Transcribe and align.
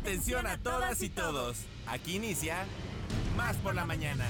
Atención 0.00 0.46
a 0.46 0.58
todas 0.58 1.00
y 1.02 1.08
todos. 1.08 1.64
Aquí 1.86 2.16
inicia 2.16 2.66
Más 3.34 3.56
por 3.56 3.74
la 3.74 3.86
mañana. 3.86 4.26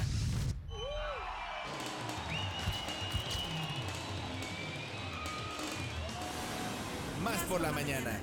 Más 7.22 7.42
por 7.48 7.60
la 7.60 7.72
mañana. 7.72 8.20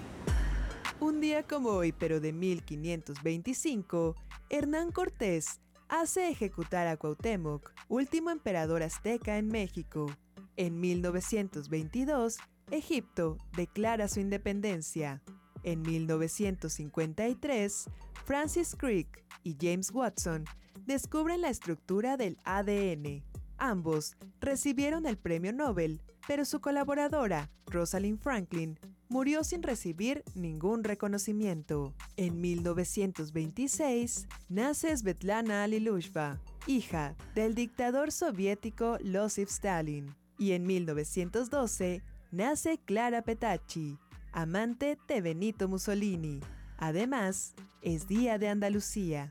Un 1.01 1.19
día 1.19 1.43
como 1.43 1.71
hoy, 1.71 1.91
pero 1.91 2.21
de 2.21 2.31
1525, 2.31 4.15
Hernán 4.49 4.93
Cortés 4.93 5.59
hace 5.89 6.29
ejecutar 6.29 6.87
a 6.87 6.95
Cuauhtémoc, 6.95 7.73
último 7.89 8.29
emperador 8.29 8.83
azteca 8.83 9.37
en 9.37 9.49
México. 9.49 10.09
En 10.55 10.79
1922, 10.79 12.37
Egipto 12.71 13.37
declara 13.57 14.07
su 14.07 14.21
independencia. 14.21 15.21
En 15.63 15.81
1953, 15.81 17.85
Francis 18.25 18.75
Crick 18.77 19.23
y 19.43 19.55
James 19.59 19.91
Watson 19.91 20.45
descubren 20.85 21.41
la 21.41 21.49
estructura 21.49 22.17
del 22.17 22.37
ADN. 22.43 23.23
Ambos 23.57 24.15
recibieron 24.41 25.05
el 25.05 25.17
premio 25.17 25.53
Nobel, 25.53 26.01
pero 26.27 26.45
su 26.45 26.59
colaboradora, 26.59 27.49
Rosalind 27.67 28.19
Franklin, 28.19 28.79
murió 29.09 29.43
sin 29.43 29.63
recibir 29.63 30.23
ningún 30.35 30.83
reconocimiento. 30.83 31.93
En 32.17 32.41
1926 32.41 34.27
nace 34.49 34.97
Svetlana 34.97 35.63
Alilushva, 35.63 36.41
hija 36.67 37.15
del 37.35 37.55
dictador 37.55 38.11
soviético 38.11 38.97
Losif 39.01 39.49
Stalin. 39.49 40.15
Y 40.39 40.53
en 40.53 40.65
1912 40.65 42.01
nace 42.31 42.79
Clara 42.83 43.21
Petacci, 43.21 43.97
amante 44.33 44.97
de 45.07 45.21
Benito 45.21 45.69
Mussolini. 45.69 46.39
Además, 46.77 47.53
es 47.81 48.07
Día 48.07 48.37
de 48.37 48.49
Andalucía. 48.49 49.29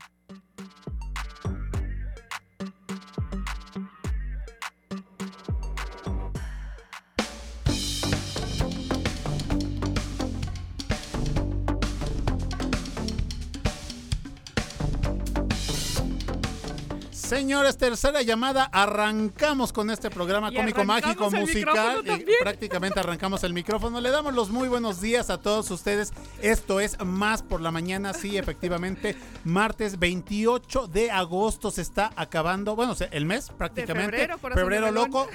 Señores, 17.33 17.79
tercera 17.79 18.21
llamada. 18.21 18.65
Arrancamos 18.71 19.73
con 19.73 19.89
este 19.89 20.11
programa 20.11 20.51
cómico, 20.51 20.83
mágico, 20.83 21.31
musical. 21.31 22.03
Y 22.05 22.43
prácticamente 22.43 22.99
arrancamos 22.99 23.43
el 23.43 23.53
micrófono. 23.53 23.99
Le 23.99 24.11
damos 24.11 24.35
los 24.35 24.51
muy 24.51 24.67
buenos 24.67 25.01
días 25.01 25.31
a 25.31 25.39
todos 25.39 25.71
ustedes. 25.71 26.13
Esto 26.43 26.79
es 26.79 26.95
Más 27.03 27.41
por 27.41 27.59
la 27.59 27.71
Mañana. 27.71 28.13
Sí, 28.13 28.37
efectivamente. 28.37 29.15
Martes 29.45 29.97
28 29.97 30.85
de 30.85 31.09
agosto 31.09 31.71
se 31.71 31.81
está 31.81 32.11
acabando. 32.15 32.75
Bueno, 32.75 32.93
el 33.09 33.25
mes 33.25 33.49
prácticamente. 33.49 34.15
febrero, 34.15 34.37
febrero 34.37 34.91
loco, 34.91 35.27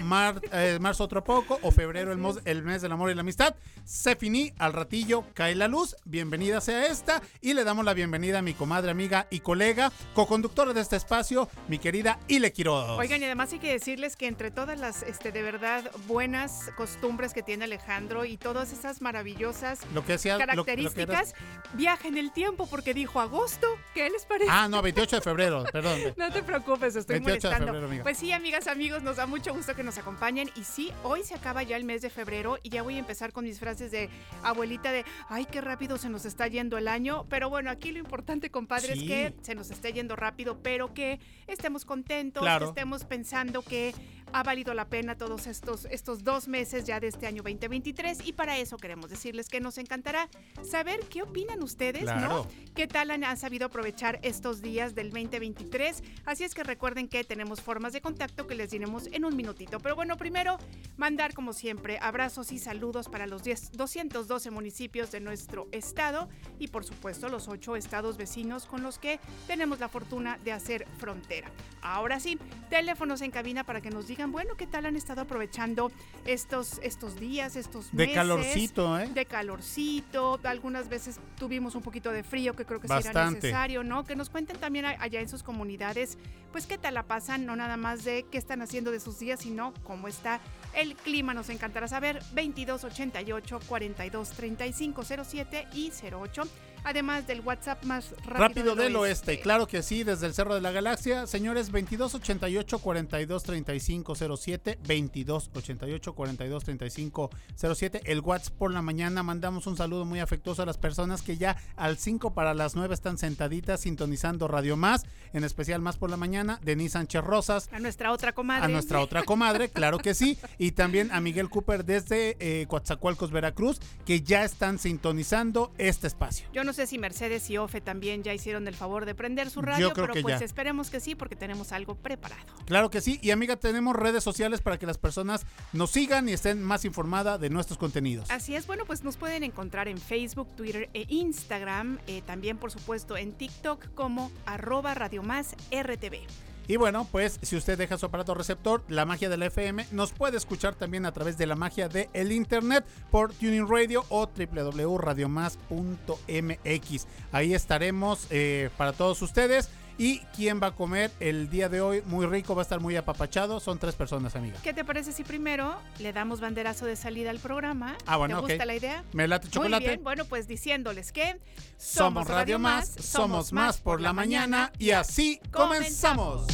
eh, 0.52 0.78
marzo 0.80 1.02
otro 1.02 1.24
poco. 1.24 1.58
O 1.62 1.72
febrero 1.72 2.12
el, 2.12 2.20
el 2.44 2.62
mes 2.62 2.80
del 2.80 2.92
amor 2.92 3.10
y 3.10 3.16
la 3.16 3.22
amistad. 3.22 3.56
Se 3.84 4.14
finí. 4.14 4.52
Al 4.58 4.72
ratillo 4.72 5.24
cae 5.34 5.56
la 5.56 5.66
luz. 5.66 5.96
Bienvenida 6.04 6.60
sea 6.60 6.86
esta. 6.86 7.22
Y 7.40 7.54
le 7.54 7.64
damos 7.64 7.84
la 7.84 7.92
bienvenida 7.92 8.38
a 8.38 8.42
mi 8.42 8.54
comadre, 8.54 8.92
amiga 8.92 9.26
y 9.30 9.40
colega, 9.40 9.90
co-conductora 10.14 10.72
de 10.72 10.80
este 10.80 10.94
espacio, 10.94 11.48
mi 11.66 11.78
querida 11.78 11.87
Ile 12.28 12.52
Quiroz. 12.52 12.98
Oigan, 12.98 13.20
y 13.22 13.24
además 13.24 13.52
hay 13.52 13.58
que 13.58 13.72
decirles 13.72 14.16
que 14.16 14.26
entre 14.26 14.50
todas 14.50 14.78
las, 14.78 15.02
este, 15.02 15.32
de 15.32 15.42
verdad, 15.42 15.90
buenas 16.06 16.70
costumbres 16.76 17.32
que 17.32 17.42
tiene 17.42 17.64
Alejandro 17.64 18.24
y 18.24 18.36
todas 18.36 18.72
esas 18.72 19.00
maravillosas 19.00 19.80
lo 19.94 20.04
que 20.04 20.18
características, 20.18 21.34
viaja 21.74 22.08
en 22.08 22.16
el 22.16 22.32
tiempo 22.32 22.66
porque 22.68 22.94
dijo 22.94 23.20
agosto. 23.20 23.66
¿Qué 23.94 24.08
les 24.10 24.24
parece? 24.24 24.50
Ah, 24.50 24.68
no, 24.68 24.82
28 24.82 25.16
de 25.16 25.22
febrero, 25.22 25.64
perdón. 25.72 25.98
no 26.16 26.30
te 26.30 26.42
preocupes, 26.42 26.96
estoy 26.96 27.20
molestando. 27.20 27.72
pues 28.02 28.18
sí, 28.18 28.32
amigas, 28.32 28.66
amigos, 28.66 29.02
nos 29.02 29.16
da 29.16 29.26
mucho 29.26 29.54
gusto 29.54 29.74
que 29.74 29.82
nos 29.82 29.98
acompañen. 29.98 30.50
Y 30.56 30.64
sí, 30.64 30.92
hoy 31.02 31.22
se 31.22 31.34
acaba 31.34 31.62
ya 31.62 31.76
el 31.76 31.84
mes 31.84 32.02
de 32.02 32.10
febrero 32.10 32.58
y 32.62 32.70
ya 32.70 32.82
voy 32.82 32.96
a 32.96 32.98
empezar 32.98 33.32
con 33.32 33.44
mis 33.44 33.58
frases 33.58 33.90
de 33.90 34.08
abuelita 34.42 34.92
de, 34.92 35.04
ay, 35.28 35.46
qué 35.46 35.60
rápido 35.60 35.98
se 35.98 36.08
nos 36.08 36.24
está 36.24 36.46
yendo 36.46 36.78
el 36.78 36.88
año. 36.88 37.26
Pero 37.28 37.48
bueno, 37.48 37.70
aquí 37.70 37.92
lo 37.92 37.98
importante, 37.98 38.50
compadre, 38.50 38.94
es 38.94 39.02
que 39.02 39.34
se 39.42 39.54
nos 39.54 39.70
esté 39.70 39.92
yendo 39.92 40.16
rápido, 40.16 40.58
pero 40.62 40.92
que 40.94 41.20
estemos 41.46 41.77
contentos, 41.84 42.42
que 42.58 42.64
estemos 42.64 43.04
pensando 43.04 43.62
que 43.62 43.94
ha 44.32 44.42
valido 44.42 44.74
la 44.74 44.88
pena 44.88 45.16
todos 45.16 45.46
estos, 45.46 45.86
estos 45.86 46.24
dos 46.24 46.48
meses 46.48 46.84
ya 46.84 47.00
de 47.00 47.08
este 47.08 47.26
año 47.26 47.42
2023 47.42 48.26
y 48.26 48.32
para 48.32 48.58
eso 48.58 48.76
queremos 48.76 49.10
decirles 49.10 49.48
que 49.48 49.60
nos 49.60 49.78
encantará 49.78 50.28
saber 50.62 51.00
qué 51.08 51.22
opinan 51.22 51.62
ustedes, 51.62 52.04
¿no? 52.04 52.46
¿Qué 52.74 52.86
tal 52.86 53.10
han, 53.10 53.36
sabido 53.36 53.66
aprovechar 53.66 54.18
estos 54.22 54.62
días 54.62 54.94
del 54.94 55.10
2023? 55.10 56.02
Así 56.24 56.44
es 56.44 56.54
que 56.54 56.62
recuerden 56.62 57.08
que 57.08 57.24
tenemos 57.24 57.60
formas 57.60 57.92
de 57.92 58.00
contacto 58.00 58.46
que 58.46 58.54
les 58.54 58.70
diremos 58.70 59.06
en 59.08 59.24
un 59.24 59.36
minutito. 59.36 59.80
Pero 59.80 59.96
bueno, 59.96 60.16
primero 60.16 60.58
mandar 60.96 61.34
como 61.34 61.52
siempre 61.52 61.98
abrazos 62.00 62.52
y 62.52 62.58
saludos 62.58 63.08
para 63.08 63.26
los 63.26 63.42
10, 63.42 63.72
212 63.72 64.50
municipios 64.50 65.10
de 65.10 65.20
nuestro 65.20 65.68
estado 65.72 66.28
y 66.58 66.68
por 66.68 66.84
supuesto 66.84 67.28
los 67.28 67.48
8 67.48 67.76
estados 67.76 68.16
vecinos 68.16 68.66
con 68.66 68.82
los 68.82 68.98
que 68.98 69.20
tenemos 69.46 69.78
la 69.80 69.88
fortuna 69.88 70.38
de 70.44 70.52
hacer 70.52 70.86
frontera. 70.98 71.50
Ahora 71.82 72.20
sí, 72.20 72.38
teléfonos 72.70 73.22
en 73.22 73.30
cabina 73.30 73.64
para 73.64 73.80
que 73.80 73.90
nos 73.90 74.06
digan 74.06 74.17
bueno, 74.26 74.56
¿qué 74.56 74.66
tal 74.66 74.86
han 74.86 74.96
estado 74.96 75.22
aprovechando 75.22 75.90
estos, 76.26 76.78
estos 76.82 77.18
días, 77.18 77.56
estos 77.56 77.92
meses? 77.92 78.08
De 78.08 78.14
calorcito, 78.14 78.98
¿eh? 78.98 79.08
De 79.08 79.26
calorcito. 79.26 80.40
Algunas 80.44 80.88
veces 80.88 81.20
tuvimos 81.38 81.74
un 81.74 81.82
poquito 81.82 82.10
de 82.10 82.22
frío, 82.22 82.54
que 82.54 82.64
creo 82.64 82.80
que 82.80 82.88
sería 82.88 83.30
necesario, 83.30 83.84
¿no? 83.84 84.04
Que 84.04 84.16
nos 84.16 84.30
cuenten 84.30 84.58
también 84.58 84.86
allá 84.86 85.20
en 85.20 85.28
sus 85.28 85.42
comunidades, 85.42 86.18
pues 86.52 86.66
qué 86.66 86.78
tal 86.78 86.94
la 86.94 87.04
pasan, 87.04 87.46
no 87.46 87.56
nada 87.56 87.76
más 87.76 88.04
de 88.04 88.26
qué 88.30 88.38
están 88.38 88.62
haciendo 88.62 88.90
de 88.90 89.00
sus 89.00 89.18
días, 89.18 89.40
sino 89.40 89.72
cómo 89.84 90.08
está 90.08 90.40
el 90.74 90.94
clima. 90.96 91.34
Nos 91.34 91.50
encantará 91.50 91.88
saber. 91.88 92.20
2288 92.34 93.60
423507 93.68 95.68
y 95.72 95.92
08 96.12 96.42
además 96.84 97.26
del 97.26 97.40
WhatsApp 97.40 97.84
más 97.84 98.10
rápido, 98.24 98.38
rápido 98.38 98.74
del, 98.74 98.96
oeste. 98.96 99.40
Claro 99.40 99.66
que 99.66 99.82
sí, 99.82 100.04
desde 100.04 100.26
el 100.26 100.34
Cerro 100.34 100.54
de 100.54 100.60
la 100.60 100.70
Galaxia. 100.70 101.26
Señores, 101.26 101.72
2288 101.72 102.78
423507 102.78 104.78
2288 104.82 106.14
423507 106.14 108.02
El 108.04 108.20
WhatsApp 108.20 108.54
por 108.54 108.72
la 108.72 108.82
mañana. 108.82 109.22
Mandamos 109.22 109.66
un 109.66 109.76
saludo 109.76 110.04
muy 110.04 110.20
afectuoso 110.20 110.62
a 110.62 110.66
las 110.66 110.78
personas 110.78 111.22
que 111.22 111.36
ya 111.36 111.56
al 111.76 111.98
5 111.98 112.34
para 112.34 112.54
las 112.54 112.74
9 112.74 112.94
están 112.94 113.18
sentaditas 113.18 113.80
sintonizando 113.80 114.48
Radio 114.48 114.76
Más, 114.76 115.04
en 115.32 115.44
especial 115.44 115.80
Más 115.80 115.96
por 115.96 116.10
la 116.10 116.16
mañana. 116.16 116.58
Denise 116.62 116.92
Sánchez 116.92 117.22
Rosas. 117.22 117.68
A 117.72 117.78
nuestra 117.78 118.12
otra 118.12 118.32
comadre. 118.32 118.64
A 118.64 118.68
nuestra 118.68 119.00
otra 119.00 119.22
comadre, 119.22 119.68
claro 119.70 119.98
que 119.98 120.14
sí. 120.14 120.38
Y 120.58 120.72
también 120.72 121.10
a 121.12 121.20
Miguel 121.20 121.50
Cooper 121.50 121.84
desde 121.84 122.36
eh, 122.40 122.66
Coatzacoalcos, 122.66 123.30
Veracruz, 123.30 123.80
que 124.04 124.22
ya 124.22 124.44
están 124.44 124.78
sintonizando 124.78 125.72
este 125.78 126.06
espacio. 126.06 126.48
Yo 126.52 126.64
no 126.64 126.67
sé 126.72 126.86
si 126.86 126.98
Mercedes 126.98 127.48
y 127.50 127.58
Ofe 127.58 127.80
también 127.80 128.22
ya 128.22 128.34
hicieron 128.34 128.66
el 128.68 128.74
favor 128.74 129.04
de 129.04 129.14
prender 129.14 129.50
su 129.50 129.62
radio, 129.62 129.92
pero 129.94 130.14
pues 130.22 130.40
esperemos 130.40 130.90
que 130.90 131.00
sí, 131.00 131.14
porque 131.14 131.36
tenemos 131.36 131.72
algo 131.72 131.94
preparado. 131.94 132.42
Claro 132.66 132.90
que 132.90 133.00
sí. 133.00 133.18
Y 133.22 133.30
amiga, 133.30 133.56
tenemos 133.56 133.96
redes 133.96 134.24
sociales 134.24 134.60
para 134.60 134.78
que 134.78 134.86
las 134.86 134.98
personas 134.98 135.46
nos 135.72 135.90
sigan 135.90 136.28
y 136.28 136.32
estén 136.32 136.62
más 136.62 136.84
informadas 136.84 137.40
de 137.40 137.50
nuestros 137.50 137.78
contenidos. 137.78 138.30
Así 138.30 138.54
es, 138.54 138.66
bueno, 138.66 138.84
pues 138.84 139.04
nos 139.04 139.16
pueden 139.16 139.44
encontrar 139.44 139.88
en 139.88 139.98
Facebook, 139.98 140.54
Twitter 140.56 140.90
e 140.94 141.06
Instagram, 141.08 141.98
eh, 142.06 142.22
también 142.22 142.58
por 142.58 142.70
supuesto 142.70 143.16
en 143.16 143.32
TikTok 143.32 143.94
como 143.94 144.30
arroba 144.46 144.94
Radio 144.94 145.22
Más 145.22 145.54
RTV. 145.70 146.47
Y 146.68 146.76
bueno, 146.76 147.08
pues 147.10 147.40
si 147.42 147.56
usted 147.56 147.76
deja 147.78 147.96
su 147.96 148.04
aparato 148.04 148.34
receptor, 148.34 148.84
la 148.88 149.06
magia 149.06 149.30
del 149.30 149.42
FM, 149.42 149.86
nos 149.90 150.12
puede 150.12 150.36
escuchar 150.36 150.74
también 150.74 151.06
a 151.06 151.12
través 151.12 151.38
de 151.38 151.46
la 151.46 151.56
magia 151.56 151.88
del 151.88 152.10
el 152.12 152.30
internet 152.30 152.84
por 153.10 153.32
Tuning 153.32 153.66
Radio 153.66 154.04
o 154.10 154.28
www.radiomás.mx. 154.28 157.06
Ahí 157.32 157.54
estaremos 157.54 158.26
eh, 158.28 158.68
para 158.76 158.92
todos 158.92 159.22
ustedes. 159.22 159.70
¿Y 159.98 160.20
quién 160.36 160.60
va 160.62 160.68
a 160.68 160.70
comer 160.70 161.10
el 161.18 161.50
día 161.50 161.68
de 161.68 161.80
hoy? 161.80 162.02
Muy 162.06 162.24
rico, 162.26 162.54
va 162.54 162.62
a 162.62 162.64
estar 162.64 162.78
muy 162.78 162.94
apapachado. 162.94 163.58
Son 163.58 163.80
tres 163.80 163.96
personas, 163.96 164.36
amiga. 164.36 164.56
¿Qué 164.62 164.72
te 164.72 164.84
parece 164.84 165.10
si 165.12 165.24
primero 165.24 165.76
le 165.98 166.12
damos 166.12 166.40
banderazo 166.40 166.86
de 166.86 166.94
salida 166.94 167.30
al 167.30 167.40
programa? 167.40 167.96
Ah, 168.06 168.16
bueno, 168.16 168.36
¿Te 168.36 168.52
gusta 168.52 168.64
la 168.64 168.76
idea? 168.76 169.02
Me 169.12 169.26
late 169.26 169.48
chocolate. 169.48 169.84
Muy 169.84 169.88
bien, 169.88 170.04
bueno, 170.04 170.24
pues 170.24 170.46
diciéndoles 170.46 171.10
que 171.10 171.40
somos, 171.76 172.28
Radio 172.28 172.60
Más, 172.60 172.88
somos 172.88 173.52
más 173.52 173.78
por 173.78 174.00
la 174.00 174.12
mañana 174.12 174.72
y 174.78 174.92
así 174.92 175.40
comenzamos. 175.50 176.46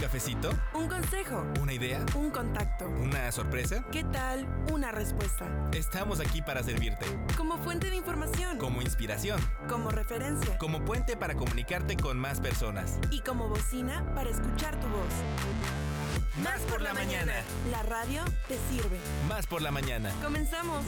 Cafecito? 0.00 0.50
Un 0.72 0.88
consejo. 0.88 1.44
¿Una 1.60 1.74
idea? 1.74 2.04
Un 2.16 2.30
contacto. 2.30 2.88
¿Una 2.88 3.30
sorpresa? 3.30 3.84
¿Qué 3.92 4.02
tal? 4.02 4.46
Una 4.72 4.90
respuesta. 4.90 5.46
Estamos 5.72 6.20
aquí 6.20 6.40
para 6.40 6.62
servirte. 6.62 7.04
Como 7.36 7.58
fuente 7.58 7.90
de 7.90 7.96
información. 7.96 8.56
Como 8.56 8.80
inspiración. 8.80 9.38
Como 9.68 9.90
referencia. 9.90 10.56
Como 10.56 10.82
puente 10.86 11.18
para 11.18 11.34
comunicarte 11.34 11.96
con 11.96 12.18
más 12.18 12.40
personas. 12.40 12.98
Y 13.10 13.20
como 13.20 13.48
bocina 13.48 14.14
para 14.14 14.30
escuchar 14.30 14.80
tu 14.80 14.88
voz. 14.88 16.42
Más 16.42 16.60
por 16.62 16.80
la 16.80 16.94
mañana. 16.94 17.34
La 17.70 17.82
radio 17.82 18.24
te 18.48 18.56
sirve. 18.70 18.98
Más 19.28 19.46
por 19.46 19.60
la 19.60 19.70
mañana. 19.70 20.10
Comenzamos. 20.22 20.82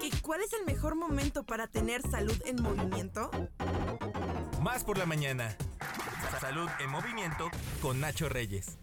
¿Y 0.00 0.10
cuál 0.20 0.40
es 0.40 0.52
el 0.52 0.64
mejor 0.66 0.94
momento 0.94 1.42
para 1.42 1.66
tener 1.66 2.00
salud 2.02 2.40
en 2.44 2.62
movimiento? 2.62 3.28
Más 4.62 4.84
por 4.84 4.98
la 4.98 5.06
mañana. 5.06 5.56
Salud 6.40 6.68
en 6.80 6.90
movimiento 6.90 7.50
con 7.80 8.00
Nacho 8.00 8.28
Reyes. 8.28 8.78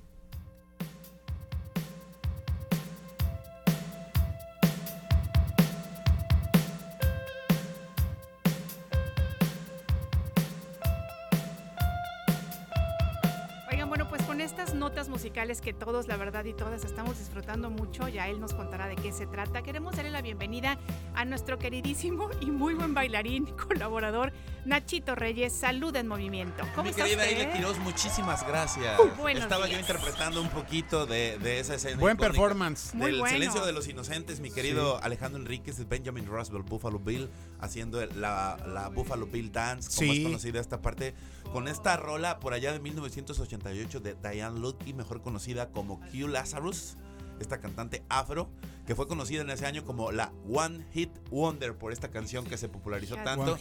Musicales 15.34 15.62
que 15.62 15.74
todos, 15.74 16.08
la 16.08 16.16
verdad, 16.16 16.46
y 16.46 16.54
todas 16.54 16.86
estamos 16.86 17.18
disfrutando 17.18 17.72
mucho, 17.72 18.08
ya 18.08 18.28
él 18.28 18.40
nos 18.40 18.54
contará 18.54 18.88
de 18.88 18.96
qué 18.96 19.12
se 19.12 19.26
trata. 19.26 19.64
Queremos 19.64 19.96
darle 19.96 20.12
la 20.12 20.22
bienvenida 20.22 20.78
a 21.16 21.26
nuestro 21.26 21.58
queridísimo 21.58 22.30
y 22.40 22.52
muy 22.52 22.76
buen 22.76 22.94
bailarín, 22.94 23.48
colaborador, 23.68 24.32
Nachito 24.64 25.16
Reyes. 25.16 25.52
Salud 25.52 25.96
en 25.96 26.08
movimiento. 26.08 26.64
¿Cómo 26.76 26.88
Mi 26.88 26.96
querida 26.96 27.32
Ile 27.32 27.50
Quiroz, 27.52 27.80
muchísimas 27.80 28.48
gracias. 28.48 29.00
Estaba 29.34 29.68
yo 29.68 29.80
interpretando 29.80 30.40
un 30.40 30.50
poquito 30.50 31.08
de, 31.08 31.60
esa 31.60 31.76
escena. 31.76 32.00
Buen 32.00 32.18
performance. 32.18 32.96
Del 32.96 33.26
silencio 33.26 33.66
de 33.66 33.74
los 33.74 33.88
inocentes, 33.88 34.40
mi 34.40 34.52
querido 34.52 35.02
Alejandro 35.02 35.42
Enríquez, 35.42 35.78
de 35.78 35.86
Benjamin 35.86 36.28
Roswell, 36.28 36.62
Buffalo 36.62 37.00
Bill, 37.00 37.28
haciendo 37.60 38.06
la, 38.06 38.56
la 38.68 38.90
Buffalo 38.90 39.26
Bill 39.26 39.52
Dance, 39.52 39.90
como 39.98 40.14
es 40.14 40.24
conocida 40.26 40.60
esta 40.60 40.80
parte 40.80 41.16
con 41.54 41.68
esta 41.68 41.96
rola 41.98 42.40
por 42.40 42.56
allá 42.56 42.74
de 42.74 42.80
1988 42.80 44.00
de 44.00 44.16
Diane 44.16 44.60
Lutke, 44.60 44.92
mejor 44.96 45.22
conocida 45.22 45.70
como 45.70 46.00
Q 46.00 46.28
Lazarus, 46.28 46.98
esta 47.40 47.60
cantante 47.60 48.04
afro, 48.10 48.50
que 48.88 48.96
fue 48.96 49.08
conocida 49.08 49.44
en 49.44 49.52
ese 49.52 49.68
año 49.68 49.86
como 49.86 50.12
la 50.12 50.34
One 50.52 50.84
Hit 50.94 51.12
Wonder 51.30 51.78
por 51.78 51.94
esta 51.94 52.10
canción 52.10 52.44
que 52.44 52.58
se 52.58 52.70
popularizó 52.70 53.18
tanto 53.18 53.56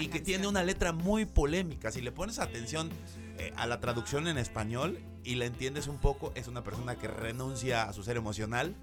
y 0.00 0.08
que 0.08 0.20
tiene 0.20 0.46
una 0.46 0.62
letra 0.62 0.92
muy 0.92 1.26
polémica. 1.26 1.92
Si 1.92 2.00
le 2.00 2.10
pones 2.10 2.38
atención 2.38 2.88
eh, 3.36 3.52
a 3.54 3.66
la 3.66 3.80
traducción 3.80 4.26
en 4.26 4.38
español 4.38 4.98
y 5.22 5.34
la 5.34 5.44
entiendes 5.44 5.88
un 5.88 5.98
poco, 5.98 6.32
es 6.34 6.48
una 6.48 6.64
persona 6.64 6.96
que 6.96 7.08
renuncia 7.08 7.82
a 7.82 7.92
su 7.92 8.02
ser 8.02 8.16
emocional. 8.16 8.74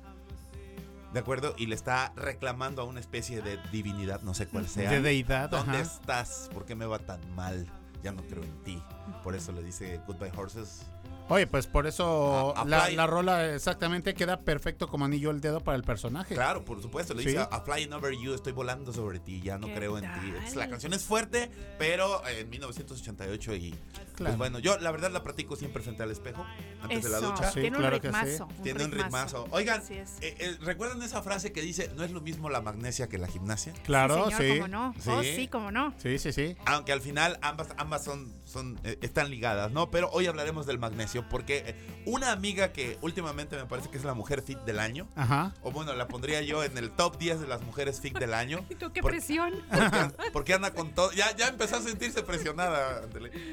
¿De 1.11 1.19
acuerdo? 1.19 1.55
Y 1.57 1.65
le 1.65 1.73
está 1.73 2.13
reclamando 2.15 2.83
a 2.83 2.85
una 2.85 2.99
especie 2.99 3.41
de 3.41 3.57
divinidad, 3.71 4.21
no 4.21 4.35
sé 4.35 4.45
cuál 4.45 4.67
sea. 4.67 4.91
De 4.91 5.01
deidad. 5.01 5.49
¿Dónde 5.49 5.79
estás? 5.79 6.51
¿Por 6.53 6.65
qué 6.65 6.75
me 6.75 6.85
va 6.85 6.99
tan 6.99 7.19
mal? 7.33 7.67
Ya 8.07 8.13
no 8.13 8.23
creo 8.25 8.41
en 8.41 8.63
ti. 8.63 8.81
Por 9.21 9.35
eso 9.35 9.51
le 9.51 9.61
dice 9.61 9.99
Goodbye 10.07 10.31
Horses. 10.37 10.89
Oye, 11.29 11.47
pues 11.47 11.67
por 11.67 11.87
eso 11.87 12.53
la, 12.65 13.07
rola 13.07 13.53
exactamente 13.53 14.13
queda 14.13 14.41
perfecto 14.41 14.87
como 14.87 15.05
anillo 15.05 15.31
el 15.31 15.41
dedo 15.41 15.61
para 15.61 15.75
el 15.77 15.83
personaje. 15.83 16.35
Claro, 16.35 16.63
por 16.63 16.81
supuesto. 16.81 17.13
Le 17.13 17.23
dice 17.23 17.39
a 17.39 17.61
Flying 17.61 17.93
Over 17.93 18.13
You, 18.17 18.33
estoy 18.33 18.53
volando 18.53 18.93
sobre 18.93 19.19
ti, 19.19 19.41
ya 19.41 19.57
no 19.57 19.67
creo 19.67 19.97
en 19.97 20.03
ti. 20.03 20.55
la 20.55 20.69
canción 20.69 20.93
es 20.93 21.03
fuerte, 21.03 21.49
pero 21.77 22.25
en 22.27 22.49
1988 22.49 23.55
y 23.55 23.75
pues 24.17 24.37
bueno, 24.37 24.59
yo 24.59 24.79
la 24.79 24.91
verdad 24.91 25.11
la 25.11 25.23
practico 25.23 25.55
siempre 25.55 25.83
frente 25.83 26.01
al 26.01 26.11
espejo, 26.11 26.45
antes 26.81 27.03
de 27.03 27.09
la 27.09 27.19
ducha. 27.19 27.51
Tiene 27.51 27.77
un 27.77 27.91
ritmazo. 27.91 28.47
Tiene 28.63 28.85
un 28.85 28.91
ritmazo. 28.91 29.47
Oigan, 29.51 29.81
eh, 29.89 30.05
eh, 30.21 30.57
¿recuerdan 30.61 31.01
esa 31.03 31.21
frase 31.21 31.51
que 31.51 31.61
dice, 31.61 31.91
no 31.95 32.03
es 32.03 32.11
lo 32.11 32.21
mismo 32.21 32.49
la 32.49 32.61
magnesia 32.61 33.07
que 33.07 33.17
la 33.17 33.27
gimnasia? 33.27 33.73
Claro, 33.83 34.29
sí. 34.31 34.55
Cómo 34.55 34.67
no. 34.67 34.95
Oh, 35.07 35.21
sí, 35.21 35.47
cómo 35.47 35.71
no. 35.71 35.93
Sí, 35.97 36.17
sí, 36.17 36.31
sí. 36.31 36.55
Aunque 36.65 36.91
al 36.93 37.01
final 37.01 37.37
ambas, 37.41 37.69
ambas 37.77 38.03
son, 38.03 38.33
son, 38.45 38.79
eh, 38.83 38.97
están 39.01 39.29
ligadas, 39.29 39.71
¿no? 39.71 39.91
Pero 39.91 40.09
hoy 40.11 40.25
hablaremos 40.25 40.65
del 40.65 40.79
magnesio 40.79 41.16
porque 41.29 41.75
una 42.05 42.31
amiga 42.31 42.71
que 42.71 42.97
últimamente 43.01 43.55
me 43.55 43.65
parece 43.65 43.89
que 43.89 43.97
es 43.97 44.03
la 44.03 44.13
mujer 44.13 44.41
fit 44.41 44.59
del 44.59 44.79
año, 44.79 45.07
Ajá. 45.15 45.53
o 45.61 45.71
bueno, 45.71 45.93
la 45.93 46.07
pondría 46.07 46.41
yo 46.41 46.63
en 46.63 46.77
el 46.77 46.91
top 46.91 47.17
10 47.17 47.41
de 47.41 47.47
las 47.47 47.61
mujeres 47.61 48.01
fit 48.01 48.17
del 48.17 48.33
año. 48.33 48.65
qué 48.93 49.01
presión? 49.01 49.53
Porque, 50.33 50.53
anda 50.53 50.73
con 50.73 50.93
todo, 50.93 51.11
ya, 51.13 51.35
ya 51.35 51.47
empezó 51.47 51.77
a 51.77 51.81
sentirse 51.81 52.23
presionada, 52.23 53.01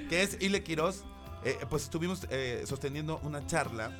que 0.09 0.23
es 0.23 0.37
Ile 0.41 0.63
Quiroz, 0.63 1.05
eh, 1.45 1.59
pues 1.69 1.85
estuvimos 1.85 2.27
eh, 2.31 2.65
sosteniendo 2.67 3.21
una 3.23 3.47
charla 3.47 3.93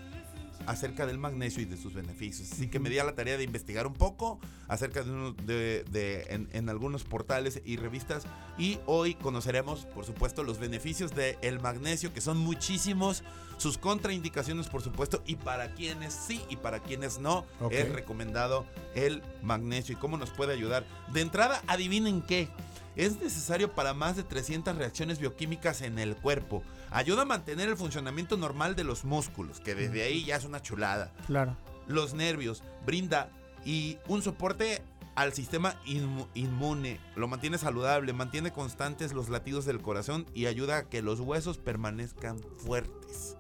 acerca 0.67 1.07
del 1.07 1.19
magnesio 1.19 1.63
y 1.63 1.65
de 1.65 1.77
sus 1.77 1.95
beneficios. 1.95 2.53
Así 2.53 2.69
que 2.69 2.79
me 2.79 2.91
di 2.91 2.99
a 2.99 3.05
la 3.05 3.15
tarea 3.15 3.37
de 3.37 3.45
investigar 3.45 3.87
un 3.87 3.95
poco 3.95 4.39
acerca 4.69 5.03
de, 5.03 5.11
uno 5.11 5.33
de, 5.33 6.25
en, 6.53 6.69
algunos 6.69 7.05
portales 7.05 7.61
y 7.65 7.77
revistas 7.77 8.25
y 8.59 8.79
hoy 8.87 9.15
conoceremos, 9.15 9.87
por 9.87 10.05
supuesto, 10.05 10.43
los 10.43 10.59
beneficios 10.59 11.13
del 11.15 11.61
magnesio, 11.61 12.13
que 12.13 12.21
son 12.21 12.39
muchísimos, 12.39 13.23
sus 13.57 13.79
contraindicaciones, 13.79 14.69
por 14.69 14.83
supuesto, 14.83 15.23
y 15.27 15.37
para 15.37 15.75
quienes 15.75 16.13
sí 16.13 16.43
y 16.49 16.57
para 16.57 16.81
quienes 16.81 17.19
no 17.19 17.45
es 17.71 17.91
recomendado 17.93 18.67
el 18.95 19.23
magnesio 19.43 19.95
y 19.95 19.97
cómo 19.97 20.17
nos 20.17 20.31
puede 20.31 20.53
ayudar. 20.53 20.85
De 21.13 21.21
entrada, 21.21 21.63
adivinen 21.67 22.23
qué 22.23 22.49
es 22.96 23.20
necesario 23.20 23.73
para 23.73 23.94
más 23.94 24.17
de 24.17 24.23
300 24.23 24.76
reacciones 24.76 25.19
bioquímicas 25.19 25.82
en 25.82 25.99
el 25.99 26.17
cuerpo. 26.17 26.62
Ayuda 26.91 27.23
a 27.23 27.26
mantener 27.26 27.69
el 27.69 27.76
funcionamiento 27.76 28.37
normal 28.37 28.76
de 28.76 28.85
los 28.85 29.05
músculos, 29.05 29.61
que 29.61 29.75
desde 29.75 30.02
ahí 30.02 30.25
ya 30.25 30.37
es 30.37 30.44
una 30.44 30.62
chulada. 30.62 31.12
Claro. 31.26 31.56
Los 31.87 32.14
nervios, 32.14 32.62
brinda 32.87 33.31
y 33.64 33.99
un 34.08 34.23
soporte 34.23 34.82
al 35.14 35.32
sistema 35.32 35.76
inmune, 35.85 37.00
lo 37.14 37.29
mantiene 37.29 37.58
saludable, 37.58 38.12
mantiene 38.12 38.52
constantes 38.52 39.12
los 39.12 39.29
latidos 39.29 39.64
del 39.64 39.81
corazón 39.81 40.26
y 40.35 40.46
ayuda 40.46 40.79
a 40.79 40.88
que 40.88 41.02
los 41.02 41.20
huesos 41.20 41.58
permanezcan 41.58 42.41
fuertes. 42.58 43.37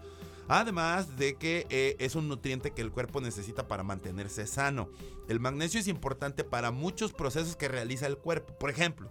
Además 0.46 1.16
de 1.16 1.36
que 1.36 1.66
eh, 1.70 1.96
es 1.98 2.14
un 2.14 2.28
nutriente 2.28 2.72
que 2.72 2.82
el 2.82 2.92
cuerpo 2.92 3.20
necesita 3.20 3.66
para 3.66 3.82
mantenerse 3.82 4.46
sano. 4.46 4.90
El 5.26 5.40
magnesio 5.40 5.80
es 5.80 5.88
importante 5.88 6.44
para 6.44 6.70
muchos 6.70 7.12
procesos 7.12 7.56
que 7.56 7.68
realiza 7.68 8.06
el 8.06 8.18
cuerpo. 8.18 8.54
Por 8.58 8.68
ejemplo, 8.68 9.10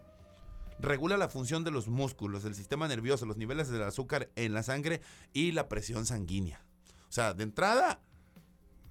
regula 0.79 1.17
la 1.17 1.29
función 1.29 1.63
de 1.63 1.71
los 1.71 1.87
músculos, 1.87 2.45
el 2.45 2.55
sistema 2.55 2.87
nervioso, 2.87 3.25
los 3.25 3.37
niveles 3.37 3.69
del 3.69 3.83
azúcar 3.83 4.29
en 4.35 4.53
la 4.53 4.63
sangre 4.63 5.01
y 5.33 5.51
la 5.51 5.69
presión 5.69 6.05
sanguínea. 6.05 6.63
O 7.09 7.11
sea, 7.11 7.33
de 7.33 7.43
entrada, 7.43 7.99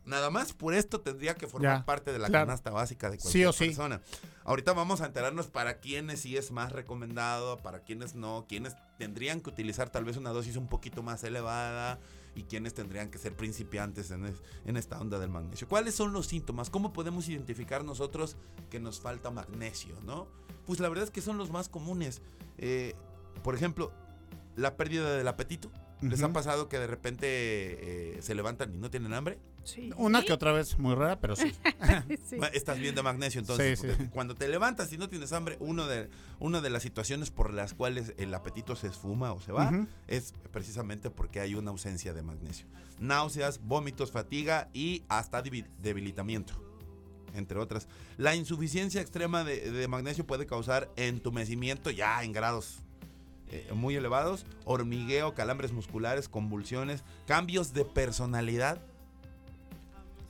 nada 0.04 0.30
más 0.30 0.52
por 0.52 0.74
esto 0.74 1.00
tendría 1.00 1.34
que 1.34 1.46
formar 1.46 1.84
parte 1.84 2.12
de 2.12 2.18
la 2.18 2.30
canasta 2.30 2.70
básica 2.70 3.10
de 3.10 3.18
cualquier 3.18 3.50
persona. 3.54 4.00
Ahorita 4.44 4.72
vamos 4.72 5.00
a 5.00 5.06
enterarnos 5.06 5.48
para 5.48 5.78
quiénes 5.78 6.20
sí 6.20 6.36
es 6.36 6.50
más 6.50 6.72
recomendado, 6.72 7.58
para 7.58 7.80
quiénes 7.80 8.14
no, 8.14 8.46
quiénes 8.48 8.76
tendrían 8.98 9.40
que 9.40 9.50
utilizar 9.50 9.90
tal 9.90 10.04
vez 10.04 10.16
una 10.16 10.30
dosis 10.30 10.56
un 10.56 10.68
poquito 10.68 11.02
más 11.02 11.22
elevada 11.24 11.98
y 12.34 12.44
quiénes 12.44 12.74
tendrían 12.74 13.10
que 13.10 13.18
ser 13.18 13.36
principiantes 13.36 14.10
en, 14.10 14.34
en, 14.64 14.76
esta 14.76 15.00
onda 15.00 15.18
del 15.18 15.30
magnesio. 15.30 15.68
¿Cuáles 15.68 15.94
son 15.94 16.12
los 16.12 16.26
síntomas? 16.26 16.70
¿Cómo 16.70 16.92
podemos 16.92 17.28
identificar 17.28 17.84
nosotros 17.84 18.36
que 18.70 18.80
nos 18.80 19.00
falta 19.00 19.30
magnesio? 19.30 19.94
¿no? 20.04 20.28
Pues 20.66 20.80
la 20.80 20.88
verdad 20.88 21.04
es 21.04 21.10
que 21.10 21.20
son 21.20 21.38
los 21.38 21.50
más 21.50 21.68
comunes. 21.68 22.22
Eh, 22.58 22.94
por 23.42 23.54
ejemplo, 23.54 23.92
la 24.56 24.76
pérdida 24.76 25.16
del 25.16 25.28
apetito. 25.28 25.70
¿Les 26.02 26.22
ha 26.22 26.32
pasado 26.32 26.68
que 26.68 26.78
de 26.78 26.86
repente 26.86 27.26
eh, 27.28 28.22
se 28.22 28.34
levantan 28.34 28.74
y 28.74 28.78
no 28.78 28.90
tienen 28.90 29.12
hambre? 29.12 29.38
Sí. 29.64 29.90
Una 29.96 30.22
que 30.22 30.32
otra 30.32 30.52
vez, 30.52 30.78
muy 30.78 30.94
rara, 30.94 31.20
pero 31.20 31.36
sí. 31.36 31.52
Estás 32.52 32.78
viendo 32.78 33.02
magnesio, 33.02 33.40
entonces. 33.40 33.82
Cuando 34.10 34.34
te 34.34 34.48
levantas 34.48 34.92
y 34.92 34.98
no 34.98 35.08
tienes 35.08 35.32
hambre, 35.32 35.56
uno 35.60 35.86
de, 35.86 36.08
una 36.40 36.60
de 36.60 36.70
las 36.70 36.82
situaciones 36.82 37.30
por 37.30 37.52
las 37.52 37.74
cuales 37.74 38.14
el 38.18 38.34
apetito 38.34 38.76
se 38.76 38.88
esfuma 38.88 39.32
o 39.32 39.40
se 39.40 39.52
va 39.52 39.70
es 40.08 40.34
precisamente 40.50 41.10
porque 41.10 41.40
hay 41.40 41.54
una 41.54 41.70
ausencia 41.70 42.12
de 42.12 42.22
magnesio. 42.22 42.66
Náuseas, 42.98 43.60
vómitos, 43.62 44.10
fatiga 44.10 44.68
y 44.72 45.04
hasta 45.08 45.42
debilitamiento 45.42 46.60
entre 47.34 47.58
otras. 47.58 47.88
La 48.16 48.34
insuficiencia 48.34 49.00
extrema 49.00 49.44
de, 49.44 49.86
magnesio 49.88 50.26
puede 50.26 50.46
causar 50.46 50.90
entumecimiento 50.96 51.90
ya 51.90 52.22
en 52.22 52.32
grados 52.32 52.82
eh, 53.52 53.70
muy 53.74 53.94
elevados, 53.94 54.46
hormigueo, 54.64 55.34
calambres 55.34 55.72
musculares, 55.72 56.28
convulsiones, 56.28 57.04
cambios 57.26 57.74
de 57.74 57.84
personalidad 57.84 58.80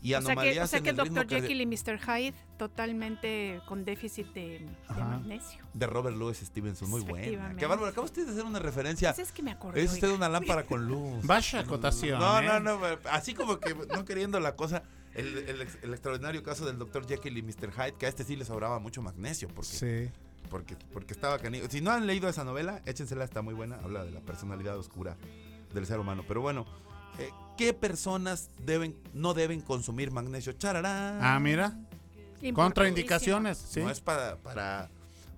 y 0.03 0.15
anomalías. 0.15 0.65
O 0.65 0.67
sea 0.67 0.81
que, 0.81 0.91
el 0.91 0.97
Dr. 0.97 1.29
Jekyll 1.29 1.61
y 1.61 1.67
Mr. 1.67 2.01
Hyde 2.01 2.35
totalmente 2.59 3.61
con 3.67 3.85
déficit 3.85 4.27
de, 4.35 4.67
magnesio. 4.89 5.65
De 5.73 5.87
Robert 5.87 6.17
Louis 6.17 6.37
Stevenson, 6.37 6.91
muy 6.91 7.03
buena. 7.03 7.55
Qué 7.57 7.67
bárbaro, 7.67 7.87
acaba 7.87 8.05
usted 8.05 8.27
de 8.27 8.33
hacer 8.33 8.45
una 8.45 8.59
referencia. 8.59 9.15
Pues 9.15 9.29
es 9.29 9.33
que 9.33 9.43
me 9.43 9.53
acuerdo. 9.53 9.79
Es 9.79 9.93
usted 9.93 10.11
una 10.11 10.29
lámpara 10.29 10.65
con 10.65 10.87
luz. 10.89 11.21
Vaya 11.25 11.61
acotación. 11.61 12.19
No, 12.19 12.43
no, 12.43 12.57
¿eh? 12.57 12.61
no, 12.61 12.81
así 13.11 13.35
como 13.35 13.61
que 13.61 13.75
no 13.75 14.05
queriendo 14.05 14.41
la 14.41 14.57
cosa. 14.57 14.83
El, 15.15 15.61
extraordinario 15.61 16.43
caso 16.43 16.65
del 16.65 16.79
Dr. 16.79 17.07
Jekyll 17.07 17.37
y 17.37 17.43
Mr. 17.43 17.71
Hyde, 17.71 17.95
que 17.99 18.07
a 18.07 18.09
este 18.09 18.25
sí 18.25 18.35
le 18.35 18.45
sobraba 18.45 18.81
mucho 18.81 19.03
magnesio. 19.03 19.49
Porque, 19.49 19.71
sí. 19.71 20.11
Porque, 20.53 20.77
porque 20.93 21.15
estaba 21.15 21.39
canijo. 21.39 21.67
Si 21.71 21.81
no 21.81 21.93
han 21.93 22.07
leído 22.07 22.29
esa 22.29 22.45
novela, 22.45 22.83
échensela, 22.85 23.25
está 23.25 23.41
muy 23.41 23.55
buena. 23.55 23.77
Habla 23.83 24.05
de 24.05 24.11
la 24.11 24.21
personalidad 24.21 24.77
oscura 24.77 25.17
del 25.73 25.87
ser 25.87 25.99
humano. 25.99 26.25
Pero 26.29 26.43
bueno, 26.43 26.67
eh, 27.19 27.31
¿qué 27.57 27.73
personas 27.73 28.51
deben 28.63 28.95
no 29.15 29.33
deben 29.33 29.63
consumir 29.63 30.13
magnesio? 30.13 30.53
Charará. 30.53 31.19
Ah, 31.35 31.41
mira. 31.41 31.79
Contraindicaciones, 32.55 33.57
sí. 33.57 33.81
No 33.81 33.89
es 33.89 34.03
para, 34.03 34.37
para, 34.37 34.91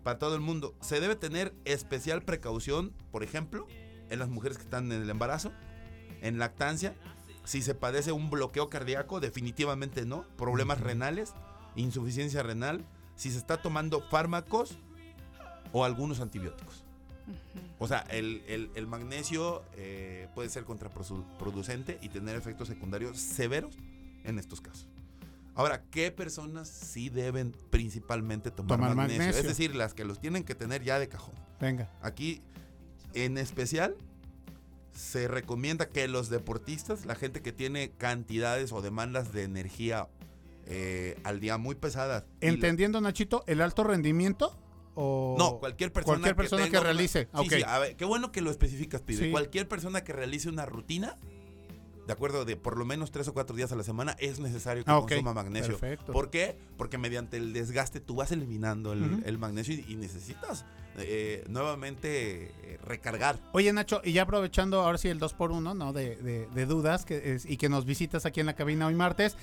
para 0.03 0.19
todo 0.19 0.35
el 0.35 0.41
mundo. 0.41 0.75
Se 0.81 0.99
debe 0.99 1.15
tener 1.15 1.55
especial 1.65 2.23
precaución, 2.23 2.93
por 3.13 3.23
ejemplo, 3.23 3.69
en 4.11 4.19
las 4.19 4.29
mujeres 4.29 4.59
que 4.59 4.65
están 4.65 4.91
en 4.91 5.01
el 5.01 5.11
embarazo, 5.11 5.53
en 6.23 6.41
lactancia. 6.41 6.97
Si 7.45 7.63
se 7.63 7.77
padece 7.77 8.11
un 8.11 8.31
bloqueo 8.31 8.69
cardíaco, 8.69 9.21
definitivamente 9.21 10.07
no. 10.07 10.25
Problemas 10.37 10.81
renales, 10.81 11.35
insuficiencia 11.77 12.43
renal. 12.43 12.85
Si 13.15 13.31
se 13.31 13.39
está 13.39 13.63
tomando 13.63 14.01
fármacos 14.01 14.77
o 15.75 15.85
algunos 15.85 16.21
antibióticos. 16.21 16.85
O 17.79 17.89
sea, 17.89 18.07
el, 18.11 18.87
magnesio 18.87 19.65
eh, 19.77 20.29
puede 20.35 20.49
ser 20.49 20.65
contraproducente 20.65 21.99
y 22.01 22.09
tener 22.09 22.37
efectos 22.37 22.69
secundarios 22.69 23.19
severos 23.19 23.77
en 24.23 24.39
estos 24.39 24.61
casos. 24.61 24.89
Ahora, 25.57 25.83
¿qué 25.91 26.11
personas 26.11 26.69
sí 26.69 27.09
deben 27.11 27.53
principalmente 27.71 28.51
tomar, 28.51 28.79
magnesio? 28.95 29.31
Es 29.31 29.43
decir, 29.43 29.75
las 29.75 29.95
que 29.95 30.05
los 30.05 30.21
tienen 30.21 30.45
que 30.45 30.55
tener 30.55 30.83
ya 30.83 30.99
de 30.99 31.09
cajón. 31.09 31.35
Venga. 31.61 31.91
Aquí, 32.03 32.41
en 33.13 33.37
especial, 33.37 33.97
se 34.93 35.27
recomienda 35.27 35.89
que 35.89 36.07
los 36.07 36.29
deportistas, 36.29 37.05
la 37.05 37.17
gente 37.17 37.43
que 37.43 37.53
tiene 37.53 37.91
cantidades 37.91 38.73
o 38.73 38.81
demandas 38.81 39.33
de 39.33 39.43
energía 39.43 40.09
eh, 40.67 41.19
al 41.25 41.41
día 41.41 41.59
muy 41.59 41.75
pesadas. 41.75 42.25
Entendiendo, 42.41 43.01
Nachito, 43.01 43.43
el 43.49 43.61
alto 43.61 43.83
rendimiento. 43.83 44.57
O 44.95 45.35
no, 45.39 45.59
cualquier 45.59 45.93
persona, 45.93 46.19
cualquier 46.19 46.37
persona 46.37 46.69
que, 46.69 46.81
realice. 46.81 47.29
Sí, 47.43 47.49
sí, 47.51 47.63
a 47.67 47.79
ver, 47.79 47.97
qué 47.97 48.05
bueno 48.05 48.31
que 48.31 48.41
lo 48.41 48.51
especificas, 48.51 49.03
Pide. 49.03 49.31
Cualquier 49.31 49.69
persona 49.69 50.05
que 50.05 50.13
realice 50.13 50.49
una 50.49 50.67
rutina 50.67 51.19
de 52.07 52.13
acuerdo 52.13 52.45
de 52.45 52.57
por 52.57 52.77
lo 52.77 52.85
menos 52.85 53.11
tres 53.11 53.29
o 53.29 53.35
cuatro 53.35 53.57
días 53.57 53.73
a 53.73 53.77
la 53.77 53.83
semana, 53.83 54.17
es 54.19 54.39
necesario 54.39 54.85
que 54.85 54.91
ah, 54.91 55.01
consuma 55.01 55.33
magnesio. 55.33 55.79
Perfecto. 55.79 56.13
¿Por 56.13 56.31
qué? 56.31 56.57
Porque 56.77 56.99
mediante 56.99 57.37
el 57.37 57.53
desgaste 57.53 58.01
tú 58.01 58.17
vas 58.17 58.31
eliminando 58.33 58.93
el, 58.93 59.39
magnesio 59.39 59.75
y, 59.75 59.97
necesitas 59.97 60.65
eh, 60.99 61.45
nuevamente 61.49 62.53
eh, 62.63 62.79
recargar. 62.85 63.39
Oye 63.53 63.73
Nacho, 63.73 64.01
y 64.05 64.13
ya 64.13 64.23
aprovechando 64.23 64.83
ahora 64.83 64.99
sí 64.99 65.09
el 65.09 65.19
2 65.19 65.33
por 65.35 65.51
1 65.51 65.75
¿no? 65.75 65.93
De, 65.93 66.17
de, 66.17 66.67
dudas 66.67 67.05
que 67.05 67.39
y 67.45 67.57
que 67.57 67.69
nos 67.69 67.85
visitas 67.85 68.27
aquí 68.27 68.41
en 68.41 68.47
la 68.47 68.55
cabina 68.55 68.87
hoy 68.87 68.95
martes, 68.95 69.37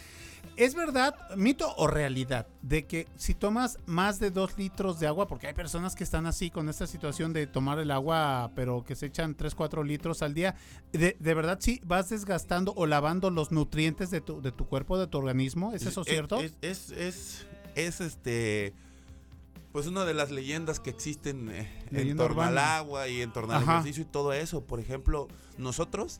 ¿Es 0.58 0.76
verdad, 0.76 1.16
mito 1.36 1.74
o 1.78 1.88
realidad, 1.88 2.48
de 2.62 2.86
que 2.86 3.08
si 3.16 3.34
tomas 3.34 3.80
más 3.86 4.20
de 4.20 4.32
dos 4.32 4.58
litros 4.58 5.00
de 5.00 5.08
agua, 5.08 5.28
porque 5.28 5.48
hay 5.48 5.54
personas 5.54 5.96
que 5.96 6.04
están 6.04 6.26
así 6.26 6.50
con 6.50 6.70
esta 6.70 6.88
situación 6.88 7.34
de 7.34 7.48
tomar 7.48 7.80
el 7.80 7.92
agua, 7.92 8.52
pero 8.56 8.84
que 8.84 8.96
se 8.96 9.08
echan 9.08 9.36
3, 9.36 9.56
4 9.56 9.84
litros 9.84 10.22
al 10.22 10.34
día, 10.34 10.56
de, 10.92 11.16
verdad 11.20 11.58
sí 11.62 11.82
vas 11.86 12.10
desgastando 12.10 12.74
o 12.76 12.86
lavando 12.86 13.30
los 13.30 13.52
nutrientes 13.52 14.12
de 14.12 14.22
tu, 14.22 14.42
de 14.42 14.52
tu 14.52 14.68
cuerpo, 14.68 15.00
de 15.00 15.08
tu 15.08 15.18
organismo? 15.18 15.74
¿Es 15.74 15.86
eso 15.86 16.04
cierto? 16.04 16.40
Es, 16.40 16.54
es, 16.62 16.92
es, 16.92 17.48
es 17.76 18.02
este 18.02 18.74
pues 19.72 19.88
una 19.88 20.04
de 20.04 20.14
las 20.14 20.32
leyendas 20.32 20.80
que 20.80 20.90
existen 20.90 21.50
eh, 21.50 21.70
en 21.92 22.18
torno 22.18 22.42
al 22.42 22.58
agua 22.58 23.08
y 23.08 23.22
en 23.22 23.32
torno 23.32 23.54
al 23.54 23.64
ejercicio 23.64 24.04
y 24.04 24.06
todo 24.06 24.34
eso. 24.34 24.66
Por 24.66 24.80
ejemplo, 24.80 25.28
nosotros 25.58 26.20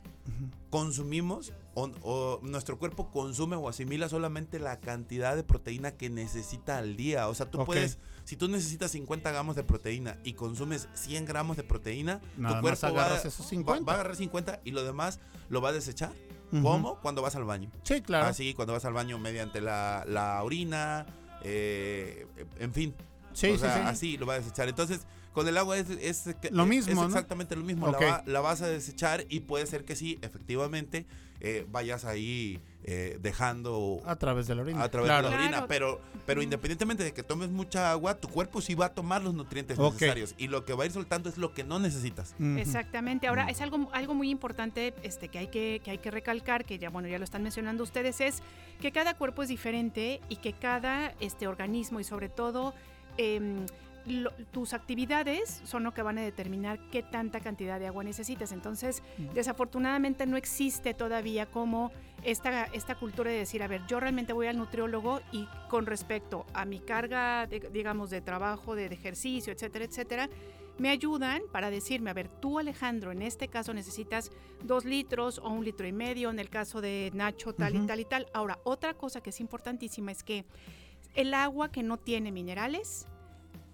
consumimos 0.70 1.52
o, 1.74 2.40
nuestro 2.44 2.78
cuerpo 2.78 3.10
consume 3.12 3.56
o 3.56 3.70
asimila 3.70 4.10
solamente 4.10 4.60
la 4.60 4.80
cantidad 4.80 5.36
de 5.36 5.44
proteína 5.44 5.92
que 5.92 6.10
necesita 6.10 6.78
al 6.78 6.96
día. 6.96 7.28
O 7.28 7.36
sea, 7.36 7.50
tú 7.50 7.64
puedes, 7.66 7.98
si 8.24 8.36
tú 8.36 8.48
necesitas 8.48 8.92
50 8.92 9.32
gramos 9.32 9.56
de 9.56 9.64
proteína 9.64 10.18
y 10.24 10.34
consumes 10.34 10.90
100 10.94 11.26
gramos 11.26 11.58
de 11.58 11.64
proteína, 11.64 12.20
tu 12.36 12.62
cuerpo 12.62 12.94
va, 12.94 13.18
esos 13.18 13.46
50. 13.46 13.84
va, 13.84 13.94
a 13.94 13.96
agarrar 13.96 14.16
50 14.16 14.62
y 14.64 14.72
lo 14.72 14.84
demás 14.84 15.20
lo 15.50 15.62
va 15.62 15.70
a 15.70 15.74
desechar. 15.74 16.12
¿Cómo? 16.62 17.00
Cuando 17.00 17.22
vas 17.22 17.36
al 17.38 17.46
baño. 17.46 17.72
Sí, 17.84 18.02
claro. 18.02 18.28
Así, 18.28 18.54
cuando 18.54 18.74
vas 18.74 18.84
al 18.84 18.92
baño 18.92 19.18
mediante 19.18 19.62
la, 19.62 20.04
la 20.06 20.44
orina, 20.44 21.06
eh, 21.44 22.28
en 22.60 22.74
fin. 22.74 22.94
Sí, 23.34 23.52
sí, 23.52 23.60
sí. 23.60 23.66
Así 23.66 24.18
lo 24.18 24.26
va 24.26 24.34
a 24.34 24.40
desechar. 24.40 24.68
Entonces, 24.68 25.06
con 25.34 25.48
el 25.48 25.58
agua 25.58 25.78
es, 25.78 25.88
lo 26.52 26.66
mismo, 26.66 27.02
es 27.02 27.08
exactamente 27.08 27.56
lo 27.56 27.64
mismo. 27.64 27.88
La, 27.88 28.24
la, 28.26 28.40
vas 28.42 28.62
a 28.62 28.68
desechar 28.68 29.26
y 29.30 29.42
puede 29.42 29.66
ser 29.66 29.86
que 29.86 29.96
sí, 29.96 30.20
efectivamente, 30.22 31.06
eh, 31.40 31.66
vayas 31.72 32.06
ahí 32.06 32.62
eh, 32.84 33.18
dejando 33.20 34.00
a 34.06 34.16
través 34.16 34.46
de 34.46 34.54
la 34.54 34.62
orina. 34.62 34.84
A 34.84 34.90
través 34.90 35.10
de 35.10 35.22
la 35.22 35.30
orina, 35.30 35.68
pero 35.68 36.00
pero 36.26 36.44
independientemente 36.44 37.04
de 37.04 37.14
que 37.14 37.24
tomes 37.24 37.50
mucha 37.50 37.92
agua, 37.92 38.16
tu 38.16 38.28
cuerpo 38.28 38.62
sí 38.62 38.76
va 38.76 38.88
a 38.88 38.94
tomar 38.94 39.24
los 39.24 39.34
nutrientes 39.34 39.80
necesarios 39.80 40.36
y 40.38 40.48
lo 40.48 40.66
que 40.66 40.74
va 40.74 40.84
a 40.84 40.86
ir 40.86 40.92
soltando 40.92 41.30
es 41.30 41.38
lo 41.38 41.52
que 41.54 41.64
no 41.64 41.80
necesitas. 41.80 42.36
Exactamente. 42.58 43.28
Ahora 43.28 43.50
es 43.50 43.62
algo 43.62 43.90
algo 43.94 44.14
muy 44.14 44.30
importante 44.30 44.94
este 45.02 45.30
que 45.30 45.40
hay 45.40 45.48
que, 45.48 45.82
que 45.84 45.92
hay 45.92 45.98
que 45.98 46.12
recalcar 46.12 46.64
que 46.64 46.78
ya 46.78 46.90
bueno, 46.90 47.08
ya 47.08 47.18
lo 47.18 47.24
están 47.24 47.42
mencionando 47.42 47.84
ustedes 47.84 48.22
es 48.22 48.44
que 48.80 48.92
cada 48.92 49.16
cuerpo 49.16 49.42
es 49.42 49.50
diferente 49.50 50.22
y 50.30 50.36
que 50.36 50.54
cada 50.54 51.16
este 51.20 51.48
organismo 51.48 52.00
y 52.00 52.04
sobre 52.04 52.30
todo 52.30 52.74
em, 54.06 54.26
tus 54.52 54.74
actividades 54.74 55.62
son 55.64 55.84
lo 55.84 55.94
que 55.94 56.02
van 56.02 56.18
a 56.18 56.22
determinar 56.22 56.80
qué 56.90 57.04
tanta 57.04 57.40
cantidad 57.40 57.80
de 57.80 57.88
agua 57.88 58.04
necesitas. 58.04 58.52
Entonces, 58.52 59.04
desafortunadamente 59.34 60.26
no 60.26 60.38
existe 60.38 60.94
todavía 60.94 61.46
como 61.46 61.92
esta, 62.24 62.66
esta 62.66 62.96
cultura 62.96 63.32
de 63.32 63.38
decir, 63.38 63.64
a 63.64 63.68
ver, 63.68 63.82
yo 63.88 64.00
realmente 64.00 64.34
voy 64.34 64.48
al 64.48 64.58
nutriólogo 64.58 65.22
y 65.32 65.48
con 65.70 65.86
respecto 65.86 66.46
a 66.54 66.66
mi 66.66 66.80
carga, 66.80 67.48
digamos, 67.48 68.10
de 68.10 68.22
trabajo, 68.22 68.76
de, 68.76 68.86
ejercicio, 68.86 69.54
etcétera, 69.54 69.86
etcétera, 69.86 70.30
me 70.78 70.90
ayudan 70.90 71.42
para 71.52 71.70
decirme, 71.70 72.10
a 72.10 72.14
ver, 72.14 72.28
tú 72.28 72.60
Alejandro, 72.60 73.12
en 73.12 73.22
este 73.22 73.48
caso 73.48 73.74
necesitas 73.74 74.32
dos 74.64 74.86
litros 74.86 75.40
o 75.40 75.50
un 75.50 75.64
litro 75.64 75.88
y 75.88 75.92
medio, 75.92 76.30
en 76.30 76.40
el 76.40 76.50
caso 76.50 76.82
de 76.82 77.12
Nacho, 77.14 77.54
tal 77.54 77.76
y 77.76 77.86
tal 77.86 78.00
y 78.00 78.06
tal. 78.06 78.28
Ahora, 78.34 78.60
otra 78.64 78.94
cosa 78.94 79.22
que 79.22 79.30
es 79.30 79.40
importantísima 79.40 80.12
es 80.12 80.24
que 80.24 80.46
el 81.14 81.34
agua 81.34 81.72
que 81.72 81.84
no 81.84 81.98
tiene 81.98 82.32
minerales, 82.32 83.08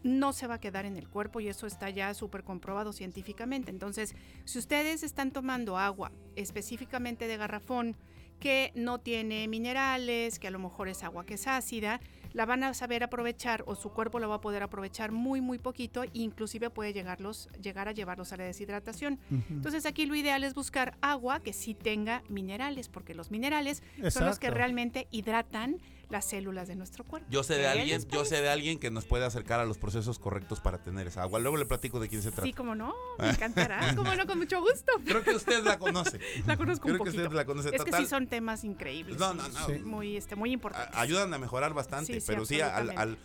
no 0.04 0.34
se 0.34 0.48
va 0.48 0.56
a 0.56 0.60
quedar 0.60 0.86
en 0.86 0.98
el 0.98 1.08
cuerpo 1.08 1.40
y 1.40 1.48
eso 1.48 1.68
está 1.68 1.90
ya 1.90 2.14
súper 2.14 2.44
comprobado 2.44 2.94
científicamente. 2.94 3.72
Entonces, 3.72 4.16
si 4.46 4.60
ustedes 4.60 5.04
están 5.04 5.32
tomando 5.32 5.78
agua 5.78 6.12
específicamente 6.36 7.28
de 7.28 7.38
garrafón 7.38 7.96
que 8.40 8.72
no 8.76 9.00
tiene 9.00 9.48
minerales, 9.48 10.40
que 10.40 10.48
a 10.48 10.52
lo 10.52 10.60
mejor 10.60 10.90
es 10.90 11.04
agua 11.04 11.26
que 11.26 11.34
es 11.36 11.48
ácida, 11.48 12.00
la 12.34 12.46
van 12.46 12.64
a 12.64 12.74
saber 12.74 13.04
aprovechar 13.04 13.64
o 13.66 13.76
su 13.76 13.90
cuerpo 13.90 14.20
la 14.20 14.28
va 14.28 14.36
a 14.36 14.42
poder 14.42 14.62
aprovechar 14.62 15.12
muy 15.12 15.42
muy 15.42 15.58
poquito 15.58 16.04
e 16.04 16.10
inclusive 16.14 16.70
puede 16.70 16.94
llegarlos, 16.94 17.50
llegar 17.62 17.88
a 17.88 17.94
llevarlos 17.94 18.32
a 18.34 18.38
la 18.38 18.44
deshidratación. 18.44 19.20
Entonces 19.50 19.86
aquí 19.88 20.06
lo 20.06 20.14
ideal 20.14 20.44
es 20.44 20.54
buscar 20.54 20.98
agua 21.02 21.40
que 21.40 21.54
sí 21.54 21.74
tenga 21.74 22.22
minerales, 22.30 22.90
porque 22.90 23.16
los 23.16 23.32
minerales 23.32 23.82
son 24.10 24.26
los 24.26 24.38
que 24.38 24.52
realmente 24.52 25.08
hidratan 25.10 25.78
las 26.10 26.26
células 26.26 26.68
de 26.68 26.76
nuestro 26.76 27.04
cuerpo. 27.04 27.28
Yo 27.30 27.44
sé 27.44 27.56
de 27.56 27.68
alguien, 27.68 28.02
yo 28.10 28.26
sé 28.26 28.42
de 28.42 28.50
alguien 28.50 28.80
que 28.80 28.92
nos 28.92 29.06
puede 29.06 29.26
acercar 29.26 29.60
a 29.60 29.66
los 29.66 29.78
procesos 29.78 30.20
correctos 30.20 30.60
para 30.60 30.78
tener 30.78 31.08
esa 31.08 31.24
agua. 31.24 31.40
Luego 31.40 31.58
le 31.58 31.66
platico 31.66 32.00
de 32.00 32.08
quién 32.08 32.22
se 32.22 32.30
trata. 32.32 32.44
Sí, 32.44 32.54
como 32.54 32.76
no, 32.76 32.94
me 33.20 33.30
encantará, 33.30 33.96
como 33.96 34.16
no, 34.16 34.26
con 34.26 34.38
mucho 34.38 34.62
gusto. 34.62 34.94
Creo 35.06 35.24
que 35.24 35.32
usted 35.32 35.64
la 35.64 35.78
conoce. 35.78 36.20
la 36.46 36.58
conozco 36.58 36.84
Creo 36.84 36.96
un 36.96 37.00
poquito. 37.00 37.18
que 37.18 37.24
usted 37.24 37.36
la 37.36 37.46
conoce. 37.46 37.76
Es 37.76 37.84
que 37.84 37.94
sí 37.94 38.06
son 38.06 38.28
temas 38.28 38.64
increíbles. 38.64 39.18
No, 39.18 39.34
no, 39.34 39.48
no. 39.50 39.68
Muy, 39.86 40.18
este, 40.18 40.36
muy 40.36 40.52
importantes. 40.52 40.96
ayudan 40.98 41.34
a 41.34 41.38
mejorar 41.38 41.74
bastante, 41.74 42.22
pero 42.26 42.46
sí, 42.46 42.62
al 42.62 42.98
al 42.98 43.18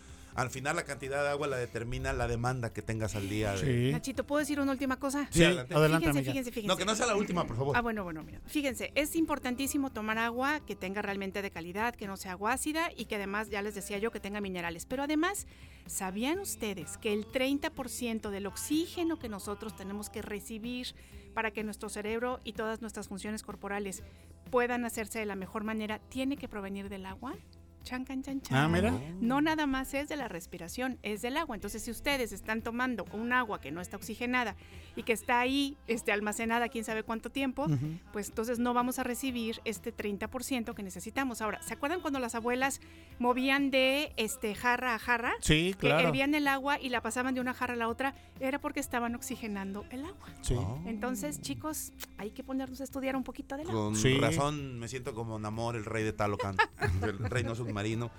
final 0.49 0.75
la 0.75 0.83
cantidad 0.83 1.23
de 1.23 1.29
agua 1.29 1.47
la 1.47 1.57
determina 1.57 2.13
la 2.13 2.27
demanda 2.27 2.73
que 2.73 2.81
tengas 2.81 3.15
al 3.15 3.29
día. 3.29 3.55
Sí. 3.57 3.91
Nachito, 3.91 4.25
¿puedo 4.25 4.39
decir 4.39 4.59
una 4.59 4.71
última 4.71 4.97
cosa? 4.97 5.27
Sí, 5.31 5.43
adelante. 5.43 6.07
fíjense, 6.07 6.23
fíjense, 6.23 6.51
fíjense. 6.51 6.67
No, 6.67 6.77
que 6.77 6.85
no 6.85 6.95
sea 6.95 7.05
la 7.05 7.15
última, 7.15 7.45
por 7.45 7.55
favor. 7.55 7.77
Ah, 7.77 7.81
bueno, 7.81 8.03
bueno, 8.03 8.23
mira. 8.23 8.39
Fíjense, 8.45 8.91
es 8.95 9.15
importantísimo 9.15 9.91
tomar 9.91 10.17
agua 10.17 10.59
que 10.65 10.75
tenga 10.75 11.01
realmente 11.01 11.41
de 11.41 11.51
calidad, 11.51 11.95
que 11.95 12.07
no 12.07 12.17
sea 12.17 12.31
agua 12.33 12.53
ácida 12.53 12.89
y 12.95 13.05
que 13.05 13.15
además, 13.15 13.49
ya 13.49 13.61
les 13.61 13.75
decía 13.75 13.97
yo, 13.97 14.11
que 14.11 14.19
tenga 14.19 14.41
minerales. 14.41 14.85
Pero 14.85 15.03
además, 15.03 15.47
¿sabían 15.85 16.39
ustedes 16.39 16.97
que 16.97 17.13
el 17.13 17.25
30% 17.27 18.29
del 18.29 18.47
oxígeno 18.47 19.19
que 19.19 19.29
nosotros 19.29 19.75
tenemos 19.75 20.09
que 20.09 20.21
recibir 20.21 20.95
para 21.33 21.51
que 21.51 21.63
nuestro 21.63 21.89
cerebro 21.89 22.39
y 22.43 22.53
todas 22.53 22.81
nuestras 22.81 23.07
funciones 23.07 23.43
corporales 23.43 24.03
puedan 24.49 24.85
hacerse 24.85 25.19
de 25.19 25.25
la 25.25 25.35
mejor 25.35 25.63
manera 25.63 25.99
tiene 26.09 26.37
que 26.37 26.47
provenir 26.47 26.89
del 26.89 27.05
agua? 27.05 27.35
Chan, 27.83 28.05
chan, 28.05 28.23
chan, 28.23 28.41
chan. 28.41 28.57
Ah, 28.57 28.67
mira. 28.67 28.93
No 29.21 29.41
nada 29.41 29.65
más 29.65 29.93
es 29.93 30.09
de 30.09 30.15
la 30.15 30.27
respiración, 30.27 30.97
es 31.03 31.21
del 31.21 31.37
agua. 31.37 31.55
Entonces, 31.55 31.83
si 31.83 31.91
ustedes 31.91 32.31
están 32.31 32.61
tomando 32.61 33.05
un 33.13 33.33
agua 33.33 33.59
que 33.61 33.71
no 33.71 33.81
está 33.81 33.97
oxigenada 33.97 34.55
y 34.95 35.03
que 35.03 35.13
está 35.13 35.39
ahí 35.39 35.77
este, 35.87 36.11
almacenada 36.11 36.69
quién 36.69 36.83
sabe 36.83 37.03
cuánto 37.03 37.29
tiempo, 37.29 37.67
pues 38.11 38.29
entonces 38.29 38.59
no 38.59 38.73
vamos 38.73 38.99
a 38.99 39.03
recibir 39.03 39.61
este 39.65 39.95
30% 39.95 40.73
que 40.73 40.83
necesitamos. 40.83 41.41
Ahora, 41.41 41.61
¿se 41.61 41.73
acuerdan 41.73 42.01
cuando 42.01 42.19
las 42.19 42.35
abuelas 42.35 42.81
movían 43.19 43.71
de 43.71 44.13
este 44.17 44.55
jarra 44.55 44.95
a 44.95 44.99
jarra? 44.99 45.33
Sí, 45.41 45.75
claro. 45.77 45.97
Que 45.97 46.07
hervían 46.07 46.35
el 46.35 46.47
agua 46.47 46.79
y 46.79 46.89
la 46.89 47.01
pasaban 47.01 47.33
de 47.33 47.41
una 47.41 47.53
jarra 47.53 47.73
a 47.73 47.77
la 47.77 47.87
otra, 47.87 48.15
era 48.39 48.59
porque 48.59 48.79
estaban 48.79 49.15
oxigenando 49.15 49.85
el 49.89 50.05
agua. 50.05 50.27
Sí. 50.41 50.55
Entonces, 50.85 51.41
chicos, 51.41 51.91
hay 52.17 52.31
que 52.31 52.43
ponernos 52.43 52.81
a 52.81 52.83
estudiar 52.83 53.15
un 53.15 53.23
poquito 53.23 53.57
del 53.57 53.69
agua. 53.69 53.91
Con 53.91 54.21
razón 54.21 54.79
me 54.79 54.87
siento 54.87 55.13
como 55.13 55.39
Namor, 55.39 55.75
el 55.75 55.85
rey 55.85 56.03
de 56.03 56.13
Talocan, 56.13 56.55
el 57.01 57.17
rey 57.29 57.43
no 57.43 57.55
submarino. 57.73 58.11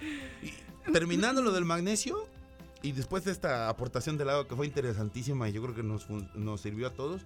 Y 0.43 0.93
terminando 0.93 1.43
lo 1.43 1.53
del 1.53 1.65
magnesio, 1.65 2.29
y 2.83 2.93
después 2.93 3.25
de 3.25 3.33
esta 3.33 3.69
aportación 3.69 4.19
del 4.19 4.29
agua 4.29 4.47
que 4.47 4.55
fue 4.55 4.67
interesantísima 4.67 5.49
y 5.49 5.53
yo 5.53 5.63
creo 5.63 5.75
que 5.75 5.83
nos, 5.83 6.09
nos 6.11 6.61
sirvió 6.61 6.89
a 6.89 6.91
todos, 6.91 7.23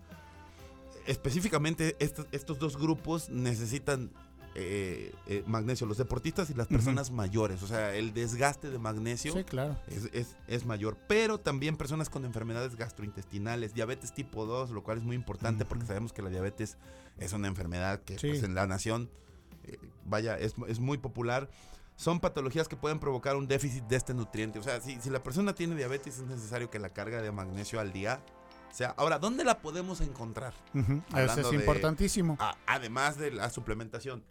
específicamente 1.07 1.97
estos, 1.99 2.27
estos 2.31 2.59
dos 2.59 2.77
grupos 2.77 3.29
necesitan 3.29 4.11
eh, 4.55 5.13
eh, 5.27 5.45
magnesio, 5.47 5.87
los 5.87 5.99
deportistas 5.99 6.51
y 6.51 6.55
las 6.55 6.67
personas 6.67 7.11
mayores. 7.11 7.63
O 7.63 7.67
sea, 7.67 7.95
el 7.95 8.13
desgaste 8.13 8.71
de 8.71 8.79
magnesio 8.79 9.35
claro. 9.45 9.77
es, 9.89 10.67
mayor. 10.67 10.97
Pero 11.07 11.39
también 11.39 11.77
personas 11.77 12.11
con 12.11 12.25
enfermedades 12.25 12.75
gastrointestinales, 12.75 13.75
diabetes 13.75 14.13
tipo 14.13 14.47
2, 14.47 14.71
lo 14.71 14.83
cual 14.83 14.99
es 14.99 15.05
muy 15.05 15.15
importante 15.15 15.65
porque 15.65 15.87
sabemos 15.87 16.13
que 16.13 16.23
la 16.23 16.31
diabetes 16.31 16.77
es 17.19 17.33
una 17.33 17.47
enfermedad 17.47 18.01
que 18.03 18.17
pues, 18.17 18.43
en 18.43 18.55
la 18.55 18.67
nación, 18.67 19.11
eh, 19.65 19.79
vaya, 20.05 20.37
es, 20.37 20.55
es, 20.67 20.81
muy 20.81 20.99
popular. 20.99 21.49
Son 21.99 22.21
patologías 22.21 22.69
que 22.69 22.77
pueden 22.77 23.01
provocar 23.01 23.37
un 23.37 23.47
déficit 23.47 23.83
de 23.85 23.97
este 23.97 24.15
nutriente. 24.15 24.59
O 24.59 24.63
sea, 24.63 24.81
si, 24.81 25.01
si 25.01 25.11
la 25.11 25.23
persona 25.23 25.53
tiene 25.53 25.75
diabetes 25.75 26.19
es 26.19 26.27
necesario 26.27 26.71
que 26.71 26.79
la 26.79 26.91
carga 26.91 27.21
de 27.21 27.31
magnesio 27.33 27.81
al 27.81 27.93
día 27.93 28.23
sea, 28.71 28.95
ahora, 28.97 29.19
¿dónde 29.19 29.45
la 29.45 29.59
podemos 29.61 30.01
encontrar? 30.01 30.55
Eso 31.17 31.41
es 31.41 31.53
importantísimo. 31.53 32.39
además 32.67 33.19
de 33.19 33.33
la 33.33 33.51
suplementación 33.51 34.23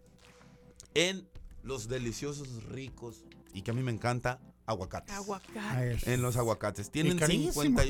en 0.94 1.28
los 1.64 1.90
deliciosos, 1.90 2.64
ricos 2.64 3.26
y 3.54 3.64
que 3.64 3.72
a 3.72 3.74
mí 3.74 3.84
me 3.84 3.92
encanta, 3.92 4.40
aguacates. 4.68 5.16
Aguacates. 5.16 6.06
En 6.08 6.22
los 6.22 6.38
aguacates. 6.38 6.92
Tienen 6.92 7.18
50. 7.18 7.84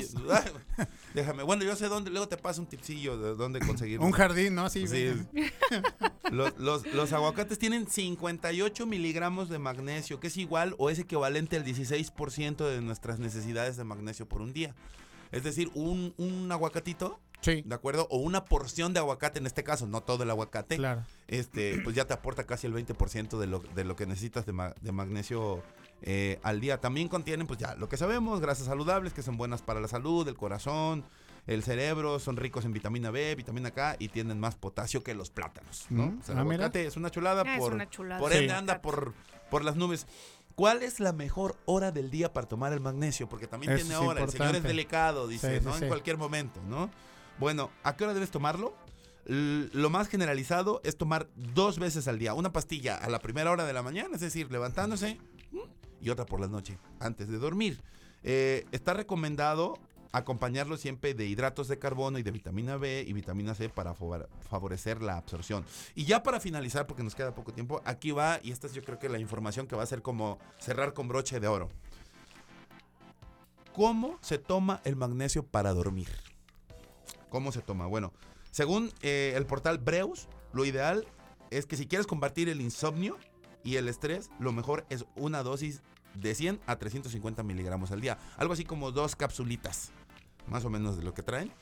déjame. 1.14 1.42
Bueno, 1.42 1.64
yo 1.64 1.76
sé 1.76 1.88
dónde. 1.88 2.10
Luego 2.10 2.28
te 2.28 2.38
paso 2.38 2.62
un 2.62 2.68
tipsillo 2.68 3.18
de 3.18 3.34
dónde 3.34 3.60
conseguir. 3.60 4.00
un 4.00 4.12
jardín, 4.12 4.54
¿no? 4.54 4.70
Sí. 4.70 4.86
los, 6.30 6.86
los, 6.86 7.12
aguacates 7.12 7.58
tienen 7.58 7.88
58 7.88 8.86
miligramos 8.86 9.48
de 9.48 9.58
magnesio, 9.58 10.20
que 10.20 10.28
es 10.28 10.36
igual 10.36 10.74
o 10.78 10.88
es 10.88 10.98
equivalente 10.98 11.56
al 11.56 11.64
16% 11.64 12.56
de 12.56 12.80
nuestras 12.80 13.18
necesidades 13.18 13.76
de 13.76 13.84
magnesio 13.84 14.26
por 14.26 14.40
un 14.40 14.52
día. 14.52 14.74
Es 15.32 15.42
decir, 15.42 15.70
un, 15.74 16.14
un 16.16 16.50
aguacatito 16.50 17.20
Sí. 17.40 17.62
¿De 17.64 17.74
acuerdo? 17.74 18.08
O 18.10 18.18
una 18.18 18.44
porción 18.44 18.92
de 18.92 18.98
aguacate, 18.98 19.38
en 19.38 19.46
este 19.46 19.62
caso, 19.62 19.86
no 19.86 20.02
todo 20.02 20.24
el 20.24 20.30
aguacate. 20.30 20.76
Claro. 20.76 21.04
Este, 21.28 21.80
pues 21.84 21.94
ya 21.94 22.04
te 22.04 22.14
aporta 22.14 22.44
casi 22.44 22.66
el 22.66 22.74
20% 22.74 23.38
de 23.38 23.46
lo, 23.46 23.60
de 23.60 23.84
lo 23.84 23.94
que 23.94 24.06
necesitas 24.06 24.44
de, 24.44 24.74
de 24.80 24.92
magnesio 24.92 25.62
eh, 26.02 26.38
al 26.42 26.60
día. 26.60 26.80
También 26.80 27.08
contienen, 27.08 27.46
pues 27.46 27.58
ya, 27.58 27.74
lo 27.74 27.88
que 27.88 27.96
sabemos, 27.96 28.40
grasas 28.40 28.66
saludables 28.66 29.12
que 29.12 29.22
son 29.22 29.36
buenas 29.36 29.62
para 29.62 29.80
la 29.80 29.88
salud, 29.88 30.26
el 30.28 30.36
corazón, 30.36 31.04
el 31.46 31.62
cerebro, 31.62 32.18
son 32.18 32.36
ricos 32.36 32.64
en 32.64 32.72
vitamina 32.72 33.10
B, 33.10 33.34
vitamina 33.34 33.70
K 33.70 33.96
y 33.98 34.08
tienen 34.08 34.38
más 34.38 34.54
potasio 34.54 35.02
que 35.02 35.14
los 35.14 35.30
plátanos, 35.30 35.86
¿no? 35.88 36.08
Mm. 36.08 36.20
el 36.28 36.36
ah, 36.36 36.40
aguacate 36.40 36.86
es 36.86 36.96
una 36.96 37.10
chulada 37.10 37.42
ah, 37.46 37.58
por, 37.58 37.72
una 37.72 37.88
chulada. 37.88 38.20
por 38.20 38.32
ende 38.32 38.52
anda 38.52 38.82
por, 38.82 39.14
por 39.50 39.64
las 39.64 39.76
nubes. 39.76 40.06
¿Cuál 40.54 40.82
es 40.82 40.98
la 40.98 41.12
mejor 41.12 41.56
hora 41.66 41.92
del 41.92 42.10
día 42.10 42.32
para 42.32 42.48
tomar 42.48 42.72
el 42.72 42.80
magnesio? 42.80 43.28
Porque 43.28 43.46
también 43.46 43.76
tiene 43.76 43.94
hora. 43.96 44.24
El 44.24 44.30
señor 44.30 44.56
es 44.56 44.62
delicado, 44.64 45.28
dice, 45.28 45.60
¿no? 45.60 45.76
En 45.76 45.86
cualquier 45.86 46.16
momento, 46.16 46.60
¿no? 46.68 46.90
Bueno, 47.38 47.70
¿a 47.84 47.96
qué 47.96 48.04
hora 48.04 48.14
debes 48.14 48.30
tomarlo? 48.30 48.74
lo 49.28 49.90
más 49.90 50.08
generalizado 50.08 50.80
es 50.84 50.96
tomar 50.96 51.28
dos 51.36 51.78
veces 51.78 52.08
al 52.08 52.18
día. 52.18 52.32
Una 52.32 52.50
pastilla 52.50 52.96
a 52.96 53.10
la 53.10 53.18
primera 53.18 53.50
hora 53.50 53.66
de 53.66 53.74
la 53.74 53.82
mañana, 53.82 54.14
es 54.14 54.22
decir, 54.22 54.50
levantándose, 54.50 55.18
y 56.00 56.10
otra 56.10 56.26
por 56.26 56.40
la 56.40 56.48
noche, 56.48 56.78
antes 57.00 57.28
de 57.28 57.38
dormir. 57.38 57.80
Eh, 58.22 58.66
está 58.72 58.94
recomendado 58.94 59.78
acompañarlo 60.12 60.76
siempre 60.76 61.14
de 61.14 61.26
hidratos 61.26 61.68
de 61.68 61.78
carbono 61.78 62.18
y 62.18 62.22
de 62.22 62.30
vitamina 62.30 62.76
B 62.76 63.04
y 63.06 63.12
vitamina 63.12 63.54
C 63.54 63.68
para 63.68 63.94
favorecer 63.94 65.02
la 65.02 65.16
absorción. 65.16 65.64
Y 65.94 66.04
ya 66.04 66.22
para 66.22 66.40
finalizar, 66.40 66.86
porque 66.86 67.02
nos 67.02 67.14
queda 67.14 67.34
poco 67.34 67.52
tiempo, 67.52 67.82
aquí 67.84 68.10
va, 68.10 68.40
y 68.42 68.52
esta 68.52 68.66
es 68.66 68.72
yo 68.72 68.82
creo 68.82 68.98
que 68.98 69.08
la 69.08 69.18
información 69.18 69.66
que 69.66 69.76
va 69.76 69.82
a 69.82 69.86
ser 69.86 70.02
como 70.02 70.38
cerrar 70.58 70.94
con 70.94 71.08
broche 71.08 71.40
de 71.40 71.48
oro. 71.48 71.68
¿Cómo 73.74 74.18
se 74.20 74.38
toma 74.38 74.80
el 74.84 74.96
magnesio 74.96 75.44
para 75.44 75.72
dormir? 75.72 76.08
¿Cómo 77.28 77.52
se 77.52 77.60
toma? 77.60 77.86
Bueno, 77.86 78.12
según 78.50 78.92
eh, 79.02 79.34
el 79.36 79.46
portal 79.46 79.78
Breus, 79.78 80.28
lo 80.52 80.64
ideal 80.64 81.06
es 81.50 81.66
que 81.66 81.76
si 81.76 81.86
quieres 81.86 82.06
combatir 82.06 82.48
el 82.48 82.60
insomnio 82.60 83.16
y 83.64 83.76
el 83.76 83.88
estrés, 83.88 84.30
lo 84.38 84.52
mejor 84.52 84.86
es 84.88 85.04
una 85.16 85.42
dosis 85.42 85.82
de 86.14 86.34
100 86.34 86.60
a 86.66 86.76
350 86.76 87.42
miligramos 87.42 87.90
al 87.90 88.00
día. 88.00 88.18
Algo 88.36 88.52
así 88.52 88.64
como 88.64 88.92
dos 88.92 89.16
capsulitas, 89.16 89.92
más 90.46 90.64
o 90.64 90.70
menos 90.70 90.96
de 90.96 91.04
lo 91.04 91.14
que 91.14 91.22
traen. 91.22 91.52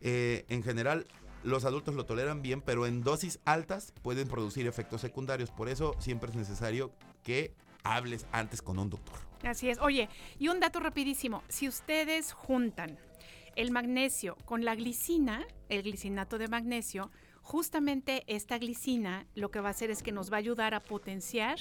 Eh, 0.00 0.44
en 0.48 0.62
general, 0.62 1.06
los 1.42 1.64
adultos 1.64 1.94
lo 1.94 2.06
toleran 2.06 2.42
bien, 2.42 2.60
pero 2.60 2.86
en 2.86 3.02
dosis 3.02 3.38
altas 3.44 3.92
pueden 4.02 4.28
producir 4.28 4.66
efectos 4.66 5.00
secundarios. 5.00 5.50
Por 5.50 5.68
eso 5.68 5.94
siempre 5.98 6.30
es 6.30 6.36
necesario 6.36 6.92
que 7.22 7.54
hables 7.82 8.26
antes 8.32 8.62
con 8.62 8.78
un 8.78 8.90
doctor. 8.90 9.16
Así 9.42 9.70
es. 9.70 9.78
Oye, 9.78 10.08
y 10.38 10.48
un 10.48 10.60
dato 10.60 10.80
rapidísimo. 10.80 11.42
Si 11.48 11.66
ustedes 11.66 12.32
juntan 12.32 12.98
el 13.56 13.70
magnesio 13.70 14.36
con 14.44 14.64
la 14.64 14.74
glicina, 14.74 15.46
el 15.68 15.82
glicinato 15.82 16.38
de 16.38 16.48
magnesio, 16.48 17.10
justamente 17.50 18.22
esta 18.28 18.58
glicina 18.58 19.26
lo 19.34 19.50
que 19.50 19.58
va 19.58 19.68
a 19.68 19.70
hacer 19.72 19.90
es 19.90 20.04
que 20.04 20.12
nos 20.12 20.30
va 20.30 20.36
a 20.36 20.38
ayudar 20.38 20.72
a 20.72 20.78
potenciar 20.78 21.58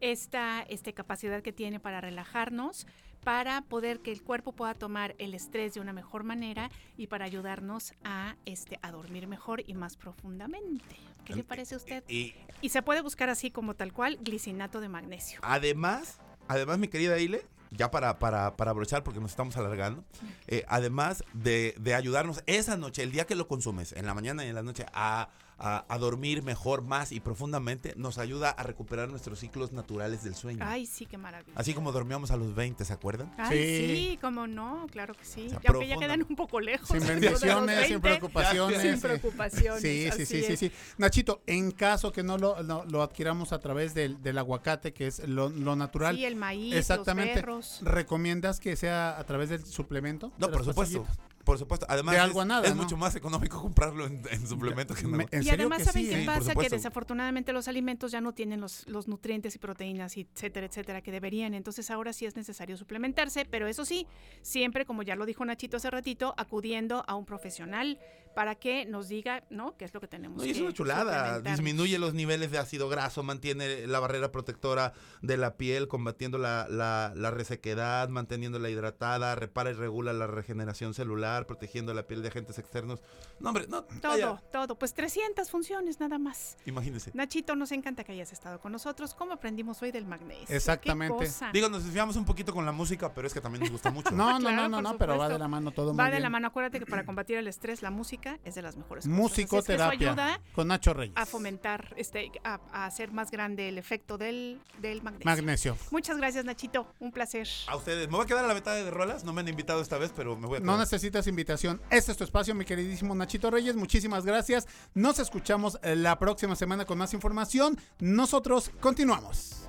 esta, 0.00 0.62
esta 0.62 0.90
capacidad 0.92 1.42
que 1.42 1.52
tiene 1.52 1.78
para 1.78 2.00
relajarnos, 2.00 2.86
para 3.24 3.60
poder 3.60 4.00
que 4.00 4.10
el 4.10 4.22
cuerpo 4.22 4.52
pueda 4.52 4.72
tomar 4.72 5.14
el 5.18 5.34
estrés 5.34 5.74
de 5.74 5.80
una 5.80 5.92
mejor 5.92 6.24
manera 6.24 6.70
y 6.96 7.08
para 7.08 7.26
ayudarnos 7.26 7.92
a, 8.04 8.36
este, 8.46 8.78
a 8.80 8.90
dormir 8.90 9.26
mejor 9.26 9.62
y 9.66 9.74
más 9.74 9.98
profundamente. 9.98 10.96
¿Qué 11.26 11.34
le 11.34 11.44
parece 11.44 11.74
a 11.74 11.76
usted? 11.76 12.04
Y, 12.08 12.32
y 12.62 12.70
se 12.70 12.80
puede 12.80 13.02
buscar 13.02 13.28
así 13.28 13.50
como 13.50 13.74
tal 13.74 13.92
cual, 13.92 14.16
glicinato 14.22 14.80
de 14.80 14.88
magnesio. 14.88 15.40
Además, 15.42 16.20
además 16.48 16.78
mi 16.78 16.88
querida 16.88 17.18
Ile, 17.18 17.44
ya 17.70 17.90
para, 17.90 18.18
para, 18.18 18.56
para 18.56 18.70
abrochar 18.70 19.02
porque 19.02 19.20
nos 19.20 19.30
estamos 19.30 19.56
alargando, 19.56 20.04
eh, 20.46 20.64
además 20.68 21.24
de, 21.32 21.74
de, 21.78 21.94
ayudarnos 21.94 22.42
esa 22.46 22.76
noche, 22.76 23.02
el 23.02 23.12
día 23.12 23.26
que 23.26 23.34
lo 23.34 23.48
consumes, 23.48 23.92
en 23.92 24.06
la 24.06 24.14
mañana 24.14 24.44
y 24.44 24.48
en 24.48 24.54
la 24.54 24.62
noche, 24.62 24.86
a 24.92 25.28
a, 25.58 25.98
dormir 25.98 26.42
mejor, 26.42 26.82
más 26.82 27.10
y 27.10 27.20
profundamente, 27.20 27.94
nos 27.96 28.18
ayuda 28.18 28.50
a 28.50 28.62
recuperar 28.62 29.08
nuestros 29.08 29.40
ciclos 29.40 29.72
naturales 29.72 30.22
del 30.22 30.34
sueño. 30.34 30.64
Ay, 30.66 30.86
sí, 30.86 31.04
qué 31.06 31.18
maravilla. 31.18 31.52
Así 31.56 31.74
como 31.74 31.90
dormíamos 31.90 32.30
a 32.30 32.36
los 32.36 32.54
20, 32.54 32.84
¿se 32.84 32.92
acuerdan? 32.92 33.32
Ay, 33.36 33.58
sí, 33.58 34.18
cómo 34.20 34.46
no, 34.46 34.86
claro 34.90 35.14
que 35.14 35.24
sí. 35.24 35.48
aunque 35.66 35.88
ya 35.88 35.98
quedan 35.98 36.24
un 36.28 36.36
poco 36.36 36.60
lejos. 36.60 36.88
Sin 36.88 37.00
bendiciones, 37.06 37.88
sin 37.88 38.00
preocupaciones. 38.00 38.82
Sin 38.82 39.00
preocupaciones. 39.00 39.82
Sí, 39.82 40.08
sí, 40.12 40.26
sí, 40.26 40.42
sí, 40.42 40.56
sí, 40.56 40.72
Nachito, 40.96 41.42
en 41.46 41.72
caso 41.72 42.12
que 42.12 42.22
no 42.22 42.38
lo, 42.38 42.62
lo, 42.62 43.02
adquiramos 43.02 43.52
a 43.52 43.58
través 43.58 43.94
del, 43.94 44.22
del, 44.22 44.38
aguacate, 44.38 44.92
que 44.92 45.08
es 45.08 45.26
lo, 45.26 45.48
lo, 45.48 45.74
natural. 45.74 46.14
Sí, 46.14 46.24
el 46.24 46.36
maíz, 46.36 46.74
Exactamente. 46.74 47.42
los 47.42 47.80
¿Recomiendas 47.82 48.60
que 48.60 48.76
sea 48.76 49.18
a 49.18 49.24
través 49.24 49.48
del 49.48 49.64
suplemento? 49.66 50.32
No, 50.38 50.50
por 50.50 50.64
supuesto. 50.64 51.04
Por 51.48 51.58
supuesto. 51.58 51.86
Además, 51.88 52.14
es, 52.62 52.74
mucho 52.74 52.98
más 52.98 53.16
económico 53.16 53.58
comprarlo 53.58 54.04
en, 54.04 54.46
suplemento 54.46 54.94
que 54.94 55.00
en 55.00 55.42
Y 55.42 55.48
además, 55.48 55.82
¿saben 55.82 56.06
qué 56.06 56.26
pasa? 56.26 56.54
que 56.54 56.68
desafortunadamente 56.68 57.54
los 57.54 57.68
alimentos 57.68 58.12
ya 58.12 58.20
no 58.20 58.34
tienen 58.34 58.60
los, 58.60 58.86
los 58.86 59.08
nutrientes 59.08 59.54
y 59.54 59.58
proteínas, 59.58 60.18
etcétera, 60.18 60.66
etcétera, 60.66 61.00
que 61.00 61.10
deberían. 61.10 61.54
Entonces, 61.54 61.90
ahora 61.90 62.12
sí 62.12 62.26
es 62.26 62.36
necesario 62.36 62.76
suplementarse, 62.76 63.46
pero 63.46 63.66
eso 63.66 63.86
sí, 63.86 64.06
siempre, 64.42 64.84
como 64.84 65.02
ya 65.02 65.16
lo 65.16 65.24
dijo 65.24 65.42
Nachito 65.42 65.78
hace 65.78 65.88
ratito, 65.90 66.34
acudiendo 66.36 67.02
a 67.06 67.14
un 67.14 67.24
profesional 67.24 67.98
para 68.34 68.54
que 68.54 68.84
nos 68.84 69.08
diga, 69.08 69.44
¿no? 69.50 69.76
¿Qué 69.76 69.84
es 69.84 69.94
lo 69.94 70.00
que 70.00 70.08
tenemos? 70.08 70.38
No, 70.38 70.44
y 70.44 70.50
es 70.50 70.60
una 70.60 70.72
chulada. 70.72 71.40
Disminuye 71.40 71.98
los 71.98 72.14
niveles 72.14 72.50
de 72.50 72.58
ácido 72.58 72.88
graso, 72.88 73.22
mantiene 73.22 73.86
la 73.86 74.00
barrera 74.00 74.32
protectora 74.32 74.92
de 75.22 75.36
la 75.36 75.56
piel, 75.56 75.88
combatiendo 75.88 76.38
la, 76.38 76.66
la, 76.68 77.30
resequedad, 77.30 78.08
manteniéndola 78.08 78.70
hidratada, 78.70 79.34
repara 79.34 79.70
y 79.70 79.74
regula 79.74 80.12
la 80.12 80.26
regeneración 80.26 80.94
celular, 80.94 81.46
protegiendo 81.46 81.94
la 81.94 82.06
piel 82.06 82.22
de 82.22 82.28
agentes 82.28 82.58
externos. 82.58 83.00
No, 83.40 83.48
hombre, 83.48 83.66
no. 83.68 83.84
Todo, 83.84 84.40
todo. 84.52 84.78
Pues 84.78 84.94
300 84.94 85.50
funciones 85.50 86.00
nada 86.00 86.18
más. 86.18 86.56
Imagínese. 86.66 87.10
Nachito, 87.14 87.56
nos 87.56 87.72
encanta 87.72 88.04
que 88.04 88.12
hayas 88.12 88.32
estado 88.32 88.60
con 88.60 88.72
nosotros. 88.72 89.14
¿Cómo 89.14 89.32
aprendimos 89.32 89.82
hoy 89.82 89.92
del 89.92 90.06
magnesio? 90.06 90.54
Exactamente. 90.54 91.28
Digo, 91.52 91.68
nos 91.68 91.84
desviamos 91.84 92.16
un 92.16 92.24
poquito 92.24 92.52
con 92.52 92.64
la 92.66 92.72
música, 92.72 93.12
pero 93.12 93.26
es 93.26 93.34
que 93.34 93.40
también 93.40 93.62
nos 93.62 93.70
gusta 93.70 93.90
mucho. 93.90 94.10
no, 94.10 94.38
no, 94.38 94.50
no, 94.50 94.68
no, 94.68 94.82
no, 94.82 94.98
pero 94.98 95.16
va 95.16 95.28
de 95.28 95.38
la 95.38 95.48
mano 95.48 95.70
todo. 95.70 95.94
Va 95.94 96.10
de 96.10 96.20
la 96.20 96.30
mano. 96.30 96.48
Acuérdate 96.48 96.78
que 96.78 96.86
para 96.86 97.04
combatir 97.04 97.36
el 97.36 97.46
estrés, 97.46 97.82
la 97.82 97.90
música 97.90 98.17
es 98.44 98.54
de 98.54 98.62
las 98.62 98.76
mejores 98.76 99.04
cosas. 99.04 99.18
Musicoterapia. 99.18 100.10
ayuda 100.10 100.40
con 100.54 100.68
Nacho 100.68 100.94
Reyes. 100.94 101.14
A 101.16 101.26
fomentar, 101.26 101.94
este, 101.96 102.30
a, 102.44 102.58
hacer 102.86 103.12
más 103.12 103.30
grande 103.30 103.68
el 103.68 103.78
efecto 103.78 104.18
del, 104.18 104.60
del 104.80 105.02
magnesio. 105.02 105.26
magnesio. 105.26 105.76
Muchas 105.90 106.16
gracias, 106.16 106.44
Nachito. 106.44 106.92
Un 106.98 107.12
placer. 107.12 107.48
A 107.66 107.76
ustedes. 107.76 108.08
Me 108.08 108.16
voy 108.16 108.24
a 108.24 108.26
quedar 108.26 108.44
a 108.44 108.48
la 108.48 108.54
mitad 108.54 108.74
de 108.74 108.90
rolas. 108.90 109.24
No 109.24 109.32
me 109.32 109.40
han 109.40 109.48
invitado 109.48 109.80
esta 109.80 109.98
vez, 109.98 110.12
pero 110.14 110.36
me 110.36 110.46
voy 110.46 110.58
a 110.58 110.60
No 110.60 110.76
necesitas 110.76 111.26
invitación. 111.26 111.80
Este 111.90 112.12
es 112.12 112.18
tu 112.18 112.24
espacio, 112.24 112.54
mi 112.54 112.64
queridísimo 112.64 113.14
Nachito 113.14 113.50
Reyes. 113.50 113.76
Muchísimas 113.76 114.24
gracias. 114.24 114.66
Nos 114.94 115.18
escuchamos 115.18 115.78
la 115.82 116.18
próxima 116.18 116.56
semana 116.56 116.84
con 116.84 116.98
más 116.98 117.14
información. 117.14 117.78
Nosotros 117.98 118.70
continuamos. 118.80 119.68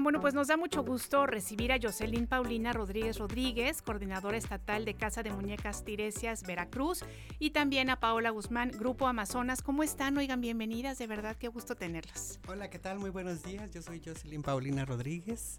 Bueno, 0.00 0.20
pues 0.20 0.32
nos 0.32 0.46
da 0.46 0.56
mucho 0.56 0.84
gusto 0.84 1.26
recibir 1.26 1.72
a 1.72 1.78
Jocelyn 1.82 2.26
Paulina 2.26 2.72
Rodríguez 2.72 3.18
Rodríguez, 3.18 3.82
coordinadora 3.82 4.36
estatal 4.36 4.84
de 4.84 4.94
Casa 4.94 5.22
de 5.22 5.32
Muñecas 5.32 5.84
Tiresias 5.84 6.44
Veracruz, 6.44 7.04
y 7.38 7.50
también 7.50 7.90
a 7.90 7.98
Paola 7.98 8.30
Guzmán, 8.30 8.70
Grupo 8.70 9.08
Amazonas. 9.08 9.60
¿Cómo 9.60 9.82
están? 9.82 10.16
Oigan, 10.16 10.40
bienvenidas, 10.40 10.98
de 10.98 11.06
verdad, 11.08 11.36
qué 11.36 11.48
gusto 11.48 11.74
tenerlas. 11.74 12.38
Hola, 12.46 12.70
¿qué 12.70 12.78
tal? 12.78 12.98
Muy 13.00 13.10
buenos 13.10 13.42
días. 13.42 13.72
Yo 13.72 13.82
soy 13.82 14.00
Jocelyn 14.04 14.42
Paulina 14.42 14.84
Rodríguez 14.84 15.58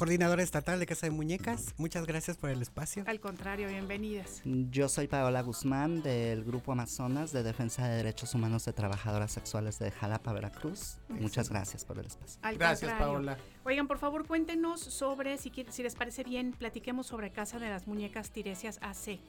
coordinadora 0.00 0.42
estatal 0.42 0.80
de 0.80 0.86
Casa 0.86 1.06
de 1.06 1.10
Muñecas. 1.10 1.74
Muchas 1.76 2.06
gracias 2.06 2.38
por 2.38 2.48
el 2.48 2.62
espacio. 2.62 3.04
Al 3.06 3.20
contrario, 3.20 3.68
bienvenidas. 3.68 4.40
Yo 4.46 4.88
soy 4.88 5.08
Paola 5.08 5.42
Guzmán 5.42 6.00
del 6.00 6.42
Grupo 6.42 6.72
Amazonas 6.72 7.32
de 7.32 7.42
Defensa 7.42 7.86
de 7.86 7.96
Derechos 7.96 8.34
Humanos 8.34 8.64
de 8.64 8.72
Trabajadoras 8.72 9.30
Sexuales 9.30 9.78
de 9.78 9.90
Jalapa, 9.90 10.32
Veracruz. 10.32 10.96
Muchas 11.10 11.50
gracias 11.50 11.84
por 11.84 11.98
el 11.98 12.06
espacio. 12.06 12.40
gracias, 12.56 12.90
Paola. 12.94 13.36
Oigan, 13.64 13.86
por 13.86 13.98
favor, 13.98 14.26
cuéntenos 14.26 14.80
sobre, 14.80 15.36
si, 15.36 15.52
si 15.68 15.82
les 15.82 15.94
parece 15.94 16.24
bien, 16.24 16.52
platiquemos 16.52 17.06
sobre 17.06 17.30
Casa 17.30 17.58
de 17.58 17.68
las 17.68 17.86
Muñecas 17.86 18.30
Tiresias 18.30 18.78
AC. 18.80 19.20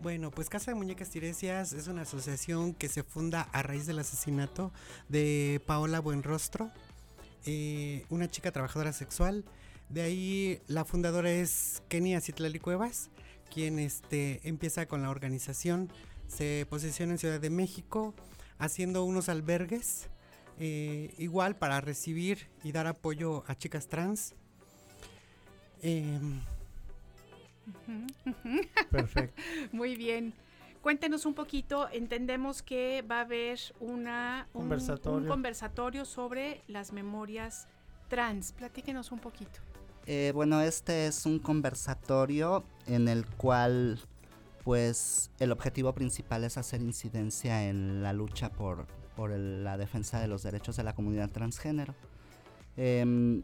Bueno, 0.00 0.30
pues 0.30 0.48
Casa 0.48 0.70
de 0.70 0.74
Muñecas 0.76 1.10
Tiresias 1.10 1.74
es 1.74 1.86
una 1.86 2.00
asociación 2.00 2.72
que 2.72 2.88
se 2.88 3.02
funda 3.02 3.42
a 3.52 3.62
raíz 3.62 3.84
del 3.84 3.98
asesinato 3.98 4.72
de 5.10 5.60
Paola 5.66 6.00
Buenrostro, 6.00 6.70
eh, 7.44 8.06
una 8.08 8.30
chica 8.30 8.52
trabajadora 8.52 8.94
sexual 8.94 9.44
de 9.88 10.02
ahí 10.02 10.60
la 10.66 10.84
fundadora 10.84 11.30
es 11.30 11.82
Kenia 11.88 12.20
Citlali 12.20 12.58
Cuevas, 12.58 13.10
quien 13.52 13.78
este, 13.78 14.40
empieza 14.46 14.86
con 14.86 15.02
la 15.02 15.10
organización, 15.10 15.90
se 16.26 16.66
posiciona 16.68 17.12
en 17.12 17.18
Ciudad 17.18 17.40
de 17.40 17.50
México 17.50 18.14
haciendo 18.58 19.04
unos 19.04 19.28
albergues, 19.28 20.08
eh, 20.58 21.14
igual 21.18 21.56
para 21.56 21.80
recibir 21.80 22.48
y 22.64 22.72
dar 22.72 22.86
apoyo 22.86 23.44
a 23.46 23.56
chicas 23.56 23.86
trans. 23.88 24.34
Em, 25.80 26.40
Perfecto. 28.90 29.40
Muy 29.72 29.96
bien. 29.96 30.34
Cuéntenos 30.82 31.26
un 31.26 31.34
poquito, 31.34 31.88
entendemos 31.90 32.62
que 32.62 33.02
va 33.02 33.18
a 33.18 33.20
haber 33.22 33.58
una, 33.80 34.48
un, 34.54 34.72
un 34.72 35.26
conversatorio 35.26 36.04
sobre 36.04 36.62
las 36.68 36.92
memorias 36.92 37.66
trans. 38.08 38.52
Platíquenos 38.52 39.12
un 39.12 39.18
poquito. 39.18 39.60
Eh, 40.10 40.32
bueno, 40.34 40.62
este 40.62 41.06
es 41.06 41.26
un 41.26 41.38
conversatorio 41.38 42.64
en 42.86 43.08
el 43.08 43.26
cual 43.26 44.00
pues 44.64 45.30
el 45.38 45.52
objetivo 45.52 45.92
principal 45.92 46.44
es 46.44 46.56
hacer 46.56 46.80
incidencia 46.80 47.68
en 47.68 48.02
la 48.02 48.14
lucha 48.14 48.50
por, 48.50 48.86
la 49.18 49.76
defensa 49.76 50.18
de 50.18 50.26
los 50.26 50.42
derechos 50.42 50.78
de 50.78 50.84
la 50.84 50.94
comunidad 50.94 51.28
transgénero. 51.28 51.94
Em, 52.78 53.42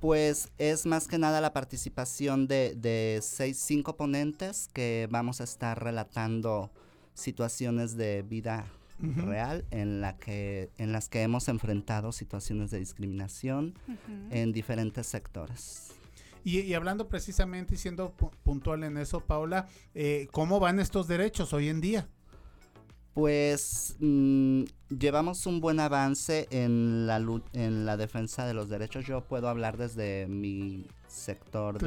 pues 0.00 0.50
es 0.58 0.84
más 0.84 1.08
que 1.08 1.16
nada 1.16 1.40
la 1.40 1.54
participación 1.54 2.46
de, 2.46 2.74
de 2.74 3.20
seis, 3.22 3.56
cinco 3.56 3.96
ponentes 3.96 4.68
que 4.74 5.08
vamos 5.10 5.40
a 5.40 5.44
estar 5.44 5.82
relatando 5.82 6.70
situaciones 7.14 7.96
de 7.96 8.20
vida 8.20 8.66
real 9.00 9.64
en 9.70 10.00
la 10.00 10.16
que 10.16 10.70
en 10.78 10.92
las 10.92 11.08
que 11.08 11.22
hemos 11.22 11.48
enfrentado 11.48 12.12
situaciones 12.12 12.70
de 12.70 12.78
discriminación 12.78 13.74
en 14.30 14.52
diferentes 14.52 15.06
sectores. 15.06 15.92
Y, 16.44 16.74
hablando 16.74 17.08
precisamente 17.08 17.74
y 17.74 17.78
siendo 17.78 18.12
puntual 18.42 18.84
en 18.84 18.98
eso, 18.98 19.20
Paula, 19.20 19.66
eh, 19.94 20.28
¿cómo 20.30 20.60
van 20.60 20.78
estos 20.78 21.08
derechos 21.08 21.54
hoy 21.54 21.70
en 21.70 21.80
día? 21.80 22.06
Pues 23.14 23.96
mm, 23.98 24.64
llevamos 24.90 25.46
un 25.46 25.60
buen 25.60 25.80
avance 25.80 26.46
en 26.50 27.06
la 27.06 27.16
en 27.54 27.86
la 27.86 27.96
defensa 27.96 28.46
de 28.46 28.52
los 28.52 28.68
derechos. 28.68 29.06
Yo 29.06 29.22
puedo 29.22 29.48
hablar 29.48 29.78
desde 29.78 30.26
mi 30.28 30.86
sector 31.06 31.78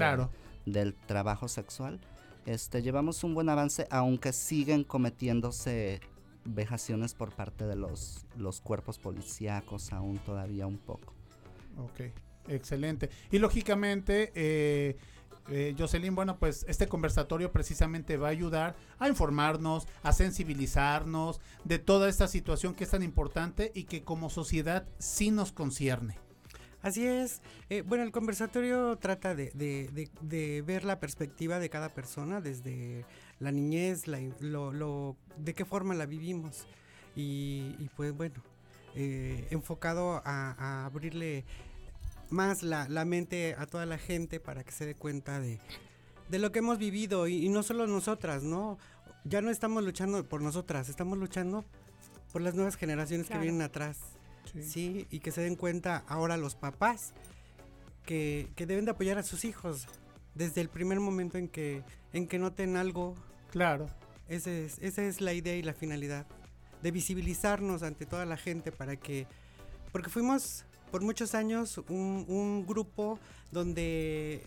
del 0.65 0.95
trabajo 1.05 1.47
sexual. 1.47 1.99
Este, 2.47 2.81
llevamos 2.81 3.23
un 3.23 3.35
buen 3.35 3.49
avance, 3.49 3.87
aunque 3.91 4.31
siguen 4.31 4.85
cometiéndose 4.85 5.99
vejaciones 6.47 7.13
por 7.13 7.31
parte 7.31 7.65
de 7.65 7.75
los, 7.75 8.25
los 8.37 8.61
cuerpos 8.61 8.97
policíacos 8.99 9.93
aún 9.93 10.17
todavía 10.19 10.67
un 10.67 10.77
poco. 10.77 11.13
Ok, 11.77 12.11
excelente. 12.47 13.09
Y 13.31 13.39
lógicamente, 13.39 14.31
eh, 14.35 14.97
eh, 15.49 15.75
Jocelyn, 15.77 16.15
bueno, 16.15 16.37
pues 16.37 16.65
este 16.67 16.87
conversatorio 16.87 17.51
precisamente 17.51 18.17
va 18.17 18.27
a 18.27 18.31
ayudar 18.31 18.75
a 18.99 19.07
informarnos, 19.07 19.87
a 20.03 20.11
sensibilizarnos 20.11 21.39
de 21.63 21.79
toda 21.79 22.09
esta 22.09 22.27
situación 22.27 22.73
que 22.73 22.83
es 22.83 22.91
tan 22.91 23.03
importante 23.03 23.71
y 23.73 23.83
que 23.83 24.03
como 24.03 24.29
sociedad 24.29 24.87
sí 24.97 25.31
nos 25.31 25.51
concierne. 25.51 26.17
Así 26.81 27.05
es. 27.05 27.41
Eh, 27.69 27.81
bueno, 27.81 28.03
el 28.03 28.11
conversatorio 28.11 28.97
trata 28.97 29.35
de, 29.35 29.51
de, 29.53 30.09
de, 30.21 30.61
ver 30.61 30.85
la 30.85 30.99
perspectiva 30.99 31.59
de 31.59 31.69
cada 31.69 31.93
persona 31.93 32.39
desde 32.39 33.03
la 33.39 33.51
niñez, 33.51 34.07
la, 34.07 34.19
lo, 34.39 34.71
lo, 34.71 35.15
de 35.37 35.53
qué 35.53 35.65
forma 35.65 35.93
la 35.93 36.05
vivimos. 36.05 36.67
Y, 37.15 37.89
pues 37.95 38.13
bueno, 38.13 38.35
eh, 38.95 39.47
enfocado 39.49 40.21
a, 40.23 40.85
abrirle 40.85 41.45
más 42.29 42.61
la, 42.61 42.87
la, 42.89 43.05
mente 43.05 43.55
a 43.57 43.65
toda 43.65 43.85
la 43.85 43.97
gente 43.97 44.39
para 44.39 44.63
que 44.63 44.71
se 44.71 44.85
dé 44.85 44.93
cuenta 44.93 45.39
de, 45.39 45.59
de 46.29 46.39
lo 46.39 46.51
que 46.51 46.59
hemos 46.59 46.77
vivido 46.77 47.27
y, 47.27 47.49
no 47.49 47.63
solo 47.63 47.87
nosotras, 47.87 48.43
¿no? 48.43 48.77
Ya 49.23 49.41
no 49.41 49.49
estamos 49.49 49.83
luchando 49.83 50.23
por 50.27 50.41
nosotras, 50.41 50.89
estamos 50.89 51.17
luchando 51.17 51.65
por 52.31 52.41
las 52.41 52.53
nuevas 52.53 52.75
generaciones 52.75 53.27
que 53.27 53.37
vienen 53.37 53.61
atrás. 53.61 53.97
Sí. 54.61 55.07
Y 55.09 55.19
que 55.19 55.31
se 55.31 55.41
den 55.41 55.55
cuenta 55.55 56.03
ahora 56.07 56.37
los 56.37 56.55
papás 56.55 57.13
que, 58.05 58.49
que 58.55 58.65
deben 58.65 58.85
de 58.85 58.91
apoyar 58.91 59.17
a 59.17 59.23
sus 59.23 59.43
hijos 59.43 59.87
desde 60.37 60.61
el 60.61 60.69
primer 60.69 60.99
momento 60.99 61.37
en 61.37 61.47
que, 61.47 61.83
en 62.13 62.27
que 62.27 62.39
noten 62.39 62.77
algo 62.77 63.15
Claro. 63.51 63.87
Esa 64.27 64.51
es, 64.51 64.77
esa 64.79 65.03
es 65.03 65.21
la 65.21 65.33
idea 65.33 65.55
y 65.55 65.61
la 65.61 65.73
finalidad. 65.73 66.25
De 66.81 66.91
visibilizarnos 66.91 67.83
ante 67.83 68.05
toda 68.05 68.25
la 68.25 68.37
gente 68.37 68.71
para 68.71 68.95
que... 68.97 69.27
Porque 69.91 70.09
fuimos 70.09 70.65
por 70.91 71.01
muchos 71.01 71.33
años 71.33 71.79
un, 71.89 72.65
grupo 72.67 73.19
donde 73.51 74.45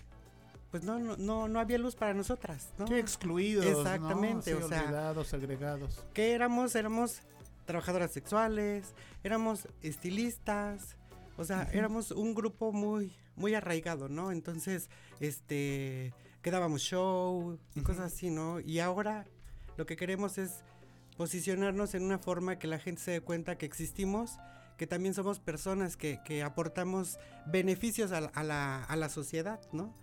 pues 0.71 0.85
no, 0.85 1.01
no, 1.01 1.49
no, 1.49 1.59
había 1.59 1.79
luz 1.79 1.97
para 1.97 2.15
nosotras, 2.15 2.69
¿no? 2.79 2.87
excluidos, 2.95 3.67
Exactamente, 3.67 4.55
o 4.55 4.69
sea, 4.69 5.15
segregados. 5.25 6.05
Que 6.15 6.33
éramos, 6.33 6.77
éramos 6.77 7.23
trabajadoras 7.65 8.13
sexuales, 8.13 8.95
éramos 9.25 9.67
estilistas, 9.83 10.97
o 11.37 11.45
sea, 11.45 11.69
éramos 11.73 12.13
un 12.13 12.35
grupo 12.35 12.71
muy, 12.71 13.13
muy 13.41 13.55
arraigado, 13.55 14.09
¿no? 14.09 14.31
Entonces, 14.31 14.89
este, 15.19 16.15
que 16.43 16.51
dábamos 16.51 16.83
show 16.83 17.59
y 17.75 17.81
cosas 17.81 18.13
así, 18.13 18.31
¿no? 18.31 18.61
Y 18.61 18.79
ahora 18.79 19.27
lo 19.77 19.87
que 19.87 19.97
queremos 19.97 20.39
es 20.39 20.63
posicionarnos 21.17 21.95
en 21.95 22.05
una 22.05 22.19
forma 22.19 22.59
que 22.59 22.67
la 22.67 22.79
gente 22.79 23.01
se 23.03 23.11
dé 23.13 23.21
cuenta 23.21 23.59
que 23.59 23.67
existimos, 23.67 24.39
que 24.77 24.87
también 24.87 25.15
somos 25.15 25.41
personas 25.41 25.97
que, 25.97 26.21
que 26.25 26.43
aportamos 26.43 27.19
beneficios 27.47 28.13
a, 28.13 28.21
la, 28.21 28.85
a 28.85 28.97
la 28.97 29.09
sociedad, 29.09 29.61
¿no? 29.73 29.95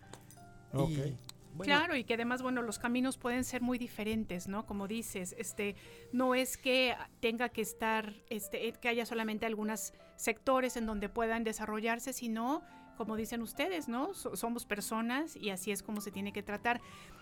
Okay. 0.74 1.18
claro, 1.60 1.96
y 1.96 2.04
que 2.04 2.16
además, 2.16 2.42
bueno, 2.42 2.62
los 2.62 2.78
caminos 2.78 3.18
pueden 3.18 3.44
ser 3.44 3.62
muy 3.62 3.78
diferentes, 3.78 4.48
¿no? 4.48 4.66
Como 4.66 4.88
dices, 4.88 5.34
este, 5.40 5.76
no 6.12 6.36
es 6.36 6.58
que 6.58 6.96
tenga 7.20 7.50
que 7.50 7.62
estar, 7.62 8.14
este, 8.30 8.74
que 8.74 8.90
haya 8.90 9.06
solamente 9.06 9.46
algunos 9.46 9.94
sectores 10.18 10.78
en 10.78 10.86
donde 10.86 11.10
puedan 11.10 11.44
desarrollarse, 11.44 12.14
sino 12.14 12.62
como 12.98 13.16
dicen 13.16 13.42
ustedes, 13.42 13.88
¿no? 13.88 14.14
somos 14.14 14.66
personas 14.66 15.36
y 15.36 15.52
así 15.52 15.72
es 15.72 15.84
como 15.84 16.02
se 16.02 16.12
tiene 16.12 16.34
que 16.34 16.44
tratar. 16.44 16.82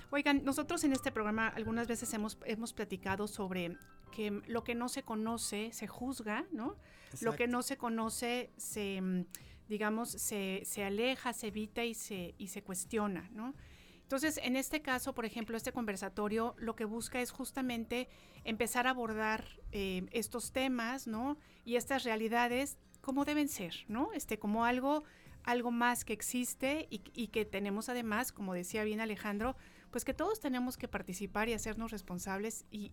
Oigan, 0.10 0.44
nosotros 0.44 0.84
en 0.84 0.94
este 0.94 1.12
programa 1.12 1.48
algunas 1.50 1.88
veces 1.88 2.14
hemos, 2.14 2.38
hemos 2.46 2.74
platicado 2.74 3.28
sobre 3.28 3.78
que 4.12 4.42
lo 4.48 4.64
que 4.64 4.74
no 4.74 4.90
se 4.90 5.04
conoce 5.04 5.72
se 5.74 5.88
juzga, 5.88 6.46
¿no? 6.52 6.76
Lo 7.22 7.36
que 7.36 7.48
no 7.48 7.62
se 7.62 7.78
conoce 7.78 8.52
se, 8.58 9.02
mm, 9.02 9.26
digamos, 9.68 10.10
se, 10.10 10.62
se, 10.66 10.84
aleja, 10.84 11.34
se 11.34 11.48
evita 11.48 11.84
y 11.84 11.94
se, 11.94 12.34
y 12.38 12.48
se 12.48 12.64
cuestiona, 12.64 13.30
¿no? 13.34 13.54
Entonces, 14.02 14.40
en 14.44 14.56
este 14.56 14.82
caso, 14.82 15.16
por 15.16 15.26
ejemplo, 15.26 15.58
este 15.58 15.72
conversatorio 15.72 16.54
lo 16.58 16.76
que 16.76 16.86
busca 16.86 17.20
es 17.22 17.32
justamente 17.32 18.08
empezar 18.44 18.86
a 18.86 18.92
abordar 18.92 19.48
eh, 19.72 20.06
estos 20.12 20.52
temas, 20.52 21.08
¿no? 21.08 21.38
Y 21.66 21.76
estas 21.76 22.04
realidades 22.04 22.78
como 23.02 23.26
deben 23.26 23.48
ser, 23.48 23.74
¿no? 23.88 24.14
Este, 24.14 24.40
como 24.40 24.66
algo 24.66 25.04
algo 25.46 25.72
más 25.72 26.06
que 26.06 26.14
existe 26.14 26.88
y, 26.90 27.28
que 27.28 27.46
tenemos 27.46 27.88
además, 27.88 28.32
como 28.32 28.54
decía 28.54 28.84
bien 28.84 29.00
Alejandro, 29.00 29.56
pues 29.92 30.04
que 30.04 30.14
todos 30.14 30.40
tenemos 30.40 30.76
que 30.76 30.88
participar 30.88 31.48
y 31.50 31.54
hacernos 31.54 31.92
responsables 31.92 32.66
y, 32.72 32.92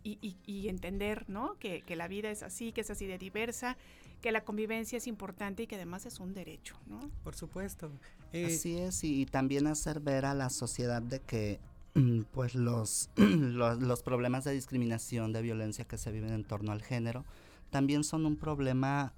entender, 0.69 1.29
¿no? 1.29 1.59
Que, 1.59 1.83
la 1.97 2.09
vida 2.09 2.31
es 2.31 2.43
así, 2.43 2.73
que 2.73 2.83
es 2.83 2.91
así 2.91 3.07
de 3.07 3.19
diversa, 3.19 3.77
que 4.21 4.33
la 4.33 4.45
convivencia 4.45 4.99
es 4.99 5.07
importante 5.07 5.65
y 5.65 5.67
que 5.67 5.77
además 5.77 6.05
es 6.07 6.21
un 6.21 6.35
derecho, 6.35 6.79
¿no? 6.87 7.01
Por 7.25 7.35
supuesto. 7.35 7.91
Eh, 8.33 8.47
así 8.47 8.79
es, 8.79 9.03
y 9.03 9.27
también 9.27 9.67
hacer 9.67 10.01
ver 10.01 10.27
a 10.27 10.35
la 10.35 10.51
sociedad 10.51 11.03
de 11.03 11.21
que 11.21 11.59
pues 12.33 12.55
los, 12.55 13.11
los, 13.17 14.03
problemas 14.03 14.45
de 14.45 14.53
discriminación, 14.53 15.33
de 15.33 15.41
violencia 15.41 15.87
que 15.87 15.97
se 15.97 16.13
viven 16.13 16.33
en 16.33 16.45
torno 16.45 16.73
al 16.73 16.83
género, 16.83 17.25
también 17.71 18.05
son 18.05 18.27
un 18.27 18.37
problema 18.37 19.15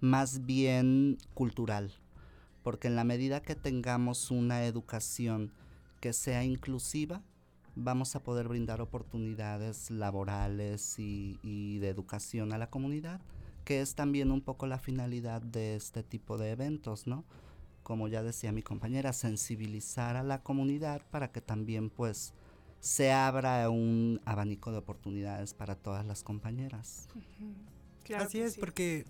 más 0.00 0.46
bien 0.46 1.18
cultural, 1.34 1.92
porque 2.62 2.88
en 2.88 2.96
la 2.96 3.04
medida 3.04 3.42
que 3.42 3.54
tengamos 3.54 4.30
una 4.30 4.64
educación 4.64 5.52
que 6.00 6.12
sea 6.12 6.44
inclusiva, 6.44 7.22
vamos 7.74 8.16
a 8.16 8.22
poder 8.22 8.48
brindar 8.48 8.80
oportunidades 8.80 9.90
laborales 9.90 10.98
y, 10.98 11.78
de 11.78 11.88
educación 11.88 12.52
a 12.52 12.58
la 12.58 12.70
comunidad, 12.70 13.20
que 13.64 13.80
es 13.80 13.94
también 13.94 14.30
un 14.30 14.40
poco 14.40 14.66
la 14.66 14.78
finalidad 14.78 15.42
de 15.42 15.76
este 15.76 16.02
tipo 16.02 16.38
de 16.38 16.50
eventos, 16.50 17.06
¿no? 17.06 17.24
Como 17.82 18.08
ya 18.08 18.22
decía 18.22 18.52
mi 18.52 18.62
compañera, 18.62 19.12
sensibilizar 19.12 20.16
a 20.16 20.22
la 20.22 20.42
comunidad 20.42 21.02
para 21.10 21.32
que 21.32 21.40
también 21.40 21.90
pues 21.90 22.34
se 22.80 23.12
abra 23.12 23.68
un 23.70 24.20
abanico 24.24 24.72
de 24.72 24.78
oportunidades 24.78 25.54
para 25.54 25.74
todas 25.74 26.04
las 26.04 26.22
compañeras. 26.22 27.08
Así 28.16 28.40
es, 28.40 28.56
porque 28.56 29.04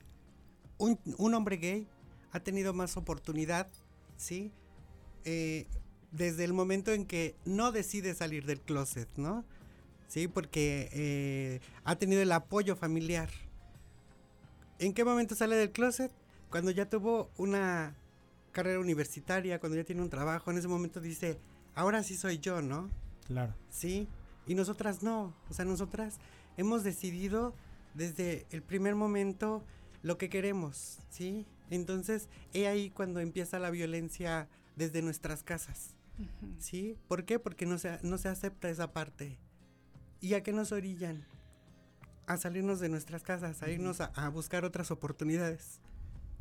un, 0.78 0.98
un, 1.18 1.34
hombre 1.34 1.56
gay 1.56 1.88
ha 2.32 2.40
tenido 2.40 2.72
más 2.72 2.96
oportunidad, 2.96 3.68
¿sí? 4.16 4.52
Eh, 5.24 5.66
desde 6.12 6.44
el 6.44 6.52
momento 6.52 6.92
en 6.92 7.06
que 7.06 7.36
no 7.44 7.72
decide 7.72 8.14
salir 8.14 8.46
del 8.46 8.60
closet, 8.60 9.08
¿no? 9.16 9.44
Sí, 10.08 10.26
porque 10.26 10.88
eh, 10.92 11.60
ha 11.84 11.96
tenido 11.96 12.20
el 12.20 12.32
apoyo 12.32 12.74
familiar. 12.74 13.30
¿En 14.78 14.92
qué 14.92 15.04
momento 15.04 15.34
sale 15.34 15.56
del 15.56 15.70
closet? 15.70 16.10
Cuando 16.50 16.72
ya 16.72 16.88
tuvo 16.88 17.30
una 17.36 17.94
carrera 18.50 18.80
universitaria, 18.80 19.60
cuando 19.60 19.76
ya 19.76 19.84
tiene 19.84 20.02
un 20.02 20.10
trabajo, 20.10 20.50
en 20.50 20.58
ese 20.58 20.66
momento 20.66 21.00
dice, 21.00 21.38
ahora 21.74 22.02
sí 22.02 22.16
soy 22.16 22.38
yo, 22.38 22.60
¿no? 22.60 22.90
Claro. 23.26 23.54
Sí, 23.68 24.08
y 24.46 24.54
nosotras 24.56 25.02
no. 25.04 25.32
O 25.48 25.54
sea, 25.54 25.64
nosotras 25.64 26.18
hemos 26.56 26.82
decidido 26.82 27.54
desde 27.94 28.46
el 28.50 28.62
primer 28.62 28.96
momento 28.96 29.62
lo 30.02 30.18
que 30.18 30.28
queremos, 30.28 30.98
¿sí? 31.10 31.46
Entonces, 31.70 32.28
he 32.52 32.66
ahí 32.66 32.90
cuando 32.90 33.20
empieza 33.20 33.58
la 33.58 33.70
violencia 33.70 34.48
desde 34.76 35.02
nuestras 35.02 35.42
casas. 35.42 35.94
¿Sí? 36.58 36.98
¿Por 37.08 37.24
qué? 37.24 37.38
Porque 37.38 37.64
no 37.64 37.78
se, 37.78 37.98
no 38.02 38.18
se 38.18 38.28
acepta 38.28 38.68
esa 38.68 38.92
parte. 38.92 39.38
¿Y 40.20 40.34
a 40.34 40.42
qué 40.42 40.52
nos 40.52 40.72
orillan? 40.72 41.24
A 42.26 42.36
salirnos 42.36 42.80
de 42.80 42.88
nuestras 42.88 43.22
casas, 43.22 43.62
a 43.62 43.70
irnos 43.70 44.00
a, 44.00 44.28
buscar 44.28 44.64
otras 44.64 44.90
oportunidades, 44.90 45.80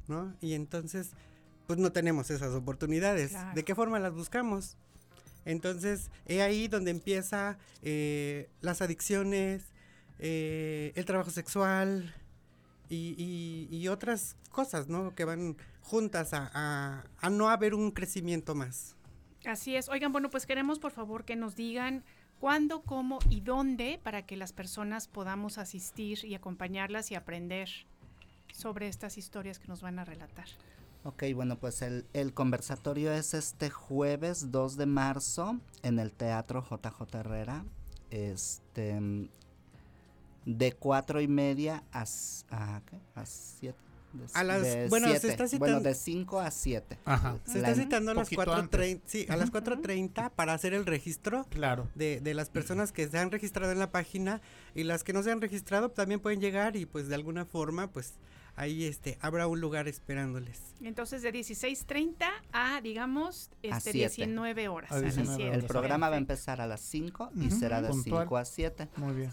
¿no? 0.08 0.36
Y 0.42 0.54
entonces, 0.54 1.12
pues 1.66 1.80
no 1.80 1.92
tenemos 1.92 2.30
esas 2.30 2.54
oportunidades. 2.54 3.34
¿De 3.56 3.64
qué 3.64 3.74
forma 3.74 4.00
las 4.00 4.14
buscamos? 4.14 4.78
Entonces, 5.46 6.12
es 6.26 6.42
ahí 6.42 6.68
donde 6.68 6.92
empieza 6.92 7.58
eh, 7.82 8.50
las 8.62 8.82
adicciones, 8.82 9.64
eh, 10.20 10.92
el 10.96 11.06
trabajo 11.06 11.32
sexual 11.32 12.14
y, 12.90 13.88
otras 13.88 14.36
cosas, 14.52 14.88
¿no? 14.88 15.16
Que 15.16 15.26
van 15.26 15.58
juntas 15.82 16.32
a 16.34 17.04
no 17.32 17.50
haber 17.50 17.74
un 17.74 17.92
crecimiento 17.92 18.56
más. 18.56 18.96
Así 19.46 19.76
es. 19.76 19.90
Oigan, 19.90 20.12
bueno, 20.12 20.30
pues 20.30 20.46
queremos 20.46 20.80
por 20.80 20.92
favor 20.92 21.24
que 21.24 21.36
nos 21.36 21.56
digan 21.56 22.04
cuándo, 22.40 22.82
cómo 22.82 23.20
y 23.30 23.42
dónde 23.42 24.00
para 24.04 24.26
que 24.26 24.36
las 24.36 24.54
personas 24.54 25.08
podamos 25.08 25.58
asistir 25.58 26.26
y 26.26 26.36
acompañarlas 26.36 27.12
y 27.12 27.16
aprender 27.16 27.70
sobre 28.54 28.88
estas 28.88 29.18
historias 29.18 29.60
que 29.60 29.68
nos 29.68 29.82
van 29.82 30.00
a 30.00 30.06
relatar. 30.06 30.48
Ok, 31.04 31.24
bueno, 31.34 31.58
pues 31.58 31.82
el, 31.82 32.06
el 32.12 32.34
conversatorio 32.34 33.14
es 33.14 33.34
este 33.34 33.70
jueves 33.70 34.52
2 34.52 34.76
de 34.76 34.86
marzo 34.86 35.60
en 35.82 36.00
el 36.00 36.12
Teatro 36.12 36.62
JJ 36.62 37.16
Herrera. 37.16 37.64
Este 38.12 39.30
de 40.58 40.74
cuatro 40.74 41.22
y 41.22 41.28
media 41.28 41.84
a, 41.92 42.06
a, 42.50 42.82
a 43.16 43.26
siete 43.26 43.90
a 44.34 44.44
las, 44.44 44.90
bueno, 44.90 45.08
se 45.08 45.30
está 45.30 45.48
citando, 45.48 45.74
bueno, 45.76 45.82
de 45.82 45.94
5 45.94 46.40
a 46.40 46.52
7. 46.52 46.98
Se 47.46 47.58
está 47.60 47.76
citando 47.76 48.12
a 48.12 48.14
las 48.16 48.32
4.30 48.32 49.02
sí, 49.06 49.26
a 49.30 49.38
las 49.38 49.52
4.30 49.52 50.32
para 50.32 50.54
hacer 50.54 50.74
el 50.74 50.86
registro 50.86 51.46
claro. 51.50 51.88
de, 51.96 52.20
de, 52.20 52.34
las 52.34 52.50
personas 52.50 52.92
que 52.92 53.08
se 53.08 53.18
han 53.18 53.32
registrado 53.32 53.72
en 53.72 53.80
la 53.80 53.92
página 53.92 54.42
y 54.74 54.84
las 54.84 55.04
que 55.04 55.14
no 55.14 55.22
se 55.22 55.32
han 55.32 55.42
registrado 55.42 55.90
también 55.90 56.20
pueden 56.20 56.42
llegar 56.42 56.76
y 56.76 56.86
pues 56.86 57.08
de 57.08 57.16
alguna 57.16 57.46
forma 57.46 57.92
pues 57.92 58.16
ahí 58.56 58.86
este 58.86 59.18
habrá 59.22 59.48
un 59.48 59.62
lugar 59.62 59.88
esperándoles. 59.88 60.60
Entonces 60.82 61.22
de 61.22 61.32
16.30 61.32 62.30
a 62.52 62.82
digamos 62.82 63.50
este, 63.62 63.94
19 63.94 64.68
horas. 64.68 64.92
el 64.92 65.64
programa 65.64 66.10
va 66.10 66.16
a 66.16 66.20
empezar 66.20 66.62
a 66.62 66.68
las 66.68 66.82
5 66.82 67.32
y 67.36 67.52
será 67.52 67.82
de 67.82 67.94
5 67.94 68.38
a 68.38 68.46
7. 68.46 68.90
Muy 68.98 69.14
bien. 69.14 69.32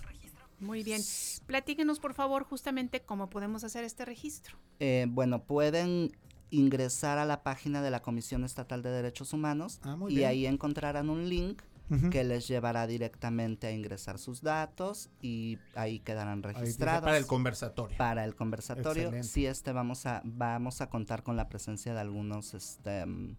Muy 0.61 0.83
bien. 0.83 1.01
Platíquenos, 1.47 2.01
por 2.01 2.14
favor, 2.14 2.45
justamente 2.45 3.03
cómo 3.03 3.29
podemos 3.29 3.64
hacer 3.64 3.85
este 3.85 4.05
registro. 4.05 4.57
Eh, 4.81 5.07
bueno, 5.09 5.45
pueden 5.45 6.12
ingresar 6.51 7.19
a 7.19 7.25
la 7.25 7.42
página 7.42 7.83
de 7.83 7.90
la 7.90 8.01
Comisión 8.01 8.45
Estatal 8.45 8.83
de 8.83 8.90
Derechos 8.90 9.33
Humanos 9.33 9.81
ah, 9.83 9.99
y 10.09 10.25
ahí 10.25 10.47
encontrarán 10.47 11.11
un 11.11 11.29
link 11.29 11.62
que 12.11 12.25
les 12.25 12.49
llevará 12.49 12.88
directamente 12.88 13.69
a 13.69 13.71
ingresar 13.71 14.19
sus 14.19 14.42
datos 14.42 15.09
y 15.23 15.59
ahí 15.77 16.01
quedarán 16.01 16.42
registrados. 16.42 17.05
para 17.05 17.16
el 17.16 17.27
conversatorio. 17.27 17.97
Para 17.97 18.25
el 18.25 18.35
conversatorio. 18.35 19.23
Sí, 19.23 19.47
este 19.47 19.71
vamos 19.71 20.05
a, 20.05 20.21
vamos 20.25 20.81
a 20.81 20.90
contar 20.90 21.23
con 21.23 21.37
la 21.37 21.49
presencia 21.49 21.95
de 21.95 22.01
algunos 22.01 22.55
este, 22.55 23.07
mm, 23.07 23.37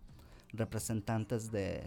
representantes 0.54 1.52
de, 1.52 1.84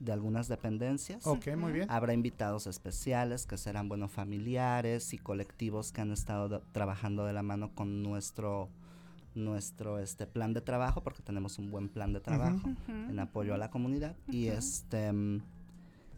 de 0.00 0.12
algunas 0.12 0.48
dependencias. 0.48 1.26
Ok, 1.26 1.48
muy 1.56 1.72
bien. 1.72 1.90
Habrá 1.90 2.12
invitados 2.12 2.66
especiales 2.66 3.46
que 3.46 3.56
serán, 3.56 3.88
bueno, 3.88 4.08
familiares 4.08 5.12
y 5.12 5.18
colectivos 5.18 5.92
que 5.92 6.00
han 6.00 6.12
estado 6.12 6.62
trabajando 6.72 7.24
de 7.24 7.32
la 7.32 7.42
mano 7.42 7.74
con 7.74 8.02
nuestro 8.02 8.68
nuestro 9.34 10.00
este 10.00 10.26
plan 10.26 10.52
de 10.52 10.60
trabajo 10.60 11.02
porque 11.02 11.22
tenemos 11.22 11.58
un 11.58 11.70
buen 11.70 11.88
plan 11.88 12.12
de 12.12 12.18
trabajo 12.18 12.70
en 12.88 13.18
apoyo 13.20 13.54
a 13.54 13.58
la 13.58 13.70
comunidad 13.70 14.16
y 14.26 14.48
este 14.48 15.12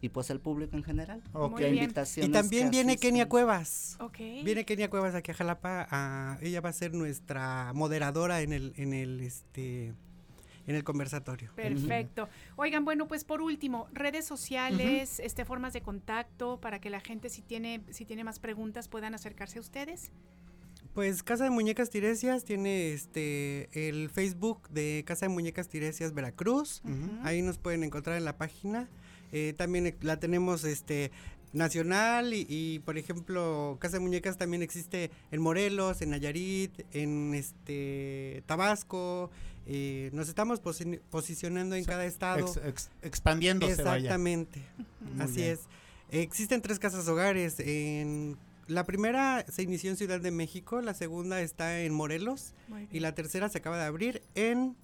y 0.01 0.09
pues 0.09 0.31
el 0.31 0.39
público 0.39 0.75
en 0.75 0.83
general. 0.83 1.21
Okay. 1.31 1.87
Y 2.17 2.29
también 2.29 2.71
viene 2.71 2.97
Kenia 2.97 3.29
Cuevas. 3.29 3.97
Okay. 3.99 4.43
Viene 4.43 4.65
Kenia 4.65 4.89
Cuevas 4.89 5.13
aquí 5.13 5.29
a 5.29 5.35
Jalapa. 5.35 6.39
ella 6.41 6.59
va 6.61 6.69
a 6.69 6.73
ser 6.73 6.95
nuestra 6.95 7.71
moderadora 7.75 8.41
en 8.41 8.51
el 8.51 8.73
en 8.77 8.93
el 8.93 9.19
este 9.19 9.93
en 10.71 10.77
el 10.77 10.83
conversatorio. 10.83 11.51
Perfecto. 11.55 12.27
Oigan, 12.55 12.83
bueno, 12.83 13.07
pues 13.07 13.23
por 13.23 13.41
último, 13.41 13.87
redes 13.93 14.25
sociales, 14.25 15.19
este 15.19 15.45
formas 15.45 15.73
de 15.73 15.81
contacto 15.81 16.59
para 16.59 16.79
que 16.79 16.89
la 16.89 16.99
gente 16.99 17.29
si 17.29 17.41
tiene 17.41 17.81
si 17.91 18.05
tiene 18.05 18.23
más 18.23 18.39
preguntas 18.39 18.87
puedan 18.87 19.13
acercarse 19.13 19.59
a 19.59 19.61
ustedes. 19.61 20.11
Pues 20.93 21.23
Casa 21.23 21.45
de 21.45 21.51
Muñecas 21.51 21.89
Tiresias 21.89 22.43
tiene 22.43 22.91
este 22.91 23.69
el 23.87 24.09
Facebook 24.09 24.67
de 24.69 25.03
Casa 25.05 25.27
de 25.27 25.29
Muñecas 25.29 25.69
Tiresias 25.69 26.13
Veracruz. 26.13 26.81
Ahí 27.23 27.41
nos 27.41 27.57
pueden 27.57 27.83
encontrar 27.83 28.17
en 28.17 28.25
la 28.25 28.37
página. 28.37 28.89
Eh, 29.31 29.53
también 29.55 29.95
la 30.01 30.19
tenemos 30.19 30.65
este 30.65 31.11
nacional 31.53 32.33
y, 32.33 32.79
por 32.85 32.97
ejemplo 32.97 33.77
Casa 33.79 33.97
de 33.97 33.99
Muñecas 34.01 34.37
también 34.37 34.61
existe 34.61 35.11
en 35.31 35.41
Morelos, 35.41 36.01
en 36.01 36.09
Nayarit, 36.09 36.81
en 36.91 37.33
este 37.35 38.43
Tabasco. 38.45 39.31
Eh, 39.65 40.09
nos 40.13 40.27
estamos 40.27 40.59
posicionando 40.59 41.75
en 41.75 41.85
cada 41.85 42.05
estado. 42.05 42.45
expandiéndose. 43.01 43.73
Exactamente. 43.73 44.61
Así 45.19 45.43
es. 45.43 45.61
Existen 46.09 46.61
tres 46.61 46.79
casas 46.79 47.07
hogares. 47.07 47.59
En 47.59 48.37
la 48.67 48.85
primera 48.85 49.45
se 49.49 49.63
inició 49.63 49.89
en 49.89 49.97
Ciudad 49.97 50.19
de 50.19 50.31
México, 50.31 50.81
la 50.81 50.93
segunda 50.93 51.41
está 51.41 51.81
en 51.81 51.93
Morelos 51.93 52.53
y 52.91 52.99
la 52.99 53.13
tercera 53.13 53.49
se 53.49 53.57
acaba 53.57 53.77
de 53.77 53.85
abrir 53.85 54.21
en 54.35 54.75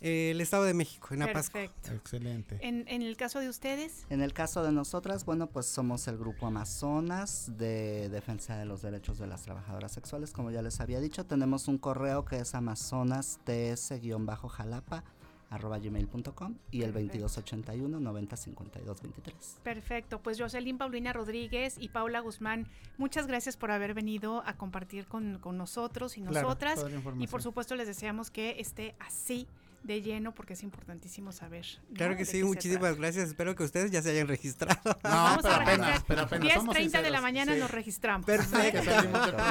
el 0.00 0.40
Estado 0.40 0.64
de 0.64 0.72
México, 0.74 1.08
en 1.12 1.22
Apasco. 1.22 1.54
Perfecto. 1.54 1.92
Excelente. 1.92 2.58
¿En, 2.62 2.86
el 2.88 3.16
caso 3.16 3.40
de 3.40 3.48
ustedes? 3.48 4.06
En 4.08 4.22
el 4.22 4.32
caso 4.32 4.62
de 4.62 4.70
nosotras, 4.72 5.24
bueno, 5.24 5.48
pues 5.48 5.66
somos 5.66 6.06
el 6.08 6.18
grupo 6.18 6.46
Amazonas 6.46 7.58
de 7.58 8.08
defensa 8.08 8.56
de 8.56 8.64
los 8.64 8.82
derechos 8.82 9.18
de 9.18 9.26
las 9.26 9.42
trabajadoras 9.42 9.90
sexuales, 9.92 10.32
como 10.32 10.50
ya 10.50 10.62
les 10.62 10.80
había 10.80 11.00
dicho. 11.00 11.26
Tenemos 11.26 11.68
un 11.68 11.76
correo 11.78 12.24
que 12.24 12.38
es 12.38 12.54
amazonasts-jalapa 12.54 15.04
arroba 15.50 15.78
gmail.com 15.78 16.56
y 16.70 16.82
el 16.82 16.92
2281 16.92 18.00
90 18.00 18.36
52 18.36 19.02
23. 19.02 19.60
Perfecto, 19.62 20.22
pues 20.22 20.40
Jocelyn 20.40 20.78
Paulina 20.78 21.12
Rodríguez 21.12 21.76
y 21.78 21.88
Paula 21.88 22.20
Guzmán, 22.20 22.68
muchas 22.98 23.26
gracias 23.26 23.56
por 23.56 23.72
haber 23.72 23.92
venido 23.92 24.42
a 24.46 24.56
compartir 24.56 25.06
con, 25.06 25.40
nosotros 25.58 26.16
y 26.16 26.22
nosotras 26.22 26.84
y 27.18 27.26
por 27.26 27.42
supuesto 27.42 27.74
les 27.74 27.88
deseamos 27.88 28.30
que 28.30 28.60
esté 28.60 28.94
así 29.00 29.48
de 29.82 30.02
lleno 30.02 30.32
porque 30.34 30.52
es 30.52 30.62
importantísimo 30.62 31.32
saber. 31.32 31.66
Claro 31.94 32.16
que 32.16 32.24
sí, 32.24 32.42
muchísimas 32.44 32.96
gracias. 32.96 33.28
Espero 33.28 33.54
que 33.54 33.62
ustedes 33.62 33.90
ya 33.90 34.02
se 34.02 34.10
hayan 34.10 34.28
registrado. 34.28 34.80
No, 34.84 35.38
pero 35.42 35.54
apenas, 35.54 36.04
pero 36.06 36.22
apenas. 36.22 36.64
10.30 36.64 37.02
de 37.02 37.10
la 37.10 37.20
mañana 37.20 37.54
nos 37.56 37.70
registramos. 37.70 38.26
Perfecto. 38.26 38.90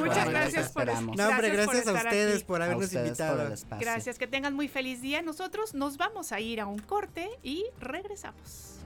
Muchas 0.02 0.30
gracias 0.30 0.72
por 0.72 0.88
No, 0.88 1.30
hombre, 1.30 1.50
gracias 1.50 1.88
a 1.88 1.94
ustedes 1.94 2.44
por 2.44 2.62
habernos 2.62 2.94
invitado. 2.94 3.54
Gracias, 3.80 4.18
que 4.18 4.28
tengan 4.28 4.54
muy 4.54 4.68
feliz 4.68 5.02
día. 5.02 5.22
Nosotros 5.22 5.74
nos 5.74 5.98
vamos 5.98 6.32
a 6.32 6.40
ir 6.40 6.62
a 6.62 6.66
un 6.66 6.80
corte 6.80 7.30
y 7.44 7.66
regresamos. 7.80 8.80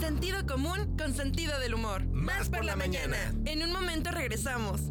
Sentido 0.00 0.46
común 0.46 0.96
con 0.98 1.14
sentido 1.14 1.58
del 1.58 1.72
humor. 1.74 2.04
Más, 2.06 2.48
por, 2.50 2.64
la, 2.64 2.76
mañana. 2.76 3.16
En 3.46 3.62
un 3.62 3.72
momento 3.72 4.10
regresamos. 4.10 4.82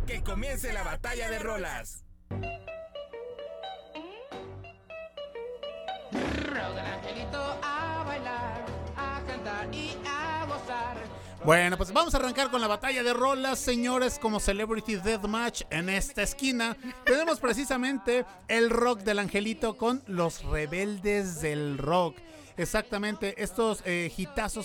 Que 0.09 0.23
comience 0.23 0.73
la 0.73 0.83
batalla 0.83 1.29
de 1.29 1.39
rolas. 1.39 2.03
Bueno, 11.45 11.77
pues 11.77 11.93
vamos 11.93 12.15
a 12.15 12.17
arrancar 12.17 12.51
con 12.51 12.63
la 12.63 12.67
batalla 12.67 13.03
de 13.03 13.13
rolas, 13.13 13.59
señores, 13.59 14.19
como 14.19 14.41
Celebrity 14.41 14.97
Deathmatch 14.97 15.65
en 15.69 15.91
esta 15.91 16.23
esquina. 16.23 16.75
Tenemos 17.05 17.39
precisamente 17.39 18.25
el 18.49 18.71
rock 18.71 19.01
del 19.01 19.19
angelito 19.19 19.77
con 19.77 20.03
los 20.07 20.43
rebeldes 20.43 21.43
del 21.43 21.77
rock. 21.77 22.17
Exactamente, 22.59 23.41
estos 23.41 23.83
eh, 23.85 24.13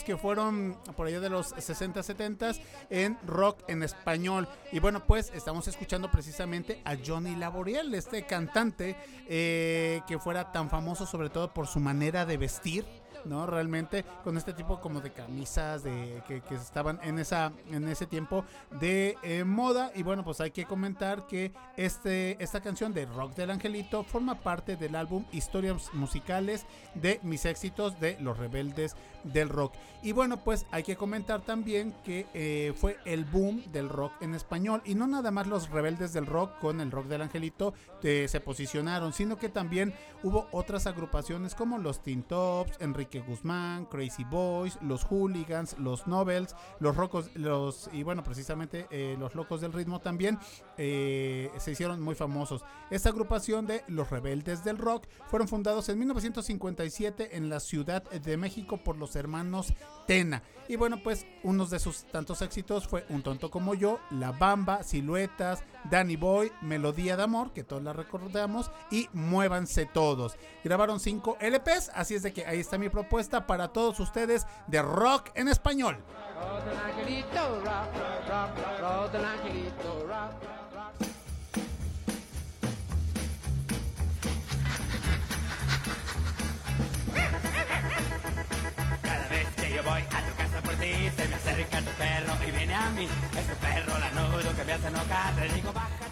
que 0.03 0.17
fueron 0.17 0.77
por 0.97 1.05
allá 1.05 1.19
de 1.19 1.29
los 1.29 1.53
60, 1.57 2.01
70 2.01 2.51
en 2.89 3.17
rock 3.25 3.59
en 3.67 3.83
español. 3.83 4.47
Y 4.71 4.79
bueno, 4.79 5.05
pues 5.05 5.31
estamos 5.35 5.67
escuchando 5.67 6.09
precisamente 6.09 6.81
a 6.85 6.95
Johnny 6.95 7.35
Laboriel, 7.35 7.93
este 7.93 8.25
cantante 8.25 8.95
eh, 9.27 10.01
que 10.07 10.17
fuera 10.17 10.51
tan 10.51 10.71
famoso 10.71 11.05
sobre 11.05 11.29
todo 11.29 11.53
por 11.53 11.67
su 11.67 11.79
manera 11.79 12.25
de 12.25 12.37
vestir 12.37 12.83
¿no? 13.25 13.45
Realmente 13.45 14.05
con 14.23 14.37
este 14.37 14.53
tipo 14.53 14.79
como 14.79 15.01
de 15.01 15.11
camisas 15.11 15.83
de 15.83 16.21
que, 16.27 16.41
estaban 16.53 16.99
en 17.03 17.19
esa 17.19 17.51
en 17.71 17.87
ese 17.87 18.05
tiempo 18.05 18.45
de 18.79 19.17
eh, 19.23 19.43
moda 19.43 19.91
y 19.95 20.03
bueno, 20.03 20.23
pues 20.23 20.39
hay 20.41 20.51
que 20.51 20.65
comentar 20.65 21.27
que 21.27 21.51
este 21.77 22.41
esta 22.43 22.61
canción 22.61 22.93
de 22.93 23.05
Rock 23.05 23.35
del 23.35 23.51
Angelito 23.51 24.03
forma 24.03 24.35
parte 24.35 24.75
del 24.75 24.95
álbum 24.95 25.25
Historias 25.31 25.93
musicales 25.93 26.65
de 26.95 27.19
mis 27.23 27.45
éxitos 27.45 27.99
de 27.99 28.17
Los 28.19 28.37
Rebeldes 28.37 28.95
del 29.23 29.49
Rock. 29.49 29.73
Y 30.01 30.11
bueno, 30.11 30.37
pues 30.37 30.65
hay 30.71 30.83
que 30.83 30.97
comentar 30.97 31.41
también 31.41 31.93
que 32.03 32.27
eh, 32.33 32.73
fue 32.75 32.97
el 33.05 33.23
boom 33.23 33.63
del 33.71 33.87
rock 33.87 34.11
en 34.21 34.35
español 34.35 34.81
y 34.85 34.95
no 34.95 35.07
nada 35.07 35.31
más 35.31 35.47
los 35.47 35.69
Rebeldes 35.69 36.11
del 36.11 36.25
Rock 36.25 36.59
con 36.59 36.81
el 36.81 36.91
Rock 36.91 37.07
del 37.07 37.21
Angelito 37.21 37.73
eh, 38.03 38.27
se 38.27 38.41
posicionaron, 38.41 39.13
sino 39.13 39.37
que 39.37 39.47
también 39.47 39.93
hubo 40.23 40.47
otras 40.51 40.87
agrupaciones 40.87 41.55
como 41.55 41.77
los 41.77 42.03
Teen 42.03 42.23
Tops, 42.23 42.77
Enrique 42.81 43.12
Guzmán, 43.21 43.85
Crazy 43.85 44.23
Boys, 44.23 44.77
los 44.81 45.03
Hooligans, 45.03 45.77
los 45.79 46.07
Novels, 46.07 46.55
los 46.79 46.95
Rocos, 46.95 47.29
los 47.35 47.89
y 47.93 48.03
bueno, 48.03 48.23
precisamente 48.23 48.87
eh, 48.91 49.15
los 49.19 49.35
Locos 49.35 49.61
del 49.61 49.73
Ritmo 49.73 49.99
también 49.99 50.39
eh, 50.77 51.51
se 51.57 51.71
hicieron 51.71 52.01
muy 52.01 52.15
famosos. 52.15 52.63
Esta 52.89 53.09
agrupación 53.09 53.65
de 53.65 53.83
los 53.87 54.09
Rebeldes 54.09 54.63
del 54.63 54.77
Rock 54.77 55.07
fueron 55.27 55.47
fundados 55.47 55.89
en 55.89 55.99
1957 55.99 57.37
en 57.37 57.49
la 57.49 57.59
Ciudad 57.59 58.03
de 58.03 58.37
México 58.37 58.77
por 58.77 58.97
los 58.97 59.15
hermanos 59.15 59.73
Tena. 60.07 60.43
Y 60.67 60.75
bueno, 60.75 61.01
pues 61.03 61.25
uno 61.43 61.65
de 61.65 61.79
sus 61.79 62.05
tantos 62.05 62.41
éxitos 62.41 62.87
fue 62.87 63.05
Un 63.09 63.21
tonto 63.21 63.49
como 63.49 63.73
yo, 63.73 63.99
La 64.11 64.31
Bamba, 64.31 64.83
Siluetas, 64.83 65.63
Danny 65.89 66.15
Boy, 66.15 66.51
Melodía 66.61 67.17
de 67.17 67.23
Amor, 67.23 67.51
que 67.51 67.63
todos 67.63 67.83
la 67.83 67.93
recordamos, 67.93 68.71
y 68.91 69.09
Muévanse 69.13 69.85
Todos. 69.85 70.37
Grabaron 70.63 70.99
cinco 70.99 71.37
LPs, 71.39 71.91
así 71.93 72.15
es 72.15 72.23
de 72.23 72.33
que 72.33 72.45
ahí 72.45 72.59
está 72.59 72.77
mi 72.77 72.89
propuesta 72.89 73.47
para 73.47 73.69
todos 73.69 73.99
ustedes 73.99 74.45
de 74.67 74.81
rock 74.81 75.29
en 75.35 75.47
español. 75.47 75.97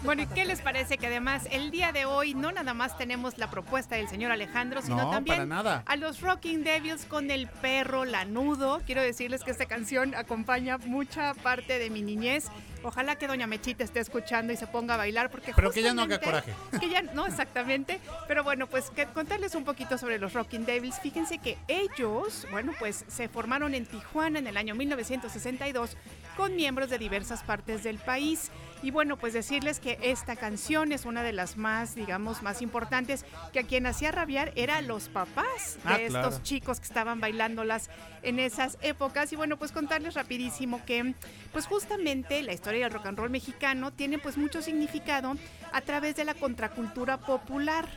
Bueno, 0.04 0.22
¿y 0.22 0.26
qué 0.26 0.44
les 0.44 0.60
parece 0.60 0.98
que 0.98 1.06
además 1.06 1.46
el 1.50 1.70
día 1.70 1.92
de 1.92 2.04
hoy 2.04 2.34
no 2.34 2.52
nada 2.52 2.74
más 2.74 2.96
tenemos 2.98 3.38
la 3.38 3.50
propuesta 3.50 3.96
del 3.96 4.08
señor 4.08 4.32
Alejandro, 4.32 4.82
sino 4.82 5.10
también 5.10 5.52
a 5.52 5.96
los 5.96 6.20
Rocking 6.20 6.64
Devils 6.64 7.04
con 7.06 7.30
el 7.30 7.48
perro 7.48 8.04
lanudo? 8.04 8.80
Quiero 8.84 9.02
decirles 9.02 9.42
que 9.44 9.50
esta 9.50 9.66
canción 9.66 10.14
acompaña 10.14 10.78
mucha 10.78 11.34
parte 11.34 11.78
de 11.78 11.90
mi 11.90 12.02
niñez. 12.02 12.46
Ojalá 12.84 13.16
que 13.16 13.26
Doña 13.26 13.46
Mechita 13.46 13.84
esté 13.84 14.00
escuchando 14.00 14.52
y 14.52 14.56
se 14.56 14.66
ponga 14.66 14.94
a 14.94 14.96
bailar 14.96 15.30
porque 15.30 15.52
Pero 15.54 15.70
que 15.70 15.82
ya 15.82 15.94
no 15.94 16.02
haga 16.02 16.20
coraje. 16.20 16.54
Que 16.80 16.88
ya 16.88 17.02
no 17.02 17.26
exactamente, 17.26 18.00
pero 18.26 18.42
bueno, 18.42 18.66
pues 18.66 18.90
que 18.90 19.06
contarles 19.06 19.54
un 19.54 19.64
poquito 19.64 19.98
sobre 19.98 20.18
los 20.18 20.32
Rocking 20.32 20.64
Devils. 20.64 20.98
Fíjense 21.00 21.38
que 21.38 21.58
ellos, 21.68 22.46
bueno, 22.50 22.72
pues 22.78 23.04
se 23.08 23.28
formaron 23.28 23.74
en 23.74 23.86
Tijuana 23.86 24.38
en 24.38 24.46
el 24.46 24.56
año 24.56 24.74
1962 24.74 25.96
con 26.36 26.56
miembros 26.56 26.90
de 26.90 26.98
diversas 26.98 27.42
partes 27.42 27.82
del 27.84 27.98
país. 27.98 28.50
Y 28.82 28.90
bueno, 28.90 29.16
pues 29.16 29.32
decirles 29.32 29.78
que 29.78 29.98
esta 30.02 30.34
canción 30.34 30.90
es 30.90 31.04
una 31.04 31.22
de 31.22 31.32
las 31.32 31.56
más, 31.56 31.94
digamos, 31.94 32.42
más 32.42 32.62
importantes, 32.62 33.24
que 33.52 33.60
a 33.60 33.62
quien 33.62 33.86
hacía 33.86 34.10
rabiar 34.10 34.52
era 34.56 34.82
los 34.82 35.08
papás 35.08 35.78
de 35.84 35.92
ah, 35.92 36.00
estos 36.00 36.42
chicos 36.42 36.80
que 36.80 36.86
estaban 36.86 37.20
bailándolas 37.20 37.90
en 38.22 38.40
esas 38.40 38.78
épocas. 38.82 39.32
Y 39.32 39.36
bueno, 39.36 39.56
pues 39.56 39.70
contarles 39.70 40.14
rapidísimo 40.14 40.84
que, 40.84 41.14
pues 41.52 41.66
justamente 41.66 42.42
la 42.42 42.52
historia 42.52 42.84
del 42.84 42.92
rock 42.92 43.06
and 43.06 43.18
roll 43.18 43.30
mexicano 43.30 43.92
tiene 43.92 44.18
pues 44.18 44.36
mucho 44.36 44.62
significado 44.62 45.36
a 45.72 45.80
través 45.80 46.16
de 46.16 46.24
la 46.24 46.34
contracultura 46.34 47.18
popular. 47.18 47.88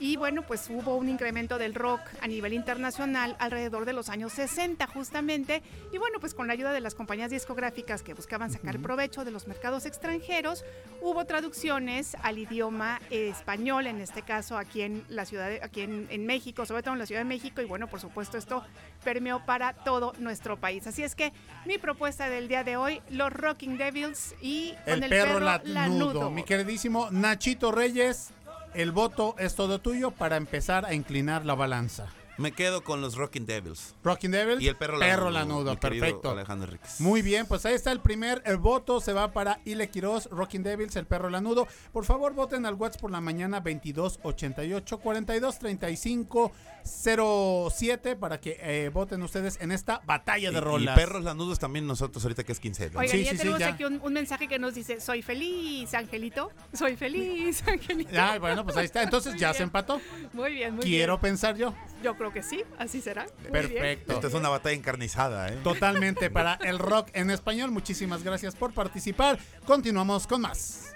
Y 0.00 0.16
bueno, 0.16 0.42
pues 0.42 0.68
hubo 0.70 0.96
un 0.96 1.08
incremento 1.08 1.56
del 1.56 1.74
rock 1.74 2.00
a 2.20 2.26
nivel 2.26 2.52
internacional 2.52 3.36
alrededor 3.38 3.84
de 3.84 3.92
los 3.92 4.08
años 4.08 4.32
60 4.32 4.86
justamente. 4.88 5.62
Y 5.92 5.98
bueno, 5.98 6.18
pues 6.18 6.34
con 6.34 6.48
la 6.48 6.52
ayuda 6.52 6.72
de 6.72 6.80
las 6.80 6.94
compañías 6.94 7.30
discográficas 7.30 8.02
que 8.02 8.12
buscaban 8.12 8.50
sacar 8.50 8.80
provecho 8.80 9.24
de 9.24 9.30
los 9.30 9.46
mercados 9.46 9.86
extranjeros, 9.86 10.64
hubo 11.00 11.24
traducciones 11.26 12.16
al 12.22 12.38
idioma 12.38 13.00
español, 13.10 13.86
en 13.86 14.00
este 14.00 14.22
caso 14.22 14.58
aquí 14.58 14.82
en 14.82 15.04
la 15.08 15.24
ciudad, 15.26 15.50
aquí 15.62 15.82
en, 15.82 16.26
México, 16.26 16.66
sobre 16.66 16.82
todo 16.82 16.94
en 16.94 17.00
la 17.00 17.06
Ciudad 17.06 17.20
de 17.20 17.26
México. 17.26 17.62
Y 17.62 17.66
bueno, 17.66 17.86
por 17.88 18.00
supuesto 18.00 18.36
esto 18.36 18.64
permeó 19.04 19.44
para 19.44 19.74
todo 19.74 20.12
nuestro 20.18 20.58
país. 20.58 20.86
Así 20.86 21.04
es 21.04 21.14
que 21.14 21.32
mi 21.66 21.78
propuesta 21.78 22.28
del 22.28 22.48
día 22.48 22.64
de 22.64 22.76
hoy, 22.76 23.00
los 23.10 23.32
Rocking 23.32 23.78
Devils 23.78 24.34
y 24.40 24.74
el 24.86 24.94
con 24.94 25.02
el 25.04 25.10
perro, 25.10 25.40
lanudo. 25.40 26.30
Mi 26.30 26.42
queridísimo 26.42 27.10
Nachito 27.10 27.70
Reyes, 27.70 28.32
el 28.74 28.92
voto 28.92 29.36
es 29.38 29.54
todo 29.54 29.78
tuyo 29.78 30.10
para 30.10 30.36
empezar 30.36 30.84
a 30.84 30.94
inclinar 30.94 31.44
la 31.44 31.54
balanza. 31.54 32.08
Me 32.36 32.52
quedo 32.52 32.82
con 32.82 33.00
los 33.00 33.14
Rocking 33.16 33.46
Devils. 33.46 33.94
Rocking 34.02 34.32
Devils. 34.32 34.60
Y 34.60 34.68
el 34.68 34.76
perro, 34.76 34.98
perro 34.98 35.30
lanudo. 35.30 35.78
perfecto. 35.78 36.30
Alejandro 36.30 36.76
Muy 36.98 37.22
bien, 37.22 37.46
pues 37.46 37.64
ahí 37.64 37.74
está 37.74 37.92
el 37.92 38.00
primer 38.00 38.42
el 38.44 38.56
voto. 38.56 39.00
Se 39.00 39.12
va 39.12 39.32
para 39.32 39.60
Ile 39.64 39.88
Quiroz, 39.88 40.28
Rocking 40.30 40.62
Devils, 40.62 40.96
el 40.96 41.06
perro 41.06 41.30
lanudo. 41.30 41.68
Por 41.92 42.04
favor, 42.04 42.34
voten 42.34 42.66
al 42.66 42.74
WhatsApp 42.74 43.02
por 43.02 43.10
la 43.10 43.20
mañana 43.20 43.60
22 43.60 44.20
88 44.22 44.98
42 44.98 45.58
35 45.58 46.52
07 46.84 48.16
para 48.16 48.40
que 48.40 48.58
eh, 48.60 48.90
voten 48.92 49.22
ustedes 49.22 49.58
en 49.60 49.72
esta 49.72 50.00
batalla 50.04 50.50
de 50.50 50.60
rolas. 50.60 50.94
Y 50.94 51.00
perros 51.00 51.24
lanudos 51.24 51.58
también 51.58 51.86
nosotros 51.86 52.22
ahorita 52.24 52.44
que 52.44 52.52
es 52.52 52.60
15. 52.60 52.90
Oigan, 52.94 53.08
sí, 53.08 53.24
ya 53.24 53.30
sí, 53.30 53.36
tenemos 53.38 53.62
aquí 53.62 53.84
un, 53.84 54.12
mensaje 54.12 54.48
que 54.48 54.58
nos 54.58 54.74
dice, 54.74 55.00
soy 55.00 55.22
feliz, 55.22 55.92
Angelito. 55.94 56.50
Soy 56.72 56.96
feliz, 56.96 57.62
Angelito. 57.66 58.10
Ah, 58.18 58.38
bueno, 58.38 58.64
pues 58.64 58.76
ahí 58.76 58.84
está. 58.84 59.02
Entonces 59.02 59.34
ya 59.36 59.54
se 59.54 59.62
empató. 59.62 60.00
Muy 60.32 60.52
bien, 60.52 60.74
muy 60.74 60.84
Quiero 60.84 61.18
pensar 61.18 61.56
yo. 61.56 61.74
Yo 62.02 62.16
creo 62.16 62.23
creo 62.30 62.32
que 62.32 62.42
sí, 62.42 62.64
así 62.78 63.02
será. 63.02 63.26
Perfecto. 63.52 63.82
Bien. 63.82 64.02
Esto 64.08 64.28
es 64.28 64.34
una 64.34 64.48
batalla 64.48 64.74
encarnizada, 64.74 65.48
¿eh? 65.48 65.58
Totalmente 65.62 66.30
para 66.30 66.54
el 66.54 66.78
rock 66.78 67.10
en 67.12 67.30
español. 67.30 67.70
Muchísimas 67.70 68.22
gracias 68.22 68.56
por 68.56 68.72
participar. 68.72 69.38
Continuamos 69.66 70.26
con 70.26 70.40
más. 70.40 70.94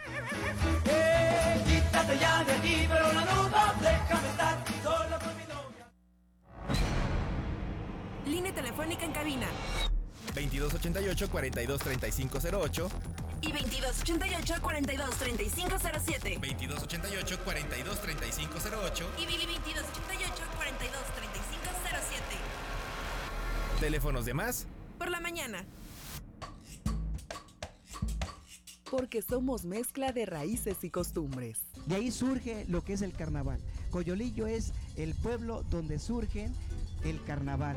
Déjame 3.80 4.28
estar 4.28 4.64
solo 4.82 5.18
con 5.18 5.36
mi. 5.36 5.42
Línea 8.30 8.54
telefónica 8.54 9.04
en 9.04 9.12
cabina. 9.12 9.46
2288-423508 10.34 12.88
y 13.42 13.52
2288-423507. 13.52 16.40
2288-423508 16.40 19.04
y 19.18 19.26
2288 19.26 20.37
Teléfonos 23.80 24.24
de 24.24 24.34
más 24.34 24.66
por 24.98 25.10
la 25.10 25.20
mañana. 25.20 25.64
Porque 28.90 29.22
somos 29.22 29.64
mezcla 29.64 30.12
de 30.12 30.26
raíces 30.26 30.82
y 30.82 30.90
costumbres. 30.90 31.60
De 31.86 31.94
ahí 31.94 32.10
surge 32.10 32.64
lo 32.68 32.82
que 32.82 32.94
es 32.94 33.02
el 33.02 33.12
carnaval. 33.12 33.60
Coyolillo 33.90 34.46
es 34.46 34.72
el 34.96 35.14
pueblo 35.14 35.62
donde 35.70 35.98
surgen 35.98 36.52
el 37.04 37.22
carnaval. 37.24 37.76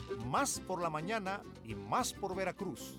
más 0.31 0.61
por 0.61 0.81
la 0.81 0.89
mañana 0.89 1.41
y 1.65 1.75
más 1.75 2.13
por 2.13 2.33
Veracruz. 2.33 2.97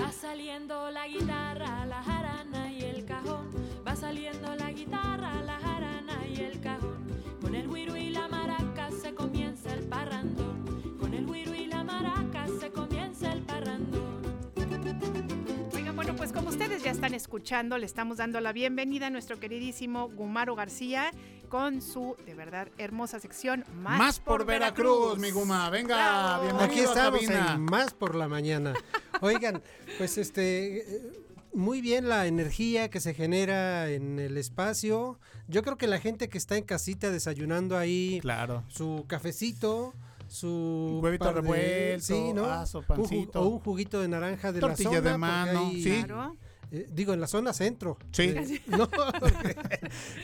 Va 0.00 0.12
saliendo 0.12 0.92
la 0.92 1.08
guitarra, 1.08 1.84
la 1.86 2.00
jarana 2.04 2.72
y 2.72 2.82
el 2.82 3.04
cajón. 3.04 3.50
Va 3.84 3.96
saliendo 3.96 4.54
la 4.54 4.70
guitarra, 4.70 5.42
la 5.42 5.58
jarana 5.58 6.24
y 6.24 6.36
el 6.36 6.60
cajón. 6.60 7.04
Con 7.40 7.56
el 7.56 7.66
wiru 7.66 7.96
y 7.96 8.10
la 8.10 8.28
maraca 8.28 8.92
se 8.92 9.12
comienza 9.12 9.74
el 9.74 9.88
parrando. 9.88 10.54
Con 11.00 11.14
el 11.14 11.26
wiru 11.26 11.52
y 11.52 11.66
la 11.66 11.82
maraca 11.82 12.46
se 12.60 12.70
comienza 12.70 13.32
el 13.32 13.42
parrando. 13.42 13.98
Oigan, 15.74 15.96
bueno, 15.96 16.14
pues 16.14 16.32
como 16.32 16.50
ustedes 16.50 16.84
ya 16.84 16.92
están 16.92 17.14
escuchando, 17.14 17.76
le 17.76 17.86
estamos 17.86 18.18
dando 18.18 18.40
la 18.40 18.52
bienvenida 18.52 19.08
a 19.08 19.10
nuestro 19.10 19.40
queridísimo 19.40 20.08
Gumaro 20.10 20.54
García 20.54 21.10
con 21.48 21.82
su, 21.82 22.16
de 22.24 22.34
verdad, 22.34 22.68
hermosa 22.78 23.20
sección 23.20 23.64
Más, 23.74 24.20
por, 24.20 24.44
Veracruz, 24.44 25.18
mi 25.18 25.30
Guma. 25.30 25.70
Venga, 25.70 26.40
bienvenido 26.40 26.64
Aquí 26.64 26.80
estamos 26.80 27.22
en 27.22 27.62
Más 27.62 27.94
por 27.94 28.14
la 28.14 28.28
mañana. 28.28 28.74
Oigan, 29.20 29.62
pues 29.98 30.18
este 30.18 31.14
muy 31.52 31.80
bien 31.80 32.08
la 32.08 32.26
energía 32.26 32.90
que 32.90 33.00
se 33.00 33.14
genera 33.14 33.90
en 33.90 34.18
el 34.18 34.36
espacio. 34.36 35.18
Yo 35.48 35.62
creo 35.62 35.76
que 35.76 35.86
la 35.86 35.98
gente 35.98 36.28
que 36.28 36.38
está 36.38 36.56
en 36.56 36.64
casita 36.64 37.10
desayunando 37.10 37.78
ahí, 37.78 38.18
claro. 38.20 38.64
su 38.68 39.04
cafecito, 39.08 39.94
su 40.28 41.00
huevito 41.02 41.32
revuelto, 41.32 42.04
sí, 42.04 42.32
¿no? 42.34 42.46
pancito. 42.86 43.40
o 43.40 43.48
un 43.48 43.60
juguito 43.60 44.00
de 44.00 44.08
naranja 44.08 44.52
de 44.52 44.60
Tortilla 44.60 44.90
la 44.90 44.96
zona, 44.96 45.10
de 45.12 45.18
mano, 45.18 45.70
sí. 45.72 46.04
Eh, 46.70 46.88
digo, 46.90 47.12
en 47.12 47.20
la 47.20 47.26
zona 47.26 47.52
centro. 47.52 47.98
Sí. 48.12 48.22
Eh, 48.22 48.62
no, 48.66 48.88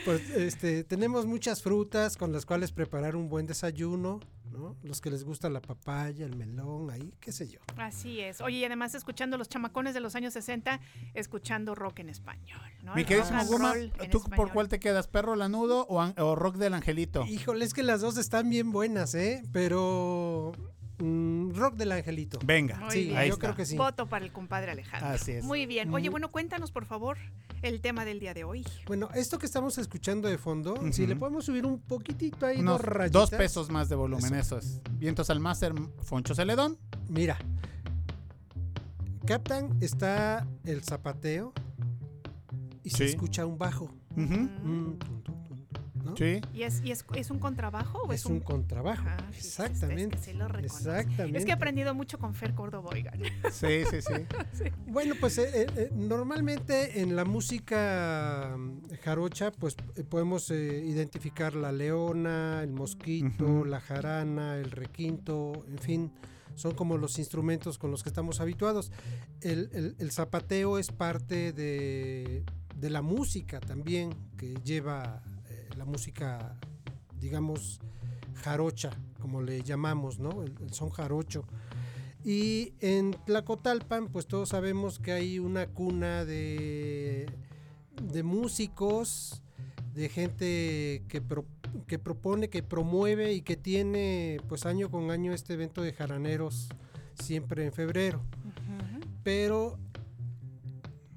pues 0.05 0.29
este, 0.31 0.83
tenemos 0.83 1.25
muchas 1.25 1.61
frutas 1.61 2.17
con 2.17 2.31
las 2.31 2.45
cuales 2.45 2.71
preparar 2.71 3.15
un 3.15 3.29
buen 3.29 3.47
desayuno, 3.47 4.19
¿no? 4.51 4.75
Los 4.83 5.01
que 5.01 5.09
les 5.09 5.23
gusta 5.23 5.49
la 5.49 5.61
papaya, 5.61 6.25
el 6.25 6.35
melón, 6.35 6.89
ahí, 6.91 7.13
qué 7.19 7.31
sé 7.31 7.47
yo. 7.47 7.59
Así 7.77 8.19
es. 8.19 8.41
Oye, 8.41 8.57
y 8.57 8.65
además 8.65 8.93
escuchando 8.95 9.37
los 9.37 9.49
chamacones 9.49 9.93
de 9.93 9.99
los 9.99 10.15
años 10.15 10.33
60, 10.33 10.79
escuchando 11.13 11.75
rock 11.75 11.99
en 11.99 12.09
español, 12.09 12.61
¿no? 12.83 12.93
Mi 12.95 13.05
queridísimo 13.05 13.45
Guma, 13.45 13.73
¿tú 14.11 14.21
por 14.35 14.51
cuál 14.51 14.67
te 14.67 14.79
quedas? 14.79 15.07
¿Perro 15.07 15.35
lanudo 15.35 15.85
o, 15.89 16.01
o 16.01 16.35
rock 16.35 16.57
del 16.57 16.73
angelito? 16.73 17.25
Híjole, 17.25 17.65
es 17.65 17.73
que 17.73 17.83
las 17.83 18.01
dos 18.01 18.17
están 18.17 18.49
bien 18.49 18.71
buenas, 18.71 19.15
¿eh? 19.15 19.43
Pero 19.51 20.51
Mm, 21.03 21.51
rock 21.55 21.75
del 21.75 21.91
Angelito. 21.91 22.39
Venga, 22.45 22.79
sí, 22.89 23.13
yo 23.27 23.37
creo 23.37 23.55
que 23.55 23.65
sí. 23.65 23.75
Voto 23.75 24.07
para 24.07 24.23
el 24.23 24.31
compadre 24.31 24.71
Alejandro. 24.71 25.09
Así 25.09 25.33
es. 25.33 25.43
Muy 25.43 25.65
bien. 25.65 25.93
Oye, 25.93 26.07
bueno, 26.07 26.31
cuéntanos 26.31 26.71
por 26.71 26.85
favor 26.85 27.17
el 27.61 27.81
tema 27.81 28.05
del 28.05 28.21
día 28.21 28.33
de 28.33 28.45
hoy. 28.45 28.65
Bueno, 28.87 29.09
esto 29.13 29.37
que 29.37 29.45
estamos 29.45 29.77
escuchando 29.77 30.29
de 30.29 30.37
fondo, 30.37 30.79
si 30.93 31.05
le 31.05 31.17
podemos 31.17 31.43
subir 31.43 31.65
un 31.65 31.81
poquitito 31.81 32.45
ahí, 32.45 32.61
dos 32.61 32.79
rayitas. 32.79 33.11
Dos 33.11 33.31
pesos 33.31 33.69
más 33.69 33.89
de 33.89 33.95
volumen, 33.95 34.33
eso, 34.35 34.57
es. 34.57 34.79
Vientos 34.93 35.29
al 35.29 35.41
máster, 35.41 35.73
Foncho 36.03 36.35
Celedón. 36.35 36.77
Mira, 37.09 37.37
captan, 39.25 39.77
está 39.81 40.47
el 40.63 40.83
zapateo 40.83 41.51
y 42.81 42.91
se 42.91 43.07
escucha 43.07 43.45
un 43.45 43.57
bajo. 43.57 43.89
¿Y, 46.19 46.63
es, 46.63 46.81
y 46.83 46.91
es, 46.91 47.05
es, 47.15 47.31
un 47.31 47.39
contrabajo 47.39 47.99
o 48.03 48.13
es, 48.13 48.21
es 48.21 48.25
un... 48.25 48.39
contrabajo? 48.39 49.03
Ah, 49.07 49.17
Exactamente. 49.35 50.17
Es 50.17 50.25
que, 50.25 50.33
lo 50.33 50.47
Exactamente. 50.59 51.37
Es 51.37 51.45
que 51.45 51.51
he 51.51 51.53
aprendido 51.53 51.93
mucho 51.93 52.19
con 52.19 52.33
Fer 52.33 52.53
Córdoba, 52.53 52.89
oigan. 52.91 53.19
Sí, 53.51 53.83
sí, 53.89 54.01
sí. 54.01 54.69
Bueno, 54.87 55.15
pues 55.19 55.37
eh, 55.37 55.49
eh, 55.53 55.67
eh, 55.75 55.89
normalmente 55.93 57.01
en 57.01 57.15
la 57.15 57.25
música 57.25 58.55
jarocha, 59.03 59.51
pues 59.51 59.75
podemos 60.09 60.49
identificar 60.51 61.55
la 61.55 61.71
leona, 61.71 62.61
el 62.63 62.71
mosquito, 62.71 63.65
la 63.65 63.79
jarana, 63.79 64.57
el 64.57 64.71
requinto, 64.71 65.65
en 65.67 65.79
fin 65.79 66.11
son 66.55 66.73
como 66.73 66.97
los 66.97 67.19
instrumentos 67.19 67.77
con 67.77 67.91
los 67.91 68.03
que 68.03 68.09
estamos 68.09 68.39
habituados. 68.39 68.91
El, 69.41 69.69
el, 69.73 69.95
el 69.99 70.11
zapateo 70.11 70.77
es 70.77 70.91
parte 70.91 71.53
de, 71.53 72.43
de, 72.75 72.89
la 72.89 73.01
música 73.01 73.59
también 73.59 74.13
que 74.37 74.53
lleva 74.63 75.21
la 75.77 75.85
música, 75.85 76.55
digamos, 77.19 77.79
jarocha, 78.35 78.91
como 79.19 79.41
le 79.41 79.61
llamamos, 79.63 80.19
¿no? 80.19 80.43
El, 80.43 80.73
son 80.73 80.89
jarocho. 80.89 81.45
Y 82.23 82.73
en 82.79 83.11
Tlacotalpan, 83.25 84.07
pues 84.07 84.27
todos 84.27 84.49
sabemos 84.49 84.99
que 84.99 85.11
hay 85.11 85.39
una 85.39 85.67
cuna 85.67 86.23
de, 86.25 87.25
de 88.01 88.23
músicos, 88.23 89.41
de 89.93 90.09
gente 90.09 91.03
que, 91.07 91.21
que 91.87 91.99
propone, 91.99 92.49
que 92.49 92.63
promueve 92.63 93.33
y 93.33 93.41
que 93.41 93.57
tiene 93.57 94.39
pues 94.47 94.65
año 94.65 94.89
con 94.89 95.11
año 95.11 95.33
este 95.33 95.53
evento 95.53 95.81
de 95.81 95.93
jaraneros 95.93 96.69
siempre 97.21 97.65
en 97.65 97.73
febrero. 97.73 98.21
Pero 99.23 99.77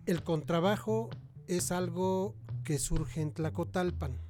el 0.06 0.22
contrabajo 0.22 1.10
es 1.46 1.70
algo 1.72 2.34
que 2.64 2.78
surge 2.78 3.20
en 3.20 3.32
Tlacotalpan 3.32 4.25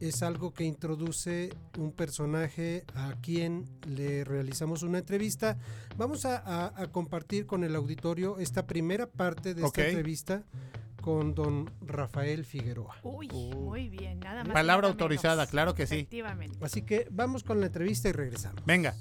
es 0.00 0.22
algo 0.22 0.52
que 0.52 0.64
introduce 0.64 1.50
un 1.78 1.92
personaje 1.92 2.84
a 2.94 3.14
quien 3.20 3.66
le 3.86 4.24
realizamos 4.24 4.82
una 4.82 4.98
entrevista. 4.98 5.58
Vamos 5.96 6.24
a, 6.24 6.72
compartir 6.92 7.46
con 7.46 7.64
el 7.64 7.76
auditorio 7.76 8.38
esta 8.38 8.66
primera 8.66 9.06
parte 9.06 9.54
de 9.54 9.64
esta 9.64 9.86
entrevista 9.86 10.42
con 11.00 11.34
don 11.34 11.70
Rafael 11.80 12.44
Figueroa. 12.44 12.96
Uy, 13.02 13.28
muy 13.28 13.88
bien, 13.88 14.20
nada 14.20 14.44
más. 14.44 14.52
Palabra 14.52 14.88
autorizada, 14.88 15.46
claro 15.46 15.74
que 15.74 15.86
sí. 15.86 15.96
Efectivamente. 15.96 16.58
Así 16.62 16.82
que 16.82 17.06
vamos 17.10 17.42
con 17.42 17.60
la 17.60 17.66
entrevista 17.66 18.08
y 18.08 18.12
regresamos. 18.12 18.64
Venga. 18.66 18.94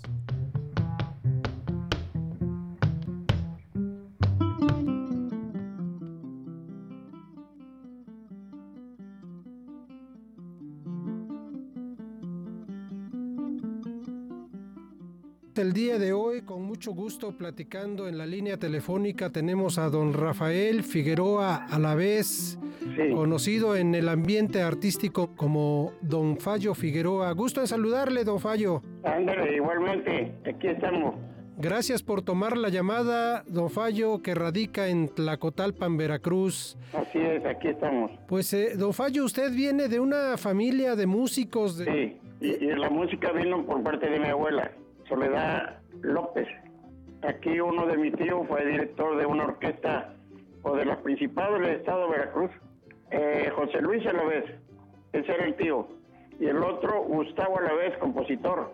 El 15.60 15.74
día 15.74 16.00
de 16.00 16.14
hoy, 16.14 16.42
con 16.42 16.64
mucho 16.64 16.94
gusto, 16.94 17.34
platicando 17.34 18.08
en 18.08 18.18
la 18.18 18.26
línea 18.26 18.58
telefónica, 18.58 19.30
tenemos 19.30 19.78
a 19.78 19.90
don 19.90 20.14
Rafael 20.14 20.84
Figueroa 20.84 21.66
a 21.70 21.80
la 21.80 21.96
vez, 21.96 22.58
conocido 23.14 23.76
en 23.76 23.94
el 23.94 24.08
ambiente 24.08 24.62
artístico 24.62 25.36
como 25.36 25.92
don 26.02 26.38
Fallo 26.38 26.74
Figueroa. 26.74 27.32
Gusto 27.34 27.60
en 27.60 27.68
saludarle, 27.68 28.24
don 28.24 28.40
Fallo. 28.40 28.82
Ándale, 29.04 29.58
igualmente, 29.58 30.34
aquí 30.46 30.68
estamos. 30.68 31.16
Gracias 31.58 32.04
por 32.04 32.22
tomar 32.22 32.58
la 32.58 32.70
llamada, 32.70 33.44
don 33.46 33.70
Fallo, 33.70 34.22
que 34.22 34.34
radica 34.34 34.88
en 34.88 35.10
Tlacotalpan, 35.10 35.98
Veracruz. 35.98 36.78
Así 36.94 37.20
es, 37.20 37.44
aquí 37.46 37.68
estamos. 37.68 38.12
Pues, 38.30 38.54
eh, 38.54 38.78
don 38.78 38.94
Fallo, 38.94 39.26
usted 39.26 39.52
viene 39.54 39.90
de 39.90 40.00
una 40.00 40.38
familia 40.38 40.96
de 40.96 41.06
músicos. 41.06 41.78
De... 41.78 41.86
Sí, 41.86 42.18
y, 42.40 42.64
y 42.64 42.76
la 42.76 42.90
música 42.90 43.34
vino 43.34 43.66
por 43.66 43.84
parte 43.84 44.10
de 44.10 44.20
mi 44.20 44.28
abuela. 44.28 44.72
Soledad 45.10 45.80
López. 46.02 46.48
Aquí 47.24 47.60
uno 47.60 47.86
de 47.86 47.98
mis 47.98 48.16
tíos 48.16 48.48
fue 48.48 48.66
director 48.66 49.18
de 49.18 49.26
una 49.26 49.46
orquesta 49.46 50.14
o 50.64 50.76
de 50.76 50.86
las 50.86 50.98
principales 51.00 51.60
del 51.62 51.76
estado 51.80 52.06
de 52.06 52.12
Veracruz. 52.12 52.52
Eh, 53.12 53.50
José 53.56 53.82
Luis 53.82 54.06
Alavés, 54.06 54.46
ese 55.12 55.32
era 55.34 55.46
el 55.46 55.56
tío. 55.56 55.88
Y 56.40 56.46
el 56.46 56.64
otro, 56.64 57.04
Gustavo 57.04 57.58
Alavés, 57.58 57.98
compositor. 57.98 58.74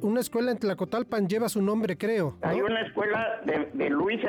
una 0.00 0.20
escuela 0.20 0.52
en 0.52 0.58
Tlacotalpan 0.58 1.28
lleva 1.28 1.48
su 1.48 1.60
nombre, 1.60 1.98
creo. 1.98 2.36
Hay 2.42 2.60
una 2.62 2.80
escuela 2.82 3.40
de, 3.44 3.68
de 3.74 3.90
Luis 3.90 4.20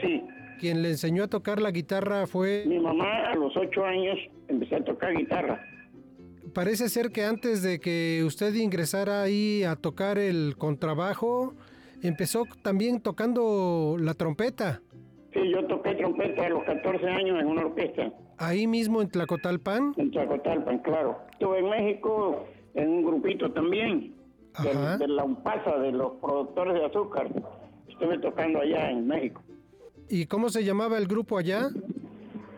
sí. 0.00 0.24
Quien 0.60 0.80
le 0.80 0.90
enseñó 0.90 1.24
a 1.24 1.28
tocar 1.28 1.60
la 1.60 1.72
guitarra 1.72 2.26
fue... 2.26 2.64
Mi 2.66 2.78
mamá 2.78 3.30
a 3.30 3.34
los 3.34 3.54
ocho 3.56 3.84
años 3.84 4.16
empecé 4.48 4.76
a 4.76 4.84
tocar 4.84 5.12
guitarra. 5.12 5.60
Parece 6.54 6.90
ser 6.90 7.12
que 7.12 7.24
antes 7.24 7.62
de 7.62 7.80
que 7.80 8.22
usted 8.26 8.54
ingresara 8.54 9.22
ahí 9.22 9.62
a 9.64 9.74
tocar 9.74 10.18
el 10.18 10.54
contrabajo, 10.58 11.54
empezó 12.02 12.44
también 12.62 13.00
tocando 13.00 13.96
la 13.98 14.12
trompeta. 14.12 14.82
Sí, 15.32 15.40
yo 15.50 15.66
toqué 15.66 15.94
trompeta 15.94 16.44
a 16.44 16.48
los 16.50 16.62
14 16.64 17.08
años 17.08 17.40
en 17.40 17.46
una 17.46 17.64
orquesta. 17.64 18.12
¿Ahí 18.36 18.66
mismo 18.66 19.00
en 19.00 19.08
Tlacotalpan? 19.08 19.94
En 19.96 20.10
Tlacotalpan, 20.10 20.80
claro. 20.80 21.16
Estuve 21.32 21.60
en 21.60 21.70
México 21.70 22.44
en 22.74 22.88
un 22.88 23.04
grupito 23.04 23.50
también, 23.52 24.14
de, 24.62 24.98
de, 24.98 25.08
la 25.08 25.24
UNPASA, 25.24 25.78
de 25.78 25.92
los 25.92 26.12
productores 26.20 26.74
de 26.74 26.84
azúcar. 26.84 27.30
Estuve 27.88 28.18
tocando 28.18 28.60
allá 28.60 28.90
en 28.90 29.06
México. 29.06 29.40
¿Y 30.10 30.26
cómo 30.26 30.50
se 30.50 30.64
llamaba 30.64 30.98
el 30.98 31.06
grupo 31.06 31.38
allá? 31.38 31.70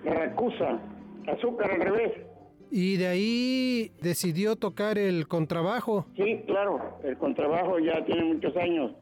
Racusa, 0.05 0.80
azúcar 1.28 1.70
al 1.70 1.80
revés. 1.80 2.12
¿Y 2.71 2.97
de 2.97 3.07
ahí 3.07 3.93
decidió 4.03 4.57
tocar 4.57 4.99
el 4.99 5.29
contrabajo? 5.29 6.07
Sí, 6.17 6.43
claro, 6.47 6.99
el 7.05 7.17
contrabajo 7.17 7.79
ya 7.79 8.05
tiene 8.05 8.25
muchos 8.25 8.57
años. 8.57 8.93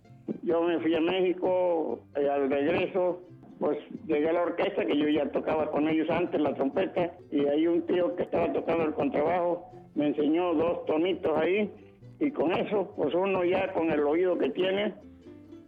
Yo 0.43 0.63
me 0.63 0.79
fui 0.81 0.95
a 0.95 1.01
México, 1.01 2.01
eh, 2.17 2.29
al 2.29 2.51
regreso, 2.51 3.21
pues 3.59 3.79
llegué 4.07 4.29
a 4.29 4.33
la 4.33 4.43
orquesta, 4.43 4.85
que 4.85 4.97
yo 4.97 5.09
ya 5.09 5.31
tocaba 5.31 5.71
con 5.71 5.89
ellos 5.89 6.11
antes 6.11 6.41
la 6.41 6.55
trompeta, 6.55 7.13
y 7.31 7.47
hay 7.47 7.67
un 7.67 7.83
tío 7.87 8.15
que 8.17 8.25
estaba 8.25 8.53
tocando 8.53 8.85
el 8.85 8.95
contrabajo, 8.95 9.71
me 9.95 10.09
enseñó 10.09 10.55
dos 10.55 10.85
tonitos 10.87 11.37
ahí, 11.39 11.71
y 12.19 12.31
con 12.31 12.53
eso, 12.53 12.93
pues 12.97 13.15
uno 13.15 13.45
ya 13.45 13.73
con 13.73 13.91
el 13.91 14.01
oído 14.01 14.37
que 14.37 14.51
tiene, 14.51 14.95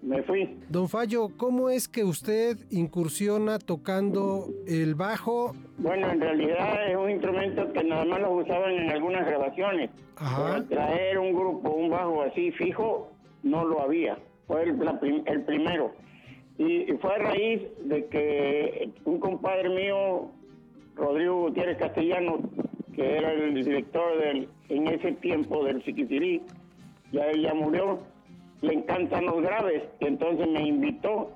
me 0.05 0.23
fui. 0.23 0.59
Don 0.69 0.89
Fallo, 0.89 1.31
¿cómo 1.37 1.71
es 1.71 1.89
que 1.89 2.05
usted 2.05 2.59
incursiona 2.71 3.59
tocando 3.59 4.49
el 4.67 4.95
bajo? 4.95 5.55
Bueno, 5.79 6.11
en 6.11 6.21
realidad 6.21 6.91
es 6.91 6.97
un 6.97 7.11
instrumento 7.11 7.73
que 7.73 7.85
nada 7.85 8.05
más 8.05 8.21
lo 8.21 8.33
usaban 8.33 8.73
en 8.73 8.91
algunas 8.91 9.27
grabaciones. 9.27 9.91
Para 10.15 10.65
traer 10.67 11.19
un 11.19 11.33
grupo, 11.33 11.71
un 11.71 11.91
bajo 11.91 12.23
así 12.23 12.53
fijo, 12.53 13.11
no 13.43 13.65
lo 13.65 13.81
había. 13.81 14.19
Fue 14.47 14.63
el, 14.63 15.23
el 15.27 15.43
primero. 15.43 15.93
Y, 16.59 16.85
fue 17.01 17.15
a 17.15 17.19
raíz 17.19 17.63
de 17.85 18.07
que 18.07 18.91
un 19.05 19.19
compadre 19.19 19.69
mío, 19.71 20.31
Rodrigo 20.95 21.43
Gutiérrez 21.43 21.79
Castellano, 21.79 22.39
que 22.95 23.17
era 23.17 23.33
el 23.33 23.55
director 23.55 24.19
del, 24.21 24.49
en 24.69 24.87
ese 24.87 25.13
tiempo 25.13 25.65
del 25.65 25.83
Siquitirí, 25.85 26.43
ya 27.11 27.27
él 27.27 27.43
ya 27.43 27.55
murió, 27.55 27.99
le 28.61 28.75
encantan 28.75 29.27
los 29.27 29.43
graves, 29.43 29.83
y 30.01 30.07
entonces 30.07 30.49
me 30.49 30.67
invitó 30.67 31.31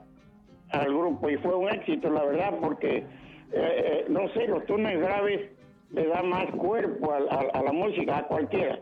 al 0.70 0.86
grupo 0.86 1.30
y 1.30 1.36
fue 1.38 1.54
un 1.54 1.68
éxito, 1.68 2.10
la 2.10 2.24
verdad, 2.24 2.58
porque, 2.60 2.98
eh, 2.98 3.04
eh, 3.52 4.06
no 4.08 4.28
sé, 4.34 4.46
los 4.46 4.64
tonos 4.66 4.92
graves 4.92 5.50
le 5.92 6.06
da 6.06 6.22
más 6.22 6.50
cuerpo 6.52 7.12
a, 7.12 7.62
la 7.62 7.72
música, 7.72 8.18
a 8.18 8.26
cualquiera. 8.26 8.80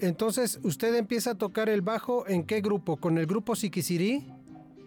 Entonces, 0.00 0.60
¿usted 0.64 0.94
empieza 0.96 1.32
a 1.32 1.38
tocar 1.38 1.68
el 1.68 1.80
bajo 1.80 2.26
en 2.26 2.44
qué 2.44 2.60
grupo? 2.60 2.96
¿Con 2.96 3.18
el 3.18 3.26
grupo 3.26 3.54
Siquisirí? 3.54 4.26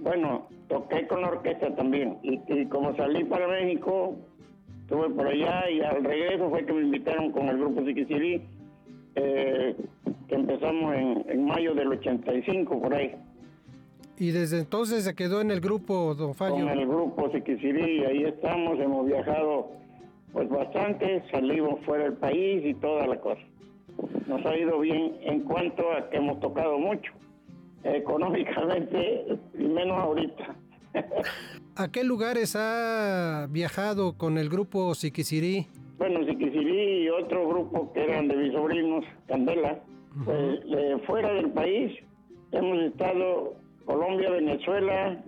Bueno, 0.01 0.49
toqué 0.67 1.07
con 1.07 1.21
la 1.21 1.29
orquesta 1.29 1.73
también. 1.75 2.17
Y, 2.23 2.65
como 2.65 2.95
salí 2.97 3.23
para 3.23 3.47
México, 3.47 4.17
estuve 4.81 5.09
por 5.11 5.27
allá 5.27 5.69
y 5.69 5.79
al 5.79 6.03
regreso 6.03 6.49
fue 6.49 6.65
que 6.65 6.73
me 6.73 6.81
invitaron 6.81 7.31
con 7.31 7.47
el 7.47 7.57
grupo 7.57 7.85
Siquisirí 7.85 8.41
eh, 9.19 9.75
que 10.27 10.35
empezamos 10.35 10.95
en, 10.95 11.45
mayo 11.45 11.73
del 11.73 11.87
85, 11.87 12.79
por 12.79 12.93
ahí. 12.93 13.15
¿Y 14.19 14.29
desde 14.31 14.59
entonces 14.59 15.03
se 15.05 15.15
quedó 15.15 15.41
en 15.41 15.49
el 15.49 15.59
grupo, 15.59 16.13
don 16.13 16.35
Fallo? 16.35 16.55
Con 16.55 16.69
el 16.69 16.87
grupo 16.87 17.31
Siquisirí, 17.31 18.05
ahí 18.05 18.23
estamos, 18.25 18.79
hemos 18.79 19.07
viajado 19.07 19.71
pues 20.33 20.49
bastante, 20.49 21.23
salimos 21.31 21.79
fuera 21.85 22.03
del 22.03 22.13
país 22.13 22.63
y 22.63 22.73
toda 22.75 23.07
la 23.07 23.19
cosa. 23.19 23.41
Nos 24.27 24.45
ha 24.45 24.55
ido 24.55 24.79
bien 24.79 25.17
en 25.21 25.41
cuanto 25.41 25.91
a 25.91 26.09
que 26.09 26.17
hemos 26.17 26.39
tocado 26.39 26.77
mucho, 26.77 27.11
económicamente, 27.83 29.39
y 29.57 29.63
menos 29.63 29.97
ahorita. 29.97 30.55
¿A 31.75 31.91
qué 31.91 32.03
lugares 32.03 32.55
ha 32.55 33.47
viajado 33.49 34.17
con 34.17 34.37
el 34.37 34.49
grupo 34.49 34.93
Siquisirí? 34.93 35.67
bueno, 35.97 36.21
y 36.21 36.25
otro 37.23 37.47
grupo 37.47 37.91
que 37.93 38.03
eran 38.03 38.27
de 38.27 38.35
mis 38.35 38.53
sobrinos, 38.53 39.05
Candela, 39.27 39.79
pues 40.25 40.61
fuera 41.05 41.33
del 41.33 41.51
país 41.51 41.93
hemos 42.51 42.79
estado 42.79 43.55
Colombia, 43.85 44.31
Venezuela, 44.31 45.23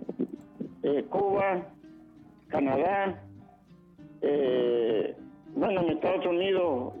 eh, 0.82 1.04
Cuba, 1.08 1.66
Canadá, 2.48 3.22
eh, 4.22 5.14
bueno, 5.54 5.80
en 5.80 5.90
Estados 5.90 6.26
Unidos 6.26 6.92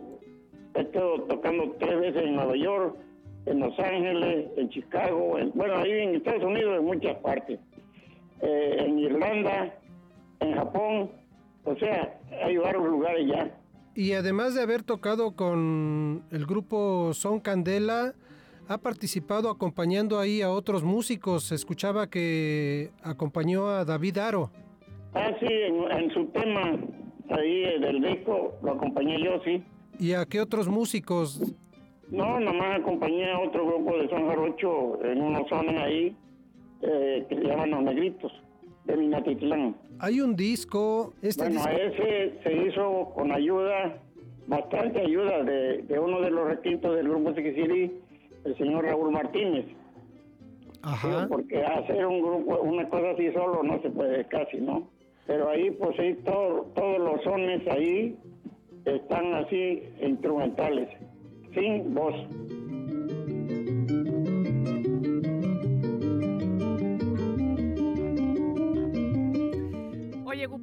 he 0.74 0.80
estado 0.80 1.22
tocando 1.22 1.74
tres 1.78 2.00
veces 2.00 2.22
en 2.22 2.36
Nueva 2.36 2.56
York, 2.56 2.96
en 3.46 3.60
Los 3.60 3.78
Ángeles, 3.78 4.46
en 4.56 4.68
Chicago, 4.70 5.36
bueno, 5.54 5.76
ahí 5.76 5.90
en 5.90 6.14
Estados 6.16 6.44
Unidos 6.44 6.78
en 6.78 6.84
muchas 6.84 7.16
partes, 7.18 7.58
eh, 8.42 8.76
en 8.78 8.98
Irlanda, 8.98 9.74
en 10.40 10.54
Japón, 10.54 11.10
o 11.64 11.76
sea, 11.76 12.18
hay 12.42 12.56
varios 12.56 12.84
lugares 12.84 13.26
ya. 13.26 13.50
Y 13.94 14.12
además 14.12 14.54
de 14.54 14.62
haber 14.62 14.82
tocado 14.82 15.32
con 15.32 16.22
el 16.30 16.46
grupo 16.46 17.12
Son 17.12 17.40
Candela, 17.40 18.14
ha 18.68 18.78
participado 18.78 19.50
acompañando 19.50 20.20
ahí 20.20 20.42
a 20.42 20.50
otros 20.50 20.84
músicos. 20.84 21.50
Escuchaba 21.50 22.08
que 22.08 22.90
acompañó 23.02 23.68
a 23.68 23.84
David 23.84 24.18
Aro. 24.18 24.50
Ah, 25.12 25.32
sí, 25.40 25.46
en, 25.50 26.10
su 26.12 26.26
tema 26.26 26.78
ahí 27.30 27.80
del 27.80 28.00
disco 28.00 28.54
lo 28.62 28.72
acompañé 28.72 29.20
yo, 29.22 29.40
sí. 29.44 29.62
¿Y 29.98 30.12
a 30.12 30.24
qué 30.24 30.40
otros 30.40 30.68
músicos? 30.68 31.40
No, 32.10 32.38
nomás 32.38 32.80
acompañé 32.80 33.30
a 33.32 33.40
otro 33.40 33.66
grupo 33.66 33.98
de 33.98 34.08
San 34.08 34.28
Jarocho 34.28 35.04
en 35.04 35.20
una 35.20 35.40
zona 35.48 35.82
ahí 35.82 36.16
eh, 36.82 37.26
que 37.28 37.36
se 37.36 37.42
llaman 37.42 37.70
Los 37.70 37.82
Negritos, 37.82 38.32
Hay 39.98 40.20
un 40.20 40.34
disco. 40.36 41.12
Este 41.22 41.44
bueno, 41.44 41.64
ese 41.68 42.38
se 42.42 42.52
hizo 42.52 43.12
con 43.14 43.32
ayuda, 43.32 43.98
bastante 44.46 45.00
ayuda 45.00 45.42
de, 45.42 45.98
uno 45.98 46.20
de 46.20 46.30
los 46.30 46.48
requintos 46.48 46.96
del 46.96 47.08
grupo 47.08 47.34
Siquisirí, 47.34 47.92
el 48.44 48.56
señor 48.56 48.84
Raúl 48.84 49.12
Martínez. 49.12 49.66
Ajá. 50.82 51.26
porque 51.28 51.62
hacer 51.62 52.06
un 52.06 52.22
grupo, 52.22 52.62
una 52.62 52.88
cosa 52.88 53.10
así 53.10 53.30
solo 53.32 53.62
no 53.62 53.82
se 53.82 53.90
puede 53.90 54.24
casi, 54.28 54.56
¿no? 54.62 54.88
Pero 55.26 55.50
ahí, 55.50 55.70
pues 55.72 55.94
sí, 55.96 56.16
todos 56.24 56.98
los 56.98 57.22
sones 57.22 57.66
ahí 57.68 58.16
están 58.86 59.34
así 59.34 59.82
instrumentales, 60.00 60.88
sin 61.54 61.94
voz. 61.94 62.14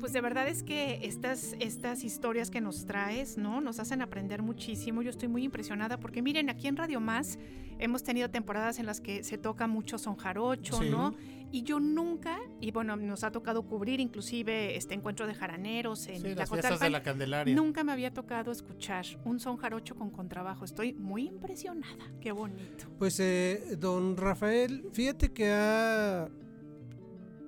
Pues 0.07 0.13
de 0.13 0.21
verdad 0.21 0.47
es 0.47 0.63
que 0.63 1.01
estas, 1.03 1.53
estas 1.59 2.05
historias 2.05 2.49
que 2.49 2.61
nos 2.61 2.85
traes, 2.85 3.37
¿no? 3.37 3.59
Nos 3.59 3.81
hacen 3.81 4.01
aprender 4.01 4.41
muchísimo. 4.41 5.01
Yo 5.01 5.09
estoy 5.09 5.27
muy 5.27 5.43
impresionada 5.43 5.99
porque 5.99 6.21
miren, 6.21 6.49
aquí 6.49 6.69
en 6.69 6.77
Radio 6.77 7.01
Más 7.01 7.37
hemos 7.77 8.03
tenido 8.03 8.29
temporadas 8.29 8.79
en 8.79 8.85
las 8.85 9.01
que 9.01 9.25
se 9.25 9.37
toca 9.37 9.67
mucho 9.67 9.97
son 9.97 10.15
jarocho, 10.15 10.81
¿no? 10.81 11.13
Y 11.51 11.63
yo 11.63 11.81
nunca, 11.81 12.39
y 12.61 12.71
bueno, 12.71 12.95
nos 12.95 13.25
ha 13.25 13.31
tocado 13.31 13.63
cubrir 13.63 13.99
inclusive 13.99 14.77
este 14.77 14.93
encuentro 14.93 15.27
de 15.27 15.33
jaraneros 15.33 16.07
en 16.07 16.23
la 16.23 16.45
las 16.45 16.79
de 16.79 16.89
la 16.89 17.03
Candelaria. 17.03 17.53
Nunca 17.53 17.83
me 17.83 17.91
había 17.91 18.13
tocado 18.13 18.53
escuchar 18.53 19.05
un 19.25 19.41
son 19.41 19.57
jarocho 19.57 19.93
con 19.95 20.09
contrabajo. 20.09 20.63
Estoy 20.63 20.93
muy 20.93 21.27
impresionada. 21.27 22.13
Qué 22.21 22.31
bonito. 22.31 22.85
Pues, 22.97 23.19
eh, 23.19 23.75
don 23.77 24.15
Rafael, 24.15 24.85
fíjate 24.93 25.33
que 25.33 25.51
ha 25.51 26.29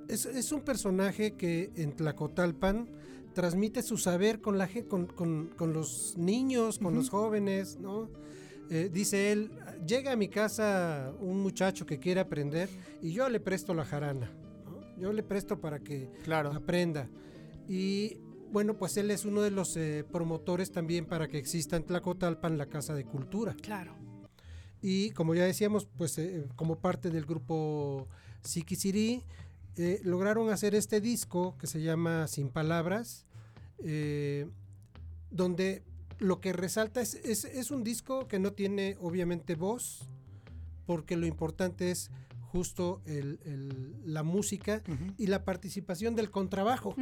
es, 0.09 0.51
un 0.51 0.61
personaje 0.61 1.35
que 1.35 1.71
en 1.75 1.95
Tlacotalpan 1.95 2.89
transmite 3.33 3.83
su 3.83 3.97
saber 3.97 4.41
con, 4.41 4.57
la, 4.57 4.67
con, 4.87 5.05
con, 5.05 5.73
los 5.73 6.17
niños, 6.17 6.79
con 6.79 6.95
los 6.95 7.09
jóvenes, 7.09 7.77
¿no? 7.79 8.09
Eh, 8.71 8.89
dice 8.91 9.31
él, 9.31 9.51
llega 9.87 10.11
a 10.11 10.15
mi 10.15 10.27
casa 10.27 11.11
un 11.19 11.41
muchacho 11.41 11.85
que 11.85 11.99
quiere 11.99 12.19
aprender 12.19 12.69
y 13.01 13.13
yo 13.13 13.27
le 13.29 13.39
presto 13.39 13.73
la 13.73 13.83
jarana, 13.83 14.31
yo 14.97 15.11
le 15.11 15.23
presto 15.23 15.59
para 15.59 15.79
que 15.79 16.11
claro. 16.23 16.51
aprenda. 16.51 17.09
Y 17.67 18.17
bueno, 18.51 18.77
pues 18.77 18.97
él 18.97 19.11
es 19.11 19.25
uno 19.25 19.41
de 19.41 19.51
los 19.51 19.77
eh, 19.77 20.03
promotores 20.11 20.71
también 20.71 21.05
para 21.05 21.27
que 21.27 21.37
exista 21.37 21.77
en 21.77 21.83
Tlacotalpan 21.83 22.57
la 22.57 22.67
Casa 22.67 22.93
de 22.93 23.05
Cultura. 23.05 23.55
Claro. 23.61 23.95
Y 24.81 25.11
como 25.11 25.35
ya 25.35 25.45
decíamos, 25.45 25.87
pues 25.97 26.17
eh, 26.17 26.45
como 26.55 26.79
parte 26.79 27.09
del 27.09 27.25
grupo 27.25 28.07
Siquisirí, 28.43 29.23
eh, 29.81 30.01
lograron 30.03 30.49
hacer 30.49 30.75
este 30.75 30.99
disco 30.99 31.55
que 31.57 31.65
se 31.65 31.81
llama 31.81 32.27
Sin 32.27 32.49
Palabras, 32.49 33.25
eh, 33.77 34.45
donde 35.31 35.83
lo 36.17 36.41
que 36.41 36.51
resalta 36.51 36.99
es, 36.99 37.15
es, 37.15 37.71
un 37.71 37.85
disco 37.85 38.27
que 38.27 38.39
no 38.39 38.51
tiene 38.51 38.97
obviamente 38.99 39.55
voz, 39.55 40.09
porque 40.85 41.15
lo 41.15 41.25
importante 41.25 41.91
es 41.91 42.11
justo 42.51 43.01
el, 43.05 43.39
el, 43.45 43.95
la 44.03 44.23
música 44.23 44.83
y 45.17 45.27
la 45.27 45.45
participación 45.45 46.13
del 46.13 46.29
contrabajo, 46.29 46.93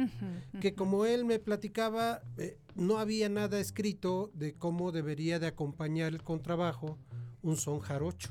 que 0.60 0.74
como 0.74 1.04
él 1.04 1.24
me 1.24 1.40
platicaba, 1.40 2.22
eh, 2.36 2.58
no 2.76 3.00
había 3.00 3.28
nada 3.28 3.58
escrito 3.58 4.30
de 4.34 4.54
cómo 4.54 4.92
debería 4.92 5.40
de 5.40 5.48
acompañar 5.48 6.12
el 6.12 6.22
contrabajo 6.22 6.96
un 7.42 7.56
son 7.56 7.80
jarocho. 7.80 8.30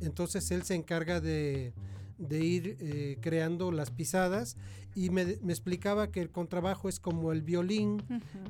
Entonces 0.00 0.50
él 0.50 0.62
se 0.62 0.76
encarga 0.76 1.20
de, 1.20 1.74
de 2.18 2.44
ir 2.44 2.76
eh, 2.80 3.18
creando 3.20 3.70
las 3.72 3.90
pisadas 3.90 4.56
y 4.94 5.10
me, 5.10 5.36
me, 5.42 5.52
explicaba 5.52 6.10
que 6.10 6.20
el 6.22 6.30
contrabajo 6.30 6.88
es 6.88 6.98
como 7.00 7.32
el 7.32 7.42
violín, 7.42 8.02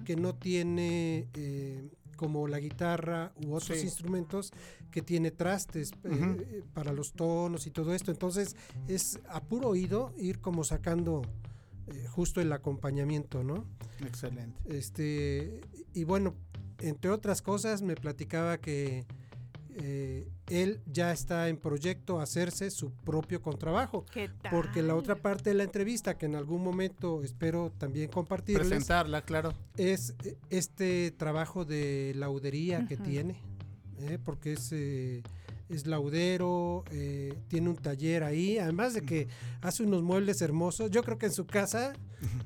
que 0.05 0.15
no 0.15 0.35
tiene 0.37 1.29
eh, 1.35 1.91
como 2.17 2.49
la 2.49 2.59
guitarra 2.59 3.33
u 3.45 3.55
otros 3.55 3.79
sí. 3.79 3.85
instrumentos 3.85 4.53
que 4.91 5.03
tiene 5.03 5.31
trastes 5.31 5.93
uh 6.05 6.09
-huh. 6.09 6.41
eh, 6.41 6.63
para 6.73 6.93
los 6.93 7.13
tonos 7.13 7.67
y 7.67 7.71
todo 7.71 7.95
esto. 7.95 8.11
Entonces 8.11 8.57
es 8.89 9.21
a 9.29 9.43
puro 9.43 9.69
oído 9.69 10.13
ir 10.17 10.41
como 10.41 10.65
sacando 10.65 11.23
eh, 11.89 12.07
justo 12.09 12.41
el 12.41 12.53
acompañamiento, 12.53 13.45
¿no? 13.45 13.67
Excelente. 14.05 14.59
Este, 14.67 15.61
y 15.93 16.05
bueno, 16.05 16.35
entre 16.79 17.11
otras 17.11 17.43
cosas 17.43 17.83
me 17.83 17.95
platicaba 17.95 18.59
que 18.59 19.05
eh, 19.79 20.29
él 20.49 20.81
ya 20.87 21.13
está 21.13 21.49
en 21.49 21.59
proyecto 21.59 22.21
hacerse 22.21 22.71
su 22.71 22.93
propio 22.93 23.43
contrabajo. 23.43 24.07
Porque 24.51 24.83
la 24.83 24.95
otra 24.95 25.17
parte 25.17 25.51
de 25.51 25.57
la 25.57 25.65
entrevista, 25.65 26.17
que 26.17 26.27
en 26.27 26.35
algún 26.35 26.63
momento 26.63 27.23
espero 27.23 27.71
también 27.77 28.11
compartir. 28.11 28.59
Presentarla, 28.59 29.23
claro. 29.23 29.53
Es 29.77 30.15
este 30.51 31.11
trabajo 31.11 31.65
de 31.65 32.13
laudería 32.17 32.79
uh 32.79 32.83
-huh. 32.83 32.89
que 32.89 32.97
tiene. 32.97 33.37
Eh, 33.99 34.19
porque 34.23 34.53
es, 34.53 34.73
eh, 34.73 35.23
es 35.69 35.87
laudero, 35.87 36.85
eh, 36.91 37.35
tiene 37.49 37.71
un 37.71 37.77
taller 37.77 38.25
ahí, 38.25 38.59
además 38.59 38.95
de 38.95 39.03
que 39.03 39.29
hace 39.63 39.83
unos 39.83 40.03
muebles 40.03 40.43
hermosos. 40.43 40.91
Yo 40.91 41.03
creo 41.03 41.19
que 41.19 41.27
en 41.27 41.33
su 41.33 41.47
casa 41.47 41.95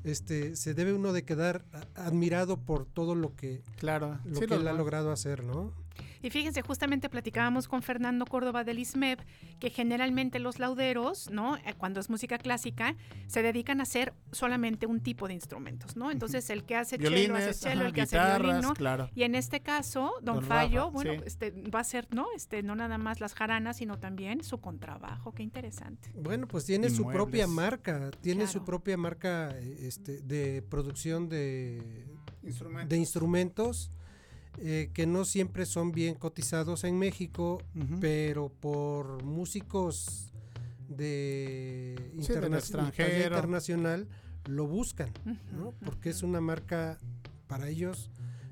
este, 0.03 0.55
se 0.55 0.73
debe 0.73 0.93
uno 0.93 1.11
de 1.13 1.23
quedar 1.23 1.65
admirado 1.95 2.57
por 2.57 2.85
todo 2.85 3.15
lo 3.15 3.35
que, 3.35 3.63
claro. 3.77 4.19
lo 4.25 4.39
sí, 4.39 4.47
que 4.47 4.55
él 4.55 4.67
ha 4.67 4.73
logrado 4.73 5.11
hacer, 5.11 5.43
¿no? 5.43 5.73
Y 6.21 6.29
fíjense, 6.29 6.61
justamente 6.61 7.09
platicábamos 7.09 7.67
con 7.67 7.81
Fernando 7.81 8.25
Córdoba 8.25 8.63
del 8.63 8.79
ISMEP 8.79 9.19
que 9.59 9.69
generalmente 9.69 10.39
los 10.39 10.59
lauderos, 10.59 11.29
¿no? 11.29 11.57
Cuando 11.77 11.99
es 11.99 12.09
música 12.09 12.37
clásica, 12.37 12.95
se 13.27 13.41
dedican 13.41 13.79
a 13.79 13.83
hacer 13.83 14.13
solamente 14.31 14.85
un 14.85 15.01
tipo 15.01 15.27
de 15.27 15.33
instrumentos, 15.33 15.95
¿no? 15.95 16.11
Entonces, 16.11 16.49
el 16.49 16.63
que 16.63 16.75
hace 16.75 16.97
Violines, 16.97 17.27
cello 17.27 17.35
hace 17.35 17.53
cello, 17.53 17.79
ajá, 17.79 17.87
el 17.87 17.93
que 17.93 18.01
hace 18.01 18.17
violín, 18.17 18.61
¿no? 18.61 18.73
claro. 18.73 19.09
Y 19.15 19.23
en 19.23 19.35
este 19.35 19.61
caso, 19.61 20.13
Don, 20.21 20.35
Don 20.35 20.45
Fallo, 20.45 20.85
Rafa, 20.85 20.91
bueno, 20.91 21.13
sí. 21.13 21.19
este 21.25 21.51
va 21.51 21.79
a 21.79 21.83
ser, 21.83 22.07
¿no? 22.11 22.27
Este 22.35 22.63
no 22.63 22.75
nada 22.75 22.97
más 22.97 23.19
las 23.19 23.33
jaranas, 23.33 23.77
sino 23.77 23.99
también 23.99 24.43
su 24.43 24.59
contrabajo, 24.59 25.33
qué 25.33 25.43
interesante. 25.43 26.11
Bueno, 26.15 26.47
pues 26.47 26.65
tiene 26.65 26.89
su 26.89 27.05
propia 27.07 27.47
marca, 27.47 28.11
tiene 28.21 28.47
su 28.47 28.63
propia 28.63 28.97
marca 28.97 29.55
este, 29.57 30.21
de 30.21 30.61
producción 30.61 31.29
de 31.29 32.05
Instrumentos. 32.43 32.89
de 32.89 32.97
instrumentos 32.97 33.91
eh, 34.57 34.89
que 34.93 35.05
no 35.07 35.25
siempre 35.25 35.65
son 35.65 35.91
bien 35.91 36.15
cotizados 36.15 36.83
en 36.83 36.97
México, 36.97 37.61
pero 37.99 38.49
por 38.49 39.23
músicos 39.23 40.31
de, 40.87 41.95
Sí, 42.21 42.33
interna- 42.33 42.59
internacional 43.23 44.07
lo 44.45 44.67
buscan, 44.67 45.09
¿no? 45.57 45.73
Porque 45.85 46.09
es 46.09 46.23
una 46.23 46.41
marca 46.41 46.97
para 47.47 47.69
ellos 47.69 48.09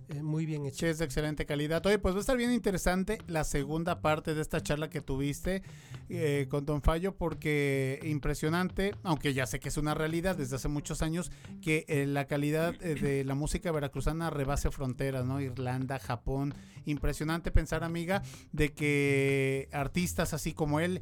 eh, 0.10 0.24
muy 0.24 0.46
bien 0.46 0.66
hecha. 0.66 0.80
Sí, 0.80 0.86
es 0.88 0.98
de 1.00 1.06
excelente 1.06 1.46
calidad. 1.46 1.86
Oye, 1.86 2.00
pues 2.00 2.14
va 2.16 2.20
a 2.20 2.22
estar 2.22 2.38
bien 2.38 2.52
interesante 2.52 3.20
la 3.28 3.44
segunda 3.44 4.02
parte 4.02 4.34
de 4.34 4.42
esta 4.42 4.62
charla 4.62 4.90
que 4.90 5.02
tuviste 5.02 5.62
eh, 6.10 6.48
con 6.50 6.66
Don 6.66 6.82
Fallo, 6.82 7.16
porque 7.16 8.00
impresionante, 8.04 8.96
aunque 9.04 9.34
ya 9.34 9.46
sé 9.46 9.60
que 9.60 9.70
es 9.70 9.78
una 9.78 9.94
realidad 9.94 10.36
desde 10.36 10.56
hace 10.56 10.68
muchos 10.68 11.02
años, 11.02 11.32
que 11.62 11.86
eh, 11.88 12.06
la 12.06 12.26
calidad 12.26 12.76
eh, 12.82 12.96
de 12.96 13.24
la 13.24 13.36
música 13.36 13.72
veracruzana 13.72 14.30
rebase 14.30 14.72
fronteras, 14.72 15.26
¿no? 15.26 15.40
Irlanda, 15.42 16.00
Japón. 16.00 16.54
Impresionante 16.86 17.52
pensar, 17.52 17.84
amiga, 17.84 18.24
de 18.52 18.74
que 18.74 19.70
artistas 19.72 20.34
así 20.34 20.54
como 20.54 20.80
él 20.80 21.02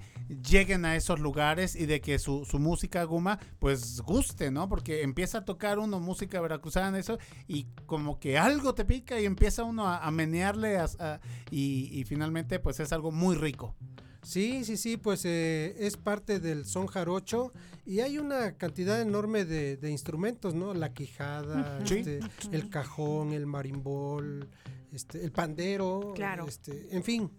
lleguen 0.50 0.84
a 0.86 0.96
esos 0.96 1.20
lugares 1.20 1.76
y 1.76 1.86
de 1.86 2.02
que 2.02 2.20
su, 2.20 2.46
su 2.46 2.60
música 2.60 3.04
guma, 3.06 3.40
pues 3.60 4.02
guste, 4.02 4.52
¿no? 4.52 4.68
Porque 4.68 5.04
empieza 5.04 5.40
a 5.40 5.46
tocar 5.46 5.80
uno 5.80 6.00
música 6.00 6.42
veracruzana, 6.42 6.98
eso, 7.00 7.20
y 7.48 7.68
como 7.86 8.20
que 8.20 8.38
algo 8.38 8.74
te 8.74 8.84
pica 8.86 9.20
y 9.20 9.26
empieza 9.26 9.64
uno 9.64 9.88
a, 9.88 10.00
a 10.00 10.12
menearle 10.12 10.78
a- 10.78 11.20
y 11.52 12.04
finalmente 12.06 12.60
pues 12.60 12.80
es 12.80 12.92
algo 12.92 13.12
muy 13.12 13.36
rico. 13.36 13.76
Sí, 14.24 14.64
sí, 14.66 14.78
sí, 14.78 14.98
pues 14.98 15.24
eh, 15.26 15.76
es 15.80 15.96
parte 15.98 16.40
del 16.40 16.66
son 16.66 16.88
jarocho 16.88 17.54
y 17.86 18.00
hay 18.02 18.18
una 18.18 18.54
cantidad 18.58 19.00
enorme 19.02 19.46
de, 19.46 19.78
de 19.78 19.92
instrumentos, 19.92 20.54
¿no? 20.54 20.74
La 20.74 20.94
quijada, 20.94 21.86
Sí. 21.86 22.00
este, 22.00 22.20
el 22.52 22.70
cajón, 22.70 23.32
el 23.32 23.46
marimbol, 23.46 24.50
este, 24.92 25.24
el 25.24 25.32
pandero, 25.32 26.14
Claro. 26.16 26.46
este, 26.48 26.96
en 26.96 27.04
fin, 27.04 27.32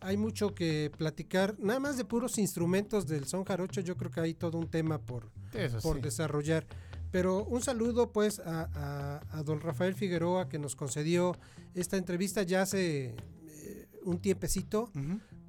hay 0.00 0.16
mucho 0.16 0.54
que 0.54 0.90
platicar. 0.96 1.54
Nada 1.60 1.78
más 1.78 1.96
de 1.96 2.04
puros 2.04 2.38
instrumentos 2.38 3.06
del 3.06 3.26
son 3.26 3.44
jarocho, 3.44 3.80
yo 3.80 3.96
creo 3.96 4.10
que 4.10 4.20
hay 4.20 4.34
todo 4.34 4.58
un 4.58 4.68
tema 4.68 4.98
por, 4.98 5.30
Eso 5.54 5.78
por 5.80 5.96
sí. 5.96 6.02
desarrollar. 6.02 6.66
Pero 7.12 7.44
un 7.44 7.60
saludo 7.62 8.10
pues 8.10 8.40
a, 8.40 8.68
a- 8.74 9.38
a 9.38 9.42
don 9.42 9.60
Rafael 9.60 9.94
Figueroa 9.94 10.48
que 10.48 10.58
nos 10.58 10.74
concedió 10.74 11.36
esta 11.74 11.98
entrevista 11.98 12.42
ya 12.42 12.62
hace 12.62 13.14
eh, 13.48 13.86
un 14.02 14.18
tiempecito. 14.18 14.90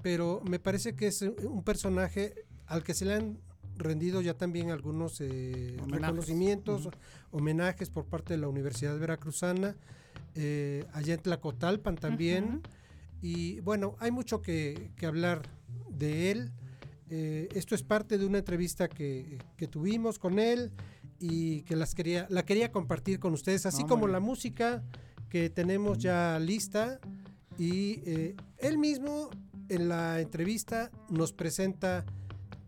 Pero 0.03 0.41
me 0.47 0.59
parece 0.59 0.95
que 0.95 1.07
es 1.07 1.21
un- 1.23 1.63
personaje 1.63 2.45
al 2.67 2.83
que 2.83 2.93
se 2.93 3.05
le 3.05 3.15
han 3.15 3.39
rendido 3.77 4.21
ya 4.21 4.35
también 4.35 4.69
algunos 4.69 5.19
eh, 5.21 5.77
Homenajes. 5.81 6.01
reconocimientos, 6.01 6.89
homenajes 7.31 7.89
por 7.89 8.05
parte 8.05 8.33
de 8.35 8.39
la 8.39 8.47
Universidad 8.47 8.99
Veracruzana, 8.99 9.75
eh, 10.35 10.85
allá 10.93 11.15
en 11.15 11.21
Tlacotalpan 11.21 11.95
también. 11.95 12.61
Y 13.21 13.61
bueno, 13.61 13.95
hay 13.99 14.11
mucho 14.11 14.41
que, 14.41 14.91
que 14.97 15.05
hablar 15.07 15.41
de 15.89 16.29
él. 16.31 16.51
Eh, 17.09 17.47
esto 17.53 17.73
es 17.73 17.81
parte 17.83 18.17
de 18.17 18.25
una 18.25 18.39
entrevista 18.39 18.87
que, 18.89 19.39
que 19.57 19.67
tuvimos 19.67 20.19
con 20.19 20.37
él 20.39 20.71
y 21.19 21.61
que 21.61 21.75
las 21.75 21.95
quería, 21.95 22.27
la 22.29 22.43
quería 22.43 22.71
compartir 22.71 23.19
con 23.19 23.33
ustedes, 23.33 23.65
así 23.65 23.83
No, 23.83 23.87
como 23.89 24.07
la 24.07 24.19
música 24.19 24.83
que 25.29 25.49
tenemos 25.49 25.97
ya 25.97 26.37
lista. 26.39 26.99
Y 27.57 28.01
eh, 28.05 28.35
él 28.57 28.77
mismo 28.77 29.29
en 29.69 29.89
la 29.89 30.19
entrevista 30.19 30.91
nos 31.09 31.33
presenta 31.33 32.05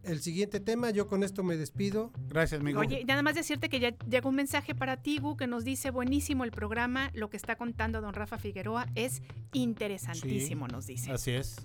el 0.03 0.21
siguiente 0.21 0.59
tema. 0.59 0.91
Yo 0.91 1.07
con 1.07 1.23
esto 1.23 1.43
me 1.43 1.57
despido. 1.57 2.11
Gracias, 2.27 2.61
amigo. 2.61 2.79
Oye, 2.79 3.03
nada 3.05 3.21
más 3.21 3.35
decirte 3.35 3.69
que 3.69 3.79
ya 3.79 3.95
llegó 4.09 4.29
un 4.29 4.35
mensaje 4.35 4.75
para 4.75 4.97
ti, 4.97 5.17
Gu, 5.19 5.35
que 5.35 5.47
nos 5.47 5.63
dice 5.63 5.89
buenísimo 5.91 6.43
el 6.43 6.51
programa, 6.51 7.11
lo 7.13 7.29
que 7.29 7.37
está 7.37 7.55
contando 7.55 8.01
don 8.01 8.13
Rafa 8.13 8.37
Figueroa 8.37 8.87
es 8.95 9.21
interesantísimo, 9.53 10.67
Sí, 10.67 10.73
nos 10.73 10.87
dice. 10.87 11.11
Así 11.11 11.31
es. 11.31 11.55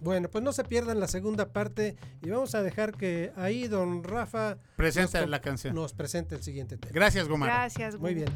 Bueno, 0.00 0.28
pues 0.28 0.42
no 0.42 0.52
se 0.52 0.64
pierdan 0.64 0.98
la 0.98 1.06
segunda 1.06 1.52
parte 1.52 1.96
y 2.22 2.30
vamos 2.30 2.56
a 2.56 2.62
dejar 2.62 2.96
que 2.96 3.30
ahí 3.36 3.68
don 3.68 4.02
Rafa 4.02 4.58
Presenta 4.74 5.20
nos, 5.20 5.30
la 5.30 5.40
canción. 5.40 5.74
nos 5.76 5.92
presente 5.92 6.34
el 6.34 6.42
siguiente 6.42 6.76
tema. 6.76 6.92
Gracias, 6.92 7.28
Gomar. 7.28 7.48
Gracias, 7.48 7.94
Gu. 7.96 8.02
Muy 8.02 8.14
bien. 8.14 8.28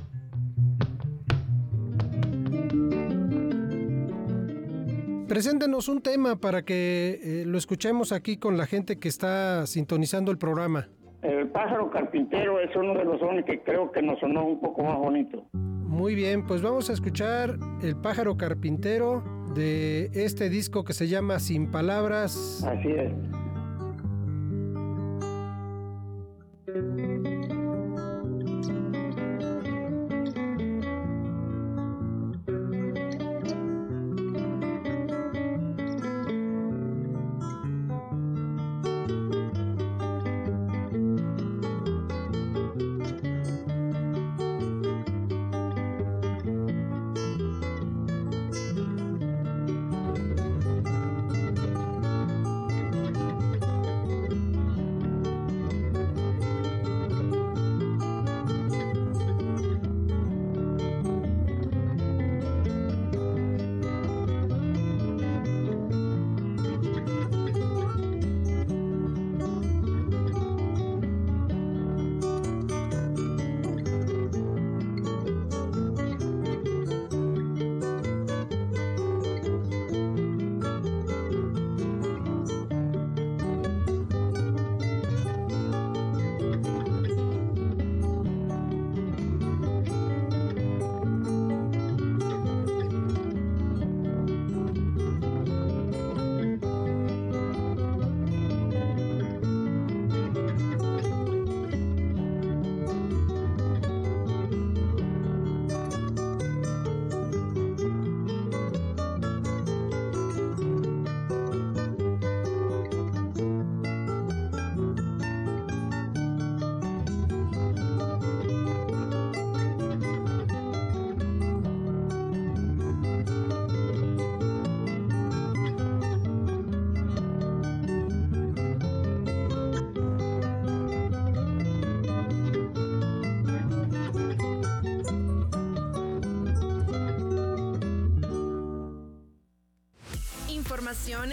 Preséntenos 5.29 5.89
un 5.89 6.03
tema 6.03 6.37
para 6.37 6.62
que 6.62 7.20
eh, 7.20 7.45
lo 7.47 7.59
escuchemos 7.59 8.12
aquí 8.12 8.37
con 8.37 8.57
la 8.57 8.66
gente 8.66 9.01
que 9.01 9.09
está 9.09 9.66
sintonizando 9.66 10.31
el 10.31 10.39
programa. 10.39 10.89
El 11.22 11.49
pájaro 11.49 11.91
carpintero 11.91 12.61
es 12.61 12.74
uno 12.77 12.95
de 12.95 13.05
los 13.05 13.18
sones 13.18 13.45
que 13.45 13.61
creo 13.61 13.91
que 13.91 14.03
nos 14.03 14.20
sonó 14.20 14.45
un 14.47 14.61
poco 14.61 14.85
más 14.85 14.97
bonito. 14.97 15.45
Muy 15.53 16.14
bien, 16.14 16.47
pues 16.47 16.62
vamos 16.62 16.91
a 16.91 16.93
escuchar 16.93 17.57
El 17.83 17.97
pájaro 17.97 18.37
carpintero 18.37 19.24
de 19.55 20.11
este 20.14 20.49
disco 20.49 20.85
que 20.85 20.93
se 20.93 21.09
llama 21.09 21.41
Sin 21.41 21.72
Palabras. 21.72 22.64
Así 22.64 22.91
es. 22.91 23.12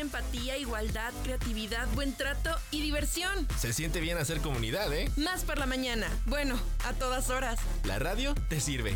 Empatía, 0.04 0.58
igualdad, 0.58 1.12
creatividad, 1.24 1.88
buen 1.96 2.14
trato 2.14 2.52
y 2.70 2.82
diversión. 2.82 3.48
Se 3.58 3.74
siente 3.74 4.00
bien 4.00 4.18
hacer 4.18 4.42
comunidad, 4.42 4.94
¿eh? 4.94 5.10
Más 5.18 5.44
por 5.44 5.58
la 5.58 5.66
mañana. 5.66 6.08
Bueno, 6.26 6.60
a 6.86 6.94
todas 6.94 7.30
horas. 7.30 7.60
La 7.84 7.98
radio 7.98 8.36
te 8.50 8.60
sirve. 8.60 8.94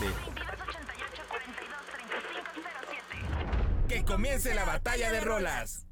Que 3.88 4.04
comience 4.04 4.54
la 4.54 4.64
batalla 4.64 5.10
de 5.10 5.20
rolas. 5.20 5.85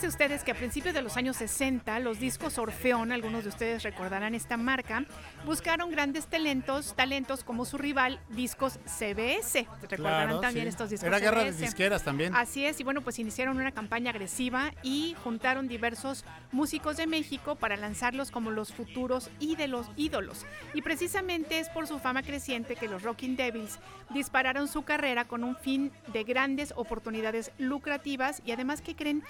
Fíjense 0.00 0.16
ustedes 0.16 0.44
que 0.44 0.52
a 0.52 0.54
principios 0.54 0.94
de 0.94 1.02
los 1.02 1.18
años 1.18 1.36
60, 1.36 1.98
los 1.98 2.18
discos 2.18 2.56
Orfeón, 2.56 3.12
algunos 3.12 3.42
de 3.42 3.50
ustedes 3.50 3.82
recordarán 3.82 4.34
esta 4.34 4.56
marca, 4.56 5.04
buscaron 5.44 5.90
grandes 5.90 6.26
talentos, 6.26 6.96
talentos 6.96 7.44
como 7.44 7.66
su 7.66 7.76
rival, 7.76 8.18
discos 8.30 8.78
CBS. 8.86 9.66
Recordarán 9.82 10.28
Claro, 10.28 10.40
también 10.40 10.64
sí. 10.64 10.68
estos 10.70 10.88
discos 10.88 11.06
Era 11.06 11.18
guerra 11.18 11.44
de 11.44 11.52
disqueras 11.52 12.02
también. 12.02 12.34
Así 12.34 12.64
es, 12.64 12.80
y 12.80 12.82
bueno, 12.82 13.02
pues 13.02 13.18
iniciaron 13.18 13.58
una 13.58 13.72
campaña 13.72 14.08
agresiva 14.10 14.72
y 14.82 15.16
juntaron 15.22 15.68
diversos 15.68 16.24
músicos 16.50 16.96
de 16.96 17.06
México 17.06 17.56
para 17.56 17.76
lanzarlos 17.76 18.30
como 18.30 18.50
los 18.50 18.72
futuros 18.72 19.30
y 19.38 19.56
de 19.56 19.68
los 19.68 19.90
ídolos. 19.96 20.46
Y 20.72 20.80
precisamente 20.80 21.58
es 21.58 21.68
por 21.68 21.86
su 21.86 21.98
fama 21.98 22.22
creciente 22.22 22.74
que 22.74 22.88
los 22.88 23.02
Rocking 23.02 23.36
Devils 23.36 23.78
dispararon 24.08 24.66
su 24.66 24.82
carrera 24.82 25.26
con 25.26 25.44
un 25.44 25.56
fin 25.56 25.92
de 26.06 26.24
grandes 26.24 26.72
oportunidades 26.74 27.52
lucrativas 27.58 28.40
y 28.46 28.52
además 28.52 28.80
que 28.80 28.96
creen 28.96 29.22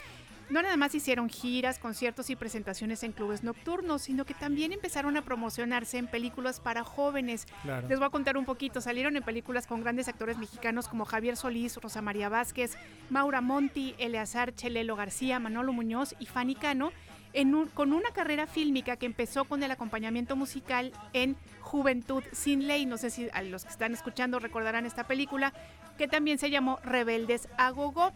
no 0.51 0.62
nada 0.62 0.76
más 0.76 0.94
hicieron 0.94 1.28
giras, 1.28 1.78
conciertos 1.78 2.28
y 2.30 2.36
presentaciones 2.36 3.03
en 3.03 3.12
clubes 3.12 3.42
nocturnos, 3.42 4.03
sino 4.03 4.24
que 4.24 4.34
también 4.34 4.72
empezaron 4.72 5.16
a 5.16 5.22
promocionarse 5.22 5.98
en 5.98 6.09
películas 6.09 6.61
para 6.61 6.84
jóvenes. 6.84 7.46
Claro. 7.62 7.88
Les 7.88 7.98
voy 7.98 8.07
a 8.07 8.11
contar 8.11 8.36
un 8.36 8.44
poquito. 8.44 8.80
Salieron 8.80 9.16
en 9.16 9.22
películas 9.22 9.66
con 9.66 9.80
grandes 9.80 10.09
actores 10.09 10.38
mexicanos 10.38 10.88
como 10.88 11.05
Javier 11.05 11.36
Solís, 11.36 11.76
Rosa 11.76 12.03
María 12.03 12.28
Vázquez, 12.28 12.76
Maura 13.09 13.40
Monti, 13.40 13.94
Eleazar 13.98 14.55
Chelelo 14.55 14.96
García, 14.96 15.38
Manolo 15.38 15.72
Muñoz 15.72 16.14
y 16.18 16.26
Fanny 16.26 16.55
Cano, 16.55 16.92
en 17.32 17.54
un- 17.54 17.68
con 17.68 17.92
una 17.92 18.10
carrera 18.10 18.46
fílmica 18.46 18.96
que 18.96 19.06
empezó 19.06 19.44
con 19.44 19.62
el 19.62 19.70
acompañamiento 19.70 20.36
musical 20.36 20.92
en 21.12 21.36
Juventud 21.60 22.22
sin 22.32 22.66
Ley. 22.66 22.86
No 22.86 22.98
sé 22.98 23.10
si 23.10 23.28
a 23.32 23.42
los 23.42 23.64
que 23.64 23.70
están 23.70 23.92
escuchando 23.92 24.38
recordarán 24.38 24.86
esta 24.86 25.04
película, 25.06 25.52
que 25.98 26.08
también 26.08 26.38
se 26.38 26.50
llamó 26.50 26.78
Rebeldes 26.82 27.48
a 27.58 27.70
Gogo. 27.70 28.12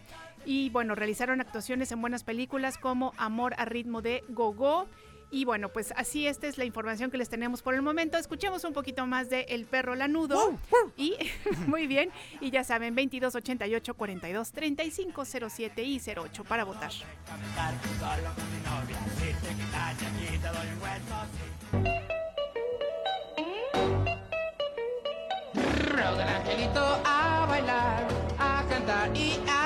Y 0.46 0.70
bueno, 0.70 0.94
realizaron 0.94 1.40
actuaciones 1.40 1.90
en 1.92 2.00
buenas 2.00 2.24
películas 2.24 2.76
como 2.78 3.12
Amor 3.16 3.54
a 3.58 3.64
ritmo 3.64 4.02
de 4.02 4.22
Gogo. 4.28 4.88
Y 5.35 5.45
bueno, 5.45 5.68
pues 5.68 5.93
así 5.97 6.28
esta 6.28 6.47
es 6.47 6.59
la 6.59 6.64
información 6.64 7.11
que 7.11 7.18
les 7.18 7.28
tenemos 7.28 7.61
por 7.61 7.74
el 7.74 7.82
momento. 7.82 8.16
Escuchemos 8.16 8.62
un 8.62 8.72
poquito 8.72 9.05
más 9.05 9.30
de 9.30 9.41
El 9.49 9.66
perro 9.66 9.97
lanudo. 9.97 10.57
Y 10.97 11.16
muy 11.66 11.89
bien, 11.89 12.12
y 12.41 12.53
ya 12.53 12.62
saben, 12.62 12.95
2288 12.95 13.95
42 13.95 14.53
35 14.53 15.24
07 15.24 15.82
y 15.82 16.01
08 16.01 16.45
para 16.45 16.62
votar. 16.62 16.93
Angelito 26.37 27.03
a 27.05 27.47
bailar, 27.49 28.07
a 28.39 28.64
cantar 28.68 29.16
y 29.16 29.41
a. 29.49 29.63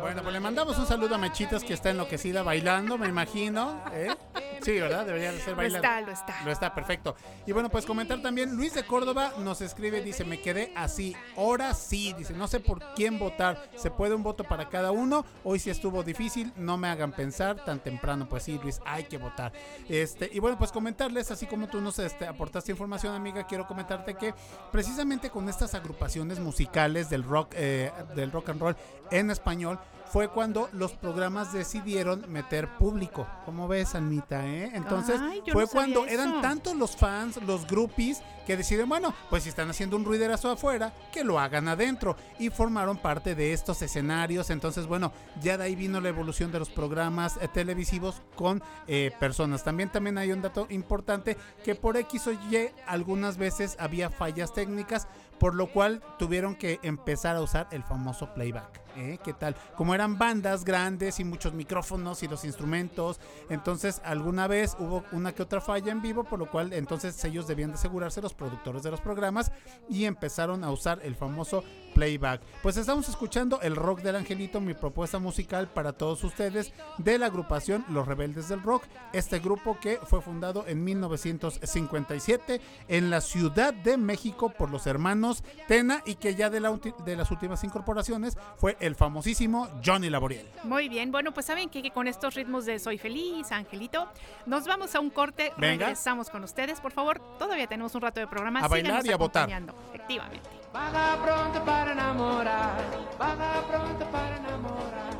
Bueno, 0.00 0.22
pues 0.22 0.32
le 0.32 0.40
mandamos 0.40 0.78
un 0.78 0.86
saludo 0.86 1.16
a 1.16 1.18
Mechitas 1.18 1.64
que 1.64 1.74
está 1.74 1.90
enloquecida 1.90 2.42
bailando, 2.42 2.98
me 2.98 3.08
imagino. 3.08 3.82
¿eh? 3.92 4.14
Sí, 4.68 4.78
¿verdad? 4.78 5.06
Debería 5.06 5.32
de 5.32 5.38
ser 5.38 5.52
Lo 5.52 5.56
bailando. 5.56 5.78
está, 5.78 6.00
lo 6.02 6.12
está. 6.12 6.44
Lo 6.44 6.52
está, 6.52 6.74
perfecto. 6.74 7.16
Y 7.46 7.52
bueno, 7.52 7.70
pues 7.70 7.86
comentar 7.86 8.20
también, 8.20 8.54
Luis 8.54 8.74
de 8.74 8.84
Córdoba 8.84 9.32
nos 9.38 9.62
escribe, 9.62 10.02
dice, 10.02 10.26
me 10.26 10.42
quedé 10.42 10.74
así, 10.76 11.16
ahora 11.38 11.72
sí, 11.72 12.14
dice, 12.18 12.34
no 12.34 12.46
sé 12.48 12.60
por 12.60 12.80
quién 12.94 13.18
votar, 13.18 13.70
se 13.76 13.90
puede 13.90 14.14
un 14.14 14.22
voto 14.22 14.44
para 14.44 14.68
cada 14.68 14.90
uno, 14.90 15.24
hoy 15.42 15.58
sí 15.58 15.70
estuvo 15.70 16.02
difícil, 16.02 16.52
no 16.54 16.76
me 16.76 16.88
hagan 16.88 17.12
pensar 17.12 17.64
tan 17.64 17.78
temprano, 17.80 18.28
pues 18.28 18.42
sí, 18.42 18.60
Luis, 18.62 18.78
hay 18.84 19.04
que 19.04 19.16
votar. 19.16 19.54
Este, 19.88 20.28
y 20.30 20.38
bueno, 20.38 20.58
pues 20.58 20.70
comentarles, 20.70 21.30
así 21.30 21.46
como 21.46 21.68
tú 21.68 21.80
nos 21.80 21.98
este, 21.98 22.26
aportaste 22.26 22.70
información, 22.70 23.14
amiga, 23.14 23.46
quiero 23.46 23.66
comentarte 23.66 24.16
que 24.16 24.34
precisamente 24.70 25.30
con 25.30 25.48
estas 25.48 25.72
agrupaciones 25.72 26.40
musicales 26.40 27.08
del 27.08 27.22
rock, 27.22 27.54
eh, 27.54 27.90
del 28.14 28.30
rock 28.30 28.50
and 28.50 28.60
roll 28.60 28.76
en 29.10 29.30
español, 29.30 29.78
fue 30.10 30.28
cuando 30.28 30.68
los 30.72 30.92
programas 30.92 31.52
decidieron 31.52 32.24
meter 32.30 32.68
público. 32.76 33.26
¿Cómo 33.44 33.68
ves, 33.68 33.94
Anita? 33.94 34.46
Eh? 34.46 34.70
Entonces, 34.74 35.20
Ay, 35.20 35.42
fue 35.52 35.64
no 35.64 35.68
cuando 35.70 36.04
eso. 36.06 36.14
eran 36.14 36.42
tantos 36.42 36.74
los 36.76 36.96
fans, 36.96 37.38
los 37.46 37.66
groupies, 37.66 38.22
que 38.46 38.56
decidieron, 38.56 38.88
bueno, 38.88 39.12
pues 39.28 39.42
si 39.42 39.50
están 39.50 39.68
haciendo 39.68 39.96
un 39.96 40.06
ruiderazo 40.06 40.50
afuera, 40.50 40.94
que 41.12 41.22
lo 41.22 41.38
hagan 41.38 41.68
adentro. 41.68 42.16
Y 42.38 42.48
formaron 42.48 42.96
parte 42.96 43.34
de 43.34 43.52
estos 43.52 43.82
escenarios. 43.82 44.48
Entonces, 44.48 44.86
bueno, 44.86 45.12
ya 45.42 45.58
de 45.58 45.64
ahí 45.64 45.76
vino 45.76 46.00
la 46.00 46.08
evolución 46.08 46.50
de 46.50 46.58
los 46.58 46.70
programas 46.70 47.36
eh, 47.42 47.48
televisivos 47.52 48.22
con 48.34 48.62
eh, 48.86 49.12
personas. 49.20 49.64
También, 49.64 49.90
también 49.90 50.16
hay 50.16 50.32
un 50.32 50.40
dato 50.40 50.66
importante 50.70 51.36
que 51.62 51.74
por 51.74 51.98
X 51.98 52.26
o 52.28 52.32
Y 52.32 52.70
algunas 52.86 53.36
veces 53.36 53.76
había 53.78 54.08
fallas 54.08 54.54
técnicas, 54.54 55.06
por 55.38 55.54
lo 55.54 55.70
cual 55.70 56.02
tuvieron 56.18 56.54
que 56.54 56.80
empezar 56.82 57.36
a 57.36 57.42
usar 57.42 57.68
el 57.70 57.82
famoso 57.82 58.32
playback. 58.32 58.87
¿Eh? 58.98 59.18
¿Qué 59.22 59.32
tal? 59.32 59.56
Como 59.76 59.94
eran 59.94 60.18
bandas 60.18 60.64
grandes 60.64 61.20
y 61.20 61.24
muchos 61.24 61.54
micrófonos 61.54 62.22
y 62.22 62.28
los 62.28 62.44
instrumentos, 62.44 63.20
entonces 63.48 64.00
alguna 64.04 64.46
vez 64.46 64.76
hubo 64.78 65.04
una 65.12 65.32
que 65.32 65.42
otra 65.42 65.60
falla 65.60 65.92
en 65.92 66.02
vivo, 66.02 66.24
por 66.24 66.38
lo 66.38 66.50
cual 66.50 66.72
entonces 66.72 67.24
ellos 67.24 67.46
debían 67.46 67.70
de 67.70 67.76
asegurarse, 67.76 68.20
los 68.20 68.34
productores 68.34 68.82
de 68.82 68.90
los 68.90 69.00
programas, 69.00 69.52
y 69.88 70.04
empezaron 70.04 70.64
a 70.64 70.70
usar 70.70 71.00
el 71.02 71.14
famoso 71.14 71.62
playback. 71.94 72.40
Pues 72.62 72.76
estamos 72.76 73.08
escuchando 73.08 73.60
el 73.60 73.76
rock 73.76 74.02
del 74.02 74.16
angelito, 74.16 74.60
mi 74.60 74.74
propuesta 74.74 75.18
musical 75.18 75.68
para 75.68 75.92
todos 75.92 76.22
ustedes 76.24 76.72
de 76.98 77.18
la 77.18 77.26
agrupación 77.26 77.84
Los 77.88 78.06
Rebeldes 78.06 78.48
del 78.48 78.62
Rock, 78.62 78.84
este 79.12 79.38
grupo 79.38 79.78
que 79.80 79.98
fue 80.04 80.20
fundado 80.20 80.64
en 80.66 80.84
1957 80.84 82.60
en 82.88 83.10
la 83.10 83.20
Ciudad 83.20 83.74
de 83.74 83.96
México 83.96 84.50
por 84.50 84.70
los 84.70 84.86
hermanos 84.86 85.42
Tena 85.66 86.02
y 86.06 86.16
que 86.16 86.34
ya 86.34 86.50
de, 86.50 86.60
de 86.60 87.16
las 87.16 87.30
últimas 87.30 87.64
incorporaciones 87.64 88.36
fue 88.56 88.76
el 88.80 88.87
famosísimo 88.94 89.68
Johnny 89.84 90.10
Laboriel. 90.10 90.46
Muy 90.64 90.88
bien, 90.88 91.10
bueno, 91.10 91.32
pues 91.32 91.46
saben 91.46 91.68
que, 91.68 91.82
que 91.82 91.90
con 91.90 92.08
estos 92.08 92.34
ritmos 92.34 92.66
de 92.66 92.78
Soy 92.78 92.98
Feliz, 92.98 93.50
Angelito, 93.52 94.08
nos 94.46 94.66
vamos 94.66 94.94
a 94.94 95.00
un 95.00 95.10
corte, 95.10 95.52
Venga. 95.56 95.86
regresamos 95.86 96.30
con 96.30 96.44
ustedes, 96.44 96.80
por 96.80 96.92
favor. 96.92 97.20
Todavía 97.38 97.66
tenemos 97.66 97.94
un 97.94 98.02
rato 98.02 98.20
de 98.20 98.26
programa. 98.26 98.60
A 98.60 98.68
bailar 98.68 99.06
y 99.06 99.12
a 99.12 99.16
votar. 99.16 99.48
Efectivamente. 99.92 100.48
Vaga 100.72 101.18
pronto 101.24 101.64
para 101.64 101.92
enamorar, 101.92 102.76
vaga 103.18 103.66
pronto 103.66 104.04
para 104.10 104.36
enamorar. 104.36 105.16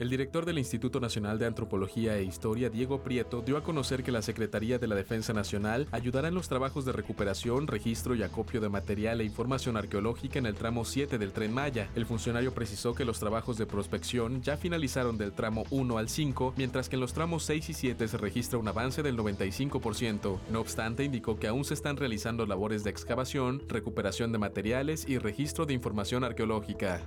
El 0.00 0.08
director 0.08 0.46
del 0.46 0.58
Instituto 0.58 0.98
Nacional 0.98 1.38
de 1.38 1.44
Antropología 1.44 2.16
e 2.16 2.22
Historia, 2.22 2.70
Diego 2.70 3.02
Prieto, 3.02 3.42
dio 3.42 3.58
a 3.58 3.62
conocer 3.62 4.02
que 4.02 4.10
la 4.10 4.22
Secretaría 4.22 4.78
de 4.78 4.86
la 4.86 4.94
Defensa 4.94 5.34
Nacional 5.34 5.86
ayudará 5.90 6.28
en 6.28 6.34
los 6.34 6.48
trabajos 6.48 6.86
de 6.86 6.92
recuperación, 6.92 7.66
registro 7.66 8.14
y 8.14 8.22
acopio 8.22 8.62
de 8.62 8.70
material 8.70 9.20
e 9.20 9.24
información 9.24 9.76
arqueológica 9.76 10.38
en 10.38 10.46
el 10.46 10.54
tramo 10.54 10.86
7 10.86 11.18
del 11.18 11.34
Tren 11.34 11.52
Maya. 11.52 11.90
El 11.94 12.06
funcionario 12.06 12.54
precisó 12.54 12.94
que 12.94 13.04
los 13.04 13.18
trabajos 13.18 13.58
de 13.58 13.66
prospección 13.66 14.40
ya 14.40 14.56
finalizaron 14.56 15.18
del 15.18 15.32
tramo 15.32 15.64
1 15.68 15.98
al 15.98 16.08
5, 16.08 16.54
mientras 16.56 16.88
que 16.88 16.96
en 16.96 17.00
los 17.00 17.12
tramos 17.12 17.42
6 17.44 17.68
y 17.68 17.74
7 17.74 18.08
se 18.08 18.16
registra 18.16 18.58
un 18.58 18.68
avance 18.68 19.02
del 19.02 19.18
95%. 19.18 20.38
No 20.50 20.60
obstante, 20.60 21.04
indicó 21.04 21.38
que 21.38 21.48
aún 21.48 21.66
se 21.66 21.74
están 21.74 21.98
realizando 21.98 22.46
labores 22.46 22.84
de 22.84 22.90
excavación, 22.90 23.60
recuperación 23.68 24.32
de 24.32 24.38
materiales 24.38 25.06
y 25.06 25.18
registro 25.18 25.66
de 25.66 25.74
información 25.74 26.24
arqueológica. 26.24 27.02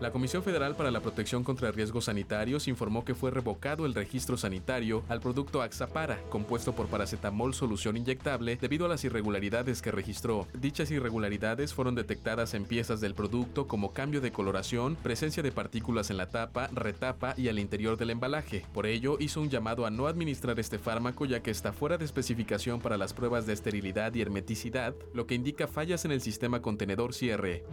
La 0.00 0.12
Comisión 0.12 0.44
Federal 0.44 0.76
para 0.76 0.92
la 0.92 1.00
Protección 1.00 1.42
contra 1.42 1.72
Riesgos 1.72 2.04
Sanitarios 2.04 2.68
informó 2.68 3.04
que 3.04 3.16
fue 3.16 3.32
revocado 3.32 3.84
el 3.84 3.94
registro 3.94 4.36
sanitario 4.36 5.02
al 5.08 5.20
producto 5.20 5.60
Axapara, 5.60 6.20
compuesto 6.28 6.72
por 6.72 6.86
paracetamol 6.86 7.52
solución 7.52 7.96
inyectable, 7.96 8.56
debido 8.60 8.86
a 8.86 8.88
las 8.88 9.02
irregularidades 9.02 9.82
que 9.82 9.90
registró. 9.90 10.46
Dichas 10.54 10.92
irregularidades 10.92 11.74
fueron 11.74 11.96
detectadas 11.96 12.54
en 12.54 12.64
piezas 12.64 13.00
del 13.00 13.14
producto 13.14 13.66
como 13.66 13.92
cambio 13.92 14.20
de 14.20 14.30
coloración, 14.30 14.94
presencia 14.94 15.42
de 15.42 15.50
partículas 15.50 16.10
en 16.10 16.16
la 16.16 16.30
tapa, 16.30 16.68
retapa 16.68 17.34
y 17.36 17.48
al 17.48 17.58
interior 17.58 17.96
del 17.96 18.10
embalaje. 18.10 18.64
Por 18.72 18.86
ello, 18.86 19.16
hizo 19.18 19.40
un 19.40 19.50
llamado 19.50 19.84
a 19.84 19.90
no 19.90 20.06
administrar 20.06 20.60
este 20.60 20.78
fármaco 20.78 21.24
ya 21.24 21.42
que 21.42 21.50
está 21.50 21.72
fuera 21.72 21.98
de 21.98 22.04
especificación 22.04 22.80
para 22.80 22.98
las 22.98 23.14
pruebas 23.14 23.46
de 23.46 23.52
esterilidad 23.52 24.14
y 24.14 24.20
hermeticidad, 24.20 24.94
lo 25.12 25.26
que 25.26 25.34
indica 25.34 25.66
fallas 25.66 26.04
en 26.04 26.12
el 26.12 26.20
sistema 26.20 26.62
contenedor 26.62 27.14
cierre. 27.14 27.64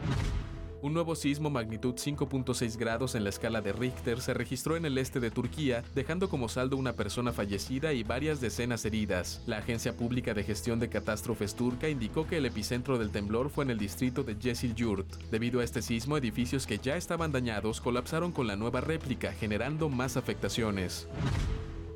Un 0.85 0.93
nuevo 0.93 1.15
sismo 1.15 1.49
magnitud 1.49 1.95
5.6 1.95 2.77
grados 2.77 3.15
en 3.15 3.23
la 3.23 3.31
escala 3.31 3.59
de 3.59 3.73
Richter 3.73 4.21
se 4.21 4.35
registró 4.35 4.77
en 4.77 4.85
el 4.85 4.99
este 4.99 5.19
de 5.19 5.31
Turquía, 5.31 5.83
dejando 5.95 6.29
como 6.29 6.47
saldo 6.47 6.77
una 6.77 6.93
persona 6.93 7.33
fallecida 7.33 7.91
y 7.91 8.03
varias 8.03 8.39
decenas 8.39 8.85
heridas. 8.85 9.41
La 9.47 9.57
Agencia 9.57 9.97
Pública 9.97 10.35
de 10.35 10.43
Gestión 10.43 10.79
de 10.79 10.87
Catástrofes 10.87 11.55
turca 11.55 11.89
indicó 11.89 12.27
que 12.27 12.37
el 12.37 12.45
epicentro 12.45 12.99
del 12.99 13.09
temblor 13.09 13.49
fue 13.49 13.63
en 13.63 13.71
el 13.71 13.79
distrito 13.79 14.23
de 14.23 14.37
Yurt. 14.75 15.11
Debido 15.31 15.59
a 15.59 15.63
este 15.63 15.81
sismo, 15.81 16.17
edificios 16.17 16.67
que 16.67 16.77
ya 16.77 16.97
estaban 16.97 17.31
dañados 17.31 17.81
colapsaron 17.81 18.31
con 18.31 18.45
la 18.45 18.55
nueva 18.55 18.79
réplica, 18.79 19.33
generando 19.33 19.89
más 19.89 20.17
afectaciones. 20.17 21.07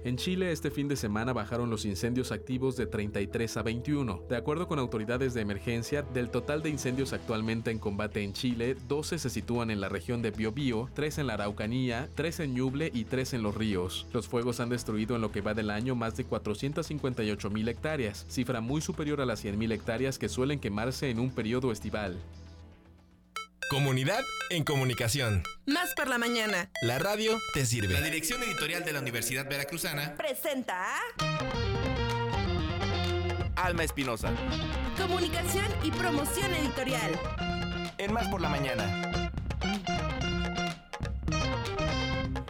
En 0.06 0.16
Chile 0.16 0.54
este 0.54 0.72
fin 0.72 0.88
de 0.88 0.96
semana 0.96 1.34
bajaron 1.34 1.70
los 1.70 1.84
incendios 1.84 2.32
activos 2.32 2.78
de 2.78 2.86
33 2.86 3.58
a 3.58 3.64
21. 3.64 4.24
De 4.30 4.38
acuerdo 4.38 4.66
con 4.66 4.80
autoridades 4.80 5.34
de 5.34 5.42
emergencia, 5.42 6.04
del 6.04 6.30
total 6.30 6.64
de 6.64 6.70
incendios 6.70 7.12
actualmente 7.12 7.70
en 7.70 7.80
combate 7.80 8.24
en 8.24 8.32
Chile, 8.32 8.78
12 8.88 9.20
se 9.20 9.30
sitúan 9.30 9.70
en 9.72 9.82
la 9.82 9.90
región 9.90 10.22
de 10.22 10.32
Biobío, 10.32 10.90
3 10.94 11.18
en 11.18 11.28
la 11.28 11.34
Araucanía, 11.34 12.10
3 12.16 12.40
en 12.40 12.54
Ñuble 12.54 12.92
y 12.94 13.04
3 13.04 13.34
en 13.34 13.44
los 13.44 13.56
ríos. 13.56 14.08
Los 14.14 14.30
fuegos 14.30 14.62
han 14.62 14.70
destruido 14.70 15.18
en 15.18 15.22
lo 15.22 15.34
que 15.34 15.42
va 15.42 15.54
del 15.54 15.70
año 15.70 15.96
más 15.96 16.16
de 16.16 16.24
458 16.24 17.50
mil 17.50 17.68
hectáreas, 17.68 18.26
cifra 18.30 18.62
muy 18.62 18.80
superior 18.80 19.20
a 19.20 19.26
las 19.26 19.42
100 19.42 19.60
mil 19.60 19.72
hectáreas 19.74 20.18
que 20.18 20.30
suelen 20.30 20.62
quemarse 20.62 21.10
en 21.10 21.20
un 21.20 21.30
periodo 21.30 21.74
estival. 21.74 22.18
Comunidad 23.70 24.24
en 24.50 24.64
comunicación. 24.64 25.44
Más 25.68 25.94
por 25.94 26.08
la 26.08 26.18
mañana. 26.18 26.72
La 26.82 26.98
radio 26.98 27.38
te 27.54 27.68
sirve. 27.68 27.94
La 27.94 28.02
dirección 28.02 28.42
editorial 28.42 28.84
de 28.84 28.94
la 28.94 29.00
Universidad 29.00 29.48
Veracruzana 29.48 30.16
presenta 30.16 30.96
Alma 33.56 33.84
Espinosa. 33.84 34.32
Comunicación 34.98 35.68
y 35.84 35.92
promoción 35.92 36.52
editorial. 36.56 37.12
En 38.00 38.12
Más 38.12 38.28
por 38.30 38.42
la 38.42 38.50
mañana. 38.50 39.32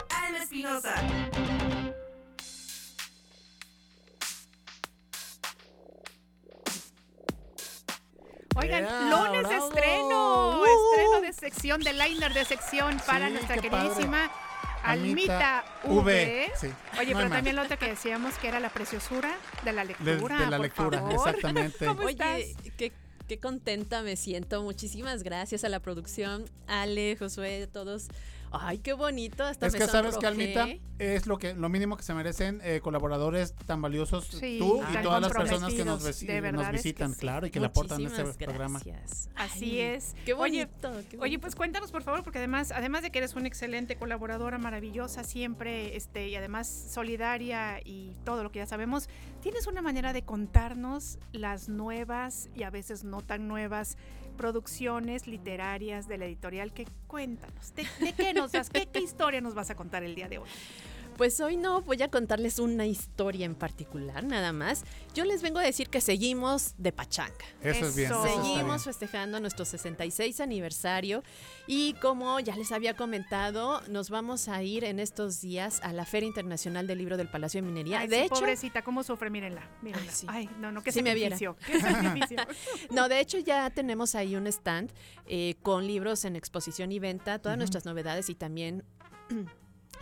Alma 0.08 0.42
Espinosa. 0.42 0.94
Oigan, 8.56 9.10
lunes 9.10 9.48
de 9.48 9.56
estreno, 9.56 10.62
estreno 10.64 11.20
de 11.22 11.32
sección, 11.32 11.80
de 11.82 11.92
liner 11.92 12.34
de 12.34 12.44
sección 12.44 13.00
para 13.06 13.28
Sí, 13.28 13.32
nuestra 13.34 13.56
queridísima 13.58 14.30
Almita 14.82 15.58
Almita 15.60 15.64
V. 15.84 16.02
V, 16.02 16.52
sí. 16.56 16.68
Oye, 16.98 17.12
No 17.12 17.18
pero 17.18 17.30
también 17.30 17.56
lo 17.56 17.62
otro 17.62 17.78
que 17.78 17.86
decíamos 17.88 18.34
que 18.38 18.48
era 18.48 18.58
la 18.60 18.70
preciosura 18.70 19.30
de 19.64 19.72
la 19.72 19.82
De, 19.84 19.94
lectura. 19.94 20.38
de 20.38 20.46
la 20.46 20.56
por 20.56 20.60
lectura, 20.60 20.98
favor. 21.00 21.14
exactamente. 21.28 21.86
¿Cómo 21.86 22.02
Oye, 22.02 22.10
estás? 22.12 22.72
qué, 22.76 22.92
qué 23.28 23.38
contenta 23.38 24.02
me 24.02 24.16
siento. 24.16 24.62
Muchísimas 24.62 25.22
gracias 25.22 25.62
a 25.64 25.68
la 25.68 25.80
producción, 25.80 26.44
Ale, 26.66 27.16
Josué, 27.18 27.68
todos. 27.72 28.08
Ay, 28.52 28.78
qué 28.78 28.92
bonito. 28.92 29.44
Hasta 29.44 29.66
Es 29.66 29.72
me 29.74 29.78
que 29.78 29.86
sabes 29.86 30.16
que. 30.16 30.26
Almita 30.26 30.68
es 30.98 31.26
lo 31.26 31.38
que 31.38 31.54
lo 31.54 31.68
mínimo 31.70 31.96
que 31.96 32.02
se 32.02 32.12
merecen 32.12 32.60
eh, 32.62 32.80
colaboradores 32.82 33.54
tan 33.66 33.80
valiosos 33.80 34.26
Sí, 34.26 34.58
tú 34.58 34.82
y 34.92 35.02
todas 35.02 35.22
las 35.22 35.32
personas 35.32 35.72
que 35.72 35.84
nos, 35.84 36.02
nos 36.02 36.06
es 36.06 36.24
que 36.24 36.40
visitan, 36.72 37.14
sí. 37.14 37.20
claro, 37.20 37.46
y 37.46 37.50
que 37.50 37.58
le 37.58 37.66
aportan 37.66 38.02
este 38.04 38.22
Muchísimas 38.22 38.36
programa. 38.36 38.80
gracias. 38.84 39.30
Así 39.34 39.64
Ay, 39.64 39.80
es. 39.80 40.14
Qué 40.26 40.34
Oye, 40.34 40.66
bonito. 40.66 40.92
qué 41.10 41.18
Oye, 41.18 41.38
pues 41.38 41.54
cuéntanos 41.54 41.90
por 41.90 42.02
favor, 42.02 42.22
porque 42.22 42.38
además, 42.38 42.70
además 42.70 43.02
de 43.02 43.10
que 43.10 43.18
eres 43.18 43.34
una 43.34 43.48
excelente 43.48 43.96
colaboradora, 43.96 44.58
maravillosa 44.58 45.24
siempre, 45.24 45.96
este, 45.96 46.28
y 46.28 46.36
además 46.36 46.68
solidaria 46.92 47.80
y 47.84 48.14
todo 48.24 48.42
lo 48.42 48.52
que 48.52 48.58
ya 48.58 48.66
sabemos, 48.66 49.08
tienes 49.40 49.66
una 49.66 49.80
manera 49.80 50.12
de 50.12 50.22
contarnos 50.22 51.18
las 51.32 51.68
nuevas 51.70 52.50
y 52.54 52.64
a 52.64 52.70
veces 52.70 53.04
no 53.04 53.22
tan 53.22 53.48
nuevas 53.48 53.96
producciones 54.40 55.26
literarias 55.26 56.08
de 56.08 56.16
la 56.16 56.24
editorial 56.24 56.72
que 56.72 56.86
cuéntanos. 57.06 57.74
¿De, 57.74 57.86
de 58.02 58.14
qué 58.14 58.32
nos 58.32 58.52
das? 58.52 58.70
¿Qué, 58.70 58.86
¿Qué 58.86 59.00
historia 59.04 59.42
nos 59.42 59.54
vas 59.54 59.68
a 59.68 59.74
contar 59.74 60.02
el 60.02 60.14
día 60.14 60.30
de 60.30 60.38
hoy? 60.38 60.48
Pues 61.20 61.38
hoy 61.40 61.58
no 61.58 61.82
voy 61.82 62.00
a 62.00 62.08
contarles 62.08 62.58
una 62.58 62.86
historia 62.86 63.44
en 63.44 63.54
particular, 63.54 64.24
nada 64.24 64.54
más. 64.54 64.84
Yo 65.12 65.26
les 65.26 65.42
vengo 65.42 65.58
a 65.58 65.62
decir 65.62 65.90
que 65.90 66.00
seguimos 66.00 66.72
de 66.78 66.92
pachanga. 66.92 67.44
Eso 67.60 67.88
es 67.88 67.94
bien, 67.94 68.10
eso 68.10 68.22
Seguimos 68.22 68.64
bien. 68.64 68.80
festejando 68.80 69.38
nuestro 69.38 69.66
66 69.66 70.40
aniversario 70.40 71.22
y 71.66 71.92
como 72.00 72.40
ya 72.40 72.56
les 72.56 72.72
había 72.72 72.96
comentado, 72.96 73.82
nos 73.88 74.08
vamos 74.08 74.48
a 74.48 74.62
ir 74.62 74.82
en 74.82 74.98
estos 74.98 75.42
días 75.42 75.80
a 75.82 75.92
la 75.92 76.06
Feria 76.06 76.26
Internacional 76.26 76.86
del 76.86 76.96
Libro 76.96 77.18
del 77.18 77.28
Palacio 77.28 77.60
de 77.60 77.66
Minería. 77.66 77.98
Ay, 77.98 78.08
de 78.08 78.16
sí, 78.16 78.22
hecho, 78.22 78.36
pobrecita, 78.36 78.80
cómo 78.80 79.02
sufre, 79.02 79.28
mírenla. 79.28 79.68
mírenla. 79.82 80.10
Ay, 80.26 80.48
no, 80.58 80.72
no, 80.72 80.82
qué 80.82 80.90
Si 80.90 81.02
me 81.02 81.14
viera. 81.14 81.36
No, 82.90 83.10
de 83.10 83.20
hecho 83.20 83.38
ya 83.38 83.68
tenemos 83.68 84.14
ahí 84.14 84.36
un 84.36 84.46
stand 84.46 84.90
eh, 85.26 85.56
con 85.60 85.86
libros 85.86 86.24
en 86.24 86.34
exposición 86.34 86.92
y 86.92 86.98
venta, 86.98 87.38
todas 87.40 87.58
nuestras 87.58 87.84
novedades 87.84 88.30
y 88.30 88.34
también 88.34 88.84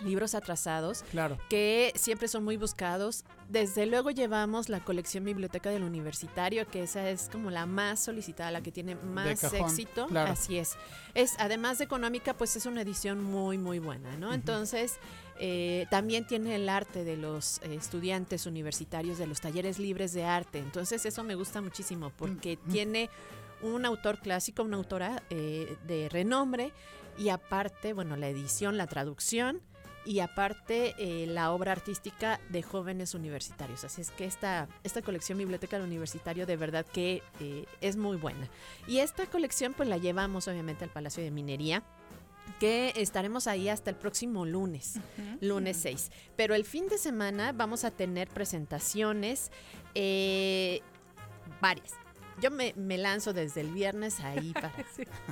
libros 0.04 0.34
atrasados 0.34 1.02
Claro. 1.10 1.38
que 1.48 1.92
siempre 1.96 2.28
son 2.28 2.44
muy 2.44 2.56
buscados. 2.56 3.24
Desde 3.48 3.86
luego 3.86 4.10
llevamos 4.10 4.68
la 4.68 4.80
colección 4.84 5.24
Biblioteca 5.24 5.70
del 5.70 5.82
Universitario, 5.82 6.66
que 6.68 6.82
esa 6.82 7.08
es 7.08 7.28
como 7.30 7.50
la 7.50 7.66
más 7.66 7.98
solicitada, 8.00 8.50
la 8.50 8.60
que 8.60 8.70
tiene 8.72 8.94
más 8.94 9.40
cajón, 9.40 9.60
éxito. 9.60 10.06
claro. 10.06 10.32
Así 10.32 10.58
es. 10.58 10.76
Es 11.14 11.34
además 11.38 11.78
de 11.78 11.84
económica, 11.84 12.34
pues 12.34 12.56
es 12.56 12.66
una 12.66 12.82
edición 12.82 13.22
muy 13.22 13.58
muy 13.58 13.78
buena, 13.78 14.16
¿no? 14.16 14.32
Entonces 14.34 14.98
eh, 15.40 15.86
también 15.90 16.26
tiene 16.26 16.56
el 16.56 16.68
arte 16.68 17.04
de 17.04 17.16
los 17.16 17.58
eh, 17.62 17.74
estudiantes 17.74 18.46
universitarios 18.46 19.18
de 19.18 19.26
los 19.26 19.40
talleres 19.40 19.78
libres 19.78 20.12
de 20.12 20.24
arte. 20.24 20.58
Entonces 20.58 21.06
eso 21.06 21.24
me 21.24 21.34
gusta 21.34 21.60
muchísimo 21.60 22.12
porque 22.16 22.58
tiene 22.70 23.08
un 23.62 23.84
autor 23.84 24.18
clásico, 24.18 24.62
una 24.62 24.76
autora 24.76 25.22
eh, 25.30 25.76
de 25.86 26.08
renombre 26.08 26.72
y 27.16 27.30
aparte, 27.30 27.92
bueno, 27.92 28.16
la 28.16 28.28
edición, 28.28 28.76
la 28.76 28.86
traducción 28.86 29.60
y 30.08 30.20
aparte 30.20 30.94
eh, 30.98 31.26
la 31.26 31.52
obra 31.52 31.72
artística 31.72 32.40
de 32.48 32.62
jóvenes 32.62 33.14
universitarios. 33.14 33.84
Así 33.84 34.00
es 34.00 34.10
que 34.10 34.24
esta, 34.24 34.66
esta 34.82 35.02
colección 35.02 35.36
Biblioteca 35.38 35.76
del 35.76 35.86
Universitario 35.86 36.46
de 36.46 36.56
verdad 36.56 36.86
que 36.86 37.22
eh, 37.40 37.66
es 37.82 37.96
muy 37.96 38.16
buena. 38.16 38.48
Y 38.86 38.98
esta 39.00 39.26
colección 39.26 39.74
pues 39.74 39.88
la 39.88 39.98
llevamos 39.98 40.48
obviamente 40.48 40.84
al 40.84 40.90
Palacio 40.90 41.22
de 41.22 41.30
Minería 41.30 41.82
que 42.58 42.94
estaremos 42.96 43.46
ahí 43.46 43.68
hasta 43.68 43.90
el 43.90 43.96
próximo 43.96 44.46
lunes, 44.46 44.94
lunes 45.42 45.76
6. 45.82 46.10
Pero 46.34 46.54
el 46.54 46.64
fin 46.64 46.88
de 46.88 46.96
semana 46.96 47.52
vamos 47.52 47.84
a 47.84 47.90
tener 47.90 48.28
presentaciones 48.28 49.50
eh, 49.94 50.80
varias. 51.60 51.92
Yo 52.40 52.50
me, 52.50 52.72
me 52.76 52.96
lanzo 52.96 53.32
desde 53.34 53.60
el 53.60 53.70
viernes 53.72 54.20
ahí 54.20 54.52
para 54.54 54.72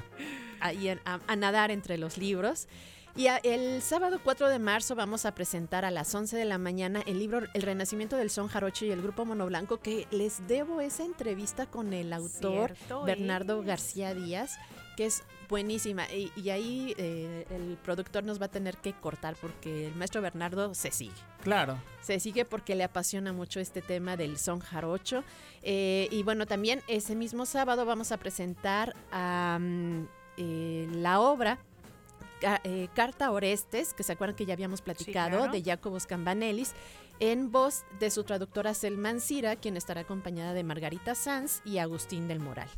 ahí 0.60 0.88
a, 0.90 1.00
a- 1.06 1.20
a 1.26 1.36
nadar 1.36 1.70
entre 1.70 1.96
los 1.98 2.18
libros. 2.18 2.68
Y 3.16 3.28
el 3.44 3.80
sábado 3.80 4.20
4 4.22 4.50
de 4.50 4.58
marzo 4.58 4.94
vamos 4.94 5.24
a 5.24 5.34
presentar 5.34 5.86
a 5.86 5.90
las 5.90 6.14
11 6.14 6.36
de 6.36 6.44
la 6.44 6.58
mañana 6.58 7.00
el 7.06 7.18
libro 7.18 7.46
El 7.54 7.62
Renacimiento 7.62 8.16
del 8.16 8.28
Son 8.28 8.46
Jarocho 8.46 8.84
y 8.84 8.90
el 8.90 9.00
Grupo 9.00 9.24
Monoblanco, 9.24 9.78
que 9.78 10.06
les 10.10 10.46
debo 10.46 10.82
esa 10.82 11.02
entrevista 11.02 11.64
con 11.64 11.94
el 11.94 12.12
autor 12.12 12.74
Bernardo 13.06 13.62
García 13.62 14.12
Díaz, 14.12 14.58
que 14.98 15.06
es 15.06 15.22
buenísima. 15.48 16.04
Y, 16.12 16.50
ahí 16.50 16.94
eh, 16.98 17.46
el 17.48 17.78
productor 17.82 18.22
nos 18.22 18.38
va 18.38 18.46
a 18.46 18.50
tener 18.50 18.76
que 18.76 18.92
cortar 18.92 19.34
porque 19.40 19.86
el 19.86 19.94
maestro 19.94 20.20
Bernardo 20.20 20.74
se 20.74 20.90
sigue. 20.90 21.14
Claro. 21.42 21.80
Se 22.02 22.20
sigue 22.20 22.44
porque 22.44 22.74
le 22.74 22.84
apasiona 22.84 23.32
mucho 23.32 23.60
este 23.60 23.80
tema 23.80 24.18
del 24.18 24.36
son 24.36 24.60
jarocho. 24.60 25.24
Eh, 25.62 26.08
y 26.10 26.22
bueno, 26.22 26.44
también 26.44 26.82
ese 26.86 27.14
mismo 27.14 27.46
sábado 27.46 27.86
vamos 27.86 28.12
a 28.12 28.18
presentar 28.18 28.94
eh, 30.36 30.88
la 30.92 31.20
obra 31.20 31.58
eh, 32.42 32.88
Carta 32.94 33.30
Orestes, 33.30 33.94
que 33.94 34.02
se 34.02 34.12
acuerdan 34.12 34.36
que 34.36 34.46
ya 34.46 34.54
habíamos 34.54 34.82
platicado, 34.82 35.48
de 35.48 35.62
Jacobos 35.62 36.06
Cambanelis, 36.06 36.74
en 37.20 37.50
voz 37.50 37.84
de 37.98 38.10
su 38.10 38.24
traductora 38.24 38.74
Selman 38.74 39.20
Cira, 39.20 39.56
quien 39.56 39.76
estará 39.76 40.02
acompañada 40.02 40.52
de 40.52 40.64
Margarita 40.64 41.14
Sanz 41.14 41.62
y 41.64 41.78
Agustín 41.78 42.28
del 42.28 42.40
Moral. 42.40 42.68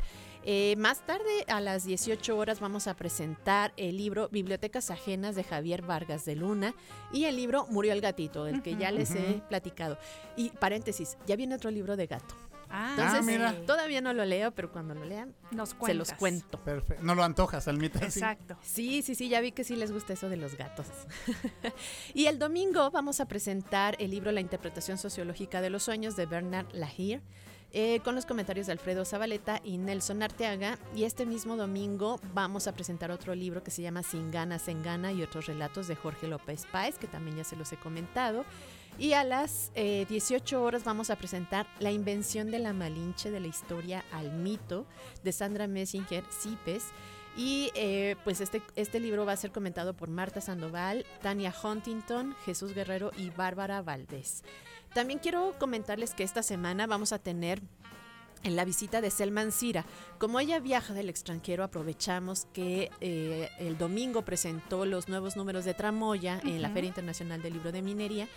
Eh, 0.44 0.76
más 0.76 1.04
tarde, 1.04 1.44
a 1.48 1.61
las 1.61 1.84
18 1.84 2.36
horas, 2.36 2.61
vamos 2.61 2.86
a 2.86 2.94
presentar 2.94 3.72
el 3.76 3.96
libro 3.96 4.28
Bibliotecas 4.30 4.90
Ajenas 4.90 5.34
de 5.34 5.44
Javier 5.44 5.82
Vargas 5.82 6.24
de 6.24 6.36
Luna 6.36 6.74
y 7.12 7.24
el 7.24 7.36
libro 7.36 7.66
Murió 7.68 7.92
el 7.92 8.00
Gatito, 8.00 8.44
del 8.44 8.62
que 8.62 8.76
ya 8.76 8.90
les 8.90 9.11
he 9.11 9.42
platicado. 9.48 9.98
Y 10.36 10.50
paréntesis, 10.50 11.18
ya 11.26 11.36
viene 11.36 11.56
otro 11.56 11.70
libro 11.70 11.96
de 11.96 12.06
gato. 12.06 12.34
Ah, 12.71 12.95
Entonces, 12.97 13.41
ah, 13.41 13.55
todavía 13.66 14.01
no 14.01 14.12
lo 14.12 14.25
leo, 14.25 14.53
pero 14.53 14.71
cuando 14.71 14.95
lo 14.95 15.05
lean, 15.05 15.35
se 15.51 15.95
los 15.95 16.12
cuento. 16.12 16.59
Perfecto. 16.62 17.03
No 17.03 17.14
lo 17.14 17.23
antojas, 17.25 17.69
Almita. 17.69 18.05
Exacto. 18.05 18.57
Sí, 18.62 19.03
sí, 19.03 19.14
sí, 19.14 19.29
ya 19.29 19.41
vi 19.41 19.53
que 19.53 19.64
sí 19.64 19.77
les 19.77 19.93
gusta 19.93 20.12
eso 20.12 20.29
de 20.29 20.37
los 20.37 20.57
gatos. 20.57 20.87
y 22.14 22.27
el 22.27 22.39
domingo 22.39 22.91
vamos 22.91 23.21
a 23.21 23.27
presentar 23.27 23.97
el 23.99 24.11
libro 24.11 24.33
La 24.33 24.41
interpretación 24.41 24.99
sociológica 24.99 25.61
de 25.61 25.71
los 25.71 25.83
sueños 25.83 26.16
de 26.16 26.27
Bernard 26.27 26.66
Lahire. 26.73 27.23
Eh, 27.75 28.01
con 28.03 28.14
los 28.14 28.25
comentarios 28.25 28.66
de 28.66 28.73
Alfredo 28.73 29.05
Zabaleta 29.05 29.61
y 29.62 29.77
Nelson 29.77 30.23
Arteaga. 30.23 30.79
Y 30.95 31.05
este 31.05 31.27
mismo 31.27 31.57
domingo 31.57 32.19
vamos 32.33 32.66
a 32.66 32.73
presentar 32.73 33.11
otro 33.11 33.35
libro 33.35 33.62
que 33.62 33.71
se 33.71 33.83
llama 33.83 34.03
Sin 34.03 34.31
ganas 34.31 34.69
en 34.69 34.83
gana 34.83 35.12
y 35.12 35.23
otros 35.23 35.47
relatos 35.47 35.87
de 35.87 35.95
Jorge 35.95 36.29
López 36.29 36.66
Páez, 36.73 36.97
que 36.99 37.07
también 37.07 37.37
ya 37.37 37.45
se 37.45 37.57
los 37.57 37.71
he 37.73 37.77
comentado. 37.77 38.47
Y 38.99 39.12
a 39.12 39.22
las 39.22 39.70
18 39.74 40.57
eh, 40.57 40.59
horas 40.59 40.82
vamos 40.82 41.11
a 41.11 41.16
presentar 41.16 41.68
La 41.78 41.92
invención 41.92 42.51
de 42.51 42.59
la 42.59 42.72
Malinche 42.72 43.30
de 43.30 43.38
la 43.38 43.46
historia 43.46 44.05
al 44.11 44.32
mito 44.32 44.86
de 45.22 45.30
Sandra 45.30 45.68
Messinger 45.68 46.24
Cipes. 46.30 46.86
Y 47.36 47.70
eh, 47.76 48.16
pues 48.24 48.40
este, 48.40 48.61
este 48.74 48.99
libro 48.99 49.24
va 49.24 49.32
a 49.32 49.36
ser 49.36 49.53
comentado 49.53 49.94
por 49.94 50.09
Marta 50.09 50.40
Sandoval, 50.40 51.07
Tania 51.22 51.55
Huntington, 51.62 52.34
Jesús 52.44 52.74
Guerrero 52.74 53.12
y 53.16 53.30
Bárbara 53.30 53.82
Valdés. 53.82 54.42
También 54.92 55.20
quiero 55.20 55.55
comentarles 55.61 56.12
que 56.14 56.24
esta 56.24 56.42
semana 56.42 56.88
vamos 56.88 57.12
a 57.12 57.20
tener 57.20 57.62
en 58.42 58.57
la 58.57 58.64
visita 58.64 59.01
de 59.01 59.12
Selman 59.12 59.53
Cira. 59.53 59.84
Como 60.18 60.40
ella 60.40 60.59
viaja 60.59 60.94
del 60.94 61.09
extranjero, 61.09 61.62
aprovechamos 61.62 62.49
que 62.53 62.90
eh, 63.01 63.49
el 63.61 63.78
domingo 63.78 64.22
presentó 64.22 64.84
los 64.84 65.09
nuevos 65.09 65.36
números 65.36 65.64
de 65.64 65.74
Tramoya 65.74 66.40
en 66.42 66.62
la 66.62 66.70
Feria 66.70 66.88
Internacional 66.88 67.42
del 67.42 67.53
Libro 67.53 67.70
de 67.70 67.82
Minería 67.82 68.28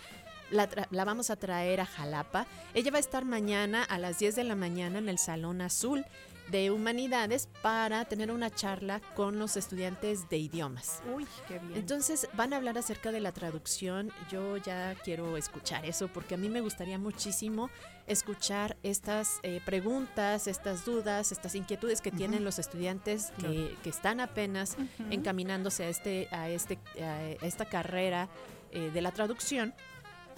la, 0.52 1.04
vamos 1.04 1.30
a 1.30 1.36
traer 1.36 1.80
a 1.80 1.86
Jalapa. 1.86 2.46
Ella 2.74 2.90
va 2.90 2.98
a 2.98 3.00
estar 3.00 3.24
mañana 3.24 3.82
a 3.82 3.98
las 3.98 4.18
10 4.18 4.36
de 4.36 4.44
la 4.44 4.54
mañana 4.54 4.98
en 4.98 5.08
el 5.08 5.18
Salón 5.18 5.60
Azul 5.60 6.04
de 6.50 6.70
Humanidades 6.70 7.48
para 7.62 8.04
tener 8.04 8.30
una 8.30 8.50
charla 8.50 9.00
con 9.14 9.38
los 9.38 9.56
estudiantes 9.56 10.28
de 10.28 10.38
idiomas. 10.38 11.00
Uy, 11.14 11.26
qué 11.48 11.58
bien. 11.58 11.78
Entonces 11.78 12.28
van 12.34 12.52
a 12.52 12.56
hablar 12.56 12.76
acerca 12.76 13.10
de 13.12 13.20
la 13.20 13.32
traducción. 13.32 14.12
Yo 14.30 14.56
ya 14.58 14.94
quiero 15.02 15.36
escuchar 15.36 15.86
eso 15.86 16.08
porque 16.08 16.34
a 16.34 16.38
mí 16.38 16.48
me 16.48 16.60
gustaría 16.60 16.98
muchísimo 16.98 17.70
escuchar 18.06 18.76
estas 18.82 19.38
eh, 19.44 19.60
preguntas, 19.64 20.46
estas 20.46 20.84
dudas, 20.84 21.32
estas 21.32 21.54
inquietudes 21.54 22.02
que 22.02 22.10
tienen 22.10 22.44
los 22.44 22.58
estudiantes 22.58 23.32
que, 23.40 23.76
están 23.88 24.20
apenas 24.20 24.76
encaminándose 25.10 25.84
a, 25.84 25.88
este, 25.88 26.28
a, 26.32 26.48
este, 26.48 26.78
a 27.00 27.30
esta 27.46 27.66
carrera 27.66 28.28
eh, 28.72 28.90
de 28.92 29.00
la 29.02 29.12
traducción 29.12 29.74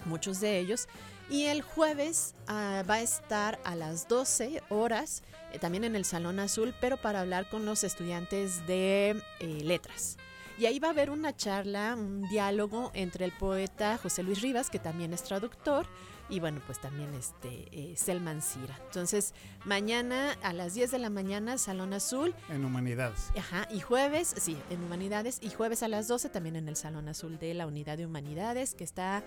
muchos 0.05 0.39
de 0.39 0.59
ellos. 0.59 0.87
Y 1.29 1.45
el 1.45 1.61
jueves 1.61 2.35
ah, 2.47 2.83
va 2.89 2.95
a 2.95 3.01
estar 3.01 3.59
a 3.63 3.75
las 3.75 4.07
12 4.07 4.61
horas, 4.69 5.23
eh, 5.51 5.59
también 5.59 5.83
en 5.83 5.95
el 5.95 6.05
Salón 6.05 6.39
Azul, 6.39 6.73
pero 6.79 6.97
para 6.97 7.21
hablar 7.21 7.49
con 7.49 7.65
los 7.65 7.83
estudiantes 7.83 8.65
de 8.67 9.21
eh, 9.39 9.45
letras. 9.63 10.17
Y 10.57 10.67
ahí 10.67 10.79
va 10.79 10.89
a 10.89 10.91
haber 10.91 11.09
una 11.09 11.35
charla, 11.35 11.95
un 11.97 12.29
diálogo 12.29 12.91
entre 12.93 13.25
el 13.25 13.33
poeta 13.33 13.97
José 13.97 14.23
Luis 14.23 14.41
Rivas, 14.41 14.69
que 14.69 14.79
también 14.79 15.13
es 15.13 15.23
traductor, 15.23 15.85
y 16.29 16.39
bueno, 16.39 16.61
pues 16.65 16.79
también 16.79 17.13
este 17.13 17.67
eh, 17.71 17.95
Selman 17.97 18.41
Cira. 18.41 18.79
Entonces, 18.85 19.33
mañana 19.65 20.37
a 20.41 20.53
las 20.53 20.73
10 20.73 20.91
de 20.91 20.99
la 20.99 21.09
mañana, 21.09 21.57
Salón 21.57 21.93
Azul. 21.93 22.33
En 22.49 22.63
Humanidades. 22.63 23.31
Ajá, 23.37 23.67
y 23.69 23.81
jueves, 23.81 24.33
sí, 24.37 24.57
en 24.69 24.83
Humanidades, 24.83 25.39
y 25.41 25.49
jueves 25.49 25.83
a 25.83 25.87
las 25.87 26.07
12 26.07 26.29
también 26.29 26.55
en 26.55 26.69
el 26.69 26.77
Salón 26.77 27.09
Azul 27.09 27.37
de 27.37 27.53
la 27.53 27.67
Unidad 27.67 27.97
de 27.97 28.05
Humanidades, 28.05 28.75
que 28.75 28.85
está 28.85 29.23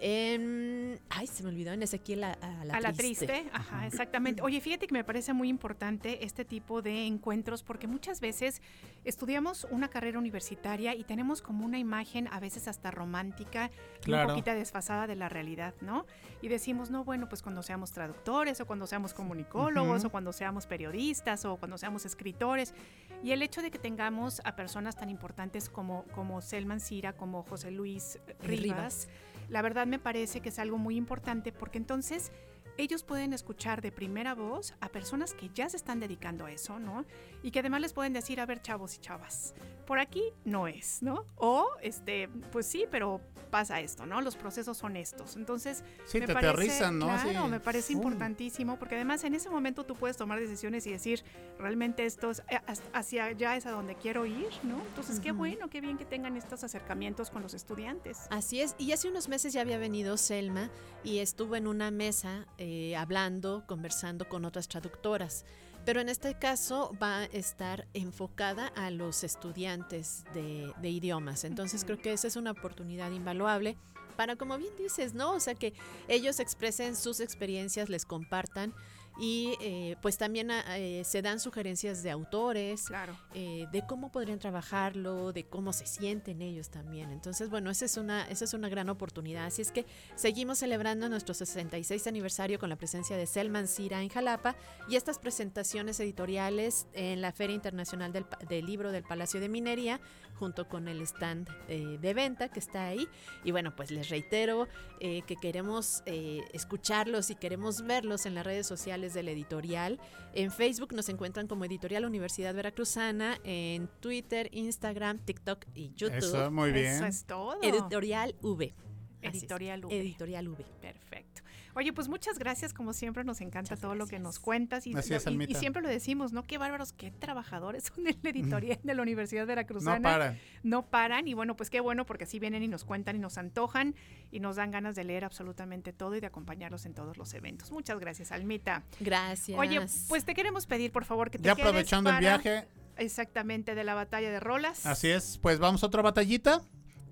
en, 0.00 1.00
ay, 1.08 1.26
se 1.26 1.42
me 1.42 1.48
olvidó 1.48 1.72
en 1.72 1.82
Ezequiel 1.82 2.24
a, 2.24 2.32
a 2.32 2.64
la 2.64 2.74
a 2.74 2.80
la 2.80 2.92
triste. 2.92 3.46
Ajá, 3.52 3.86
exactamente. 3.86 4.42
Oye, 4.42 4.60
fíjate 4.60 4.86
que 4.86 4.92
me 4.92 5.04
parece 5.04 5.32
muy 5.32 5.48
importante 5.48 6.24
este 6.24 6.44
tipo 6.44 6.82
de 6.82 7.06
encuentros 7.06 7.62
porque 7.62 7.86
muchas 7.86 8.20
veces 8.20 8.60
estudiamos 9.04 9.66
una 9.70 9.88
carrera 9.88 10.18
universitaria 10.18 10.94
y 10.94 11.04
tenemos 11.04 11.40
como 11.40 11.64
una 11.64 11.78
imagen 11.78 12.28
a 12.30 12.40
veces 12.40 12.68
hasta 12.68 12.90
romántica 12.90 13.70
y 14.04 14.12
un 14.12 14.26
poquito 14.26 14.52
desfasada 14.52 15.06
de 15.06 15.16
la 15.16 15.28
realidad, 15.28 15.74
¿no? 15.80 16.06
Y 16.42 16.48
decimos, 16.48 16.90
no, 16.90 17.04
bueno, 17.04 17.28
pues 17.28 17.42
cuando 17.42 17.62
seamos 17.62 17.92
traductores 17.92 18.60
o 18.60 18.66
cuando 18.66 18.86
seamos 18.86 19.14
comunicólogos 19.14 20.04
o 20.04 20.10
cuando 20.10 20.32
seamos 20.32 20.66
periodistas 20.66 21.44
o 21.44 21.56
cuando 21.56 21.78
seamos 21.78 22.04
escritores. 22.04 22.74
Y 23.22 23.32
el 23.32 23.42
hecho 23.42 23.62
de 23.62 23.70
que 23.70 23.78
tengamos 23.78 24.42
a 24.44 24.54
personas 24.56 24.96
tan 24.96 25.08
importantes 25.08 25.70
como, 25.70 26.04
como 26.14 26.42
Selman 26.42 26.80
Cira, 26.80 27.14
como 27.14 27.42
José 27.42 27.70
Luis 27.70 28.18
Rivas 28.42 29.08
la 29.48 29.62
verdad 29.62 29.86
me 29.86 29.98
parece 29.98 30.40
que 30.40 30.48
es 30.48 30.58
algo 30.58 30.78
muy 30.78 30.96
importante 30.96 31.52
porque 31.52 31.78
entonces 31.78 32.32
ellos 32.78 33.02
pueden 33.02 33.32
escuchar 33.32 33.80
de 33.80 33.90
primera 33.90 34.34
voz 34.34 34.74
a 34.80 34.88
personas 34.88 35.32
que 35.32 35.50
ya 35.54 35.68
se 35.68 35.76
están 35.76 36.00
dedicando 36.00 36.44
a 36.44 36.52
eso, 36.52 36.78
¿no? 36.78 37.06
Y 37.46 37.52
que 37.52 37.60
además 37.60 37.80
les 37.80 37.92
pueden 37.92 38.12
decir, 38.12 38.40
a 38.40 38.44
ver, 38.44 38.60
chavos 38.60 38.96
y 38.96 38.98
chavas, 38.98 39.54
por 39.86 40.00
aquí 40.00 40.32
no 40.44 40.66
es, 40.66 41.00
¿no? 41.00 41.24
O, 41.36 41.68
este, 41.80 42.28
pues 42.50 42.66
sí, 42.66 42.86
pero 42.90 43.20
pasa 43.52 43.78
esto, 43.78 44.04
¿no? 44.04 44.20
Los 44.20 44.34
procesos 44.34 44.76
son 44.76 44.96
estos. 44.96 45.36
Entonces, 45.36 45.84
sí, 46.06 46.18
me 46.18 46.26
te 46.26 46.34
parece, 46.34 46.90
¿no? 46.90 47.06
Claro, 47.06 47.46
me 47.46 47.60
parece 47.60 47.92
importantísimo 47.92 48.80
porque 48.80 48.96
además 48.96 49.22
en 49.22 49.34
ese 49.34 49.48
momento 49.48 49.86
tú 49.86 49.94
puedes 49.94 50.16
tomar 50.16 50.40
decisiones 50.40 50.88
y 50.88 50.90
decir, 50.90 51.22
realmente 51.56 52.04
esto 52.04 52.32
es 52.32 52.40
eh, 52.50 52.58
hacia 52.92 53.26
allá 53.26 53.54
es 53.54 53.64
a 53.66 53.70
donde 53.70 53.94
quiero 53.94 54.26
ir, 54.26 54.48
¿no? 54.64 54.82
Entonces, 54.88 55.20
qué 55.20 55.30
bueno, 55.30 55.70
qué 55.70 55.80
bien 55.80 55.98
que 55.98 56.04
tengan 56.04 56.36
estos 56.36 56.64
acercamientos 56.64 57.30
con 57.30 57.42
los 57.42 57.54
estudiantes. 57.54 58.26
Así 58.30 58.60
es, 58.60 58.74
y 58.76 58.90
hace 58.90 59.08
unos 59.08 59.28
meses 59.28 59.52
ya 59.52 59.60
había 59.60 59.78
venido 59.78 60.16
Selma 60.16 60.68
y 61.04 61.18
estuvo 61.18 61.54
en 61.54 61.68
una 61.68 61.92
mesa 61.92 62.48
eh, 62.58 62.96
hablando, 62.96 63.62
conversando 63.68 64.28
con 64.28 64.44
otras 64.44 64.66
traductoras. 64.66 65.44
Pero 65.86 66.00
en 66.00 66.08
este 66.08 66.34
caso 66.34 66.92
va 67.00 67.18
a 67.18 67.24
estar 67.26 67.86
enfocada 67.94 68.66
a 68.74 68.90
los 68.90 69.22
estudiantes 69.22 70.24
de, 70.34 70.90
idiomas. 70.90 71.44
Entonces 71.44 71.84
creo 71.84 71.98
que 71.98 72.12
esa 72.12 72.26
es 72.26 72.34
una 72.34 72.50
oportunidad 72.50 73.12
invaluable 73.12 73.76
para, 74.16 74.34
como 74.34 74.58
bien 74.58 74.74
dices, 74.76 75.14
¿no? 75.14 75.30
O 75.30 75.38
sea, 75.38 75.54
que 75.54 75.74
ellos 76.08 76.40
expresen 76.40 76.96
sus 76.96 77.20
experiencias, 77.20 77.88
les 77.88 78.04
compartan 78.04 78.74
y 79.18 79.56
eh, 79.60 79.96
pues 80.02 80.18
también 80.18 80.50
ah, 80.50 80.78
eh, 80.78 81.02
se 81.04 81.22
dan 81.22 81.40
sugerencias 81.40 82.02
de 82.02 82.10
autores, 82.10 82.84
claro. 82.84 83.16
eh, 83.34 83.66
de 83.72 83.86
cómo 83.86 84.12
podrían 84.12 84.38
trabajarlo, 84.38 85.32
de 85.32 85.44
cómo 85.44 85.72
se 85.72 85.86
sienten 85.86 86.42
ellos 86.42 86.68
también. 86.68 87.10
Entonces, 87.10 87.48
bueno, 87.48 87.70
esa 87.70 87.86
es 87.86 87.96
una, 87.96 88.28
esa 88.28 88.44
es 88.44 88.52
una 88.52 88.68
gran 88.68 88.90
oportunidad. 88.90 89.46
Así 89.46 89.62
es 89.62 89.72
que 89.72 89.86
seguimos 90.16 90.58
celebrando 90.58 91.08
nuestro 91.08 91.34
66 91.34 92.06
aniversario 92.06 92.58
con 92.58 92.68
la 92.68 92.76
presencia 92.76 93.16
de 93.16 93.26
Selman 93.26 93.68
Cira 93.68 94.02
en 94.02 94.10
Jalapa 94.10 94.54
y 94.88 94.96
estas 94.96 95.18
presentaciones 95.18 95.98
editoriales 96.00 96.86
en 96.92 97.22
la 97.22 97.32
Feria 97.32 97.54
Internacional 97.54 98.12
del, 98.12 98.26
del 98.48 98.66
Libro 98.66 98.92
del 98.92 99.02
Palacio 99.02 99.40
de 99.40 99.48
Minería 99.48 100.00
junto 100.38 100.68
con 100.68 100.86
el 100.88 101.00
stand 101.00 101.48
eh, 101.68 101.96
de 101.98 102.12
venta 102.12 102.50
que 102.50 102.58
está 102.60 102.86
ahí. 102.86 103.08
Y 103.44 103.52
bueno, 103.52 103.74
pues 103.74 103.90
les 103.90 104.10
reitero 104.10 104.68
que 104.98 105.36
queremos 105.40 106.02
escucharlos 106.06 107.28
y 107.28 107.34
queremos 107.34 107.82
verlos 107.82 108.24
en 108.24 108.34
las 108.34 108.46
redes 108.46 108.66
sociales 108.66 109.05
del 109.14 109.28
editorial. 109.28 110.00
En 110.34 110.50
Facebook 110.50 110.92
nos 110.94 111.08
encuentran 111.08 111.46
como 111.46 111.64
Editorial 111.64 112.04
Universidad 112.04 112.54
Veracruzana, 112.54 113.38
en 113.44 113.88
Twitter, 114.00 114.48
Instagram, 114.52 115.18
TikTok 115.18 115.64
y 115.74 115.92
YouTube. 115.94 116.18
Eso, 116.18 116.50
muy 116.50 116.72
bien. 116.72 116.92
Eso 116.92 117.06
es 117.06 117.24
todo. 117.24 117.62
Editorial 117.62 118.34
V. 118.42 118.74
Editorial 119.22 119.84
V. 119.84 119.98
Editorial 119.98 120.48
V. 120.48 120.64
Perfecto. 120.80 121.35
Oye, 121.76 121.92
pues 121.92 122.08
muchas 122.08 122.38
gracias, 122.38 122.72
como 122.72 122.94
siempre, 122.94 123.22
nos 123.22 123.42
encanta 123.42 123.76
todo 123.76 123.94
lo 123.94 124.06
que 124.06 124.18
nos 124.18 124.38
cuentas 124.38 124.86
y, 124.86 124.94
es, 124.96 125.10
y- 125.10 125.54
siempre 125.54 125.82
lo 125.82 125.88
decimos, 125.88 126.32
¿no? 126.32 126.42
Qué 126.42 126.56
bárbaros, 126.56 126.94
qué 126.94 127.10
trabajadores 127.10 127.84
son 127.94 128.06
en 128.06 128.16
la 128.22 128.30
editorial 128.30 128.78
de 128.82 128.94
la 128.94 129.02
Universidad 129.02 129.46
Veracruzana. 129.46 129.98
No 129.98 130.02
paran. 130.02 130.38
No 130.62 130.86
paran 130.86 131.28
y 131.28 131.34
bueno, 131.34 131.54
pues 131.54 131.68
qué 131.68 131.80
bueno 131.80 132.06
porque 132.06 132.24
así 132.24 132.38
vienen 132.38 132.62
y 132.62 132.68
nos 132.68 132.84
cuentan 132.86 133.16
y 133.16 133.18
nos 133.18 133.36
antojan 133.36 133.94
y 134.30 134.40
nos 134.40 134.56
dan 134.56 134.70
ganas 134.70 134.94
de 134.94 135.04
leer 135.04 135.26
absolutamente 135.26 135.92
todo 135.92 136.16
y 136.16 136.20
de 136.20 136.26
acompañarlos 136.28 136.86
en 136.86 136.94
todos 136.94 137.18
los 137.18 137.34
eventos. 137.34 137.70
Muchas 137.70 137.98
gracias, 137.98 138.32
Almita. 138.32 138.82
Gracias. 138.98 139.58
Oye, 139.58 139.78
pues 140.08 140.24
te 140.24 140.32
queremos 140.32 140.64
pedir, 140.64 140.92
por 140.92 141.04
favor, 141.04 141.30
que 141.30 141.36
te 141.36 141.44
Ya 141.44 141.56
quedes 141.56 141.68
aprovechando 141.68 142.08
el 142.08 142.20
viaje. 142.20 142.66
Exactamente, 142.96 143.74
de 143.74 143.84
la 143.84 143.92
batalla 143.92 144.30
de 144.30 144.40
Rolas. 144.40 144.86
Así 144.86 145.08
es, 145.08 145.36
pues 145.42 145.58
vamos 145.58 145.82
a 145.82 145.88
otra 145.88 146.00
batallita. 146.00 146.62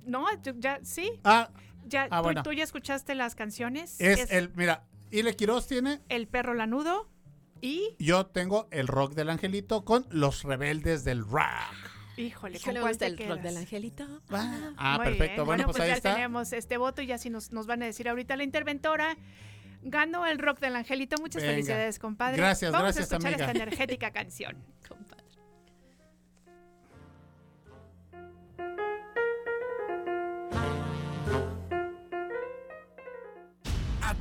No, 0.07 0.27
ya, 0.59 0.81
sí. 0.83 1.11
Ah, 1.23 1.51
Ya, 1.87 2.09
ah, 2.11 2.19
tú, 2.19 2.23
bueno. 2.25 2.43
tú 2.43 2.53
ya 2.53 2.65
escuchaste 2.65 3.15
las 3.15 3.35
canciones. 3.35 4.01
es 4.01 4.31
el, 4.31 4.51
mira, 4.55 4.85
Ile 5.11 5.35
Quiroz 5.37 5.67
tiene, 5.67 6.01
El 6.09 6.27
perro 6.27 6.55
lanudo 6.55 7.09
y, 7.61 7.95
yo 7.99 8.27
tengo 8.27 8.69
el 8.71 8.89
rock 8.89 9.15
del 9.15 9.31
angelito 9.31 9.85
con 9.85 10.07
los 10.11 10.43
rebeldes 10.43 11.05
del 11.05 11.25
rock. 11.25 11.45
híjole, 12.17 12.59
¿Qué 12.59 12.73
¿con 12.73 12.81
cuál 12.81 12.99
te 12.99 13.07
el 13.07 13.19
rock 13.19 13.41
del 13.41 13.57
angelito? 13.57 14.07
Ah, 14.31 14.97
Muy 14.99 15.07
perfecto. 15.07 15.35
bien. 15.35 15.47
Bueno, 15.47 15.65
pues, 15.65 15.81
ahí 15.81 15.89
ya 15.89 15.95
está. 15.95 16.15
tenemos 16.15 16.53
este 16.53 16.77
voto 16.77 17.01
y 17.03 17.07
ya 17.07 17.19
si 17.19 17.31
nos, 17.31 17.53
nos 17.53 17.67
van 17.67 17.83
a 17.83 17.87
decir 17.87 18.09
ahorita 18.09 18.37
la 18.37 18.45
interventora. 18.45 19.17
Ganó 19.83 20.27
el 20.27 20.39
rock 20.39 20.61
del 20.61 20.77
angelito. 20.77 21.17
Muchas 21.19 21.43
Venga. 21.43 21.53
felicidades, 21.55 21.99
compadre. 21.99 22.39
Gracias, 22.39 22.73
Vamos 22.73 22.95
gracias, 22.97 23.13
a 23.13 23.17
escuchar 23.17 23.35
amiga. 23.35 23.47
esta 23.51 23.63
energética 23.63 24.11
canción. 24.11 24.57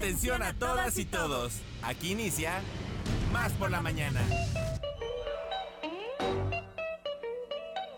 Atención 0.04 0.43
a 0.43 0.51
todas 0.51 0.97
y 0.97 1.06
todos. 1.06 1.62
Aquí 1.82 2.12
inicia 2.12 2.60
Más 3.32 3.54
por 3.54 3.72
la 3.72 3.80
mañana. 3.80 4.20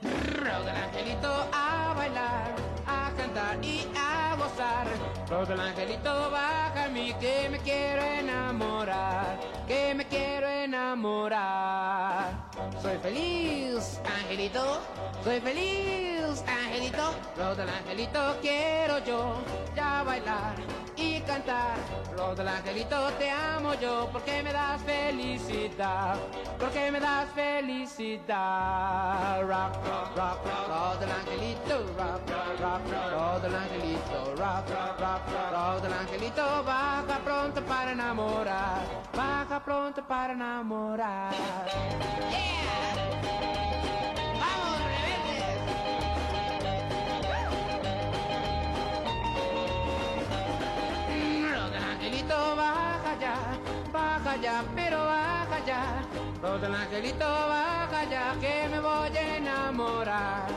Rock 0.03 0.65
del 0.65 0.75
angelito 0.75 1.49
a 1.51 1.95
bailar, 1.97 2.55
a 2.85 3.11
cantar 3.17 3.65
y 3.65 3.87
a 3.97 4.35
gozar. 4.35 4.85
Rock 5.27 5.47
del 5.47 5.59
angelito 5.59 6.29
baja 6.29 6.83
a 6.83 6.89
mí 6.89 7.11
que 7.19 7.49
me 7.49 7.57
quiero 7.61 8.03
enamorar, 8.03 9.39
que 9.67 9.95
me 9.95 10.07
quiero 10.07 10.47
enamorar. 10.47 12.51
Soy 12.85 12.99
feliz, 12.99 13.99
angelito, 14.05 14.79
soy 15.23 15.39
feliz, 15.39 16.43
angelito. 16.47 17.15
Rock 17.35 17.57
del 17.57 17.69
angelito 17.69 18.37
quiero 18.41 18.99
yo 18.99 19.41
ya 19.75 20.03
bailar 20.03 20.53
y 20.95 21.19
cantar. 21.21 21.77
Rock 22.15 22.35
del 22.35 22.47
angelito 22.47 23.11
te 23.17 23.31
amo 23.31 23.73
yo 23.81 24.07
porque 24.11 24.43
me 24.43 24.53
das 24.53 24.79
felicidad, 24.83 26.15
porque 26.59 26.91
me 26.91 26.99
das 26.99 27.27
felicidad. 27.33 28.21
Rock, 29.41 29.73
rock, 29.87 30.15
rock, 30.15 30.45
rock, 30.45 30.67
rock 30.67 30.99
del 30.99 31.09
angelito, 31.09 31.79
rock, 31.97 32.21
rock, 32.29 32.59
rock, 32.61 33.11
rock 33.13 33.41
del 33.41 33.55
angelito, 33.55 34.35
rock, 34.37 34.69
rock, 34.69 34.99
rock, 34.99 35.21
rock 35.51 35.81
del 35.81 35.93
angelito. 35.93 36.63
Baja 36.63 37.19
pronto 37.25 37.63
para 37.63 37.93
enamorar, 37.93 38.85
baja 39.11 39.59
pronto 39.59 40.03
para 40.07 40.33
enamorar. 40.33 41.33
Baja 52.55 53.13
ya, 53.19 53.35
baja 53.91 54.35
ya, 54.41 54.63
pero 54.75 54.97
baja 54.97 55.59
ya. 55.65 55.81
Rock 56.41 56.61
del 56.61 56.75
angelito 56.75 57.25
baja 57.25 58.03
ya, 58.09 58.35
que 58.41 58.67
me 58.69 58.79
voy 58.79 59.17
a 59.17 59.37
enamorar, 59.37 60.47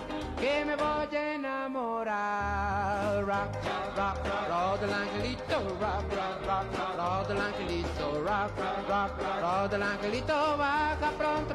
que 0.40 0.64
me 0.64 0.76
voy 0.76 1.16
a 1.16 1.34
enamorar. 1.34 3.24
Rock, 3.24 3.54
rock, 3.96 4.18
rock 4.48 4.80
del 4.80 4.92
angelito, 4.92 5.58
rock, 5.80 6.04
rock, 6.18 6.46
rock, 6.46 6.66
rock 6.96 7.28
del 7.28 7.40
angelito, 7.40 8.04
rock, 8.26 8.52
rock, 8.88 9.12
rock 9.40 9.70
del 9.70 9.82
angelito 9.82 10.56
baja 10.56 11.10
pronto 11.16 11.47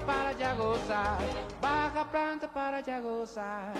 baja 1.61 2.05
pronto 2.11 2.47
para 2.49 2.81
ya 2.81 2.99
gozar. 2.99 3.73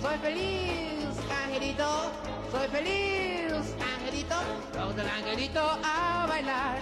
Soy 0.00 0.18
feliz, 0.18 1.18
angelito, 1.44 2.12
soy 2.52 2.68
feliz, 2.68 3.74
angelito, 3.94 4.36
rock 4.74 4.94
del 4.94 5.08
angelito 5.08 5.60
a 5.60 6.26
bailar, 6.28 6.78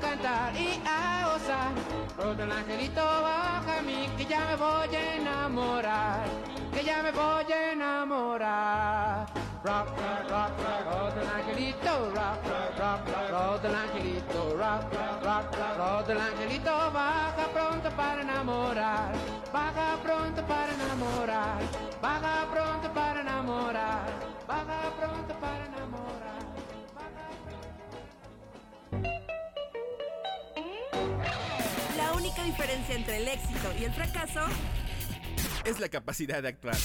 cantar 0.00 0.54
y 0.56 0.80
a 0.86 1.32
gozar. 1.32 1.72
Rock 2.16 2.36
del 2.36 2.52
angelito 2.52 3.02
baja 3.02 3.78
a 3.78 3.82
mí 3.82 4.08
que 4.16 4.24
ya 4.24 4.40
me 4.48 4.56
voy 4.56 4.96
a 4.96 5.16
enamorar, 5.16 6.24
que 6.72 6.84
ya 6.84 7.02
me 7.02 7.12
voy 7.12 7.52
a 7.52 7.72
enamorar. 7.72 9.26
Rock, 9.62 9.88
rock, 9.88 10.30
rock, 10.30 10.52
rock, 10.86 11.14
del 11.14 11.28
angelito, 11.28 12.10
rock, 12.14 12.40
rock, 12.78 13.30
rock, 13.30 13.62
del 13.62 13.74
angelito, 13.74 14.56
rock, 14.56 14.82
rock, 15.22 15.76
rock, 15.76 16.06
del 16.06 16.20
angelito 16.20 16.90
baja 16.92 17.46
pronto 17.52 17.90
para 17.90 18.22
enamorar, 18.22 19.12
baja 19.52 19.98
pronto 20.02 20.42
para 20.46 20.72
enamorar, 20.72 21.58
baja 22.00 22.46
pronto 22.50 22.92
para 22.94 23.20
enamorar, 23.20 24.06
baja 24.48 24.92
pronto 24.98 25.34
para 25.40 25.66
enamorar. 25.66 26.40
La 26.96 27.59
única 32.40 32.44
diferencia 32.44 32.94
entre 32.94 33.16
el 33.18 33.28
éxito 33.28 33.72
y 33.78 33.84
el 33.84 33.92
fracaso, 33.92 34.40
Es 35.64 35.78
la 35.78 35.88
capacidad 35.88 36.42
de 36.42 36.48
actuar. 36.48 36.76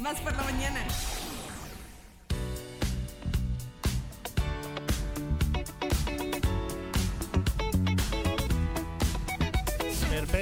más 0.00 0.18
por 0.20 0.34
la 0.34 0.42
mañana. 0.42 0.80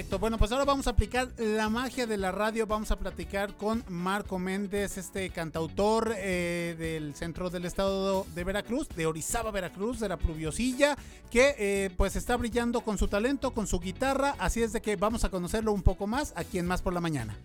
Perfecto. 0.01 0.19
Bueno, 0.19 0.39
pues 0.39 0.51
ahora 0.51 0.65
vamos 0.65 0.87
a 0.87 0.91
aplicar 0.93 1.29
la 1.37 1.69
magia 1.69 2.07
de 2.07 2.17
la 2.17 2.33
radio. 2.33 2.67
Vamos 2.67 2.91
a 2.91 2.99
platicar 2.99 3.55
con 3.59 3.85
Marco 3.91 4.39
Méndez, 4.39 4.97
este 4.97 5.29
cantautor 5.29 6.15
eh, 6.17 6.75
del 6.79 7.15
centro 7.15 7.51
del 7.51 7.67
estado 7.67 8.27
de 8.35 8.43
Veracruz, 8.45 8.89
de 8.89 9.05
Orizaba, 9.05 9.51
Veracruz, 9.51 10.01
de 10.01 10.09
la 10.09 10.17
pluviosilla, 10.17 10.97
que 11.31 11.55
eh, 11.59 11.91
pues 11.99 12.17
está 12.17 12.39
brillando 12.39 12.81
con 12.81 12.97
su 12.97 13.09
talento, 13.09 13.51
con 13.51 13.67
su 13.67 13.79
guitarra. 13.79 14.37
Así 14.39 14.63
es 14.63 14.73
de 14.73 14.81
que 14.81 14.97
vamos 14.97 15.25
a 15.25 15.29
conocerlo 15.29 15.71
un 15.71 15.83
poco 15.83 16.07
más 16.07 16.33
aquí 16.35 16.59
en 16.59 16.65
Más 16.65 16.81
por 16.81 16.95
la 16.95 17.03
Mañana. 17.03 17.37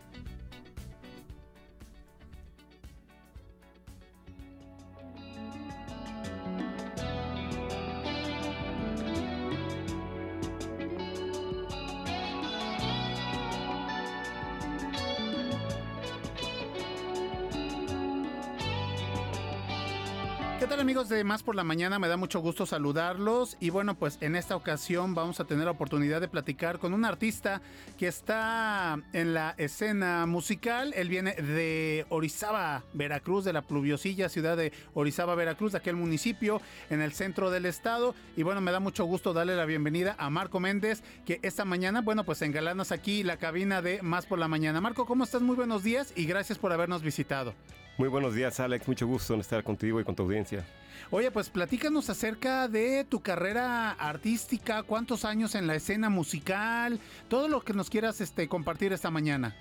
Amigos 20.85 21.09
de 21.09 21.23
Más 21.23 21.41
por 21.41 21.55
la 21.55 21.63
Mañana? 21.63 21.97
Me 21.97 22.07
da 22.07 22.15
mucho 22.15 22.41
gusto 22.41 22.67
saludarlos 22.67 23.57
y 23.59 23.71
bueno, 23.71 23.95
pues 23.95 24.19
en 24.21 24.35
esta 24.35 24.55
ocasión 24.55 25.15
vamos 25.15 25.39
a 25.39 25.45
tener 25.45 25.65
la 25.65 25.71
oportunidad 25.71 26.21
de 26.21 26.27
platicar 26.27 26.77
con 26.77 26.93
un 26.93 27.05
artista 27.05 27.59
que 27.97 28.05
está 28.05 28.99
en 29.11 29.33
la 29.33 29.55
escena 29.57 30.27
musical. 30.27 30.93
Él 30.95 31.09
viene 31.09 31.33
de 31.33 32.05
Orizaba, 32.09 32.83
Veracruz, 32.93 33.45
de 33.45 33.53
la 33.53 33.63
pluviosilla 33.63 34.29
ciudad 34.29 34.57
de 34.57 34.73
Orizaba, 34.93 35.33
Veracruz, 35.33 35.71
de 35.71 35.79
aquel 35.79 35.95
municipio 35.95 36.61
en 36.91 37.01
el 37.01 37.13
centro 37.13 37.49
del 37.49 37.65
estado. 37.65 38.13
Y 38.37 38.43
bueno, 38.43 38.61
me 38.61 38.71
da 38.71 38.79
mucho 38.79 39.05
gusto 39.05 39.33
darle 39.33 39.55
la 39.55 39.65
bienvenida 39.65 40.15
a 40.19 40.29
Marco 40.29 40.59
Méndez, 40.59 41.01
que 41.25 41.39
esta 41.41 41.65
mañana, 41.65 42.01
bueno, 42.01 42.25
pues 42.25 42.43
engalanas 42.43 42.91
aquí 42.91 43.23
la 43.23 43.37
cabina 43.37 43.81
de 43.81 44.03
Más 44.03 44.27
por 44.27 44.37
la 44.37 44.47
Mañana. 44.47 44.81
Marco, 44.81 45.07
¿cómo 45.07 45.23
estás? 45.23 45.41
Muy 45.41 45.55
buenos 45.55 45.81
días 45.81 46.13
y 46.15 46.25
gracias 46.25 46.59
por 46.59 46.71
habernos 46.71 47.01
visitado. 47.01 47.55
Muy 47.97 48.09
buenos 48.09 48.35
días, 48.35 48.59
Alex. 48.59 48.87
Mucho 48.87 49.07
gusto 49.07 49.33
en 49.33 49.39
estar 49.39 49.63
contigo 49.63 50.01
y 50.01 50.03
con 50.03 50.15
tu 50.15 50.23
audiencia. 50.23 50.65
Oye, 51.11 51.31
pues 51.31 51.49
platícanos 51.49 52.09
acerca 52.09 52.67
de 52.67 53.05
tu 53.05 53.21
carrera 53.21 53.91
artística, 53.91 54.83
cuántos 54.83 55.23
años 55.23 55.55
en 55.55 55.65
la 55.67 55.75
escena 55.75 56.09
musical, 56.09 56.99
todo 57.29 57.47
lo 57.47 57.61
que 57.61 57.73
nos 57.73 57.89
quieras 57.89 58.19
este, 58.19 58.49
compartir 58.49 58.91
esta 58.91 59.11
mañana. 59.11 59.55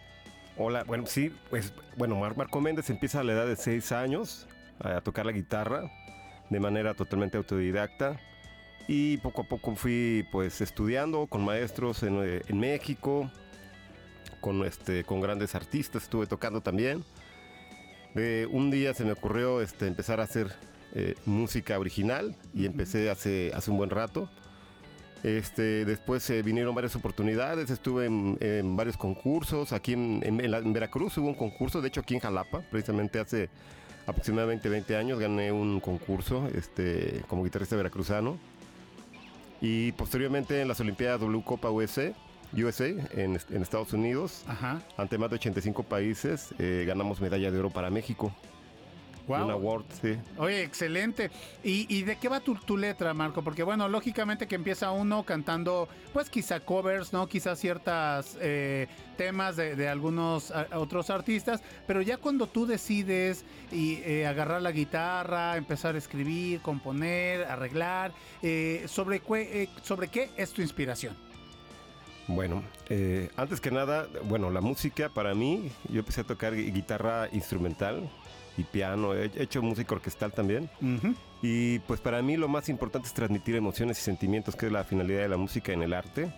Hola, 0.56 0.82
bueno, 0.84 1.06
sí, 1.06 1.32
pues, 1.50 1.72
bueno, 1.96 2.16
Mar- 2.16 2.36
Marco 2.36 2.60
Méndez 2.60 2.90
empieza 2.90 3.20
a 3.20 3.24
la 3.24 3.32
edad 3.32 3.46
de 3.46 3.56
6 3.56 3.92
años 3.92 4.46
a 4.80 5.00
tocar 5.00 5.26
la 5.26 5.32
guitarra 5.32 5.90
de 6.50 6.60
manera 6.60 6.94
totalmente 6.94 7.36
autodidacta 7.36 8.18
y 8.88 9.16
poco 9.18 9.42
a 9.42 9.44
poco 9.48 9.74
fui 9.76 10.26
pues 10.30 10.60
estudiando 10.60 11.26
con 11.26 11.44
maestros 11.44 12.02
en, 12.02 12.18
eh, 12.22 12.42
en 12.48 12.58
México, 12.58 13.30
con, 14.40 14.64
este, 14.64 15.04
con 15.04 15.20
grandes 15.20 15.54
artistas, 15.54 16.02
estuve 16.04 16.26
tocando 16.26 16.60
también. 16.60 17.04
Eh, 18.14 18.46
un 18.50 18.70
día 18.70 18.94
se 18.94 19.04
me 19.04 19.12
ocurrió 19.12 19.60
este, 19.60 19.86
empezar 19.86 20.20
a 20.20 20.24
hacer 20.24 20.52
eh, 20.94 21.14
música 21.26 21.78
original 21.78 22.36
y 22.54 22.66
empecé 22.66 23.10
hace, 23.10 23.50
hace 23.54 23.70
un 23.70 23.76
buen 23.76 23.90
rato. 23.90 24.30
Este, 25.24 25.84
después 25.84 26.28
eh, 26.30 26.42
vinieron 26.42 26.74
varias 26.74 26.94
oportunidades, 26.96 27.70
estuve 27.70 28.06
en, 28.06 28.76
varios 28.76 28.98
concursos, 28.98 29.72
aquí 29.72 29.94
en, 29.94 30.20
en, 30.22 30.72
Veracruz 30.72 31.16
hubo 31.16 31.28
un 31.28 31.34
concurso, 31.34 31.80
de 31.80 31.88
hecho 31.88 32.02
aquí 32.02 32.14
en 32.14 32.20
Jalapa, 32.20 32.60
precisamente 32.70 33.18
hace 33.18 33.48
aproximadamente 34.06 34.68
20 34.68 34.96
años 34.96 35.18
gané 35.18 35.50
un 35.50 35.80
concurso 35.80 36.46
este, 36.54 37.22
como 37.26 37.42
guitarrista 37.42 37.74
veracruzano. 37.74 38.38
Y 39.62 39.92
posteriormente 39.92 40.60
en 40.60 40.68
las 40.68 40.78
Olimpiadas 40.80 41.20
W 41.20 41.42
Copa 41.42 41.70
USA, 41.70 42.12
USA 42.52 42.86
en, 42.86 43.36
Estados 43.36 43.92
Unidos, 43.92 44.44
ante 44.96 45.18
más 45.18 45.30
de 45.30 45.36
85 45.36 45.82
países, 45.84 46.54
eh, 46.58 46.84
ganamos 46.86 47.20
medalla 47.20 47.50
de 47.50 47.58
oro 47.58 47.70
para 47.70 47.90
México. 47.90 48.32
Wow. 49.26 49.44
Un 49.44 49.50
award, 49.52 49.84
sí. 50.02 50.18
Oye, 50.36 50.62
excelente. 50.62 51.30
¿Y, 51.62 52.02
de 52.02 52.16
qué 52.16 52.28
va 52.28 52.40
tu, 52.40 52.54
tu, 52.56 52.76
letra, 52.76 53.14
Marco? 53.14 53.42
Porque, 53.42 53.62
bueno, 53.62 53.88
lógicamente 53.88 54.46
que 54.46 54.54
empieza 54.54 54.90
uno 54.90 55.22
cantando, 55.22 55.88
pues 56.12 56.28
quizá 56.28 56.60
covers, 56.60 57.12
¿no? 57.12 57.26
Quizá 57.26 57.56
ciertos 57.56 58.36
eh, 58.40 58.86
temas 59.16 59.56
de, 59.56 59.88
algunos 59.88 60.52
otros 60.74 61.08
artistas, 61.08 61.62
pero 61.86 62.02
ya 62.02 62.18
cuando 62.18 62.46
tú 62.46 62.66
decides 62.66 63.44
y, 63.72 63.94
eh, 64.04 64.26
agarrar 64.26 64.60
la 64.60 64.72
guitarra, 64.72 65.56
empezar 65.56 65.94
a 65.94 65.98
escribir, 65.98 66.60
componer, 66.60 67.44
arreglar, 67.44 68.12
eh, 68.42 68.84
¿sobre, 68.88 69.22
¿sobre 69.82 70.08
qué 70.08 70.30
es 70.36 70.52
tu 70.52 70.60
inspiración? 70.60 71.23
Bueno, 72.26 72.62
antes 73.36 73.60
que 73.60 73.70
nada, 73.70 74.06
bueno, 74.24 74.50
la 74.50 74.60
música 74.60 75.08
para 75.10 75.34
mí, 75.34 75.70
yo 75.90 76.00
empecé 76.00 76.22
a 76.22 76.24
tocar 76.24 76.54
guitarra 76.54 77.28
instrumental 77.32 78.08
y 78.56 78.62
piano, 78.64 79.14
he 79.14 79.30
hecho 79.36 79.60
música 79.62 79.94
orquestal 79.94 80.32
también. 80.32 80.70
Y 81.42 81.80
pues 81.80 82.00
para 82.00 82.22
mí 82.22 82.36
lo 82.38 82.48
más 82.48 82.70
importante 82.70 83.08
es 83.08 83.14
transmitir 83.14 83.56
emociones 83.56 83.98
y 83.98 84.02
sentimientos, 84.02 84.56
que 84.56 84.66
es 84.66 84.72
la 84.72 84.84
finalidad 84.84 85.20
de 85.20 85.28
la 85.28 85.36
música 85.36 85.72
en 85.72 85.82
el 85.82 85.92
arte. 85.92 86.32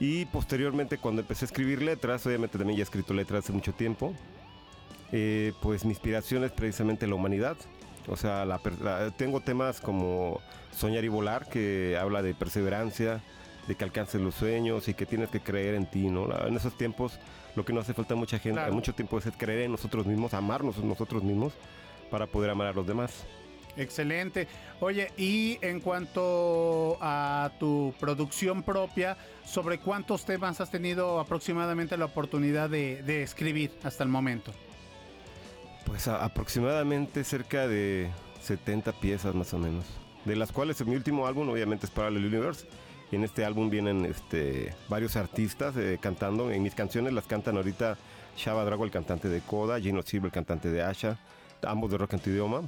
Y 0.00 0.26
posteriormente 0.26 0.98
cuando 0.98 1.22
empecé 1.22 1.44
a 1.44 1.46
escribir 1.46 1.80
letras, 1.82 2.26
obviamente 2.26 2.58
también 2.58 2.76
ya 2.76 2.82
he 2.82 2.84
escrito 2.84 3.14
letras 3.14 3.44
hace 3.44 3.52
mucho 3.52 3.72
tiempo, 3.72 4.14
eh, 5.10 5.52
pues 5.62 5.84
mi 5.84 5.90
inspiración 5.92 6.44
es 6.44 6.52
precisamente 6.52 7.06
la 7.06 7.14
humanidad. 7.14 7.56
O 8.06 8.16
sea, 8.16 8.46
tengo 9.16 9.40
temas 9.40 9.80
como 9.80 10.40
Soñar 10.70 11.04
y 11.04 11.08
Volar, 11.08 11.48
que 11.48 11.98
habla 12.00 12.22
de 12.22 12.34
perseverancia, 12.34 13.22
de 13.68 13.74
que 13.74 13.84
alcances 13.84 14.20
los 14.20 14.34
sueños 14.34 14.88
y 14.88 14.94
que 14.94 15.04
tienes 15.04 15.28
que 15.28 15.40
creer 15.40 15.74
en 15.74 15.86
ti, 15.86 16.08
¿no? 16.08 16.26
En 16.46 16.56
esos 16.56 16.76
tiempos 16.76 17.20
lo 17.54 17.66
que 17.66 17.74
nos 17.74 17.84
hace 17.84 17.92
falta 17.92 18.14
a 18.14 18.16
mucha 18.16 18.38
gente, 18.38 18.68
mucho 18.70 18.94
tiempo 18.94 19.18
es 19.18 19.26
creer 19.36 19.60
en 19.60 19.72
nosotros 19.72 20.06
mismos, 20.06 20.32
amarnos 20.32 20.78
nosotros 20.78 21.22
mismos 21.22 21.52
para 22.10 22.26
poder 22.26 22.50
amar 22.50 22.68
a 22.68 22.72
los 22.72 22.86
demás. 22.86 23.24
Excelente. 23.76 24.48
Oye, 24.80 25.12
y 25.18 25.58
en 25.60 25.80
cuanto 25.80 26.96
a 27.00 27.52
tu 27.60 27.94
producción 28.00 28.62
propia, 28.62 29.18
¿sobre 29.44 29.78
cuántos 29.78 30.24
temas 30.24 30.60
has 30.62 30.70
tenido 30.70 31.20
aproximadamente 31.20 31.96
la 31.98 32.06
oportunidad 32.06 32.70
de, 32.70 33.22
escribir 33.22 33.70
hasta 33.84 34.02
el 34.02 34.08
momento? 34.08 34.52
Pues 35.84 36.08
aproximadamente 36.08 37.22
cerca 37.22 37.68
de 37.68 38.08
70 38.42 38.92
piezas 38.92 39.34
más 39.34 39.52
o 39.52 39.58
menos. 39.58 39.84
De 40.24 40.36
las 40.36 40.52
cuales 40.52 40.84
mi 40.84 40.96
último 40.96 41.26
álbum 41.26 41.48
obviamente 41.50 41.86
es 41.86 41.92
Parallel 41.92 42.24
Universe 42.26 42.66
y 43.10 43.16
en 43.16 43.24
este 43.24 43.44
álbum 43.44 43.70
vienen 43.70 44.04
este, 44.04 44.74
varios 44.88 45.16
artistas 45.16 45.76
eh, 45.76 45.98
cantando. 46.00 46.50
En 46.50 46.62
mis 46.62 46.74
canciones 46.74 47.12
las 47.12 47.26
cantan 47.26 47.56
ahorita 47.56 47.96
Shaba 48.36 48.64
Drago, 48.64 48.84
el 48.84 48.90
cantante 48.90 49.28
de 49.28 49.40
Coda, 49.40 49.80
Gino 49.80 50.02
Silva, 50.02 50.26
el 50.26 50.32
cantante 50.32 50.70
de 50.70 50.82
Asha, 50.82 51.18
ambos 51.62 51.90
de 51.90 51.98
rock 51.98 52.14
en 52.14 52.20
tu 52.20 52.30
idioma. 52.30 52.62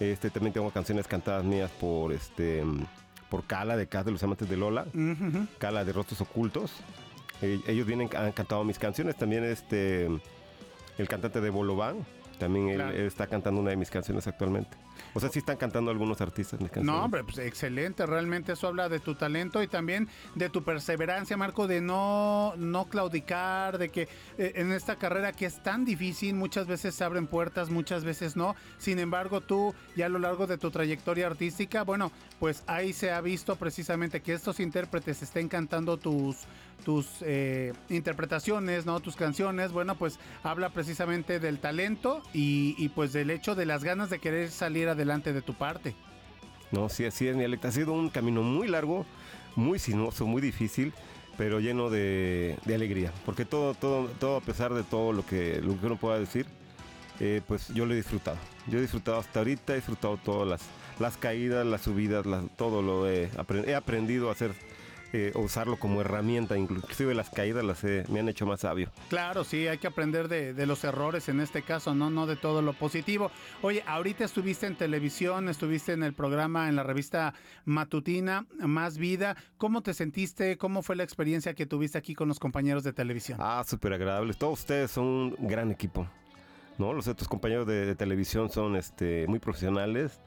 Este, 0.00 0.30
también 0.30 0.52
tengo 0.52 0.70
canciones 0.70 1.06
cantadas 1.06 1.44
mías 1.44 1.70
por 1.70 2.12
este 2.12 2.64
por 3.28 3.44
Kala 3.44 3.76
de 3.76 3.86
Casa 3.86 4.04
de 4.04 4.12
los 4.12 4.22
Amantes 4.22 4.48
de 4.48 4.56
Lola, 4.56 4.86
Kala 5.58 5.84
de 5.84 5.92
Rostros 5.92 6.20
Ocultos. 6.20 6.72
Eh, 7.40 7.60
ellos 7.66 7.86
vienen, 7.86 8.10
han 8.14 8.32
cantado 8.32 8.62
mis 8.64 8.78
canciones. 8.78 9.16
También 9.16 9.44
este 9.44 10.08
el 10.98 11.08
cantante 11.08 11.40
de 11.40 11.50
Bolobán, 11.50 12.04
también 12.38 12.68
él, 12.68 12.80
está 12.80 13.26
cantando 13.26 13.60
una 13.60 13.70
de 13.70 13.76
mis 13.76 13.90
canciones 13.90 14.26
actualmente. 14.26 14.76
O 15.14 15.20
sea, 15.20 15.28
sí 15.28 15.38
están 15.38 15.56
cantando 15.56 15.90
algunos 15.90 16.20
artistas 16.20 16.60
mis 16.60 16.70
canciones. 16.70 16.94
No, 16.94 17.04
hombre, 17.04 17.24
pues 17.24 17.38
excelente. 17.38 18.06
Realmente 18.06 18.52
eso 18.52 18.68
habla 18.68 18.88
de 18.88 19.00
tu 19.00 19.14
talento 19.14 19.62
y 19.62 19.68
también 19.68 20.08
de 20.34 20.48
tu 20.48 20.62
perseverancia, 20.62 21.36
Marco, 21.36 21.66
de 21.66 21.80
no, 21.80 22.54
no 22.56 22.86
claudicar, 22.86 23.78
de 23.78 23.90
que 23.90 24.02
eh, 24.38 24.52
en 24.56 24.72
esta 24.72 24.96
carrera 24.96 25.32
que 25.32 25.46
es 25.46 25.62
tan 25.62 25.84
difícil, 25.84 26.34
muchas 26.34 26.66
veces 26.66 26.94
se 26.94 27.04
abren 27.04 27.26
puertas, 27.26 27.70
muchas 27.70 28.04
veces 28.04 28.36
no. 28.36 28.56
Sin 28.78 28.98
embargo, 28.98 29.40
tú 29.40 29.74
ya 29.96 30.06
a 30.06 30.08
lo 30.08 30.18
largo 30.18 30.46
de 30.46 30.58
tu 30.58 30.70
trayectoria 30.70 31.26
artística, 31.26 31.82
bueno, 31.82 32.12
pues 32.38 32.62
ahí 32.66 32.92
se 32.92 33.12
ha 33.12 33.20
visto 33.20 33.56
precisamente 33.56 34.20
que 34.20 34.34
estos 34.34 34.60
intérpretes 34.60 35.22
estén 35.22 35.48
cantando 35.48 35.96
tus 35.98 36.46
tus 36.82 37.06
eh, 37.22 37.72
interpretaciones, 37.88 38.86
¿no? 38.86 39.00
Tus 39.00 39.16
canciones, 39.16 39.72
bueno, 39.72 39.96
pues 39.96 40.18
habla 40.42 40.70
precisamente 40.70 41.40
del 41.40 41.58
talento 41.58 42.22
y, 42.32 42.88
pues 42.90 43.12
del 43.12 43.30
hecho 43.30 43.54
de 43.54 43.66
las 43.66 43.84
ganas 43.84 44.10
de 44.10 44.18
querer 44.18 44.50
salir 44.50 44.81
adelante 44.88 45.32
de 45.32 45.42
tu 45.42 45.54
parte. 45.54 45.94
No, 46.70 46.88
sí, 46.88 47.04
así 47.04 47.28
es, 47.28 47.36
mi 47.36 47.44
Alex. 47.44 47.64
Ha 47.64 47.72
sido 47.72 47.92
un 47.92 48.08
camino 48.08 48.42
muy 48.42 48.68
largo, 48.68 49.04
muy 49.56 49.78
sinuoso, 49.78 50.26
muy 50.26 50.40
difícil, 50.40 50.92
pero 51.36 51.60
lleno 51.60 51.90
de, 51.90 52.56
alegría. 52.66 53.12
Porque 53.26 53.44
todo, 53.44 53.74
todo, 53.74 54.08
todo, 54.18 54.38
a 54.38 54.40
pesar 54.40 54.72
de 54.72 54.82
todo 54.82 55.12
lo 55.12 55.24
que, 55.24 55.60
lo 55.60 55.78
que 55.78 55.86
uno 55.86 55.96
pueda 55.96 56.18
decir, 56.18 56.46
eh, 57.20 57.42
pues 57.46 57.68
yo 57.68 57.84
lo 57.86 57.92
he 57.92 57.96
disfrutado. 57.96 58.38
Yo 58.66 58.78
he 58.78 58.80
disfrutado 58.80 59.18
hasta 59.18 59.40
ahorita, 59.40 59.74
he 59.74 59.76
disfrutado 59.76 60.16
todas 60.16 60.48
las, 60.48 60.62
las 60.98 61.16
caídas, 61.16 61.66
las 61.66 61.82
subidas, 61.82 62.24
todo 62.56 62.80
lo 62.80 63.08
he 63.08 63.74
aprendido 63.74 64.28
a 64.28 64.32
hacer 64.32 64.54
eh, 65.12 65.32
usarlo 65.34 65.76
como 65.76 66.00
herramienta, 66.00 66.56
inclusive 66.56 67.14
las 67.14 67.30
caídas 67.30 67.64
las 67.64 67.82
me 68.08 68.20
han 68.20 68.28
hecho 68.28 68.46
más 68.46 68.60
sabio. 68.60 68.90
Claro, 69.08 69.44
sí, 69.44 69.68
hay 69.68 69.78
que 69.78 69.86
aprender 69.86 70.28
de, 70.28 70.66
los 70.66 70.84
errores 70.84 71.28
en 71.28 71.40
este 71.40 71.62
caso, 71.62 71.94
no, 71.94 72.10
no 72.10 72.26
de 72.26 72.36
todo 72.36 72.62
lo 72.62 72.72
positivo. 72.72 73.30
Oye, 73.60 73.82
ahorita 73.86 74.24
estuviste 74.24 74.66
en 74.66 74.76
televisión, 74.76 75.48
estuviste 75.48 75.92
en 75.92 76.02
el 76.02 76.14
programa, 76.14 76.68
en 76.68 76.76
la 76.76 76.82
revista 76.82 77.34
matutina 77.64 78.46
Más 78.58 78.96
Vida. 78.96 79.36
¿Cómo 79.58 79.82
te 79.82 79.94
sentiste? 79.94 80.56
¿Cómo 80.56 80.82
fue 80.82 80.96
la 80.96 81.02
experiencia 81.02 81.54
que 81.54 81.66
tuviste 81.66 81.98
aquí 81.98 82.14
con 82.14 82.28
los 82.28 82.38
compañeros 82.38 82.84
de 82.84 82.92
televisión? 82.92 83.38
Ah, 83.40 83.62
súper 83.66 83.92
agradable. 83.92 84.34
Todos 84.34 84.60
ustedes 84.60 84.90
son 84.90 85.04
un 85.38 85.48
gran 85.48 85.70
equipo. 85.70 86.06
¿no? 86.78 86.92
Los 86.92 87.06
otros 87.08 87.28
compañeros 87.28 87.66
de, 87.66 87.86
de 87.86 87.94
televisión 87.94 88.50
son 88.50 88.76
este, 88.76 89.26
muy 89.28 89.38
profesionales 89.38 90.20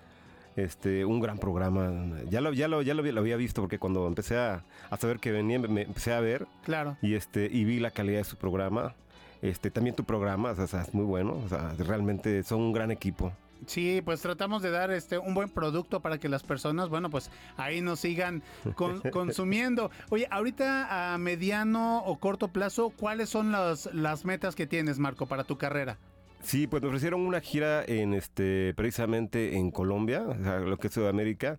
este, 0.56 1.06
un 1.06 1.20
gran 1.20 1.38
programa. 1.38 1.92
Ya 2.30 2.42
lo, 2.42 2.54
ya 2.54 2.68
lo, 2.68 2.82
ya 2.82 2.94
lo, 2.94 3.20
había 3.20 3.36
visto 3.36 3.62
porque 3.62 3.80
cuando 3.80 4.08
empecé 4.08 4.38
a, 4.38 4.64
saber 5.00 5.20
que 5.20 5.32
venía, 5.32 5.60
me, 5.60 5.84
empecé 5.84 6.14
a 6.14 6.20
ver. 6.20 6.48
Claro. 6.64 6.98
Y 7.02 7.16
este, 7.16 7.50
y 7.52 7.64
vi 7.66 7.80
la 7.80 7.92
calidad 7.92 8.20
de 8.20 8.24
su 8.24 8.38
programa. 8.38 8.96
Este, 9.42 9.70
también 9.70 9.96
tu 9.96 10.06
programa, 10.06 10.52
o 10.52 10.68
sea, 10.68 10.82
es 10.82 10.94
muy 10.94 11.06
bueno. 11.06 11.34
O 11.46 11.50
sea, 11.50 11.74
realmente 11.78 12.44
son 12.44 12.62
un 12.62 12.74
gran 12.74 12.92
equipo. 12.92 13.32
Sí, 13.68 14.02
pues 14.04 14.22
tratamos 14.22 14.62
de 14.62 14.70
dar 14.70 14.92
este 14.92 15.18
un 15.18 15.34
buen 15.34 15.50
producto 15.50 16.00
para 16.00 16.20
que 16.20 16.30
las 16.30 16.44
personas, 16.44 16.90
bueno, 16.90 17.10
pues 17.10 17.32
ahí 17.58 17.82
nos 17.82 18.00
sigan 18.00 18.44
consumiendo. 19.12 19.92
Oye, 20.10 20.28
ahorita 20.30 21.14
a 21.14 21.18
mediano 21.18 22.00
o 22.04 22.18
corto 22.18 22.50
plazo, 22.50 22.92
¿cuáles 22.92 23.30
son 23.30 23.52
las, 23.52 23.90
las 23.94 24.26
metas 24.26 24.56
que 24.56 24.68
tienes, 24.68 25.00
Marco, 25.00 25.26
para 25.26 25.44
tu 25.44 25.58
carrera? 25.58 25.98
Sí, 26.46 26.68
pues 26.68 26.84
me 26.84 26.90
ofrecieron 26.90 27.22
una 27.22 27.42
gira 27.42 27.84
en 27.84 28.14
este 28.14 28.76
precisamente 28.76 29.58
en 29.58 29.72
Colombia, 29.72 30.22
lo 30.64 30.78
que 30.78 30.90
es 30.90 30.94
Sudamérica, 30.94 31.58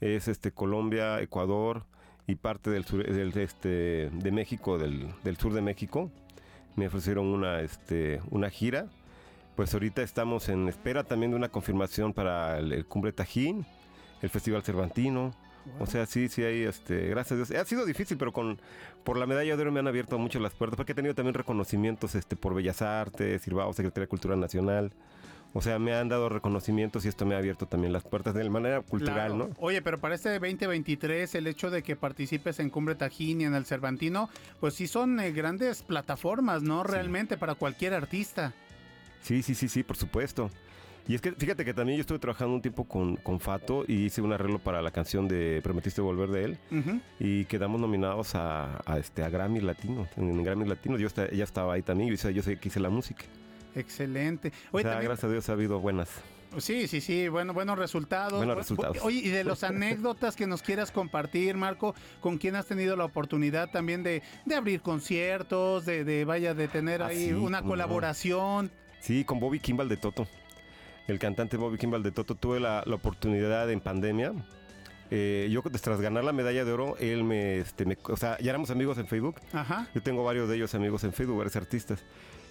es 0.00 0.28
este 0.28 0.52
Colombia, 0.52 1.20
Ecuador 1.20 1.84
y 2.28 2.36
parte 2.36 2.70
del 2.70 2.84
sur 2.84 3.04
del 3.04 3.36
este 3.36 4.08
de 4.08 4.30
México, 4.30 4.78
del, 4.78 5.08
del 5.24 5.36
sur 5.36 5.52
de 5.52 5.62
México. 5.62 6.12
Me 6.76 6.86
ofrecieron 6.86 7.26
una 7.26 7.60
este 7.60 8.20
una 8.30 8.50
gira. 8.50 8.86
Pues 9.56 9.74
ahorita 9.74 10.00
estamos 10.00 10.48
en 10.48 10.68
espera 10.68 11.02
también 11.02 11.32
de 11.32 11.36
una 11.36 11.48
confirmación 11.48 12.12
para 12.12 12.58
el 12.60 12.86
Cumbre 12.86 13.10
Tajín, 13.10 13.66
el 14.22 14.30
Festival 14.30 14.62
Cervantino, 14.62 15.32
o 15.78 15.86
sea, 15.86 16.06
sí, 16.06 16.28
sí 16.28 16.42
hay, 16.42 16.62
este, 16.62 17.08
gracias 17.08 17.32
a 17.32 17.36
Dios. 17.36 17.50
Ha 17.50 17.64
sido 17.64 17.84
difícil, 17.84 18.16
pero 18.16 18.32
con 18.32 18.58
por 19.04 19.16
la 19.16 19.26
medalla 19.26 19.56
de 19.56 19.62
oro 19.62 19.72
me 19.72 19.80
han 19.80 19.88
abierto 19.88 20.18
mucho 20.18 20.38
las 20.40 20.52
puertas, 20.52 20.76
porque 20.76 20.92
he 20.92 20.94
tenido 20.94 21.14
también 21.14 21.34
reconocimientos 21.34 22.14
este, 22.14 22.36
por 22.36 22.54
Bellas 22.54 22.82
Artes, 22.82 23.42
Silbao, 23.42 23.72
Secretaría 23.72 24.04
de 24.04 24.08
Cultura 24.08 24.36
Nacional. 24.36 24.92
O 25.52 25.60
sea, 25.62 25.80
me 25.80 25.92
han 25.94 26.08
dado 26.08 26.28
reconocimientos 26.28 27.04
y 27.04 27.08
esto 27.08 27.26
me 27.26 27.34
ha 27.34 27.38
abierto 27.38 27.66
también 27.66 27.92
las 27.92 28.04
puertas 28.04 28.34
de 28.34 28.48
manera 28.48 28.82
cultural, 28.82 29.36
¿no? 29.36 29.50
Oye, 29.58 29.82
pero 29.82 29.98
para 29.98 30.14
este 30.14 30.30
2023, 30.38 31.34
el 31.34 31.46
hecho 31.48 31.70
de 31.70 31.82
que 31.82 31.96
participes 31.96 32.60
en 32.60 32.70
Cumbre 32.70 32.94
Tajín 32.94 33.40
y 33.40 33.44
en 33.46 33.54
el 33.54 33.64
Cervantino, 33.66 34.30
pues 34.60 34.74
sí 34.74 34.86
son 34.86 35.18
eh, 35.18 35.32
grandes 35.32 35.82
plataformas, 35.82 36.62
¿no? 36.62 36.84
Realmente 36.84 37.36
para 37.36 37.56
cualquier 37.56 37.94
artista. 37.94 38.52
Sí, 39.22 39.42
sí, 39.42 39.56
sí, 39.56 39.68
sí, 39.68 39.82
por 39.82 39.96
supuesto. 39.96 40.50
Y 41.08 41.14
es 41.14 41.20
que 41.20 41.32
fíjate 41.32 41.64
que 41.64 41.74
también 41.74 41.96
yo 41.98 42.02
estuve 42.02 42.18
trabajando 42.20 42.54
un 42.54 42.62
tiempo 42.62 42.84
con, 42.84 43.16
con 43.16 43.40
Fato 43.40 43.84
y 43.88 44.04
hice 44.04 44.22
un 44.22 44.32
arreglo 44.32 44.58
para 44.60 44.80
la 44.80 44.90
canción 44.92 45.26
de 45.26 45.60
Prometiste 45.62 46.00
Volver 46.00 46.28
de 46.30 46.44
él. 46.44 46.58
Y 47.18 47.46
quedamos 47.46 47.80
nominados 47.80 48.34
a, 48.34 48.80
este, 48.98 49.24
a 49.24 49.28
Grammy 49.28 49.60
Latino. 49.60 50.06
En, 50.16 50.42
Grammy 50.44 50.66
Latino 50.66 50.98
yo 50.98 51.08
ella 51.32 51.44
estaba 51.44 51.74
ahí 51.74 51.82
también. 51.82 52.14
Yo, 52.14 52.30
yo 52.30 52.42
sé 52.42 52.58
que 52.58 52.68
hice 52.68 52.78
la 52.80 52.90
música. 52.90 53.24
Excelente. 53.74 54.52
Oye, 54.72 54.84
gracias 54.84 55.24
a 55.24 55.28
Dios 55.28 55.48
ha 55.48 55.52
habido 55.52 55.80
buenas. 55.80 56.10
Sí, 56.58 56.88
sí, 56.88 57.00
sí, 57.00 57.28
bueno, 57.28 57.54
buenos 57.54 57.78
resultados. 57.78 58.36
Buenos 58.38 58.56
resultados. 58.56 58.98
Oye, 59.02 59.18
y 59.18 59.28
de 59.28 59.44
las 59.44 59.62
anécdotas 59.62 60.34
que 60.34 60.48
nos 60.48 60.62
quieras 60.62 60.90
compartir, 60.90 61.56
Marco, 61.56 61.94
con 62.20 62.38
quién 62.38 62.56
has 62.56 62.66
tenido 62.66 62.96
la 62.96 63.04
oportunidad 63.04 63.70
también 63.70 64.02
de, 64.02 64.22
de 64.46 64.54
abrir 64.56 64.80
conciertos, 64.80 65.86
de, 65.86 66.02
de, 66.04 66.24
vaya, 66.24 66.52
de 66.54 66.66
tener 66.66 67.02
Ah, 67.02 67.06
ahí 67.06 67.26
sí, 67.28 67.32
una 67.32 67.60
no. 67.60 67.68
colaboración. 67.68 68.72
Sí, 68.98 69.24
con 69.24 69.38
Bobby 69.38 69.60
Kimball 69.60 69.88
de 69.88 69.96
Toto. 69.96 70.26
El 71.10 71.18
cantante 71.18 71.56
Bobby 71.56 71.76
Kimball 71.76 72.02
de 72.02 72.12
Toto. 72.12 72.34
Tuve 72.36 72.60
la, 72.60 72.82
la 72.86 72.94
oportunidad 72.94 73.68
en 73.70 73.80
pandemia. 73.80 74.32
Eh, 75.10 75.48
yo 75.50 75.60
tras 75.62 76.00
ganar 76.00 76.22
la 76.22 76.32
medalla 76.32 76.64
de 76.64 76.70
oro, 76.72 76.96
él 77.00 77.24
me, 77.24 77.58
este, 77.58 77.84
me- 77.84 77.98
O 78.04 78.16
sea, 78.16 78.38
ya 78.38 78.50
éramos 78.50 78.70
amigos 78.70 78.96
en 78.98 79.08
Facebook. 79.08 79.36
Ajá. 79.52 79.88
Yo 79.92 80.02
tengo 80.02 80.22
varios 80.22 80.48
de 80.48 80.54
ellos 80.56 80.72
amigos 80.76 81.02
en 81.02 81.12
Facebook, 81.12 81.36
varios 81.38 81.56
artistas. 81.56 81.98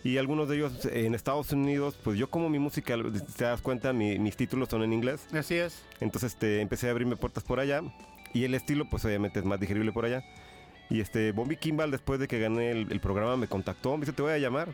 Y 0.03 0.17
algunos 0.17 0.49
de 0.49 0.57
ellos 0.57 0.85
en 0.91 1.15
Estados 1.15 1.51
Unidos, 1.53 1.97
pues 2.03 2.17
yo 2.19 2.29
como 2.29 2.49
mi 2.49 2.59
música, 2.59 2.95
te 3.37 3.43
das 3.45 3.61
cuenta, 3.61 3.93
mi- 3.93 4.19
mis 4.19 4.35
títulos 4.35 4.67
son 4.69 4.83
en 4.83 4.91
inglés. 4.91 5.25
Así 5.31 5.55
es. 5.55 5.85
Entonces 6.01 6.33
este, 6.33 6.59
empecé 6.59 6.87
a 6.87 6.91
abrirme 6.91 7.15
puertas 7.15 7.43
por 7.45 7.61
allá. 7.61 7.81
Y 8.33 8.43
el 8.43 8.53
estilo, 8.55 8.89
pues 8.89 9.05
obviamente 9.05 9.39
es 9.39 9.45
más 9.45 9.59
digerible 9.59 9.93
por 9.93 10.03
allá. 10.05 10.23
Y 10.89 10.99
este, 10.99 11.31
Bobby 11.31 11.55
Kimball, 11.55 11.91
después 11.91 12.19
de 12.19 12.27
que 12.27 12.39
gané 12.39 12.71
el, 12.71 12.91
el 12.91 12.99
programa, 12.99 13.37
me 13.37 13.47
contactó, 13.47 13.93
me 13.95 14.01
dice, 14.01 14.11
te 14.13 14.21
voy 14.21 14.33
a 14.33 14.37
llamar. 14.37 14.69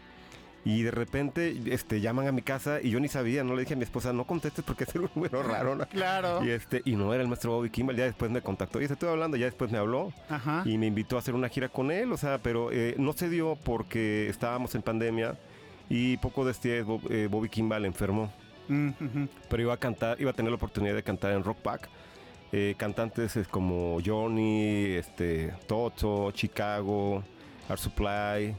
Y 0.65 0.81
de 0.81 0.89
repente 0.89 1.55
este, 1.67 2.01
llaman 2.01 2.27
a 2.27 2.31
mi 2.31 2.41
casa 2.41 2.81
y 2.81 2.89
yo 2.89 2.99
ni 2.99 3.07
sabía, 3.07 3.43
no 3.43 3.53
le 3.53 3.61
dije 3.61 3.75
a 3.75 3.77
mi 3.77 3.83
esposa, 3.83 4.11
no 4.13 4.25
contestes 4.25 4.65
porque 4.65 4.83
es 4.85 4.95
un 4.95 5.07
número 5.15 5.43
raro. 5.43 5.75
¿no? 5.75 5.85
Claro. 5.87 6.43
Y, 6.43 6.49
este, 6.49 6.81
y 6.85 6.95
no 6.95 7.13
era 7.13 7.21
el 7.21 7.29
maestro 7.29 7.51
Bobby 7.51 7.69
Kimball, 7.69 7.95
ya 7.95 8.05
después 8.05 8.31
me 8.31 8.41
contactó. 8.41 8.81
Y 8.81 8.87
se 8.87 8.93
estoy 8.93 9.09
hablando, 9.09 9.37
ya 9.37 9.45
después 9.45 9.71
me 9.71 9.77
habló 9.77 10.11
Ajá. 10.27 10.63
y 10.65 10.77
me 10.79 10.87
invitó 10.87 11.17
a 11.17 11.19
hacer 11.19 11.35
una 11.35 11.49
gira 11.49 11.69
con 11.69 11.91
él, 11.91 12.11
o 12.11 12.17
sea, 12.17 12.39
pero 12.39 12.71
eh, 12.71 12.95
no 12.97 13.13
se 13.13 13.29
dio 13.29 13.57
porque 13.63 14.27
estábamos 14.27 14.73
en 14.73 14.81
pandemia 14.81 15.37
y 15.87 16.17
poco 16.17 16.43
después 16.43 16.83
Bob- 16.83 17.11
eh, 17.11 17.27
Bobby 17.29 17.47
Kimball 17.47 17.85
enfermó. 17.85 18.33
Mm. 18.67 18.89
Pero 19.47 19.61
iba 19.61 19.73
a 19.75 19.77
cantar, 19.77 20.19
iba 20.19 20.31
a 20.31 20.33
tener 20.33 20.49
la 20.51 20.55
oportunidad 20.55 20.95
de 20.95 21.03
cantar 21.03 21.31
en 21.33 21.43
Rock 21.43 21.59
Pack. 21.59 21.87
Eh, 22.51 22.73
cantantes 22.75 23.37
como 23.51 23.99
Johnny, 24.03 24.85
este, 24.95 25.53
Toto, 25.67 26.31
Chicago, 26.31 27.23
Art 27.69 27.79
Supply. 27.79 28.55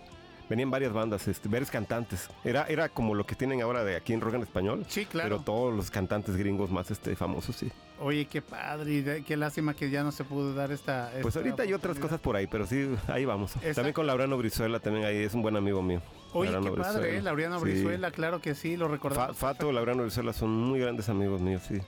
Venían 0.49 0.71
varias 0.71 0.93
bandas, 0.93 1.27
este, 1.27 1.49
varios 1.49 1.71
cantantes. 1.71 2.29
Era, 2.45 2.65
era 2.69 2.89
como 2.89 3.15
lo 3.15 3.27
que 3.27 3.35
tienen 3.35 3.63
ahora 3.63 3.83
de 3.83 3.97
aquí 3.97 4.13
en 4.13 4.21
rock 4.21 4.35
en 4.35 4.43
español. 4.43 4.85
Sí, 4.89 5.05
claro. 5.05 5.29
Pero 5.29 5.43
todos 5.43 5.75
los 5.75 5.91
cantantes 5.91 6.37
gringos 6.37 6.71
más 6.71 6.91
este, 6.91 7.17
famosos, 7.17 7.57
sí. 7.57 7.71
Oye, 7.99 8.27
qué 8.27 8.43
padre, 8.43 9.19
y 9.19 9.23
qué 9.23 9.37
lástima 9.37 9.75
que 9.75 9.89
ya 9.91 10.03
no 10.05 10.13
se 10.13 10.23
pudo 10.23 10.55
dar 10.55 10.71
esta. 10.71 11.11
Pues 11.23 11.35
ahorita 11.37 11.63
hay 11.63 11.73
otras 11.73 11.99
cosas 11.99 12.21
por 12.21 12.37
ahí, 12.37 12.47
pero 12.47 12.67
sí, 12.67 12.95
ahí 13.09 13.25
vamos. 13.25 13.55
También 13.75 13.95
con 13.95 14.07
Laurano 14.07 14.37
Brizuela, 14.37 14.81
también 14.81 15.07
ahí 15.07 15.17
es 15.17 15.35
un 15.35 15.43
buen 15.43 15.57
amigo 15.57 15.83
mío. 15.83 16.03
Oye, 16.33 16.51
Laurano 16.51 16.75
qué 16.77 16.81
padre, 16.83 16.99
Brizuela. 17.01 17.19
¿eh? 17.19 17.23
Laureano 17.23 17.59
Sí. 17.59 17.65
Brizuela, 17.65 18.11
claro 18.11 18.41
que 18.41 18.55
sí, 18.55 18.77
lo 18.77 18.89
recordamos. 18.89 19.37
Fato, 19.37 19.73
Laurano 19.73 20.03
Brizuela 20.03 20.33
son 20.35 20.51
muy 20.51 20.79
grandes 20.79 21.09
amigos 21.09 21.41
míos, 21.41 21.63
sí. 21.67 21.79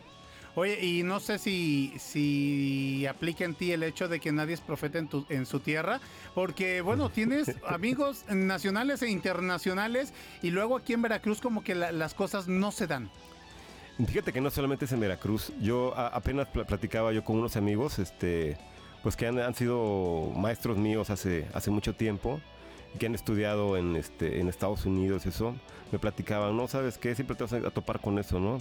Oye, 0.58 0.84
y 0.84 1.02
no 1.04 1.20
sé 1.20 1.38
si, 1.38 1.92
si 1.98 3.06
aplica 3.06 3.44
en 3.44 3.54
ti 3.54 3.70
el 3.70 3.84
hecho 3.84 4.08
de 4.08 4.18
que 4.18 4.32
nadie 4.32 4.54
es 4.54 4.60
profeta 4.60 4.98
en, 4.98 5.06
tu, 5.06 5.24
en 5.28 5.46
su 5.46 5.60
tierra, 5.60 6.00
porque 6.34 6.80
bueno, 6.80 7.10
tienes 7.14 7.54
amigos 7.64 8.24
nacionales 8.28 9.02
e 9.02 9.08
internacionales 9.08 10.12
y 10.42 10.50
luego 10.50 10.76
aquí 10.76 10.94
en 10.94 11.02
Veracruz 11.02 11.40
como 11.40 11.62
que 11.62 11.76
la- 11.76 11.92
las 11.92 12.12
cosas 12.12 12.48
no 12.48 12.72
se 12.72 12.88
dan. 12.88 13.08
Fíjate 14.04 14.32
que 14.32 14.40
no 14.40 14.50
solamente 14.50 14.86
es 14.86 14.92
en 14.92 14.98
Veracruz. 14.98 15.52
Yo 15.60 15.96
a- 15.96 16.08
apenas 16.08 16.48
pl- 16.48 16.64
platicaba 16.64 17.12
yo 17.12 17.22
con 17.22 17.36
unos 17.38 17.56
amigos, 17.56 18.00
este, 18.00 18.56
pues 19.04 19.14
que 19.14 19.28
han, 19.28 19.38
han 19.38 19.54
sido 19.54 20.32
maestros 20.36 20.76
míos 20.76 21.10
hace, 21.10 21.46
hace 21.54 21.70
mucho 21.70 21.94
tiempo, 21.94 22.40
que 22.98 23.06
han 23.06 23.14
estudiado 23.14 23.76
en, 23.76 23.94
este, 23.94 24.40
en 24.40 24.48
Estados 24.48 24.86
Unidos, 24.86 25.24
eso. 25.24 25.54
Me 25.92 26.00
platicaban, 26.00 26.56
no, 26.56 26.66
¿sabes 26.66 26.98
qué? 26.98 27.14
Siempre 27.14 27.36
te 27.36 27.44
vas 27.44 27.52
a 27.52 27.70
topar 27.70 28.00
con 28.00 28.18
eso, 28.18 28.40
¿no? 28.40 28.58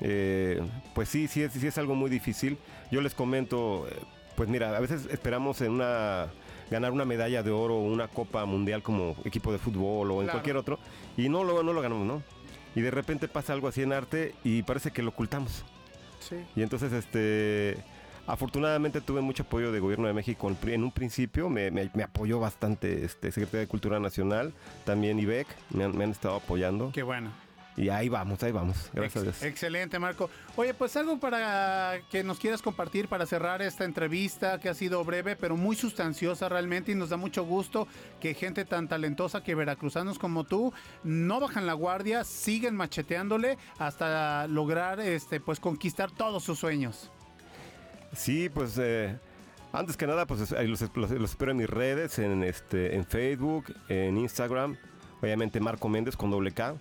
Eh, 0.00 0.60
pues 0.94 1.08
sí, 1.08 1.28
sí 1.28 1.42
es, 1.42 1.52
sí 1.52 1.66
es 1.66 1.78
algo 1.78 1.94
muy 1.94 2.10
difícil. 2.10 2.56
Yo 2.90 3.00
les 3.00 3.14
comento, 3.14 3.86
eh, 3.88 3.94
pues 4.36 4.48
mira, 4.48 4.76
a 4.76 4.80
veces 4.80 5.06
esperamos 5.10 5.60
en 5.60 5.72
una 5.72 6.26
ganar 6.70 6.92
una 6.92 7.04
medalla 7.04 7.42
de 7.42 7.50
oro 7.50 7.76
o 7.76 7.82
una 7.82 8.06
copa 8.06 8.44
mundial 8.44 8.82
como 8.82 9.16
equipo 9.24 9.50
de 9.52 9.58
fútbol 9.58 10.10
o 10.12 10.20
en 10.20 10.26
Claro. 10.26 10.32
cualquier 10.38 10.56
otro 10.56 10.78
y 11.16 11.28
no 11.28 11.42
lo, 11.42 11.62
no 11.64 11.72
lo 11.72 11.82
ganamos, 11.82 12.06
¿no? 12.06 12.22
Y 12.76 12.80
de 12.80 12.92
repente 12.92 13.26
pasa 13.26 13.52
algo 13.52 13.66
así 13.66 13.82
en 13.82 13.92
arte 13.92 14.34
y 14.44 14.62
parece 14.62 14.92
que 14.92 15.02
lo 15.02 15.08
ocultamos. 15.10 15.64
Sí. 16.20 16.36
Y 16.54 16.62
entonces, 16.62 16.92
este, 16.92 17.76
afortunadamente 18.28 19.00
tuve 19.00 19.20
mucho 19.20 19.42
apoyo 19.42 19.72
del 19.72 19.80
gobierno 19.80 20.06
de 20.06 20.12
México 20.12 20.54
en 20.66 20.84
un 20.84 20.92
principio, 20.92 21.48
me, 21.50 21.72
me- 21.72 21.90
me 21.94 22.04
apoyó 22.04 22.38
bastante 22.38 23.04
este, 23.04 23.32
Secretaría 23.32 23.60
de 23.62 23.66
Cultura 23.66 23.98
Nacional, 23.98 24.52
también 24.84 25.18
IBEC, 25.18 25.48
me 25.70 25.84
han, 25.84 25.96
me 25.96 26.04
han 26.04 26.10
estado 26.10 26.36
apoyando. 26.36 26.92
Qué 26.92 27.02
bueno. 27.02 27.30
Y 27.76 27.88
ahí 27.88 28.08
vamos, 28.08 28.42
ahí 28.42 28.52
vamos, 28.52 28.90
gracias 28.92 29.24
a 29.24 29.28
Ex- 29.28 29.40
Dios. 29.40 29.42
Excelente, 29.50 29.98
Marco. 29.98 30.28
Oye, 30.56 30.74
pues 30.74 30.96
algo 30.96 31.18
para 31.18 32.00
que 32.10 32.22
nos 32.24 32.38
quieras 32.38 32.60
compartir 32.60 33.08
para 33.08 33.24
cerrar 33.26 33.62
esta 33.62 33.84
entrevista 33.84 34.58
que 34.60 34.68
ha 34.68 34.74
sido 34.74 35.02
breve, 35.04 35.34
pero 35.36 35.56
muy 35.56 35.76
sustanciosa 35.76 36.48
realmente 36.48 36.92
y 36.92 36.94
nos 36.94 37.08
da 37.10 37.16
mucho 37.16 37.44
gusto 37.44 37.86
que 38.20 38.34
gente 38.34 38.64
tan 38.64 38.88
talentosa 38.88 39.42
que 39.42 39.54
veracruzanos 39.54 40.18
como 40.18 40.44
tú 40.44 40.74
no 41.04 41.40
bajan 41.40 41.64
la 41.66 41.72
guardia, 41.72 42.24
siguen 42.24 42.74
macheteándole 42.76 43.56
hasta 43.78 44.46
lograr 44.48 45.00
este 45.00 45.40
pues 45.40 45.58
conquistar 45.60 46.10
todos 46.10 46.42
sus 46.44 46.58
sueños. 46.58 47.10
Sí, 48.12 48.48
pues 48.48 48.76
eh, 48.78 49.16
antes 49.72 49.96
que 49.96 50.06
nada, 50.06 50.26
pues 50.26 50.50
los, 50.50 50.80
los- 50.96 51.10
los 51.12 51.30
espero 51.30 51.52
en 51.52 51.56
mis 51.58 51.70
redes, 51.70 52.18
en, 52.18 52.42
este, 52.42 52.96
en 52.96 53.06
Facebook, 53.06 53.72
en 53.88 54.18
Instagram, 54.18 54.76
obviamente 55.22 55.60
Marco 55.60 55.88
Méndez 55.88 56.16
con 56.16 56.30
doble 56.30 56.50
K. 56.52 56.74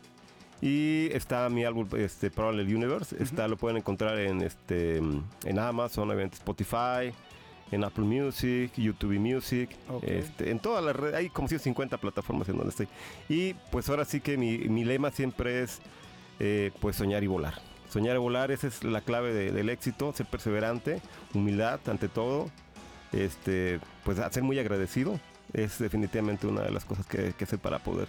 Y 0.62 1.08
está 1.14 1.48
mi 1.50 1.64
álbum 1.64 1.88
este, 1.98 2.30
Parallel 2.32 2.76
Universe, 2.76 3.16
está, 3.24 3.48
lo 3.48 3.56
pueden 3.58 3.78
encontrar 3.78 4.20
en, 4.20 4.42
este, 4.42 4.98
en 4.98 5.60
Amazon, 5.60 6.10
obviamente 6.10 6.36
Spotify, 6.36 7.14
en 7.72 7.84
Apple 7.84 8.04
Music, 8.04 8.72
YouTube 8.76 9.18
Music, 9.20 9.70
este, 10.02 10.52
en 10.52 10.60
todas 10.60 10.84
las 10.84 10.96
redes, 10.96 11.16
hay 11.16 11.30
como 11.30 11.48
150 11.48 11.98
plataformas 12.00 12.50
en 12.50 12.58
donde 12.58 12.72
estoy. 12.72 12.88
Y 13.30 13.54
pues 13.72 13.88
ahora 13.90 14.04
sí 14.06 14.20
que 14.20 14.38
mi, 14.38 14.58
mi 14.58 14.84
lema 14.84 15.12
siempre 15.12 15.62
es 15.64 15.80
eh, 16.40 16.72
pues 16.82 16.96
soñar 16.98 17.24
y 17.24 17.28
volar. 17.28 17.54
Soñar 17.90 18.16
y 18.16 18.20
volar, 18.20 18.52
esa 18.52 18.68
es 18.68 18.84
la 18.84 19.02
clave 19.02 19.34
de- 19.34 19.52
del 19.52 19.70
éxito, 19.70 20.12
ser 20.14 20.26
perseverante, 20.26 21.02
humildad 21.34 21.80
ante 21.88 22.10
todo, 22.10 22.50
este, 23.14 23.80
pues 24.04 24.18
ser 24.32 24.44
muy 24.44 24.60
agradecido, 24.60 25.20
es 25.54 25.80
definitivamente 25.80 26.48
una 26.48 26.62
de 26.62 26.72
las 26.72 26.86
cosas 26.86 27.06
que, 27.08 27.34
que 27.38 27.46
sé 27.46 27.58
para 27.58 27.80
poder, 27.80 28.08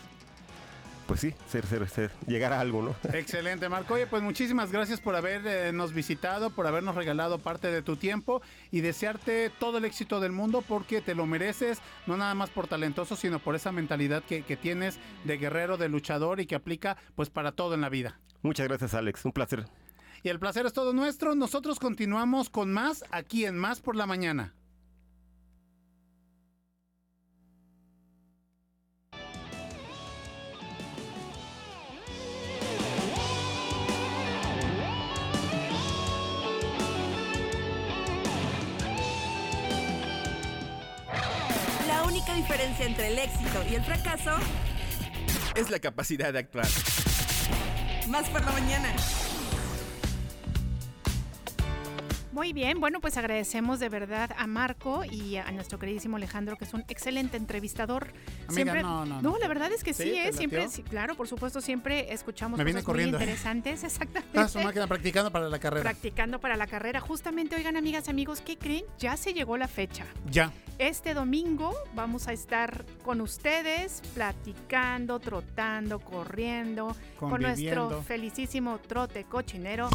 pues 1.10 1.22
sí, 1.22 1.34
ser, 1.48 1.66
ser, 1.66 1.88
ser, 1.88 2.12
llegar 2.28 2.52
a 2.52 2.60
algo, 2.60 2.82
¿no? 2.82 2.94
Excelente, 3.12 3.68
Marco. 3.68 3.94
Oye, 3.94 4.06
pues 4.06 4.22
muchísimas 4.22 4.70
gracias 4.70 5.00
por 5.00 5.16
habernos 5.16 5.92
visitado, 5.92 6.50
por 6.50 6.68
habernos 6.68 6.94
regalado 6.94 7.40
parte 7.40 7.68
de 7.72 7.82
tu 7.82 7.96
tiempo 7.96 8.42
y 8.70 8.80
desearte 8.80 9.50
todo 9.50 9.78
el 9.78 9.86
éxito 9.86 10.20
del 10.20 10.30
mundo 10.30 10.62
porque 10.62 11.00
te 11.00 11.16
lo 11.16 11.26
mereces, 11.26 11.80
no 12.06 12.16
nada 12.16 12.36
más 12.36 12.50
por 12.50 12.68
talentoso, 12.68 13.16
sino 13.16 13.40
por 13.40 13.56
esa 13.56 13.72
mentalidad 13.72 14.22
que, 14.22 14.44
que 14.44 14.56
tienes 14.56 15.00
de 15.24 15.36
guerrero, 15.36 15.76
de 15.76 15.88
luchador 15.88 16.38
y 16.38 16.46
que 16.46 16.54
aplica 16.54 16.96
pues 17.16 17.28
para 17.28 17.50
todo 17.50 17.74
en 17.74 17.80
la 17.80 17.88
vida. 17.88 18.20
Muchas 18.42 18.68
gracias, 18.68 18.94
Alex, 18.94 19.24
un 19.24 19.32
placer. 19.32 19.66
Y 20.22 20.28
el 20.28 20.38
placer 20.38 20.64
es 20.64 20.72
todo 20.72 20.92
nuestro. 20.92 21.34
Nosotros 21.34 21.80
continuamos 21.80 22.50
con 22.50 22.72
más 22.72 23.04
aquí 23.10 23.46
en 23.46 23.58
Más 23.58 23.80
por 23.80 23.96
la 23.96 24.06
Mañana. 24.06 24.54
Diferencia 42.60 42.86
entre 42.86 43.08
el 43.08 43.18
éxito 43.18 43.62
y 43.70 43.74
el 43.74 43.82
fracaso, 43.82 44.32
Es 45.54 45.70
la 45.70 45.78
capacidad 45.78 46.32
de 46.32 46.40
actuar. 46.40 46.66
más 48.08 48.28
por 48.28 48.44
la 48.44 48.52
mañana. 48.52 48.92
Muy 52.32 52.52
bien, 52.52 52.78
bueno, 52.78 53.01
pues 53.01 53.16
agradecemos 53.16 53.81
de 53.81 53.89
verdad 53.89 54.31
a 54.39 54.47
Marco 54.47 55.05
y 55.05 55.36
a 55.36 55.51
nuestro 55.51 55.81
queridísimo 55.81 56.16
Alejandro, 56.16 56.57
que 56.57 56.65
es 56.65 56.73
un 56.73 56.85
excelente 56.86 57.36
entrevistador. 57.36 58.12
Amiga, 58.48 58.82
no, 58.82 59.05
no, 59.05 59.20
no. 59.20 59.39
la 59.39 59.48
verdad 59.48 59.73
es 59.73 59.82
que 59.82 59.93
sí, 59.93 60.05
¿Sí? 60.05 60.11
¿Te 60.11 60.28
¿eh? 60.28 60.32
siempre, 60.32 60.69
sí, 60.69 60.82
claro, 60.85 61.16
por 61.16 61.27
supuesto, 61.27 61.61
siempre 61.61 62.12
escuchamos 62.12 62.57
Me 62.57 62.65
cosas 62.65 62.85
corriendo, 62.85 63.19
muy 63.19 63.24
interesantes, 63.24 63.82
exactamente. 63.85 64.39
Ah, 64.39 64.47
su 64.47 64.61
máquina 64.61 64.86
practicando 64.86 65.32
para 65.32 65.48
la 65.48 65.59
carrera. 65.59 65.82
Practicando 65.82 66.39
para 66.39 66.57
la 66.57 66.69
carrera. 66.69 67.01
Justamente, 67.01 67.57
oigan, 67.57 67.77
amigas, 67.77 68.09
amigos, 68.09 68.40
¿qué 68.40 68.57
creen? 68.57 68.85
Ya 68.98 69.16
se 69.16 69.35
llegó 69.35 69.57
la 69.57 69.66
fecha. 69.66 70.05
Ya. 70.31 70.52
Este 70.78 71.15
domingo 71.15 71.74
vamos 71.94 72.28
a 72.28 72.32
estar 72.32 72.86
con 73.05 73.20
ustedes 73.20 74.02
platicando, 74.15 75.19
trotando, 75.19 75.98
corriendo, 75.98 76.97
con 77.19 77.43
nuestro 77.43 78.02
felicísimo 78.02 78.78
trote 78.78 79.24
cochinero. 79.24 79.90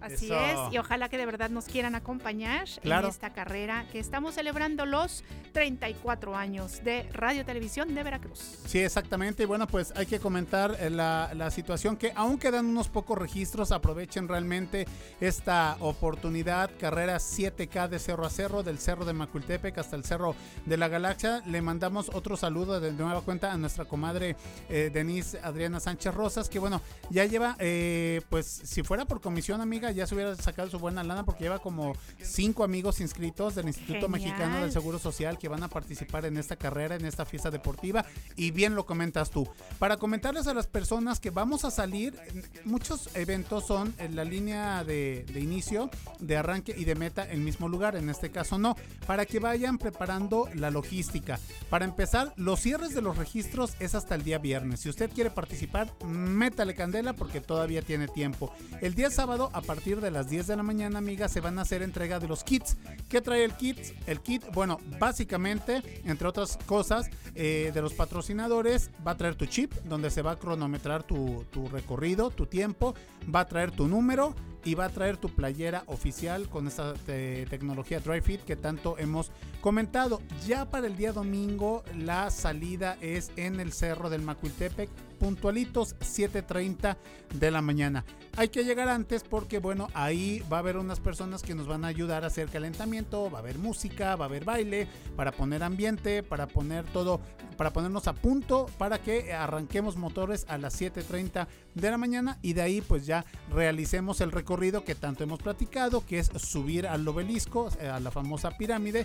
Así 0.00 0.30
es, 0.32 0.58
y 0.72 0.78
ojalá 0.78 1.08
que 1.08 1.18
de 1.18 1.26
verdad 1.26 1.50
nos 1.50 1.64
quieran 1.66 1.94
acompañar 1.94 2.68
en 2.82 3.04
esta 3.06 3.32
carrera 3.32 3.86
que 3.90 3.98
estamos 3.98 4.34
celebrando 4.34 4.86
los 4.86 5.24
34 5.52 6.36
años 6.36 6.84
de 6.84 7.08
Radio 7.12 7.44
Televisión 7.44 7.94
de 7.94 8.02
Veracruz. 8.02 8.58
Sí, 8.66 8.78
exactamente. 8.78 9.42
Y 9.44 9.46
bueno, 9.46 9.66
pues 9.66 9.92
hay 9.96 10.06
que 10.06 10.20
comentar 10.20 10.76
eh, 10.78 10.90
la, 10.90 11.30
la 11.34 11.50
situación 11.50 11.96
que 11.96 12.12
aún 12.14 12.38
quedan 12.38 12.66
unos 12.66 12.88
pocos 12.88 13.16
registros, 13.16 13.72
aprovechen 13.72 14.28
realmente 14.28 14.86
esta 15.20 15.76
oportunidad. 15.80 16.70
Carrera 16.78 17.16
7K 17.16 17.88
de 17.88 17.98
cerro 17.98 18.26
a 18.26 18.30
cerro, 18.30 18.62
del 18.62 18.78
cerro 18.78 19.04
de 19.04 19.12
Macultepec 19.12 19.78
hasta 19.78 19.96
el 19.96 20.04
cerro 20.04 20.34
de 20.64 20.76
la 20.76 20.88
Galaxia. 20.88 21.42
Le 21.46 21.62
mandamos 21.62 22.10
otro 22.12 22.36
saludo 22.36 22.80
de 22.80 22.92
nueva 22.92 23.22
cuenta 23.22 23.52
a 23.52 23.56
nuestra 23.56 23.84
comadre 23.86 24.36
eh, 24.68 24.90
Denise 24.92 25.40
Adriana 25.42 25.80
Sánchez 25.80 26.14
Rosas, 26.14 26.48
que 26.48 26.58
bueno, 26.58 26.80
ya 27.10 27.24
lleva, 27.24 27.56
eh, 27.58 28.20
pues 28.28 28.46
si 28.46 28.82
fuera 28.82 29.04
por 29.04 29.20
comisión 29.20 29.60
amiga, 29.60 29.85
ya 29.90 30.06
se 30.06 30.14
hubiera 30.14 30.34
sacado 30.36 30.68
su 30.70 30.78
buena 30.78 31.02
lana 31.02 31.24
porque 31.24 31.44
lleva 31.44 31.58
como 31.58 31.94
cinco 32.20 32.64
amigos 32.64 33.00
inscritos 33.00 33.54
del 33.54 33.66
Instituto 33.66 34.08
Mexicano 34.08 34.60
del 34.60 34.72
Seguro 34.72 34.98
Social 34.98 35.38
que 35.38 35.48
van 35.48 35.62
a 35.62 35.68
participar 35.68 36.24
en 36.24 36.36
esta 36.36 36.56
carrera, 36.56 36.96
en 36.96 37.04
esta 37.04 37.24
fiesta 37.24 37.50
deportiva. 37.50 38.04
Y 38.36 38.50
bien 38.50 38.74
lo 38.74 38.86
comentas 38.86 39.30
tú. 39.30 39.48
Para 39.78 39.96
comentarles 39.96 40.46
a 40.46 40.54
las 40.54 40.66
personas 40.66 41.20
que 41.20 41.30
vamos 41.30 41.64
a 41.64 41.70
salir, 41.70 42.18
muchos 42.64 43.08
eventos 43.14 43.66
son 43.66 43.94
en 43.98 44.16
la 44.16 44.24
línea 44.24 44.84
de, 44.84 45.24
de 45.32 45.40
inicio, 45.40 45.90
de 46.18 46.36
arranque 46.36 46.74
y 46.76 46.84
de 46.84 46.94
meta 46.94 47.24
en 47.24 47.38
el 47.38 47.40
mismo 47.40 47.68
lugar. 47.68 47.96
En 47.96 48.10
este 48.10 48.30
caso 48.30 48.58
no. 48.58 48.76
Para 49.06 49.26
que 49.26 49.38
vayan 49.38 49.78
preparando 49.78 50.48
la 50.54 50.70
logística. 50.70 51.38
Para 51.70 51.84
empezar, 51.84 52.32
los 52.36 52.60
cierres 52.60 52.94
de 52.94 53.02
los 53.02 53.16
registros 53.16 53.74
es 53.80 53.94
hasta 53.94 54.14
el 54.14 54.24
día 54.24 54.38
viernes. 54.38 54.80
Si 54.80 54.88
usted 54.88 55.10
quiere 55.10 55.30
participar, 55.30 55.92
métale 56.04 56.74
candela 56.74 57.12
porque 57.12 57.40
todavía 57.40 57.82
tiene 57.82 58.08
tiempo. 58.08 58.52
El 58.80 58.94
día 58.94 59.10
sábado, 59.10 59.50
a 59.52 59.60
partir 59.60 59.75
de 59.84 60.10
las 60.10 60.28
10 60.28 60.48
de 60.48 60.56
la 60.56 60.62
mañana, 60.64 60.98
amiga, 60.98 61.28
se 61.28 61.40
van 61.40 61.58
a 61.58 61.62
hacer 61.62 61.82
entrega 61.82 62.18
de 62.18 62.26
los 62.26 62.42
kits. 62.42 62.76
¿Qué 63.08 63.20
trae 63.20 63.44
el 63.44 63.52
kit? 63.52 63.78
El 64.06 64.20
kit, 64.20 64.42
bueno, 64.52 64.80
básicamente, 64.98 66.00
entre 66.04 66.26
otras 66.26 66.58
cosas, 66.66 67.08
eh, 67.34 67.70
de 67.72 67.82
los 67.82 67.94
patrocinadores, 67.94 68.90
va 69.06 69.12
a 69.12 69.16
traer 69.16 69.36
tu 69.36 69.46
chip, 69.46 69.72
donde 69.84 70.10
se 70.10 70.22
va 70.22 70.32
a 70.32 70.38
cronometrar 70.38 71.04
tu 71.04 71.44
recorrido, 71.70 72.30
tu 72.30 72.46
tiempo, 72.46 72.94
va 73.32 73.40
a 73.40 73.46
traer 73.46 73.70
tu 73.70 73.86
número 73.86 74.34
y 74.66 74.74
va 74.74 74.86
a 74.86 74.90
traer 74.90 75.16
tu 75.16 75.28
playera 75.28 75.84
oficial 75.86 76.48
con 76.48 76.66
esta 76.66 76.92
tecnología 76.94 78.00
DryFit 78.00 78.42
que 78.42 78.56
tanto 78.56 78.98
hemos 78.98 79.30
comentado. 79.60 80.20
Ya 80.44 80.68
para 80.68 80.88
el 80.88 80.96
día 80.96 81.12
domingo 81.12 81.84
la 81.96 82.30
salida 82.30 82.98
es 83.00 83.30
en 83.36 83.60
el 83.60 83.72
cerro 83.72 84.10
del 84.10 84.22
Macuiltepec 84.22 84.90
puntualitos 85.20 85.96
7.30 86.00 86.96
de 87.32 87.50
la 87.50 87.62
mañana. 87.62 88.04
Hay 88.36 88.48
que 88.48 88.64
llegar 88.64 88.88
antes 88.88 89.22
porque 89.22 89.60
bueno, 89.60 89.88
ahí 89.94 90.42
va 90.52 90.58
a 90.58 90.60
haber 90.60 90.76
unas 90.76 91.00
personas 91.00 91.42
que 91.42 91.54
nos 91.54 91.66
van 91.66 91.84
a 91.84 91.88
ayudar 91.88 92.24
a 92.24 92.26
hacer 92.26 92.48
calentamiento, 92.48 93.30
va 93.30 93.38
a 93.38 93.40
haber 93.40 93.58
música, 93.58 94.14
va 94.16 94.26
a 94.26 94.28
haber 94.28 94.44
baile, 94.44 94.88
para 95.16 95.32
poner 95.32 95.62
ambiente, 95.62 96.22
para 96.22 96.46
poner 96.46 96.84
todo, 96.86 97.20
para 97.56 97.72
ponernos 97.72 98.08
a 98.08 98.14
punto 98.14 98.66
para 98.76 98.98
que 98.98 99.32
arranquemos 99.32 99.96
motores 99.96 100.44
a 100.48 100.58
las 100.58 100.78
7.30 100.78 101.46
de 101.74 101.90
la 101.90 101.96
mañana 101.96 102.38
y 102.42 102.52
de 102.52 102.62
ahí 102.62 102.80
pues 102.82 103.06
ya 103.06 103.24
realicemos 103.50 104.20
el 104.20 104.32
recorrido 104.32 104.55
que 104.56 104.94
tanto 104.94 105.22
hemos 105.22 105.38
platicado, 105.40 106.06
que 106.06 106.18
es 106.18 106.30
subir 106.36 106.86
al 106.86 107.06
obelisco, 107.06 107.68
eh, 107.78 107.88
a 107.88 108.00
la 108.00 108.10
famosa 108.10 108.56
pirámide, 108.56 109.04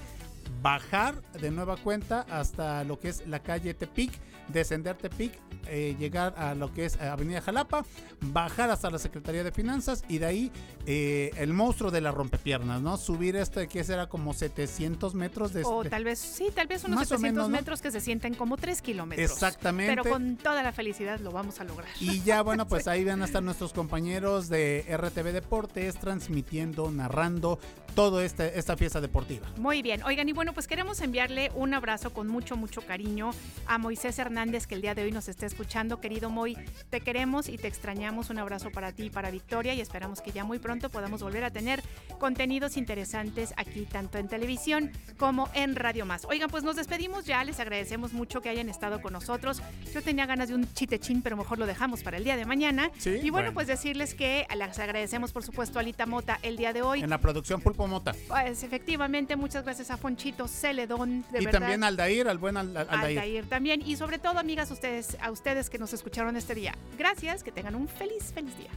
bajar 0.61 1.21
de 1.33 1.51
nueva 1.51 1.75
cuenta 1.75 2.25
hasta 2.29 2.85
lo 2.85 2.99
que 2.99 3.09
es 3.09 3.27
la 3.27 3.39
calle 3.39 3.73
Tepic, 3.73 4.13
descender 4.47 4.97
Tepic, 4.97 5.33
eh, 5.67 5.95
llegar 5.99 6.33
a 6.37 6.55
lo 6.55 6.73
que 6.73 6.85
es 6.85 6.99
Avenida 6.99 7.41
Jalapa, 7.41 7.85
bajar 8.21 8.69
hasta 8.69 8.89
la 8.89 8.99
Secretaría 8.99 9.43
de 9.43 9.51
Finanzas 9.51 10.03
y 10.07 10.17
de 10.17 10.25
ahí 10.25 10.51
eh, 10.85 11.31
el 11.37 11.53
monstruo 11.53 11.91
de 11.91 12.01
las 12.01 12.13
rompepiernas, 12.13 12.81
¿no? 12.81 12.97
Subir 12.97 13.35
este 13.35 13.67
que 13.67 13.83
será 13.83 14.07
como 14.07 14.33
700 14.33 15.13
metros 15.15 15.53
de... 15.53 15.63
O 15.63 15.83
tal 15.85 16.03
vez, 16.03 16.19
sí, 16.19 16.49
tal 16.53 16.67
vez 16.67 16.83
unos 16.83 17.07
700 17.07 17.49
metros 17.49 17.81
que 17.81 17.91
se 17.91 18.01
sienten 18.01 18.33
como 18.33 18.57
3 18.57 18.81
kilómetros. 18.81 19.31
Exactamente. 19.31 19.95
Pero 19.95 20.09
con 20.09 20.37
toda 20.37 20.63
la 20.63 20.71
felicidad 20.71 21.19
lo 21.19 21.31
vamos 21.31 21.59
a 21.59 21.63
lograr. 21.63 21.89
Y 21.99 22.21
ya, 22.21 22.41
bueno, 22.41 22.67
pues 22.69 22.87
ahí 22.87 23.03
van 23.03 23.21
a 23.21 23.25
estar 23.25 23.43
nuestros 23.43 23.73
compañeros 23.73 24.49
de 24.49 24.85
RTV 24.89 25.33
Deportes 25.33 25.95
transmitiendo, 25.95 26.91
narrando 26.91 27.59
todo 27.95 28.21
este, 28.21 28.57
esta 28.57 28.77
fiesta 28.77 29.01
deportiva. 29.01 29.47
Muy 29.57 29.81
bien, 29.81 30.03
oigan, 30.03 30.27
y 30.29 30.33
bueno, 30.33 30.53
pues 30.53 30.67
queremos 30.67 31.01
enviarle 31.01 31.51
un 31.55 31.73
abrazo 31.73 32.11
con 32.13 32.27
mucho, 32.27 32.55
mucho 32.55 32.81
cariño 32.81 33.31
a 33.67 33.77
Moisés 33.77 34.17
Hernández, 34.19 34.67
que 34.67 34.75
el 34.75 34.81
día 34.81 34.95
de 34.95 35.03
hoy 35.03 35.11
nos 35.11 35.27
está 35.27 35.45
escuchando. 35.45 35.99
Querido 35.99 36.29
Moy, 36.29 36.57
te 36.89 37.01
queremos 37.01 37.49
y 37.49 37.57
te 37.57 37.67
extrañamos. 37.67 38.29
Un 38.29 38.39
abrazo 38.39 38.71
para 38.71 38.91
ti 38.91 39.03
y 39.05 39.09
para 39.09 39.31
Victoria 39.31 39.73
y 39.73 39.81
esperamos 39.81 40.21
que 40.21 40.31
ya 40.31 40.43
muy 40.43 40.59
pronto 40.59 40.89
podamos 40.89 41.21
volver 41.21 41.43
a 41.43 41.51
tener 41.51 41.83
contenidos 42.19 42.77
interesantes 42.77 43.53
aquí, 43.57 43.85
tanto 43.85 44.17
en 44.17 44.27
televisión 44.27 44.91
como 45.17 45.49
en 45.53 45.75
Radio 45.75 46.05
Más. 46.05 46.25
Oigan, 46.25 46.49
pues 46.49 46.63
nos 46.63 46.75
despedimos 46.75 47.25
ya, 47.25 47.43
les 47.43 47.59
agradecemos 47.59 48.13
mucho 48.13 48.41
que 48.41 48.49
hayan 48.49 48.69
estado 48.69 49.01
con 49.01 49.13
nosotros. 49.13 49.61
Yo 49.93 50.01
tenía 50.01 50.25
ganas 50.25 50.49
de 50.49 50.55
un 50.55 50.71
chitechín, 50.73 51.21
pero 51.21 51.37
mejor 51.37 51.59
lo 51.59 51.65
dejamos 51.65 52.03
para 52.03 52.17
el 52.17 52.23
día 52.23 52.37
de 52.37 52.45
mañana. 52.45 52.91
y 53.05 53.29
bueno, 53.29 53.53
pues 53.53 53.67
decirles 53.67 54.13
que 54.13 54.45
les 54.55 54.79
agradecemos, 54.79 55.31
por 55.31 55.43
supuesto, 55.43 55.79
a 55.79 55.81
Alita 55.81 56.05
Mota 56.05 56.39
el 56.41 56.57
día 56.57 56.73
de 56.73 56.81
hoy. 56.81 57.01
En 57.01 57.09
la 57.09 57.17
producción 57.17 57.61
Pulpo 57.61 57.80
Mota. 57.87 58.13
Pues 58.27 58.63
efectivamente, 58.63 59.35
muchas 59.35 59.63
gracias 59.63 59.91
a 59.91 59.97
Fonchito 59.97 60.47
Celedón. 60.47 61.25
De 61.31 61.43
y 61.43 61.45
también 61.47 61.83
al 61.83 61.95
Dair, 61.95 62.27
al 62.27 62.37
buen 62.37 62.57
al, 62.57 62.75
Aldair. 62.75 63.47
también. 63.47 63.81
Y 63.85 63.95
sobre 63.95 64.19
todo, 64.19 64.39
amigas, 64.39 64.71
ustedes, 64.71 65.17
a 65.21 65.31
ustedes 65.31 65.69
que 65.69 65.77
nos 65.77 65.93
escucharon 65.93 66.35
este 66.35 66.55
día. 66.55 66.75
Gracias, 66.97 67.43
que 67.43 67.51
tengan 67.51 67.75
un 67.75 67.87
feliz, 67.87 68.31
feliz 68.33 68.57
día. 68.57 68.69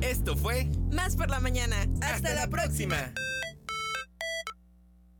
Esto 0.00 0.36
fue 0.36 0.68
Más 0.92 1.16
por 1.16 1.30
la 1.30 1.40
mañana. 1.40 1.86
Hasta, 2.02 2.34
la 2.34 2.48
próxima. 2.48 3.12